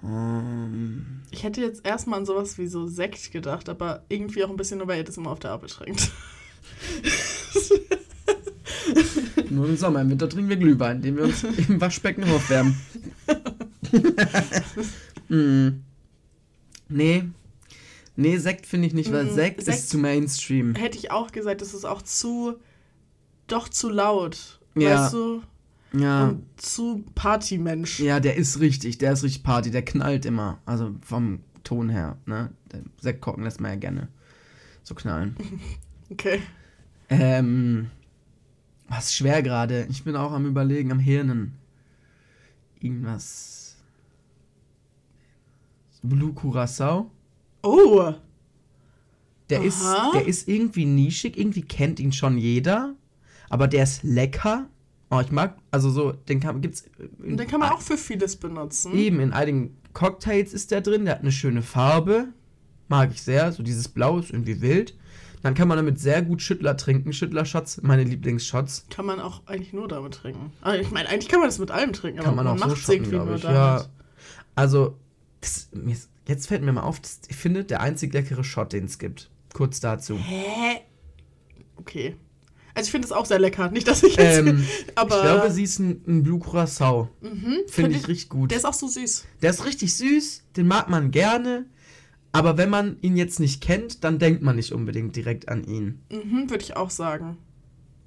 Ähm, 0.03 1.22
Ich 1.32 1.43
hätte 1.43 1.61
jetzt 1.61 1.86
erstmal 1.86 2.20
an 2.20 2.26
sowas 2.26 2.57
wie 2.57 2.68
so 2.68 2.88
Sekt 2.88 3.32
gedacht, 3.32 3.70
aber 3.70 4.03
irgendwie 4.09 4.43
auch 4.43 4.49
ein 4.49 4.57
bisschen 4.57 4.78
nur, 4.80 4.88
weil 4.88 4.97
ihr 4.99 5.03
das 5.03 5.18
immer 5.18 5.32
auf 5.32 5.39
der 5.39 5.51
Arbeit 5.51 5.72
trinkt. 5.72 6.11
nur 9.49 9.68
im 9.70 9.78
Sommer, 9.78 10.01
im 10.01 10.09
Winter 10.09 10.30
trinken 10.30 10.49
wir 10.49 10.57
Glühwein, 10.57 11.01
den 11.01 11.18
wir 11.18 11.24
uns 11.26 11.43
im 11.70 11.80
Waschbecken 11.82 12.24
aufwärmen. 12.26 12.76
hm. 15.28 15.82
Nee. 16.88 17.24
Nee, 18.16 18.38
Sekt 18.38 18.68
finde 18.68 18.88
ich 18.88 18.93
nicht, 18.93 19.11
weil 19.11 19.26
Mm, 19.26 19.34
Sekt, 19.34 19.63
Sekt- 19.63 19.80
ist 19.80 19.89
zu 19.89 19.97
Mainstream. 19.97 20.76
Hätte 20.76 20.99
ich 20.99 21.09
auch 21.09 21.32
gesagt, 21.32 21.61
das 21.61 21.74
ist 21.74 21.84
auch 21.84 22.03
zu, 22.03 22.57
doch 23.47 23.68
zu 23.70 23.89
laut. 23.89 24.59
Ja. 24.76 25.05
Weißt 25.05 25.13
du? 25.13 25.41
Ja. 25.93 26.28
Und 26.28 26.43
zu 26.57 27.03
Partymensch. 27.16 27.99
Ja, 27.99 28.20
der 28.20 28.36
ist 28.36 28.59
richtig, 28.59 28.99
der 28.99 29.13
ist 29.13 29.24
richtig 29.24 29.41
Party, 29.43 29.72
der 29.72 29.84
knallt 29.84 30.26
immer. 30.28 30.59
Also 30.68 30.93
vom 31.03 31.39
Ton 31.63 31.89
her, 31.89 32.18
ne? 32.28 32.51
Der 32.72 32.82
Sektkorken 33.01 33.43
lässt 33.43 33.59
man 33.59 33.72
ja 33.72 33.78
gerne 33.78 34.07
so 34.84 34.93
knallen. 34.93 35.36
Okay. 36.11 36.39
Ähm, 37.10 37.89
was 38.88 39.14
schwer 39.14 39.41
gerade. 39.43 39.88
Ich 39.89 40.03
bin 40.03 40.16
auch 40.16 40.32
am 40.32 40.45
überlegen, 40.45 40.91
am 40.91 40.99
Hirnen. 40.99 41.53
Irgendwas. 42.80 43.76
Blue 46.03 46.34
Curacao. 46.34 47.10
Oh. 47.64 48.14
Der 49.49 49.64
ist, 49.64 49.84
der 50.14 50.26
ist 50.28 50.47
irgendwie 50.47 50.86
nischig, 50.86 51.38
irgendwie 51.38 51.62
kennt 51.64 51.99
ihn 51.99 52.12
schon 52.12 52.38
jeder. 52.38 52.95
Aber 53.49 53.68
der 53.68 53.84
ist 53.84 54.03
lecker. 54.03 54.68
Oh, 55.12 55.20
ich 55.20 55.32
mag, 55.32 55.58
also 55.72 55.89
so, 55.89 56.12
den 56.12 56.39
kann, 56.39 56.62
gibt's. 56.62 56.86
in- 57.24 57.38
den 57.38 57.47
kann 57.47 57.60
man 57.60 57.72
auch 57.72 57.82
für 57.82 57.97
vieles 57.97 58.36
benutzen. 58.36 58.93
Eben, 58.95 59.20
in 59.20 59.34
einigen 59.34 59.78
Cocktails 59.93 60.53
ist 60.53 60.72
der 60.72 60.82
drin, 60.82 61.06
der 61.06 61.16
hat 61.16 61.22
eine 61.22 61.32
schöne 61.32 61.62
Farbe. 61.62 62.30
Mag 62.88 63.12
ich 63.12 63.22
sehr. 63.22 63.51
So 63.51 63.64
dieses 63.64 63.88
Blau 63.88 64.20
ist 64.20 64.32
irgendwie 64.32 64.62
wild. 64.62 64.95
Dann 65.42 65.54
kann 65.54 65.68
man 65.68 65.78
damit 65.78 66.00
sehr 66.00 66.22
gut 66.22 66.42
Schüttler 66.42 66.78
trinken. 66.78 67.14
Schüttler-Shots, 67.14 67.82
meine 67.84 68.04
Lieblingsshots. 68.04 68.88
Kann 68.90 69.06
man 69.06 69.20
auch 69.20 69.42
eigentlich 69.46 69.74
nur 69.74 69.88
damit 69.88 70.14
trinken. 70.14 70.52
Aber 70.62 70.80
ich 70.80 70.92
meine, 70.92 71.10
eigentlich 71.10 71.30
kann 71.30 71.40
man 71.40 71.48
das 71.50 71.60
mit 71.60 71.72
allem 71.72 71.94
trinken, 71.94 72.20
aber 72.20 72.28
Kann 72.28 72.36
man, 72.36 72.48
auch 72.48 72.70
so 72.70 72.76
shotten, 72.76 72.92
irgendwie 72.94 73.12
glaube 73.12 73.30
nur 73.32 73.40
damit. 73.40 73.56
Ja. 73.56 73.86
Also, 74.56 74.98
das, 75.42 75.70
jetzt 76.28 76.48
fällt 76.48 76.64
mir 76.64 76.72
mal 76.72 76.82
auf, 76.84 77.00
das, 77.00 77.22
ich 77.28 77.36
finde, 77.36 77.64
der 77.64 77.82
einzig 77.82 78.14
leckere 78.14 78.44
Shot, 78.44 78.74
den 78.74 78.86
es 78.86 78.98
gibt. 78.98 79.30
Kurz 79.54 79.80
dazu. 79.80 80.18
Hä? 80.18 80.82
Okay. 81.78 82.16
Also 82.74 82.88
ich 82.88 82.92
finde 82.92 83.06
es 83.06 83.14
auch 83.14 83.26
sehr 83.26 83.40
lecker. 83.40 83.70
Nicht, 83.72 83.88
dass 83.88 84.04
ich 84.04 84.18
jetzt... 84.18 84.40
Ähm, 84.40 84.66
aber 84.96 85.16
ich 85.16 85.22
glaube, 85.22 85.52
sie 85.52 85.64
ist 85.64 85.80
ein, 85.80 86.04
ein 86.08 86.24
Blue 86.24 86.40
Curacao. 86.40 87.10
find 87.22 87.72
Finde 87.72 87.92
ich 87.92 87.98
ich- 87.98 88.08
richtig 88.10 88.30
gut. 88.30 88.52
der 88.52 88.58
ist 88.58 88.66
auch 88.66 88.74
so 88.74 88.88
süß. 88.88 89.26
Der 89.42 89.50
ist 89.50 89.66
richtig 89.66 89.96
süß, 89.96 90.44
den 90.58 90.68
mag 90.68 90.90
man 90.90 91.12
gerne. 91.12 91.66
Aber 92.36 92.58
wenn 92.58 92.70
man 92.70 92.98
ihn 93.02 93.18
jetzt 93.18 93.40
nicht 93.40 93.62
kennt, 93.62 94.04
dann 94.04 94.20
denkt 94.20 94.42
man 94.42 94.56
nicht 94.56 94.74
unbedingt 94.74 95.16
direkt 95.16 95.50
an 95.50 95.64
ihn. 95.64 96.00
Mhm, 96.12 96.50
würde 96.50 96.64
ich 96.64 96.76
auch 96.76 96.90
sagen. 96.90 97.38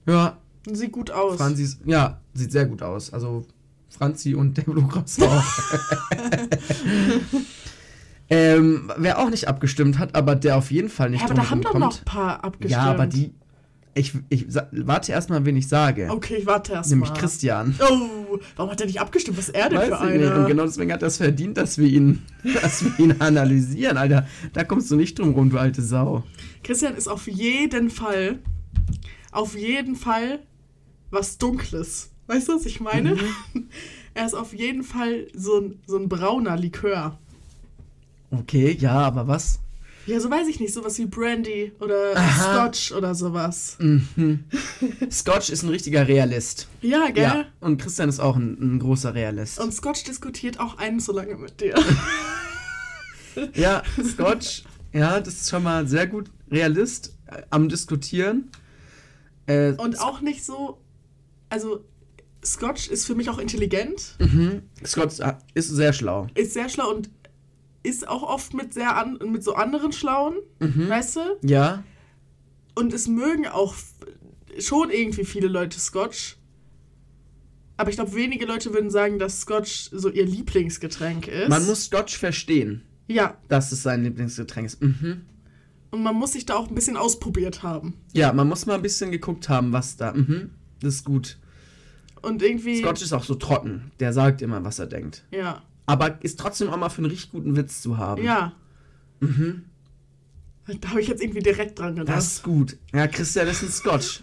Ja, 0.06 0.38
Sieht 0.72 0.92
gut 0.92 1.10
aus. 1.10 1.36
Franzi, 1.36 1.76
ja, 1.84 2.20
sieht 2.34 2.52
sehr 2.52 2.66
gut 2.66 2.82
aus. 2.82 3.12
Also 3.12 3.44
Franzi 3.88 4.34
und 4.34 4.56
der 4.56 4.62
Blue 4.62 4.86
Curacao. 4.86 5.30
ähm, 8.30 8.92
wer 8.96 9.18
auch 9.18 9.30
nicht 9.30 9.48
abgestimmt 9.48 9.98
hat, 9.98 10.14
aber 10.14 10.34
der 10.34 10.56
auf 10.56 10.70
jeden 10.70 10.88
Fall 10.88 11.10
nicht 11.10 11.20
ja, 11.20 11.26
aber 11.26 11.34
da 11.34 11.50
haben 11.50 11.62
drumherum 11.62 11.80
doch 11.80 11.88
kommt. 11.88 11.94
noch 11.94 12.00
ein 12.00 12.04
paar 12.04 12.44
abgestimmt. 12.44 12.82
Ja, 12.82 12.90
aber 12.90 13.06
die. 13.06 13.34
Ich, 13.94 14.12
ich 14.28 14.46
warte 14.72 15.12
erstmal, 15.12 15.44
wen 15.44 15.56
ich 15.56 15.68
sage. 15.68 16.08
Okay, 16.10 16.36
ich 16.36 16.46
warte 16.46 16.72
erst 16.74 16.90
Nämlich. 16.90 17.12
Christian. 17.14 17.74
Oh, 17.80 18.38
warum 18.56 18.70
hat 18.70 18.80
er 18.80 18.86
nicht 18.86 19.00
abgestimmt? 19.00 19.38
Was 19.38 19.48
ist 19.48 19.54
er 19.54 19.68
denn 19.68 19.78
Weiß 19.78 19.98
für 19.98 20.06
nicht. 20.06 20.24
Und 20.26 20.32
einer? 20.32 20.46
genau 20.46 20.64
deswegen 20.64 20.92
hat 20.92 21.02
er 21.02 21.08
es 21.08 21.16
verdient, 21.16 21.56
dass 21.56 21.78
wir 21.78 21.88
ihn, 21.88 22.22
dass 22.62 22.84
wir 22.84 22.98
ihn 23.04 23.20
analysieren, 23.20 23.96
Alter. 23.96 24.26
Da 24.52 24.64
kommst 24.64 24.90
du 24.90 24.96
nicht 24.96 25.18
drum 25.18 25.34
rum, 25.34 25.50
du 25.50 25.58
alte 25.58 25.82
Sau. 25.82 26.24
Christian 26.62 26.94
ist 26.94 27.08
auf 27.08 27.26
jeden 27.26 27.90
Fall, 27.90 28.38
auf 29.32 29.56
jeden 29.56 29.96
Fall 29.96 30.40
was 31.10 31.38
Dunkles. 31.38 32.10
Weißt 32.26 32.48
du, 32.48 32.54
was 32.56 32.66
ich 32.66 32.80
meine? 32.80 33.14
Mhm. 33.54 33.68
Er 34.14 34.26
ist 34.26 34.34
auf 34.34 34.52
jeden 34.52 34.82
Fall 34.82 35.28
so 35.32 35.60
ein, 35.60 35.78
so 35.86 35.96
ein 35.96 36.08
brauner 36.08 36.56
Likör. 36.56 37.18
Okay, 38.32 38.76
ja, 38.78 38.94
aber 38.94 39.28
was? 39.28 39.60
Ja, 40.08 40.18
so 40.20 40.30
weiß 40.30 40.48
ich 40.48 40.58
nicht, 40.58 40.72
sowas 40.72 40.98
wie 40.98 41.04
Brandy 41.04 41.72
oder 41.80 42.16
Aha. 42.16 42.64
Scotch 42.70 42.92
oder 42.92 43.14
sowas. 43.14 43.76
Mhm. 43.78 44.42
Scotch 45.10 45.50
ist 45.50 45.62
ein 45.64 45.68
richtiger 45.68 46.08
Realist. 46.08 46.66
Ja, 46.80 47.10
gell? 47.10 47.24
Ja, 47.24 47.44
und 47.60 47.76
Christian 47.76 48.08
ist 48.08 48.18
auch 48.18 48.36
ein, 48.36 48.56
ein 48.58 48.78
großer 48.78 49.12
Realist. 49.14 49.60
Und 49.60 49.74
Scotch 49.74 50.04
diskutiert 50.04 50.60
auch 50.60 50.78
einen 50.78 50.98
so 50.98 51.12
lange 51.12 51.36
mit 51.36 51.60
dir. 51.60 51.74
ja, 53.54 53.82
Scotch, 54.02 54.64
ja, 54.94 55.20
das 55.20 55.34
ist 55.34 55.50
schon 55.50 55.62
mal 55.62 55.86
sehr 55.86 56.06
gut 56.06 56.30
Realist 56.50 57.14
äh, 57.26 57.42
am 57.50 57.68
Diskutieren. 57.68 58.50
Äh, 59.44 59.72
Und 59.72 60.00
auch 60.00 60.22
nicht 60.22 60.42
so. 60.42 60.78
Also, 61.50 61.84
Scotch 62.42 62.88
ist 62.88 63.04
für 63.04 63.14
mich 63.14 63.28
auch 63.28 63.38
intelligent, 63.38 64.14
mhm. 64.18 64.62
Scotch 64.86 65.20
äh, 65.20 65.34
ist 65.52 65.68
sehr 65.68 65.92
schlau. 65.92 66.28
ist 66.34 66.54
sehr 66.54 66.70
schlau 66.70 66.94
und 66.94 67.10
ist 67.88 68.06
auch 68.08 68.22
oft 68.22 68.54
mit 68.54 68.72
sehr 68.74 68.96
an, 68.96 69.18
mit 69.30 69.42
so 69.42 69.54
anderen 69.54 69.92
Schlauen, 69.92 70.34
Mhm. 70.60 70.88
weißt 70.88 71.16
du? 71.16 71.20
Ja, 71.42 71.82
Und 72.74 72.92
es 72.92 73.08
mögen 73.08 73.46
auch 73.48 73.74
schon 74.60 74.90
irgendwie 74.90 75.24
viele 75.24 75.48
Leute 75.48 75.80
Scotch. 75.80 76.36
Aber 77.76 77.90
ich 77.90 77.96
glaube, 77.96 78.14
wenige 78.14 78.44
Leute 78.46 78.72
würden 78.74 78.90
sagen, 78.90 79.18
dass 79.18 79.40
Scotch 79.40 79.90
so 79.92 80.08
ihr 80.10 80.24
Lieblingsgetränk 80.26 81.28
ist. 81.28 81.48
man 81.48 81.64
muss 81.66 81.84
Scotch 81.86 82.16
verstehen, 82.18 82.82
Ja, 83.08 83.36
dass 83.48 83.72
es 83.72 83.82
sein 83.82 84.02
Lieblingsgetränk 84.04 84.66
ist. 84.66 84.82
Mhm. 84.82 85.22
und 85.90 86.02
man 86.02 86.14
muss 86.16 86.32
sich 86.32 86.44
da 86.46 86.54
auch 86.56 86.68
ein 86.68 86.74
bisschen 86.74 86.96
ausprobiert 86.96 87.62
haben. 87.62 87.94
Ja, 88.12 88.32
man 88.32 88.46
muss 88.48 88.66
mal 88.66 88.74
ein 88.74 88.82
bisschen 88.82 89.10
geguckt 89.10 89.48
haben, 89.48 89.72
was 89.72 89.96
da. 89.96 90.12
Mhm. 90.12 90.50
Das 90.80 90.94
ist 90.96 91.04
gut. 91.04 91.38
Und 92.20 92.42
irgendwie. 92.42 92.78
Scotch 92.80 93.02
ist 93.02 93.12
auch 93.12 93.24
so 93.24 93.34
trocken. 93.36 93.90
Der 94.00 94.12
sagt 94.12 94.42
immer, 94.42 94.62
was 94.64 94.78
er 94.80 94.86
denkt. 94.86 95.24
Ja. 95.30 95.62
Aber 95.88 96.22
ist 96.22 96.38
trotzdem 96.38 96.68
auch 96.70 96.76
mal 96.76 96.88
für 96.90 96.98
einen 96.98 97.10
richtig 97.10 97.30
guten 97.32 97.56
Witz 97.56 97.80
zu 97.80 97.96
haben. 97.96 98.22
Ja. 98.22 98.52
Mhm. 99.20 99.64
Da 100.80 100.90
habe 100.90 101.00
ich 101.00 101.08
jetzt 101.08 101.22
irgendwie 101.22 101.40
direkt 101.40 101.78
dran 101.78 101.96
gedacht. 101.96 102.14
Das 102.16 102.26
ist 102.34 102.42
gut. 102.42 102.76
Ja, 102.92 103.06
Christian 103.06 103.48
ist 103.48 103.62
ein 103.62 103.70
Scotch. 103.70 104.22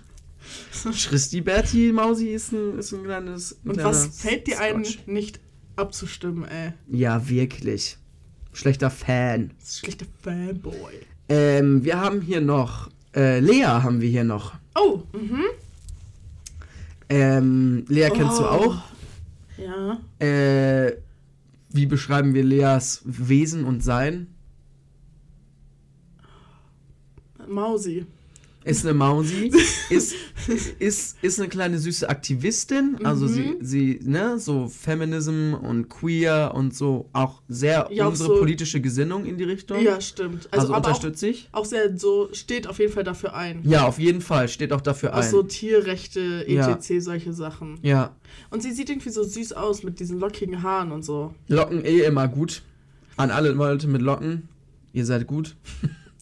Christi 1.10 1.42
Berti 1.42 1.92
Mausi 1.92 2.28
ist 2.28 2.52
ein, 2.52 2.78
ist 2.78 2.92
ein 2.94 3.04
kleines. 3.04 3.58
ein 3.66 3.72
Und 3.72 3.84
was 3.84 4.06
fällt 4.20 4.46
dir 4.46 4.60
ein, 4.62 4.86
nicht 5.08 5.40
abzustimmen, 5.76 6.46
ey? 6.46 6.74
Ja, 6.88 7.28
wirklich. 7.28 7.98
Schlechter 8.54 8.92
Fan. 8.92 9.52
Schlechter 9.66 10.06
Fanboy. 10.22 10.94
Ähm, 11.30 11.84
wir 11.84 12.00
haben 12.00 12.22
hier 12.22 12.42
noch. 12.42 12.92
Äh, 13.16 13.40
Lea 13.40 13.64
haben 13.66 14.02
wir 14.02 14.10
hier 14.10 14.24
noch. 14.24 14.54
Oh, 14.76 15.02
mhm. 15.14 15.46
Ähm, 17.10 17.86
Lea 17.88 18.10
kennst 18.14 18.38
du 18.40 18.44
Oh. 18.44 18.48
auch. 18.48 18.78
Ja. 19.58 20.00
Äh, 20.26 20.94
wie 21.76 21.86
beschreiben 21.86 22.34
wir 22.34 22.44
Leas 22.44 23.02
Wesen 23.06 23.66
und 23.66 23.84
Sein? 23.84 24.28
Mausi. 27.48 28.06
Ist 28.66 28.84
eine 28.84 28.96
Mausi, 28.96 29.52
ist, 29.92 30.16
ist, 30.80 31.18
ist 31.22 31.40
eine 31.40 31.48
kleine 31.50 31.78
süße 31.78 32.10
Aktivistin, 32.10 32.98
also 33.04 33.28
sie, 33.28 33.42
Mhm. 33.44 33.56
sie, 33.62 34.00
ne, 34.04 34.40
so 34.40 34.68
Feminism 34.68 35.54
und 35.54 35.88
Queer 35.88 36.52
und 36.56 36.76
so, 36.76 37.08
auch 37.14 37.44
sehr 37.48 37.88
Ja, 37.92 38.08
unsere 38.08 38.30
so- 38.30 38.38
politische 38.40 38.82
Gesinnung 38.82 39.26
in 39.26 39.38
die 39.38 39.44
Richtung. 39.44 39.80
Ja, 39.84 40.02
stimmt. 40.02 40.48
also 40.52 40.62
Also, 40.62 40.74
auch, 40.74 40.78
unterstütze 40.78 41.28
ich. 41.28 41.48
auch 41.52 41.66
sehr 41.66 41.96
so, 41.98 42.30
steht 42.34 42.66
auf 42.68 42.80
jeden 42.80 42.92
Fall 42.92 43.04
dafür 43.04 43.36
ein. 43.36 43.62
Ja, 43.64 43.86
auf 43.86 44.00
jeden 44.00 44.22
Fall, 44.22 44.48
steht 44.50 44.74
auch 44.74 44.82
dafür 44.82 45.14
Auch 45.14 45.18
ein. 45.22 45.30
so 45.30 45.44
Tierrechte, 45.44 46.44
Ja. 46.48 46.72
etc., 46.74 47.02
solche 47.04 47.34
Sachen. 47.34 47.78
ja, 47.84 48.16
Und 48.50 48.64
sie 48.64 48.72
sieht 48.72 48.90
irgendwie 48.90 49.12
so 49.12 49.24
süß 49.24 49.54
aus 49.54 49.84
mit 49.84 50.00
diesen 50.00 50.20
lockigen 50.20 50.64
Haaren 50.64 50.92
und 50.92 51.06
so. 51.06 51.36
Locken 51.48 51.86
eh 51.86 52.00
immer 52.02 52.28
gut. 52.28 52.64
An 53.16 53.30
alle 53.30 53.52
Leute 53.52 53.88
mit 53.88 54.02
Locken, 54.02 54.50
ihr 54.92 55.06
seid 55.06 55.28
gut. 55.28 55.56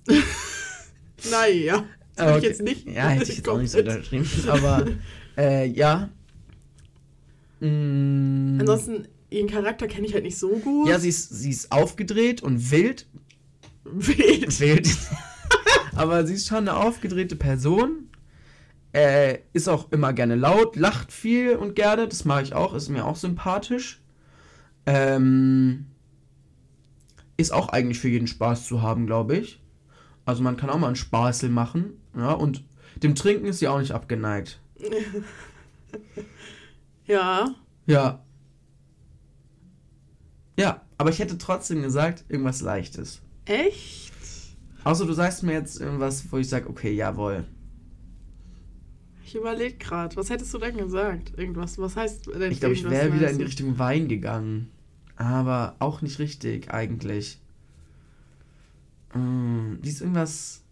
Naja, 1.31 1.85
das 2.15 2.25
würde 2.25 2.37
ich 2.39 2.43
jetzt 2.43 2.61
nicht. 2.61 2.87
Ja, 2.87 3.09
hätte 3.09 3.31
ich 3.31 3.37
jetzt 3.37 3.49
auch 3.49 3.57
nicht 3.57 3.71
so 3.71 3.79
unterschrieben. 3.79 4.27
Aber, 4.47 4.85
äh, 5.37 5.67
ja. 5.67 6.09
Mm, 7.59 8.57
Ansonsten, 8.59 9.07
ihren 9.29 9.47
Charakter 9.47 9.87
kenne 9.87 10.05
ich 10.05 10.13
halt 10.13 10.23
nicht 10.23 10.37
so 10.37 10.49
gut. 10.49 10.87
Ja, 10.87 10.99
sie 10.99 11.09
ist, 11.09 11.29
sie 11.29 11.49
ist 11.49 11.71
aufgedreht 11.71 12.43
und 12.43 12.71
wild. 12.71 13.07
Wild. 13.83 14.59
Wild. 14.59 14.87
Aber 15.95 16.25
sie 16.25 16.35
ist 16.35 16.47
schon 16.47 16.69
eine 16.69 16.75
aufgedrehte 16.75 17.35
Person. 17.35 18.09
Äh, 18.91 19.39
ist 19.53 19.67
auch 19.69 19.91
immer 19.91 20.13
gerne 20.13 20.35
laut, 20.35 20.75
lacht 20.75 21.11
viel 21.11 21.55
und 21.55 21.75
gerne. 21.75 22.07
Das 22.07 22.25
mag 22.25 22.43
ich 22.43 22.53
auch, 22.53 22.75
ist 22.75 22.89
mir 22.89 23.05
auch 23.05 23.15
sympathisch. 23.15 24.01
Ähm, 24.85 25.87
ist 27.37 27.51
auch 27.51 27.69
eigentlich 27.69 27.99
für 27.99 28.09
jeden 28.09 28.27
Spaß 28.27 28.67
zu 28.67 28.81
haben, 28.83 29.07
glaube 29.07 29.37
ich. 29.37 29.61
Also 30.25 30.43
man 30.43 30.57
kann 30.57 30.69
auch 30.69 30.77
mal 30.77 30.87
einen 30.87 30.95
Spaßel 30.95 31.49
machen. 31.49 31.99
Ja, 32.15 32.33
und 32.33 32.63
dem 32.97 33.15
Trinken 33.15 33.45
ist 33.45 33.59
sie 33.59 33.67
auch 33.67 33.79
nicht 33.79 33.91
abgeneigt. 33.91 34.59
Ja. 37.05 37.53
Ja. 37.85 38.23
Ja, 40.57 40.81
aber 40.97 41.09
ich 41.09 41.19
hätte 41.19 41.37
trotzdem 41.37 41.81
gesagt, 41.81 42.23
irgendwas 42.29 42.61
Leichtes. 42.61 43.21
Echt? 43.45 44.13
Außer 44.83 45.05
du 45.05 45.13
sagst 45.13 45.43
mir 45.43 45.51
jetzt 45.53 45.81
irgendwas, 45.81 46.31
wo 46.31 46.37
ich 46.37 46.47
sage, 46.47 46.69
okay, 46.69 46.93
jawohl. 46.93 47.45
Ich 49.25 49.35
überlege 49.35 49.77
gerade. 49.77 50.15
Was 50.15 50.29
hättest 50.29 50.53
du 50.53 50.59
denn 50.59 50.77
gesagt? 50.77 51.33
Irgendwas. 51.37 51.77
Was 51.77 51.95
heißt 51.95 52.27
denn 52.27 52.51
Ich 52.51 52.59
glaube, 52.59 52.75
ich 52.75 52.89
wäre 52.89 53.13
wieder 53.13 53.29
in 53.29 53.37
die? 53.39 53.43
Richtung 53.45 53.79
Wein 53.79 54.07
gegangen. 54.07 54.69
Aber 55.15 55.75
auch 55.79 56.01
nicht 56.01 56.19
richtig, 56.19 56.71
eigentlich. 56.71 57.39
Mm, 59.13 59.75
die 59.81 59.89
ist 59.89 60.01
irgendwas. 60.01 60.62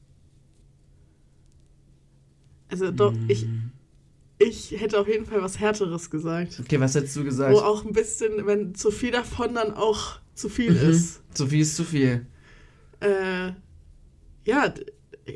Also 2.72 2.90
doch, 2.92 3.14
ich, 3.28 3.46
Mm. 3.46 3.70
ich 4.40 4.72
hätte 4.80 5.00
auf 5.00 5.08
jeden 5.08 5.26
Fall 5.26 5.42
was 5.44 5.60
Härteres 5.60 6.10
gesagt. 6.10 6.60
Okay, 6.60 6.80
was 6.80 6.96
hättest 6.96 7.16
du 7.18 7.24
gesagt? 7.24 7.54
Wo 7.54 7.60
auch 7.60 7.86
ein 7.86 7.94
bisschen, 7.94 8.46
wenn 8.48 8.74
zu 8.76 8.90
viel 8.92 9.12
davon 9.12 9.54
dann 9.56 9.74
auch 9.74 10.20
zu 10.36 10.50
viel 10.50 10.72
Mhm. 10.72 10.90
ist. 10.90 11.22
Zu 11.34 11.48
viel 11.48 11.62
ist 11.62 11.76
zu 11.76 11.84
viel. 11.84 12.26
Äh, 13.02 13.52
ja, 14.46 14.74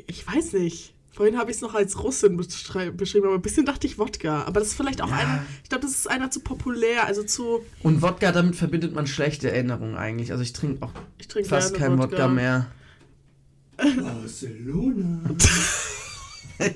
ich 0.06 0.26
weiß 0.26 0.54
nicht. 0.54 0.94
Vorhin 1.12 1.38
habe 1.38 1.50
ich 1.50 1.56
es 1.56 1.62
noch 1.62 1.74
als 1.74 2.02
Russin 2.02 2.36
beschrieben, 2.36 3.26
aber 3.26 3.36
ein 3.36 3.40
bisschen 3.42 3.64
dachte 3.64 3.86
ich 3.86 3.98
Wodka. 3.98 4.42
Aber 4.44 4.60
das 4.60 4.68
ist 4.70 4.74
vielleicht 4.74 5.00
auch 5.00 5.08
Ja. 5.08 5.16
einer, 5.16 5.42
ich 5.62 5.68
glaube, 5.70 5.82
das 5.82 5.92
ist 5.92 6.10
einer 6.10 6.30
zu 6.30 6.40
populär, 6.40 7.06
also 7.06 7.22
zu, 7.22 7.60
Und 7.82 8.02
Wodka, 8.02 8.32
damit 8.32 8.54
verbindet 8.56 8.94
man 8.94 9.06
schlechte 9.06 9.50
Erinnerungen 9.50 9.96
eigentlich. 9.96 10.30
Also 10.32 10.42
ich 10.42 10.52
trinke 10.52 10.82
auch 10.84 10.92
ich 11.18 11.26
trinke 11.28 11.48
fast 11.48 11.74
gerne 11.74 11.96
kein 11.96 11.98
Wodka. 11.98 12.28
mehr. 12.28 12.66
Barcelona. 13.78 15.20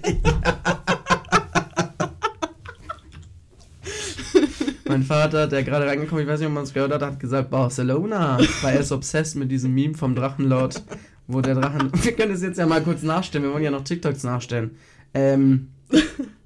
Mein 4.86 5.02
Vater, 5.04 5.46
der 5.46 5.62
gerade 5.62 5.86
reingekommen, 5.86 6.24
ich 6.24 6.28
weiß 6.28 6.40
nicht, 6.40 6.48
ob 6.48 6.54
man 6.54 6.64
es 6.64 6.74
gehört 6.74 6.92
hat, 6.92 7.02
hat 7.02 7.20
gesagt 7.20 7.50
Barcelona, 7.50 8.38
weil 8.62 8.74
er 8.74 8.80
ist 8.80 8.90
obsessed 8.92 9.36
mit 9.36 9.50
diesem 9.50 9.72
Meme 9.72 9.94
vom 9.94 10.14
Drachenlord, 10.16 10.82
wo 11.28 11.40
der 11.40 11.54
Drachen. 11.54 11.92
Wir 12.02 12.12
können 12.12 12.32
es 12.32 12.42
jetzt 12.42 12.58
ja 12.58 12.66
mal 12.66 12.82
kurz 12.82 13.02
nachstellen, 13.02 13.44
wir 13.44 13.52
wollen 13.52 13.62
ja 13.62 13.70
noch 13.70 13.84
TikToks 13.84 14.24
nachstellen. 14.24 14.72
Ähm, 15.14 15.68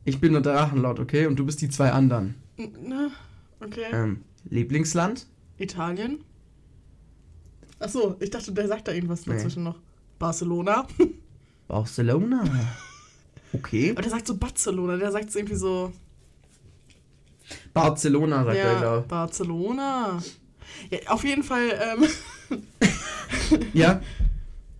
ich 0.05 0.21
bin 0.21 0.33
der 0.35 0.43
Drachenlord, 0.43 1.01
okay? 1.01 1.27
Und 1.27 1.39
du 1.39 1.47
bist 1.47 1.63
die 1.63 1.71
zwei 1.71 1.91
anderen. 1.93 2.35
Na, 2.87 3.09
okay. 3.61 3.87
Ähm, 3.93 4.21
Lieblingsland? 4.51 5.27
Italien? 5.57 6.19
Achso, 7.79 8.17
ich 8.21 8.31
dachte, 8.31 8.53
der 8.53 8.69
sagt 8.69 8.89
da 8.89 8.93
irgendwas 8.93 9.27
Nee. 9.27 9.35
dazwischen 9.35 9.63
noch. 9.63 9.79
Barcelona? 10.19 10.87
Barcelona. 11.67 12.45
Okay. 13.55 13.91
Aber 13.91 14.03
der 14.03 14.11
sagt 14.11 14.27
so 14.27 14.37
Barcelona, 14.37 14.97
der 14.97 15.13
sagt 15.13 15.29
es 15.29 15.37
irgendwie 15.37 15.55
so. 15.57 15.93
Barcelona, 17.73 18.45
sagt 18.45 18.57
er, 18.57 18.73
Ja, 18.73 18.79
glaube 18.79 19.07
Barcelona. 19.09 20.23
Ja, 20.91 20.99
auf 21.09 21.25
jeden 21.25 21.43
Fall, 21.43 21.97
ähm. 22.51 22.59
Ja. 23.73 24.01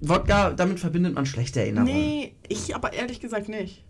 Wodka, 0.01 0.51
damit 0.51 0.81
verbindet 0.81 1.15
man 1.15 1.25
schlechte 1.27 1.61
Erinnerungen. 1.61 1.93
nee, 1.95 2.35
ich 2.49 2.75
aber 2.75 2.93
ehrlich 2.93 3.21
gesagt 3.21 3.49
nicht. 3.49 3.85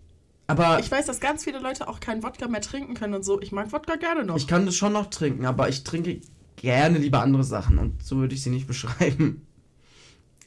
Aber 0.47 0.79
Ich 0.79 0.89
weiß, 0.91 1.05
dass 1.07 1.19
ganz 1.19 1.43
viele 1.43 1.59
Leute 1.59 1.87
auch 1.87 1.99
keinen 1.99 2.23
Wodka 2.23 2.47
mehr 2.47 2.61
trinken 2.61 2.93
können 2.93 3.15
und 3.15 3.25
so. 3.25 3.41
Ich 3.41 3.51
mag 3.51 3.71
Wodka 3.73 3.95
gerne 3.95 4.23
noch. 4.23 4.37
Ich 4.37 4.47
kann 4.47 4.65
das 4.65 4.75
schon 4.75 4.93
noch 4.93 5.09
trinken, 5.09 5.45
aber 5.45 5.67
ich 5.69 5.83
trinke 5.83 6.21
gerne 6.55 6.99
lieber 6.99 7.21
andere 7.21 7.43
Sachen 7.43 7.79
und 7.79 8.01
so 8.03 8.17
würde 8.17 8.35
ich 8.35 8.43
sie 8.43 8.49
nicht 8.49 8.67
beschreiben. 8.67 9.45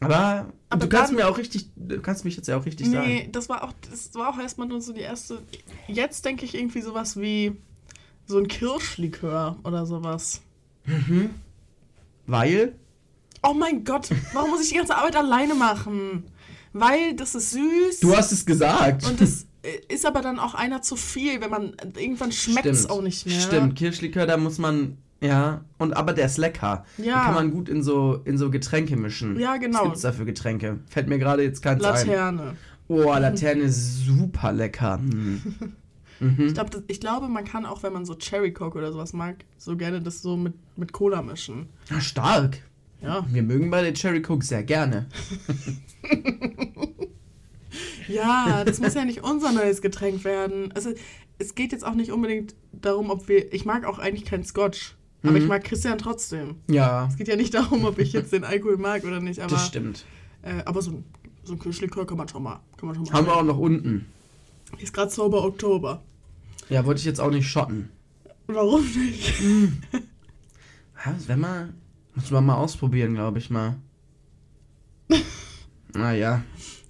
Aber, 0.00 0.52
Aber 0.70 0.80
du 0.80 0.88
kannst 0.88 1.10
dann- 1.10 1.16
mir 1.16 1.28
auch 1.28 1.38
richtig, 1.38 1.70
du 1.76 2.00
kannst 2.00 2.24
mich 2.24 2.36
jetzt 2.36 2.46
ja 2.48 2.56
auch 2.58 2.64
richtig 2.66 2.88
sagen. 2.88 3.06
nee, 3.06 3.28
das 3.32 3.48
war 3.48 3.64
auch, 3.64 3.72
das 3.90 4.14
war 4.14 4.28
auch 4.30 4.38
erstmal 4.38 4.68
nur 4.68 4.80
so 4.80 4.92
die 4.92 5.00
erste. 5.00 5.42
Jetzt 5.88 6.24
denke 6.24 6.44
ich 6.44 6.54
irgendwie 6.54 6.80
sowas 6.82 7.18
wie 7.20 7.56
so 8.26 8.38
ein 8.38 8.46
Kirschlikör 8.46 9.56
oder 9.64 9.86
sowas. 9.86 10.40
Weil, 12.26 12.74
Oh 13.42 13.54
mein 13.54 13.84
Gott, 13.84 14.08
warum 14.32 14.50
muss 14.50 14.62
ich 14.62 14.70
die 14.70 14.74
ganze 14.76 14.96
Arbeit 14.96 15.16
alleine 15.16 15.54
machen? 15.54 16.24
Weil 16.72 17.14
das 17.14 17.34
ist 17.34 17.52
süß. 17.52 18.00
du 18.00 18.16
hast 18.16 18.32
es 18.32 18.44
gesagt. 18.44 19.06
Und 19.06 19.20
das 19.20 19.46
äh, 19.62 19.78
ist 19.94 20.04
aber 20.06 20.20
dann 20.22 20.38
auch 20.38 20.54
einer 20.54 20.82
zu 20.82 20.96
viel, 20.96 21.40
wenn 21.40 21.50
man 21.50 21.76
irgendwann 21.96 22.32
schmeckt 22.32 22.66
es 22.66 22.90
auch 22.90 23.00
nicht 23.00 23.26
mehr. 23.26 23.40
Stimmt, 23.40 23.76
Kirschlikör, 23.76 24.26
da 24.26 24.36
muss 24.36 24.58
man, 24.58 24.98
ja, 25.20 25.64
und 25.78 25.96
aber 25.96 26.12
der 26.12 26.26
ist 26.26 26.38
lecker. 26.38 26.84
Ja. 26.96 27.04
Den 27.04 27.24
kann 27.24 27.34
man 27.34 27.50
gut 27.50 27.68
in 27.68 27.82
so, 27.82 28.20
in 28.24 28.38
so 28.38 28.50
Getränke 28.50 28.96
mischen. 28.96 29.38
Ja, 29.38 29.56
genau. 29.56 29.80
Was 29.80 29.84
gibt's 29.84 30.00
da 30.02 30.12
für 30.12 30.24
Getränke? 30.24 30.78
Fällt 30.88 31.08
mir 31.08 31.18
gerade 31.18 31.42
jetzt 31.42 31.62
keins 31.62 31.82
ein. 31.82 32.06
Laterne. 32.06 32.56
Oh, 32.88 33.12
Laterne 33.12 33.62
ist 33.62 34.04
super 34.04 34.52
lecker. 34.52 34.98
Hm. 34.98 35.42
Mhm. 36.20 36.46
Ich, 36.48 36.54
glaub, 36.54 36.68
das, 36.72 36.82
ich 36.88 36.98
glaube, 36.98 37.28
man 37.28 37.44
kann 37.44 37.64
auch, 37.64 37.84
wenn 37.84 37.92
man 37.92 38.04
so 38.04 38.16
Cherry 38.16 38.52
Coke 38.52 38.76
oder 38.76 38.90
sowas 38.90 39.12
mag, 39.12 39.44
so 39.56 39.76
gerne 39.76 40.02
das 40.02 40.20
so 40.20 40.36
mit, 40.36 40.54
mit 40.76 40.92
Cola 40.92 41.22
mischen. 41.22 41.68
Ah, 41.90 42.00
stark. 42.00 42.58
Ja. 43.00 43.24
Wir 43.30 43.44
mögen 43.44 43.70
beide 43.70 43.92
Cherry 43.92 44.20
Coke 44.20 44.44
sehr 44.44 44.64
gerne. 44.64 45.06
Ja, 48.08 48.64
das 48.64 48.80
muss 48.80 48.94
ja 48.94 49.04
nicht 49.04 49.22
unser 49.22 49.52
neues 49.52 49.82
Getränk 49.82 50.24
werden. 50.24 50.72
Also, 50.72 50.90
es 51.38 51.54
geht 51.54 51.72
jetzt 51.72 51.84
auch 51.84 51.94
nicht 51.94 52.10
unbedingt 52.10 52.54
darum, 52.72 53.10
ob 53.10 53.28
wir. 53.28 53.52
Ich 53.52 53.64
mag 53.64 53.84
auch 53.84 53.98
eigentlich 53.98 54.24
keinen 54.24 54.44
Scotch. 54.44 54.96
Aber 55.22 55.32
Mhm. 55.32 55.36
ich 55.38 55.46
mag 55.46 55.64
Christian 55.64 55.98
trotzdem. 55.98 56.56
Ja, 56.68 57.06
Es 57.10 57.16
geht 57.16 57.28
ja 57.28 57.36
nicht 57.36 57.52
darum, 57.54 57.84
ob 57.84 57.98
ich 57.98 58.12
jetzt 58.12 58.32
den 58.32 58.44
Alkohol 58.44 58.76
mag 58.76 59.04
oder 59.04 59.20
nicht. 59.20 59.40
Aber, 59.40 59.50
das 59.50 59.66
stimmt. 59.66 60.04
äh, 60.42 60.62
aber 60.64 60.80
so 60.82 60.92
ein, 60.92 61.04
so 61.44 61.54
ein 61.54 61.58
Kirschlikör 61.58 62.06
kann 62.06 62.16
man 62.18 62.28
schon 62.28 62.42
mal. 62.42 62.60
Kann 62.76 62.86
man 62.86 62.94
schon 62.94 63.04
mal 63.04 63.12
Haben 63.12 63.26
wir 63.26 63.36
auch 63.36 63.42
noch 63.42 63.58
unten. 63.58 64.06
Ist 64.78 64.92
gerade 64.92 65.10
Sober 65.10 65.44
Oktober. 65.44 66.02
Ja, 66.68 66.84
wollte 66.84 67.00
ich 67.00 67.04
jetzt 67.06 67.20
auch 67.20 67.30
nicht 67.30 67.48
schotten. 67.48 67.88
Warum 68.46 68.82
nicht? 68.82 69.40
Ja, 71.04 71.12
das 71.12 71.26
wäre 71.28 71.38
mal. 71.38 71.72
Muss 72.14 72.30
man 72.30 72.44
mal 72.46 72.56
ausprobieren, 72.56 73.14
glaube 73.14 73.38
ich 73.38 73.50
mal. 73.50 73.76
Naja. 75.94 76.42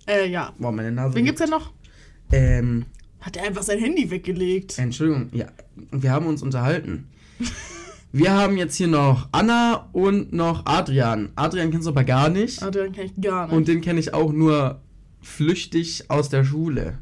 Äh, 0.06 0.28
ja. 0.28 0.52
Boah, 0.58 0.72
meine 0.72 0.90
Nase. 0.92 1.14
Wen 1.14 1.24
gibt's 1.24 1.40
denn 1.40 1.50
noch? 1.50 1.72
Ähm, 2.32 2.84
Hat 3.20 3.36
er 3.36 3.44
einfach 3.44 3.62
sein 3.62 3.78
Handy 3.78 4.10
weggelegt? 4.10 4.78
Entschuldigung, 4.78 5.28
ja. 5.32 5.46
Wir 5.92 6.10
haben 6.12 6.26
uns 6.26 6.42
unterhalten. 6.42 7.08
Wir 8.10 8.32
haben 8.32 8.56
jetzt 8.56 8.76
hier 8.76 8.88
noch 8.88 9.28
Anna 9.32 9.88
und 9.92 10.32
noch 10.32 10.64
Adrian. 10.64 11.30
Adrian 11.36 11.70
kennst 11.70 11.86
du 11.86 11.90
aber 11.90 12.04
gar 12.04 12.30
nicht. 12.30 12.62
Ah, 12.62 12.70
den 12.70 12.92
kenn 12.92 13.06
ich 13.06 13.20
gar 13.20 13.46
nicht. 13.46 13.54
Und 13.56 13.68
den 13.68 13.80
kenne 13.80 14.00
ich 14.00 14.14
auch 14.14 14.32
nur 14.32 14.80
flüchtig 15.20 16.04
aus 16.08 16.28
der 16.28 16.44
Schule. 16.44 16.98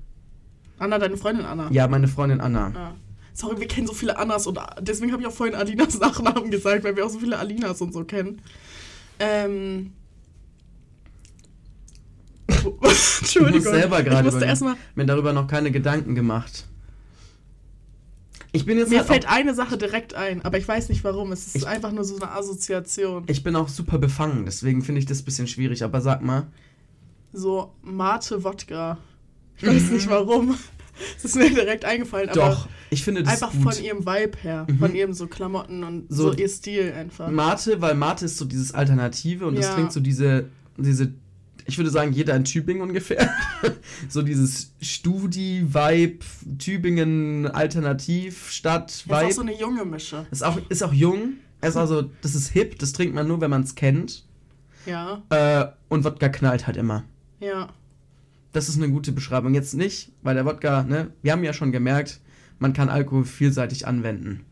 Anna, 0.79 0.99
deine 0.99 1.17
Freundin 1.17 1.47
Anna. 1.47 1.71
Ja, 1.71 1.87
meine 1.89 2.09
Freundin 2.09 2.41
Anna. 2.41 2.73
Ja. 2.75 2.95
Sorry, 3.33 3.61
wir 3.61 3.69
kennen 3.69 3.87
so 3.87 3.93
viele 3.93 4.19
Annas 4.19 4.47
und 4.47 4.59
deswegen 4.81 5.13
habe 5.13 5.23
ich 5.23 5.29
auch 5.29 5.33
vorhin 5.33 5.55
Alinas 5.55 5.99
Nachnamen 6.01 6.51
gesagt, 6.51 6.85
weil 6.85 6.97
wir 6.97 7.07
auch 7.07 7.11
so 7.11 7.19
viele 7.19 7.39
Alinas 7.39 7.81
und 7.81 7.93
so 7.93 8.05
kennen. 8.05 8.41
Ähm. 9.19 9.93
Entschuldigung. 12.49 12.77
Ich 13.59 13.65
muss 13.65 13.65
selber 13.65 13.99
ich 14.01 14.05
gerade 14.07 14.31
musste 14.31 14.45
erstmal. 14.45 14.75
mir 14.95 15.07
darüber 15.07 15.33
noch 15.33 15.47
keine 15.47 15.71
Gedanken 15.71 16.15
gemacht. 16.15 16.67
Ich 18.57 18.65
bin 18.67 18.79
jetzt 18.79 18.91
Mir 18.91 18.99
halt 18.99 19.07
fällt 19.07 19.29
eine 19.29 19.55
Sache 19.55 19.77
direkt 19.79 20.15
ein, 20.15 20.43
aber 20.45 20.59
ich 20.59 20.67
weiß 20.67 20.89
nicht 20.89 21.05
warum. 21.05 21.31
Es 21.33 21.47
ist 21.47 21.57
Ich- 21.57 21.67
einfach 21.67 21.93
nur 21.93 22.05
so 22.05 22.17
eine 22.17 22.31
Assoziation. 22.33 23.25
ich 23.27 23.43
bin 23.43 23.55
auch 23.57 23.69
super 23.69 23.99
befangen, 23.99 24.45
deswegen 24.47 24.83
finde 24.83 24.99
ich 25.01 25.07
das 25.07 25.21
ein 25.21 25.25
bisschen 25.25 25.47
schwierig. 25.47 25.85
Aber 25.85 26.01
sag 26.01 26.23
mal, 26.23 26.47
So 27.33 27.73
Mate 27.83 28.43
Wodka. 28.45 28.99
Ich 29.59 29.67
weiß 29.67 29.91
nicht 29.91 30.09
warum. 30.09 30.57
Es 31.19 31.27
ist 31.27 31.37
mir 31.37 31.51
direkt 31.51 31.85
eingefallen, 31.85 32.31
aber 32.31 32.41
doch, 32.41 32.69
ich 32.89 33.05
finde 33.05 33.23
das 33.23 33.35
einfach 33.43 33.53
gut. 33.53 33.75
von 33.75 33.85
ihrem 33.85 34.07
Vibe 34.07 34.39
her. 34.41 34.67
Von 34.79 34.95
ihrem 34.95 35.13
so 35.13 35.27
Klamotten 35.27 35.85
und 35.85 36.07
So- 36.09 36.33
so, 36.33 36.39
ihr 36.39 36.49
Stil 36.49 36.91
einfach. 36.97 37.29
Mate, 37.31 37.83
weil 37.83 37.95
Mate 37.95 38.25
ist 38.25 38.39
so 38.39 38.47
dieses 38.47 38.73
Alternative 38.73 39.47
und 39.47 39.57
das 39.59 39.67
Ja. 39.67 39.75
klingt 39.75 39.93
so 39.93 40.01
diese, 40.01 40.47
diese, 40.79 41.13
ich 41.67 41.77
würde 41.79 41.91
sagen, 41.91 42.13
jeder 42.13 42.35
in 42.37 42.45
Tübingen 42.45 42.83
ungefähr. 42.83 43.31
so 44.09 44.23
dieses 44.23 44.73
Studi-Vibe, 44.81 46.25
Tübingen 46.59 47.47
Alternativ-Stadt 47.47 49.05
Das 49.09 49.23
ist 49.23 49.27
auch 49.29 49.31
so 49.33 49.41
eine 49.43 49.59
junge 49.59 49.85
Mische. 49.85 50.27
Ist 50.31 50.43
auch, 50.45 50.59
ist 50.69 50.83
auch 50.83 50.93
jung. 50.93 51.35
Ist 51.63 51.77
also, 51.77 52.03
das 52.23 52.35
ist 52.35 52.49
hip, 52.49 52.79
das 52.79 52.93
trinkt 52.93 53.15
man 53.15 53.27
nur, 53.27 53.41
wenn 53.41 53.51
man 53.51 53.63
es 53.63 53.75
kennt. 53.75 54.25
Ja, 54.85 55.23
Äh, 55.31 55.67
und 55.89 56.05
Wodka 56.05 56.29
knallt 56.29 56.67
halt 56.67 56.77
immer. 56.77 57.05
ja. 57.41 57.69
Das 58.53 58.71
ist 58.71 58.79
eine 58.79 58.89
gute 58.91 59.13
Beschreibung. 59.13 59.53
Jetzt 59.53 59.75
nicht, 59.75 60.13
weil 60.23 60.35
der 60.35 60.47
Wodka, 60.47 60.83
ne, 60.85 61.11
wir 61.21 61.33
haben 61.33 61.45
ja 61.45 61.53
schon 61.53 61.73
gemerkt, 61.73 62.21
man 62.59 62.73
kann 62.73 62.89
Alkohol 62.89 63.27
vielseitig 63.27 63.87
anwenden. 63.87 64.47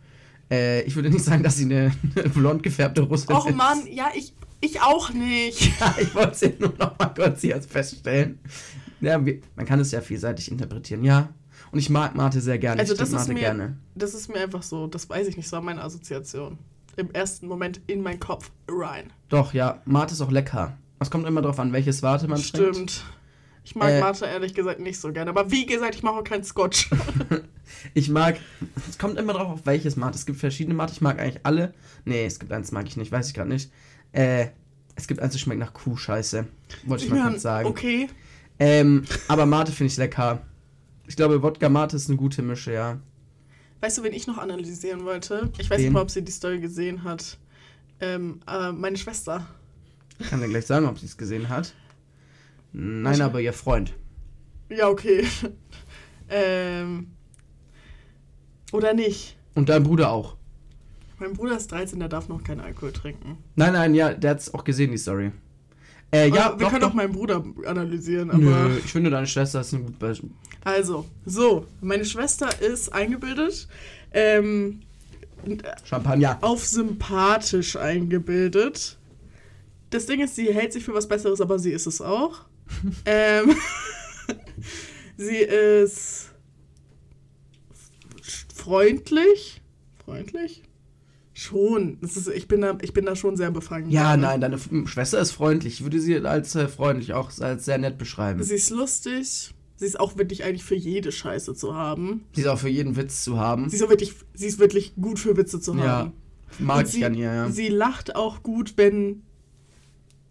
Äh, 0.51 0.83
ich 0.83 0.95
würde 0.95 1.09
nicht 1.09 1.25
sagen, 1.25 1.43
dass 1.43 1.57
sie 1.57 1.65
eine, 1.65 1.91
eine 2.17 2.29
blond 2.29 2.63
gefärbte 2.63 3.01
Russe 3.01 3.33
Och 3.33 3.47
ist. 3.47 3.57
Mann, 3.57 3.79
ja, 3.91 4.11
ich, 4.15 4.35
ich 4.65 4.81
auch 4.81 5.11
nicht. 5.11 5.73
Ja, 5.81 5.95
ich 6.01 6.15
wollte 6.15 6.33
es 6.33 6.41
ja 6.41 6.49
nur 6.59 6.75
noch 6.79 6.99
mal 6.99 7.07
kurz 7.15 7.41
hier 7.41 7.61
feststellen. 7.63 8.39
Ja, 9.01 9.25
wir, 9.25 9.41
man 9.57 9.67
kann 9.67 9.81
es 9.81 9.91
ja 9.91 10.01
vielseitig 10.01 10.51
interpretieren, 10.51 11.05
ja. 11.05 11.29
Und 11.73 11.79
ich 11.79 11.91
mag 11.91 12.15
Mate 12.15 12.41
sehr 12.41 12.59
gerne. 12.59 12.81
Also 12.81 12.93
ich 12.95 12.99
das 13.01 13.13
ist 13.13 13.29
mir, 13.29 13.35
gerne. 13.35 13.77
das 13.95 14.15
ist 14.15 14.29
mir 14.29 14.41
einfach 14.41 14.63
so, 14.63 14.87
das 14.87 15.09
weiß 15.09 15.27
ich 15.29 15.37
nicht, 15.37 15.49
so 15.49 15.61
meine 15.61 15.83
Assoziation. 15.83 16.59
Im 16.97 17.11
ersten 17.11 17.49
Moment 17.49 17.81
in 17.89 18.03
meinen 18.03 18.21
Kopf 18.21 18.51
rein. 18.69 19.13
Doch, 19.29 19.53
ja, 19.53 19.83
Mate 19.85 20.15
ist 20.15 20.21
auch 20.21 20.31
lecker. 20.31 20.79
Es 21.01 21.11
kommt 21.11 21.27
immer 21.27 21.43
darauf 21.43 21.59
an, 21.59 21.73
welches 21.73 22.03
Warte 22.03 22.29
man 22.29 22.41
trinkt. 22.41 22.75
Stimmt. 22.77 23.05
Ich 23.65 23.75
mag 23.75 23.91
Äh, 23.91 24.01
Mate 24.01 24.27
ehrlich 24.27 24.55
gesagt 24.55 24.79
nicht 24.79 25.01
so 25.01 25.13
gerne. 25.13 25.31
Aber 25.31 25.51
wie 25.51 25.67
gesagt, 25.67 25.95
ich 25.97 26.03
mache 26.03 26.17
auch 26.17 26.25
keinen 26.25 26.45
Scotch. 26.45 26.91
Ich 27.93 28.09
mag, 28.09 28.37
es 28.89 28.99
kommt 28.99 29.19
immer 29.19 29.33
drauf 29.33 29.49
auf 29.51 29.67
welches 29.67 29.97
Mate. 29.97 30.17
Es 30.17 30.27
gibt 30.27 30.39
verschiedene 30.39 30.75
Mate, 30.75 30.93
ich 30.93 31.01
mag 31.01 31.19
eigentlich 31.19 31.41
alle. 31.45 31.75
Nee, 32.05 32.25
es 32.25 32.39
gibt 32.39 32.53
eins, 32.53 32.73
mag 32.73 32.87
ich 32.87 32.97
nicht, 32.97 33.11
weiß 33.11 33.29
ich 33.29 33.35
gerade 33.35 33.49
nicht. 33.49 33.71
Äh, 34.15 34.49
es 34.97 35.07
gibt 35.09 35.21
eins, 35.21 35.33
das 35.33 35.41
schmeckt 35.41 35.59
nach 35.61 35.73
Kuhscheiße. 35.75 36.47
Wollte 36.87 37.05
ich 37.05 37.11
mal 37.11 37.17
Ja, 37.19 37.29
kurz 37.31 37.43
sagen. 37.43 37.69
Okay. 37.69 38.09
Ähm, 38.59 39.05
aber 39.29 39.45
Mate 39.47 39.73
finde 39.73 39.91
ich 39.93 39.97
lecker. 39.97 40.41
Ich 41.07 41.17
glaube, 41.17 41.43
Wodka 41.43 41.69
Mate 41.69 41.97
ist 41.97 42.09
eine 42.09 42.17
gute 42.17 42.41
Mische, 42.43 42.73
ja. 42.73 42.99
Weißt 43.81 43.99
du, 43.99 44.03
wen 44.05 44.13
ich 44.13 44.27
noch 44.27 44.39
analysieren 44.39 45.05
wollte? 45.05 45.51
Ich 45.59 45.69
weiß 45.69 45.79
Wen? 45.79 45.85
nicht 45.87 45.93
mal, 45.93 46.01
ob 46.03 46.11
sie 46.11 46.23
die 46.23 46.33
Story 46.33 46.61
gesehen 46.61 47.03
hat. 47.05 47.37
Ähm, 48.01 48.41
äh, 48.49 48.73
meine 48.73 48.97
Schwester. 48.97 49.47
Ich 50.19 50.31
kann 50.31 50.41
dir 50.41 50.49
gleich 50.49 50.65
sagen, 50.67 50.87
ob 50.87 50.99
sie 50.99 51.07
es 51.07 51.17
gesehen 51.17 51.49
hat. 51.49 51.75
Nein, 52.73 53.15
Ich- 53.15 53.23
aber 53.23 53.41
ihr 53.41 53.53
Freund. 53.53 53.93
Ja, 54.71 54.89
okay. 54.89 55.27
ähm. 56.31 57.09
Oder 58.73 58.95
nicht. 58.95 59.37
Und 59.55 59.69
dein 59.69 59.83
Bruder 59.83 60.11
auch. 60.11 60.37
Mein 61.19 61.33
Bruder 61.33 61.57
ist 61.57 61.71
13, 61.71 61.99
der 61.99 62.09
darf 62.09 62.29
noch 62.29 62.43
keinen 62.43 62.61
Alkohol 62.61 62.93
trinken. 62.93 63.39
Nein, 63.55 63.73
nein, 63.73 63.95
ja, 63.95 64.13
der 64.13 64.33
hat 64.33 64.41
es 64.41 64.53
auch 64.53 64.65
gesehen, 64.65 64.91
die 64.91 64.99
Story. 64.99 65.31
Äh, 66.13 66.29
ja, 66.29 66.59
wir 66.59 66.65
doch, 66.65 66.71
können 66.71 66.81
doch. 66.83 66.91
auch 66.91 66.95
meinen 66.95 67.13
Bruder 67.13 67.45
analysieren, 67.67 68.31
aber. 68.31 68.41
Nö, 68.41 68.79
ich 68.79 68.93
finde, 68.93 69.11
deine 69.11 69.27
Schwester 69.27 69.61
ist 69.61 69.73
ein 69.73 69.85
gut 69.85 69.99
Beispiel. 69.99 70.31
Also, 70.65 71.07
so, 71.25 71.67
meine 71.81 72.05
Schwester 72.05 72.49
ist 72.63 72.93
eingebildet, 72.93 73.69
ähm, 74.13 74.81
Champagner. 75.85 76.39
auf 76.41 76.65
sympathisch 76.65 77.77
eingebildet. 77.77 78.97
Das 79.91 80.07
Ding 80.07 80.21
ist, 80.21 80.37
sie 80.37 80.53
hält 80.53 80.73
sich 80.73 80.85
für 80.85 80.95
was 80.95 81.09
Besseres, 81.09 81.41
aber 81.41 81.59
sie 81.59 81.73
ist 81.73 81.87
es 81.87 82.01
auch. 82.01 82.43
ähm, 83.05 83.57
sie 85.17 85.37
ist 85.37 86.31
freundlich. 88.55 89.61
Freundlich? 90.05 90.63
Schon. 91.37 91.99
Das 92.01 92.17
ist, 92.17 92.29
ich, 92.29 92.47
bin 92.49 92.61
da, 92.61 92.79
ich 92.81 92.93
bin 92.93 93.05
da 93.05 93.17
schon 93.17 93.37
sehr 93.37 93.51
befangen. 93.51 93.91
Ja, 93.91 94.17
nein, 94.17 94.41
deine 94.41 94.57
Schwester 94.87 95.19
ist 95.21 95.33
freundlich. 95.33 95.75
Ich 95.75 95.83
würde 95.83 96.01
sie 96.01 96.17
als 96.21 96.55
äh, 96.55 96.69
freundlich, 96.69 97.13
auch 97.13 97.31
als 97.41 97.65
sehr 97.65 97.77
nett 97.79 97.99
beschreiben. 97.99 98.43
Sie 98.43 98.55
ist 98.55 98.71
lustig. 98.71 99.53
Sie 99.77 99.85
ist 99.87 99.99
auch 99.99 100.17
wirklich 100.17 100.45
eigentlich 100.45 100.63
für 100.63 100.77
jede 100.77 101.11
Scheiße 101.11 101.55
zu 101.55 101.75
haben. 101.75 102.25
Sie 102.33 102.43
ist 102.43 102.47
auch 102.47 102.59
für 102.61 102.69
jeden 102.69 102.97
Witz 102.97 103.25
zu 103.25 103.39
haben. 103.39 103.69
Sie 103.69 103.77
ist, 103.77 103.83
auch 103.83 103.91
wirklich, 103.91 104.15
sie 104.33 104.47
ist 104.47 104.61
wirklich 104.61 104.95
gut 104.95 105.19
für 105.19 105.37
Witze 105.37 105.61
zu 105.61 105.75
Ja, 105.75 105.83
haben. 105.83 106.13
mag 106.61 106.79
Und 106.79 106.87
ich 106.87 106.93
sie, 106.93 107.05
an 107.05 107.15
ihr, 107.15 107.35
ja. 107.35 107.51
Sie 107.51 107.69
lacht 107.69 108.15
auch 108.15 108.45
gut, 108.45 108.75
wenn. 108.77 109.23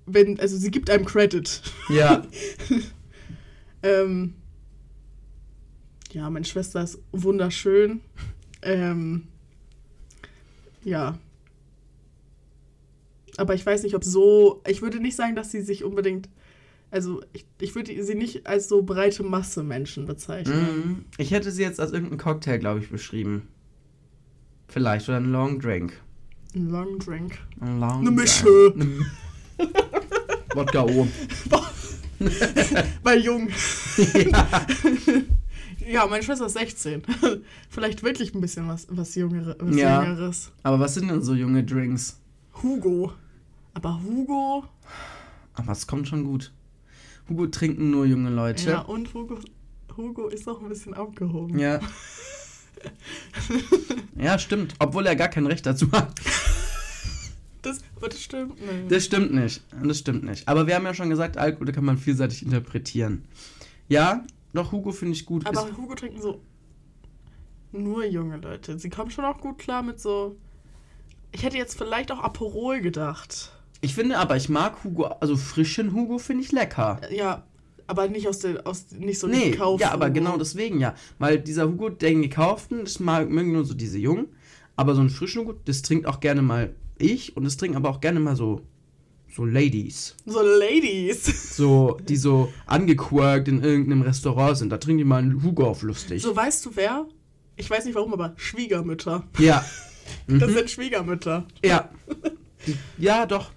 wenn 0.05 0.39
also 0.39 0.55
sie 0.57 0.71
gibt 0.71 0.89
einem 0.89 1.05
Credit. 1.05 1.61
Ja, 1.89 2.23
Ähm, 3.83 4.35
ja, 6.13 6.29
meine 6.29 6.45
Schwester 6.45 6.81
ist 6.83 6.99
wunderschön. 7.11 8.01
Ähm, 8.61 9.27
ja. 10.83 11.17
Aber 13.37 13.55
ich 13.55 13.65
weiß 13.65 13.83
nicht, 13.83 13.95
ob 13.95 14.03
so. 14.03 14.61
Ich 14.67 14.81
würde 14.81 14.99
nicht 14.99 15.15
sagen, 15.15 15.35
dass 15.35 15.51
sie 15.51 15.61
sich 15.61 15.83
unbedingt. 15.83 16.29
Also, 16.91 17.23
ich, 17.33 17.45
ich 17.59 17.73
würde 17.73 18.03
sie 18.03 18.13
nicht 18.15 18.45
als 18.45 18.69
so 18.69 18.83
breite 18.83 19.23
Masse 19.23 19.63
Menschen 19.63 20.05
bezeichnen. 20.05 20.61
Mhm. 20.61 21.05
ich 21.17 21.31
hätte 21.31 21.51
sie 21.51 21.63
jetzt 21.63 21.79
als 21.79 21.91
irgendeinen 21.91 22.19
Cocktail, 22.19 22.59
glaube 22.59 22.79
ich, 22.81 22.89
beschrieben. 22.89 23.47
Vielleicht, 24.67 25.09
oder 25.09 25.17
ein 25.17 25.31
Long 25.31 25.59
Drink. 25.59 25.99
Ein 26.55 26.69
Long 26.69 26.99
Drink. 26.99 27.39
Ein 27.59 27.79
Long 27.79 28.07
Eine 28.07 28.15
Drink. 28.15 28.19
Mische. 28.19 28.73
Wodka 30.53 30.83
O. 30.83 31.07
Weil 33.03 33.21
jung. 33.21 33.49
ja, 33.97 34.67
meine 36.09 36.23
Schwester 36.23 36.45
ist 36.45 36.53
16. 36.53 37.03
Vielleicht 37.69 38.03
wirklich 38.03 38.33
ein 38.33 38.41
bisschen 38.41 38.67
was, 38.67 38.87
was, 38.89 39.15
Jüngere, 39.15 39.55
was 39.59 39.75
Ja. 39.75 40.03
Jüngeres. 40.03 40.51
Aber 40.63 40.79
was 40.79 40.93
sind 40.93 41.09
denn 41.09 41.21
so 41.21 41.33
junge 41.33 41.63
Drinks? 41.63 42.19
Hugo. 42.61 43.13
Aber 43.73 44.01
Hugo. 44.03 44.65
Aber 45.53 45.71
es 45.71 45.87
kommt 45.87 46.07
schon 46.07 46.23
gut. 46.23 46.51
Hugo 47.29 47.47
trinken 47.47 47.89
nur 47.89 48.05
junge 48.05 48.29
Leute. 48.29 48.69
Ja, 48.69 48.79
und 48.81 49.13
Hugo, 49.13 49.39
Hugo 49.95 50.27
ist 50.27 50.47
auch 50.47 50.61
ein 50.61 50.69
bisschen 50.69 50.93
abgehoben. 50.93 51.57
Ja. 51.57 51.79
ja, 54.17 54.37
stimmt. 54.37 54.75
Obwohl 54.79 55.05
er 55.07 55.15
gar 55.15 55.29
kein 55.29 55.45
Recht 55.45 55.65
dazu 55.65 55.91
hat. 55.91 56.13
Das, 57.61 57.79
das 58.01 58.21
stimmt 58.21 58.59
nicht. 58.59 58.91
Das 58.91 59.05
stimmt 59.05 59.33
nicht. 59.33 59.63
Das 59.81 59.97
stimmt 59.97 60.23
nicht. 60.23 60.47
Aber 60.47 60.67
wir 60.67 60.75
haben 60.75 60.83
ja 60.83 60.93
schon 60.93 61.09
gesagt, 61.09 61.37
Alkohol 61.37 61.71
kann 61.71 61.85
man 61.85 61.97
vielseitig 61.97 62.43
interpretieren. 62.43 63.23
Ja, 63.87 64.25
doch, 64.53 64.71
Hugo 64.71 64.91
finde 64.91 65.13
ich 65.13 65.25
gut. 65.25 65.45
aber 65.45 65.67
Ist, 65.69 65.77
Hugo 65.77 65.95
trinken 65.95 66.21
so 66.21 66.41
nur 67.71 68.05
junge 68.05 68.37
Leute. 68.37 68.77
Sie 68.77 68.89
kommen 68.89 69.09
schon 69.11 69.25
auch 69.25 69.39
gut 69.39 69.57
klar 69.57 69.81
mit 69.81 69.99
so. 69.99 70.37
Ich 71.31 71.43
hätte 71.43 71.57
jetzt 71.57 71.75
vielleicht 71.77 72.11
auch 72.11 72.19
Aperol 72.19 72.81
gedacht. 72.81 73.51
ich 73.81 73.95
finde 73.95 74.17
aber, 74.19 74.37
ich 74.37 74.49
mag 74.49 74.83
Hugo, 74.83 75.05
also 75.05 75.35
frischen 75.35 75.91
Hugo 75.93 76.19
finde 76.19 76.43
ich 76.43 76.51
lecker. 76.51 77.01
Ja, 77.11 77.43
aber 77.87 78.07
nicht 78.07 78.27
aus 78.27 78.39
der, 78.39 78.65
aus 78.67 78.91
nicht 78.91 79.19
so 79.19 79.27
Nee, 79.27 79.51
gekauft. 79.51 79.81
ja, 79.81 79.91
aber 79.91 80.11
genau 80.11 80.37
deswegen 80.37 80.79
ja. 80.79 80.93
Weil 81.17 81.39
dieser 81.39 81.67
Hugo, 81.67 81.89
den 81.89 82.21
gekauften, 82.21 82.81
das 82.83 82.99
mag, 82.99 83.29
mögen 83.29 83.51
nur 83.51 83.65
so 83.65 83.73
diese 83.73 83.97
Jungen. 83.97 84.27
Aber 84.75 84.93
so 84.95 85.01
einen 85.01 85.09
frischen 85.09 85.41
Hugo, 85.41 85.53
das 85.65 85.81
trinkt 85.81 86.05
auch 86.05 86.19
gerne 86.19 86.41
mal 86.43 86.75
ich 86.99 87.35
und 87.35 87.43
das 87.43 87.57
trinken 87.57 87.75
aber 87.75 87.89
auch 87.89 87.99
gerne 87.99 88.19
mal 88.19 88.35
so, 88.35 88.61
so 89.35 89.45
Ladies. 89.45 90.15
So 90.25 90.41
Ladies. 90.41 91.25
So, 91.53 91.99
die 92.07 92.15
so 92.17 92.51
angequirkt 92.65 93.47
in 93.47 93.63
irgendeinem 93.63 94.01
Restaurant 94.01 94.57
sind. 94.57 94.69
Da 94.71 94.77
trinken 94.77 94.97
die 94.99 95.03
mal 95.03 95.17
einen 95.21 95.43
Hugo 95.43 95.67
auf 95.67 95.81
lustig. 95.83 96.21
So 96.23 96.35
weißt 96.35 96.65
du 96.65 96.71
wer? 96.75 97.05
Ich 97.55 97.69
weiß 97.69 97.85
nicht 97.85 97.93
warum, 97.95 98.13
aber 98.13 98.33
Schwiegermütter. 98.37 99.27
Ja, 99.39 99.63
Das 100.27 100.49
Mhm. 100.49 100.53
sind 100.53 100.69
Schwiegermütter. 100.69 101.47
ja. 101.63 101.89
Ja, 102.97 103.25
doch. 103.25 103.51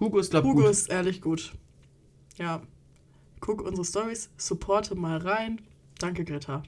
Hugo 0.00 0.18
ist, 0.18 0.30
glaub 0.30 0.44
Hugo 0.44 0.62
gut. 0.62 0.70
ist 0.70 0.88
ehrlich 0.90 1.20
gut. 1.20 1.52
Ja. 2.38 2.62
Guck 3.40 3.62
unsere 3.62 3.84
Stories, 3.84 4.30
supporte 4.36 4.94
mal 4.94 5.18
rein. 5.18 5.60
Danke, 5.98 6.24
Greta. 6.24 6.62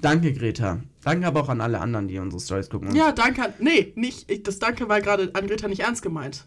Danke, 0.00 0.32
Greta. 0.32 0.80
Danke 1.02 1.26
aber 1.26 1.40
auch 1.42 1.48
an 1.48 1.60
alle 1.60 1.80
anderen, 1.80 2.08
die 2.08 2.18
unsere 2.18 2.40
Stories 2.40 2.68
gucken. 2.70 2.94
Ja, 2.94 3.12
danke. 3.12 3.44
an- 3.44 3.54
Nee, 3.58 3.92
nicht. 3.96 4.30
Ich, 4.30 4.42
das 4.42 4.58
Danke 4.58 4.88
war 4.88 5.00
gerade 5.00 5.30
an 5.34 5.46
Greta 5.46 5.66
nicht 5.68 5.80
ernst 5.80 6.02
gemeint. 6.02 6.46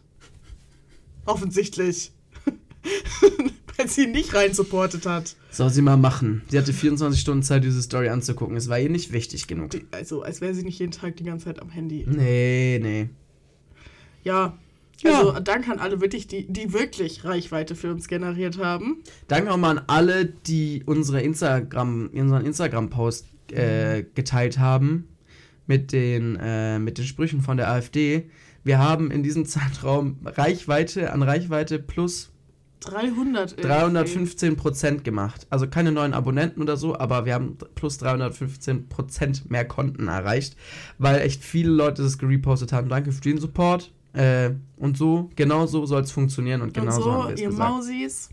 Offensichtlich. 1.26 2.12
Weil 3.78 3.88
sie 3.88 4.08
nicht 4.08 4.34
rein 4.34 4.54
supportet 4.54 5.06
hat. 5.06 5.36
Soll 5.50 5.70
sie 5.70 5.82
mal 5.82 5.98
machen. 5.98 6.44
Sie 6.50 6.58
hatte 6.58 6.74
24 6.74 7.20
Stunden 7.20 7.44
Zeit, 7.44 7.64
diese 7.64 7.82
Story 7.82 8.10
anzugucken. 8.10 8.56
Es 8.56 8.70
war 8.70 8.80
ihr 8.80 8.90
nicht 8.90 9.12
wichtig 9.12 9.48
genug. 9.48 9.72
Die, 9.72 9.86
also, 9.92 10.24
als 10.24 10.42
wäre 10.42 10.54
sie 10.54 10.64
nicht 10.64 10.80
jeden 10.80 10.92
Tag 10.92 11.16
die 11.18 11.24
ganze 11.24 11.46
Zeit 11.46 11.62
am 11.62 11.70
Handy. 11.70 12.06
Nee, 12.08 12.80
nee. 12.82 13.10
Ja. 14.24 14.58
Ja. 15.04 15.18
Also, 15.18 15.40
danke 15.40 15.72
an 15.72 15.80
alle 15.80 16.00
wirklich, 16.00 16.28
die, 16.28 16.46
die 16.48 16.74
wirklich 16.74 17.24
Reichweite 17.24 17.76
für 17.76 17.92
uns 17.92 18.08
generiert 18.08 18.60
haben. 18.60 19.04
Danke 19.28 19.52
auch 19.52 19.58
mal 19.58 19.78
an 19.78 19.84
alle, 19.88 20.26
die 20.26 20.84
unsere 20.86 21.22
Instagram, 21.22 22.10
unseren 22.14 22.46
Instagram-Post 22.46 23.26
äh, 23.52 24.04
geteilt 24.14 24.60
haben 24.60 25.08
mit 25.66 25.92
den, 25.92 26.36
äh, 26.36 26.80
mit 26.80 26.98
den 26.98 27.06
Sprüchen 27.06 27.42
von 27.42 27.58
der 27.58 27.70
AfD. 27.70 28.30
Wir 28.64 28.80
haben 28.80 29.12
in 29.12 29.24
diesem 29.24 29.46
Zeitraum 29.46 30.20
Reichweite 30.24 31.12
an 31.14 31.24
Reichweite 31.24 31.80
plus 31.80 32.32
300. 32.82 33.52
irgendwie. 33.52 33.68
315 33.68 34.56
Prozent 34.58 35.04
gemacht. 35.04 35.46
Also 35.50 35.68
keine 35.68 35.92
neuen 35.92 36.14
Abonnenten 36.14 36.62
oder 36.62 36.78
so, 36.78 36.98
aber 36.98 37.26
wir 37.26 37.34
haben 37.34 37.58
plus 37.76 37.98
315 38.00 38.90
Prozent 38.90 39.50
mehr 39.50 39.66
Konten 39.66 40.08
erreicht, 40.08 40.56
weil 40.98 41.22
echt 41.22 41.44
viele 41.44 41.72
Leute 41.72 42.02
das 42.04 42.18
gerepostet 42.18 42.74
haben. 42.74 42.90
Danke 42.90 43.12
für 43.12 43.22
den 43.22 43.38
Support. 43.38 43.92
Äh, 44.14 44.52
und 44.76 44.98
so, 44.98 45.30
genau 45.36 45.68
so 45.68 45.86
soll 45.86 46.02
es 46.02 46.12
funktionieren 46.12 46.62
und 46.62 46.74
genau 46.74 46.88
Und 46.88 47.02
so 47.02 47.12
haben 47.12 47.28
wir 47.30 47.34
es 47.36 47.40
ihr 47.40 47.50
gesagt. 47.50 47.70
Mausis. 47.72 48.30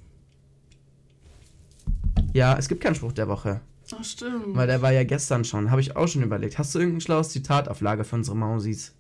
Ja, 2.33 2.57
es 2.59 2.69
gibt 2.69 2.83
keinen 2.83 2.97
Spruch 2.97 3.13
der 3.13 3.29
Woche, 3.29 3.61
Ach, 3.97 4.03
stimmt. 4.05 4.57
weil 4.57 4.67
der 4.67 4.83
war 4.83 4.93
ja 4.93 5.05
gestern 5.05 5.45
schon. 5.45 5.71
Habe 5.71 5.81
ich 5.81 5.95
auch 5.95 6.09
schon 6.09 6.23
überlegt. 6.23 6.59
Hast 6.59 6.75
du 6.75 6.81
irgendein 6.81 7.01
schlaues 7.01 7.29
Zitat 7.31 7.69
auf 7.69 7.81
Lager 7.81 8.05
für 8.05 8.17
unsere 8.17 8.37
Mausis? 8.37 8.95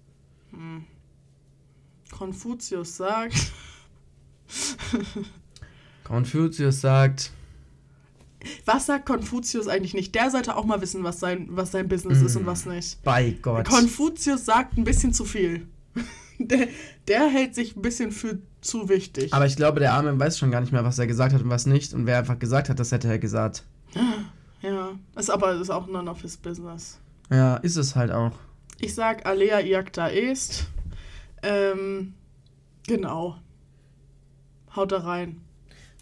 Konfuzius 2.18 2.96
sagt. 2.96 3.52
Konfuzius 6.04 6.80
sagt, 6.80 7.30
Was 8.66 8.86
sagt 8.86 9.06
Konfuzius 9.06 9.68
eigentlich 9.68 9.94
nicht? 9.94 10.14
Der 10.16 10.30
sollte 10.30 10.56
auch 10.56 10.64
mal 10.64 10.80
wissen, 10.80 11.04
was 11.04 11.20
sein, 11.20 11.46
was 11.50 11.70
sein 11.70 11.86
Business 11.88 12.20
ist 12.22 12.34
und 12.34 12.44
was 12.46 12.66
nicht. 12.66 13.02
bei 13.04 13.36
Gott. 13.42 13.68
Konfuzius 13.68 14.44
sagt 14.44 14.76
ein 14.76 14.84
bisschen 14.84 15.12
zu 15.12 15.24
viel. 15.24 15.66
Der, 16.40 16.68
der 17.08 17.26
hält 17.28 17.56
sich 17.56 17.74
ein 17.74 17.82
bisschen 17.82 18.12
für 18.12 18.38
zu 18.60 18.88
wichtig. 18.88 19.34
Aber 19.34 19.46
ich 19.46 19.56
glaube, 19.56 19.80
der 19.80 19.92
Arme 19.94 20.16
weiß 20.16 20.38
schon 20.38 20.52
gar 20.52 20.60
nicht 20.60 20.72
mehr, 20.72 20.84
was 20.84 20.96
er 20.96 21.08
gesagt 21.08 21.34
hat 21.34 21.42
und 21.42 21.50
was 21.50 21.66
nicht. 21.66 21.92
Und 21.94 22.06
wer 22.06 22.16
einfach 22.18 22.38
gesagt 22.38 22.68
hat, 22.68 22.78
das 22.78 22.92
hätte 22.92 23.08
er 23.08 23.18
gesagt. 23.18 23.64
ja, 24.62 24.90
ist 25.16 25.30
aber 25.30 25.54
ist 25.60 25.68
auch 25.70 25.88
none 25.88 26.08
of 26.08 26.22
his 26.22 26.36
business. 26.36 27.00
Ja, 27.28 27.56
ist 27.56 27.74
es 27.74 27.96
halt 27.96 28.12
auch. 28.12 28.30
Ich 28.78 28.94
sag 28.94 29.26
Alea 29.26 29.58
iacta 29.58 30.10
est. 30.10 30.68
Ähm, 31.42 32.14
genau. 32.86 33.36
Haut 34.74 34.92
da 34.92 34.98
rein. 34.98 35.40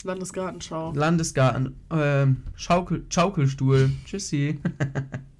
Landesgartenschau. 0.04 0.92
Landesgarten, 0.92 1.74
ähm, 1.90 2.42
Schaukel, 2.54 3.06
Schaukelstuhl. 3.08 3.90
Tschüssi. 4.04 4.60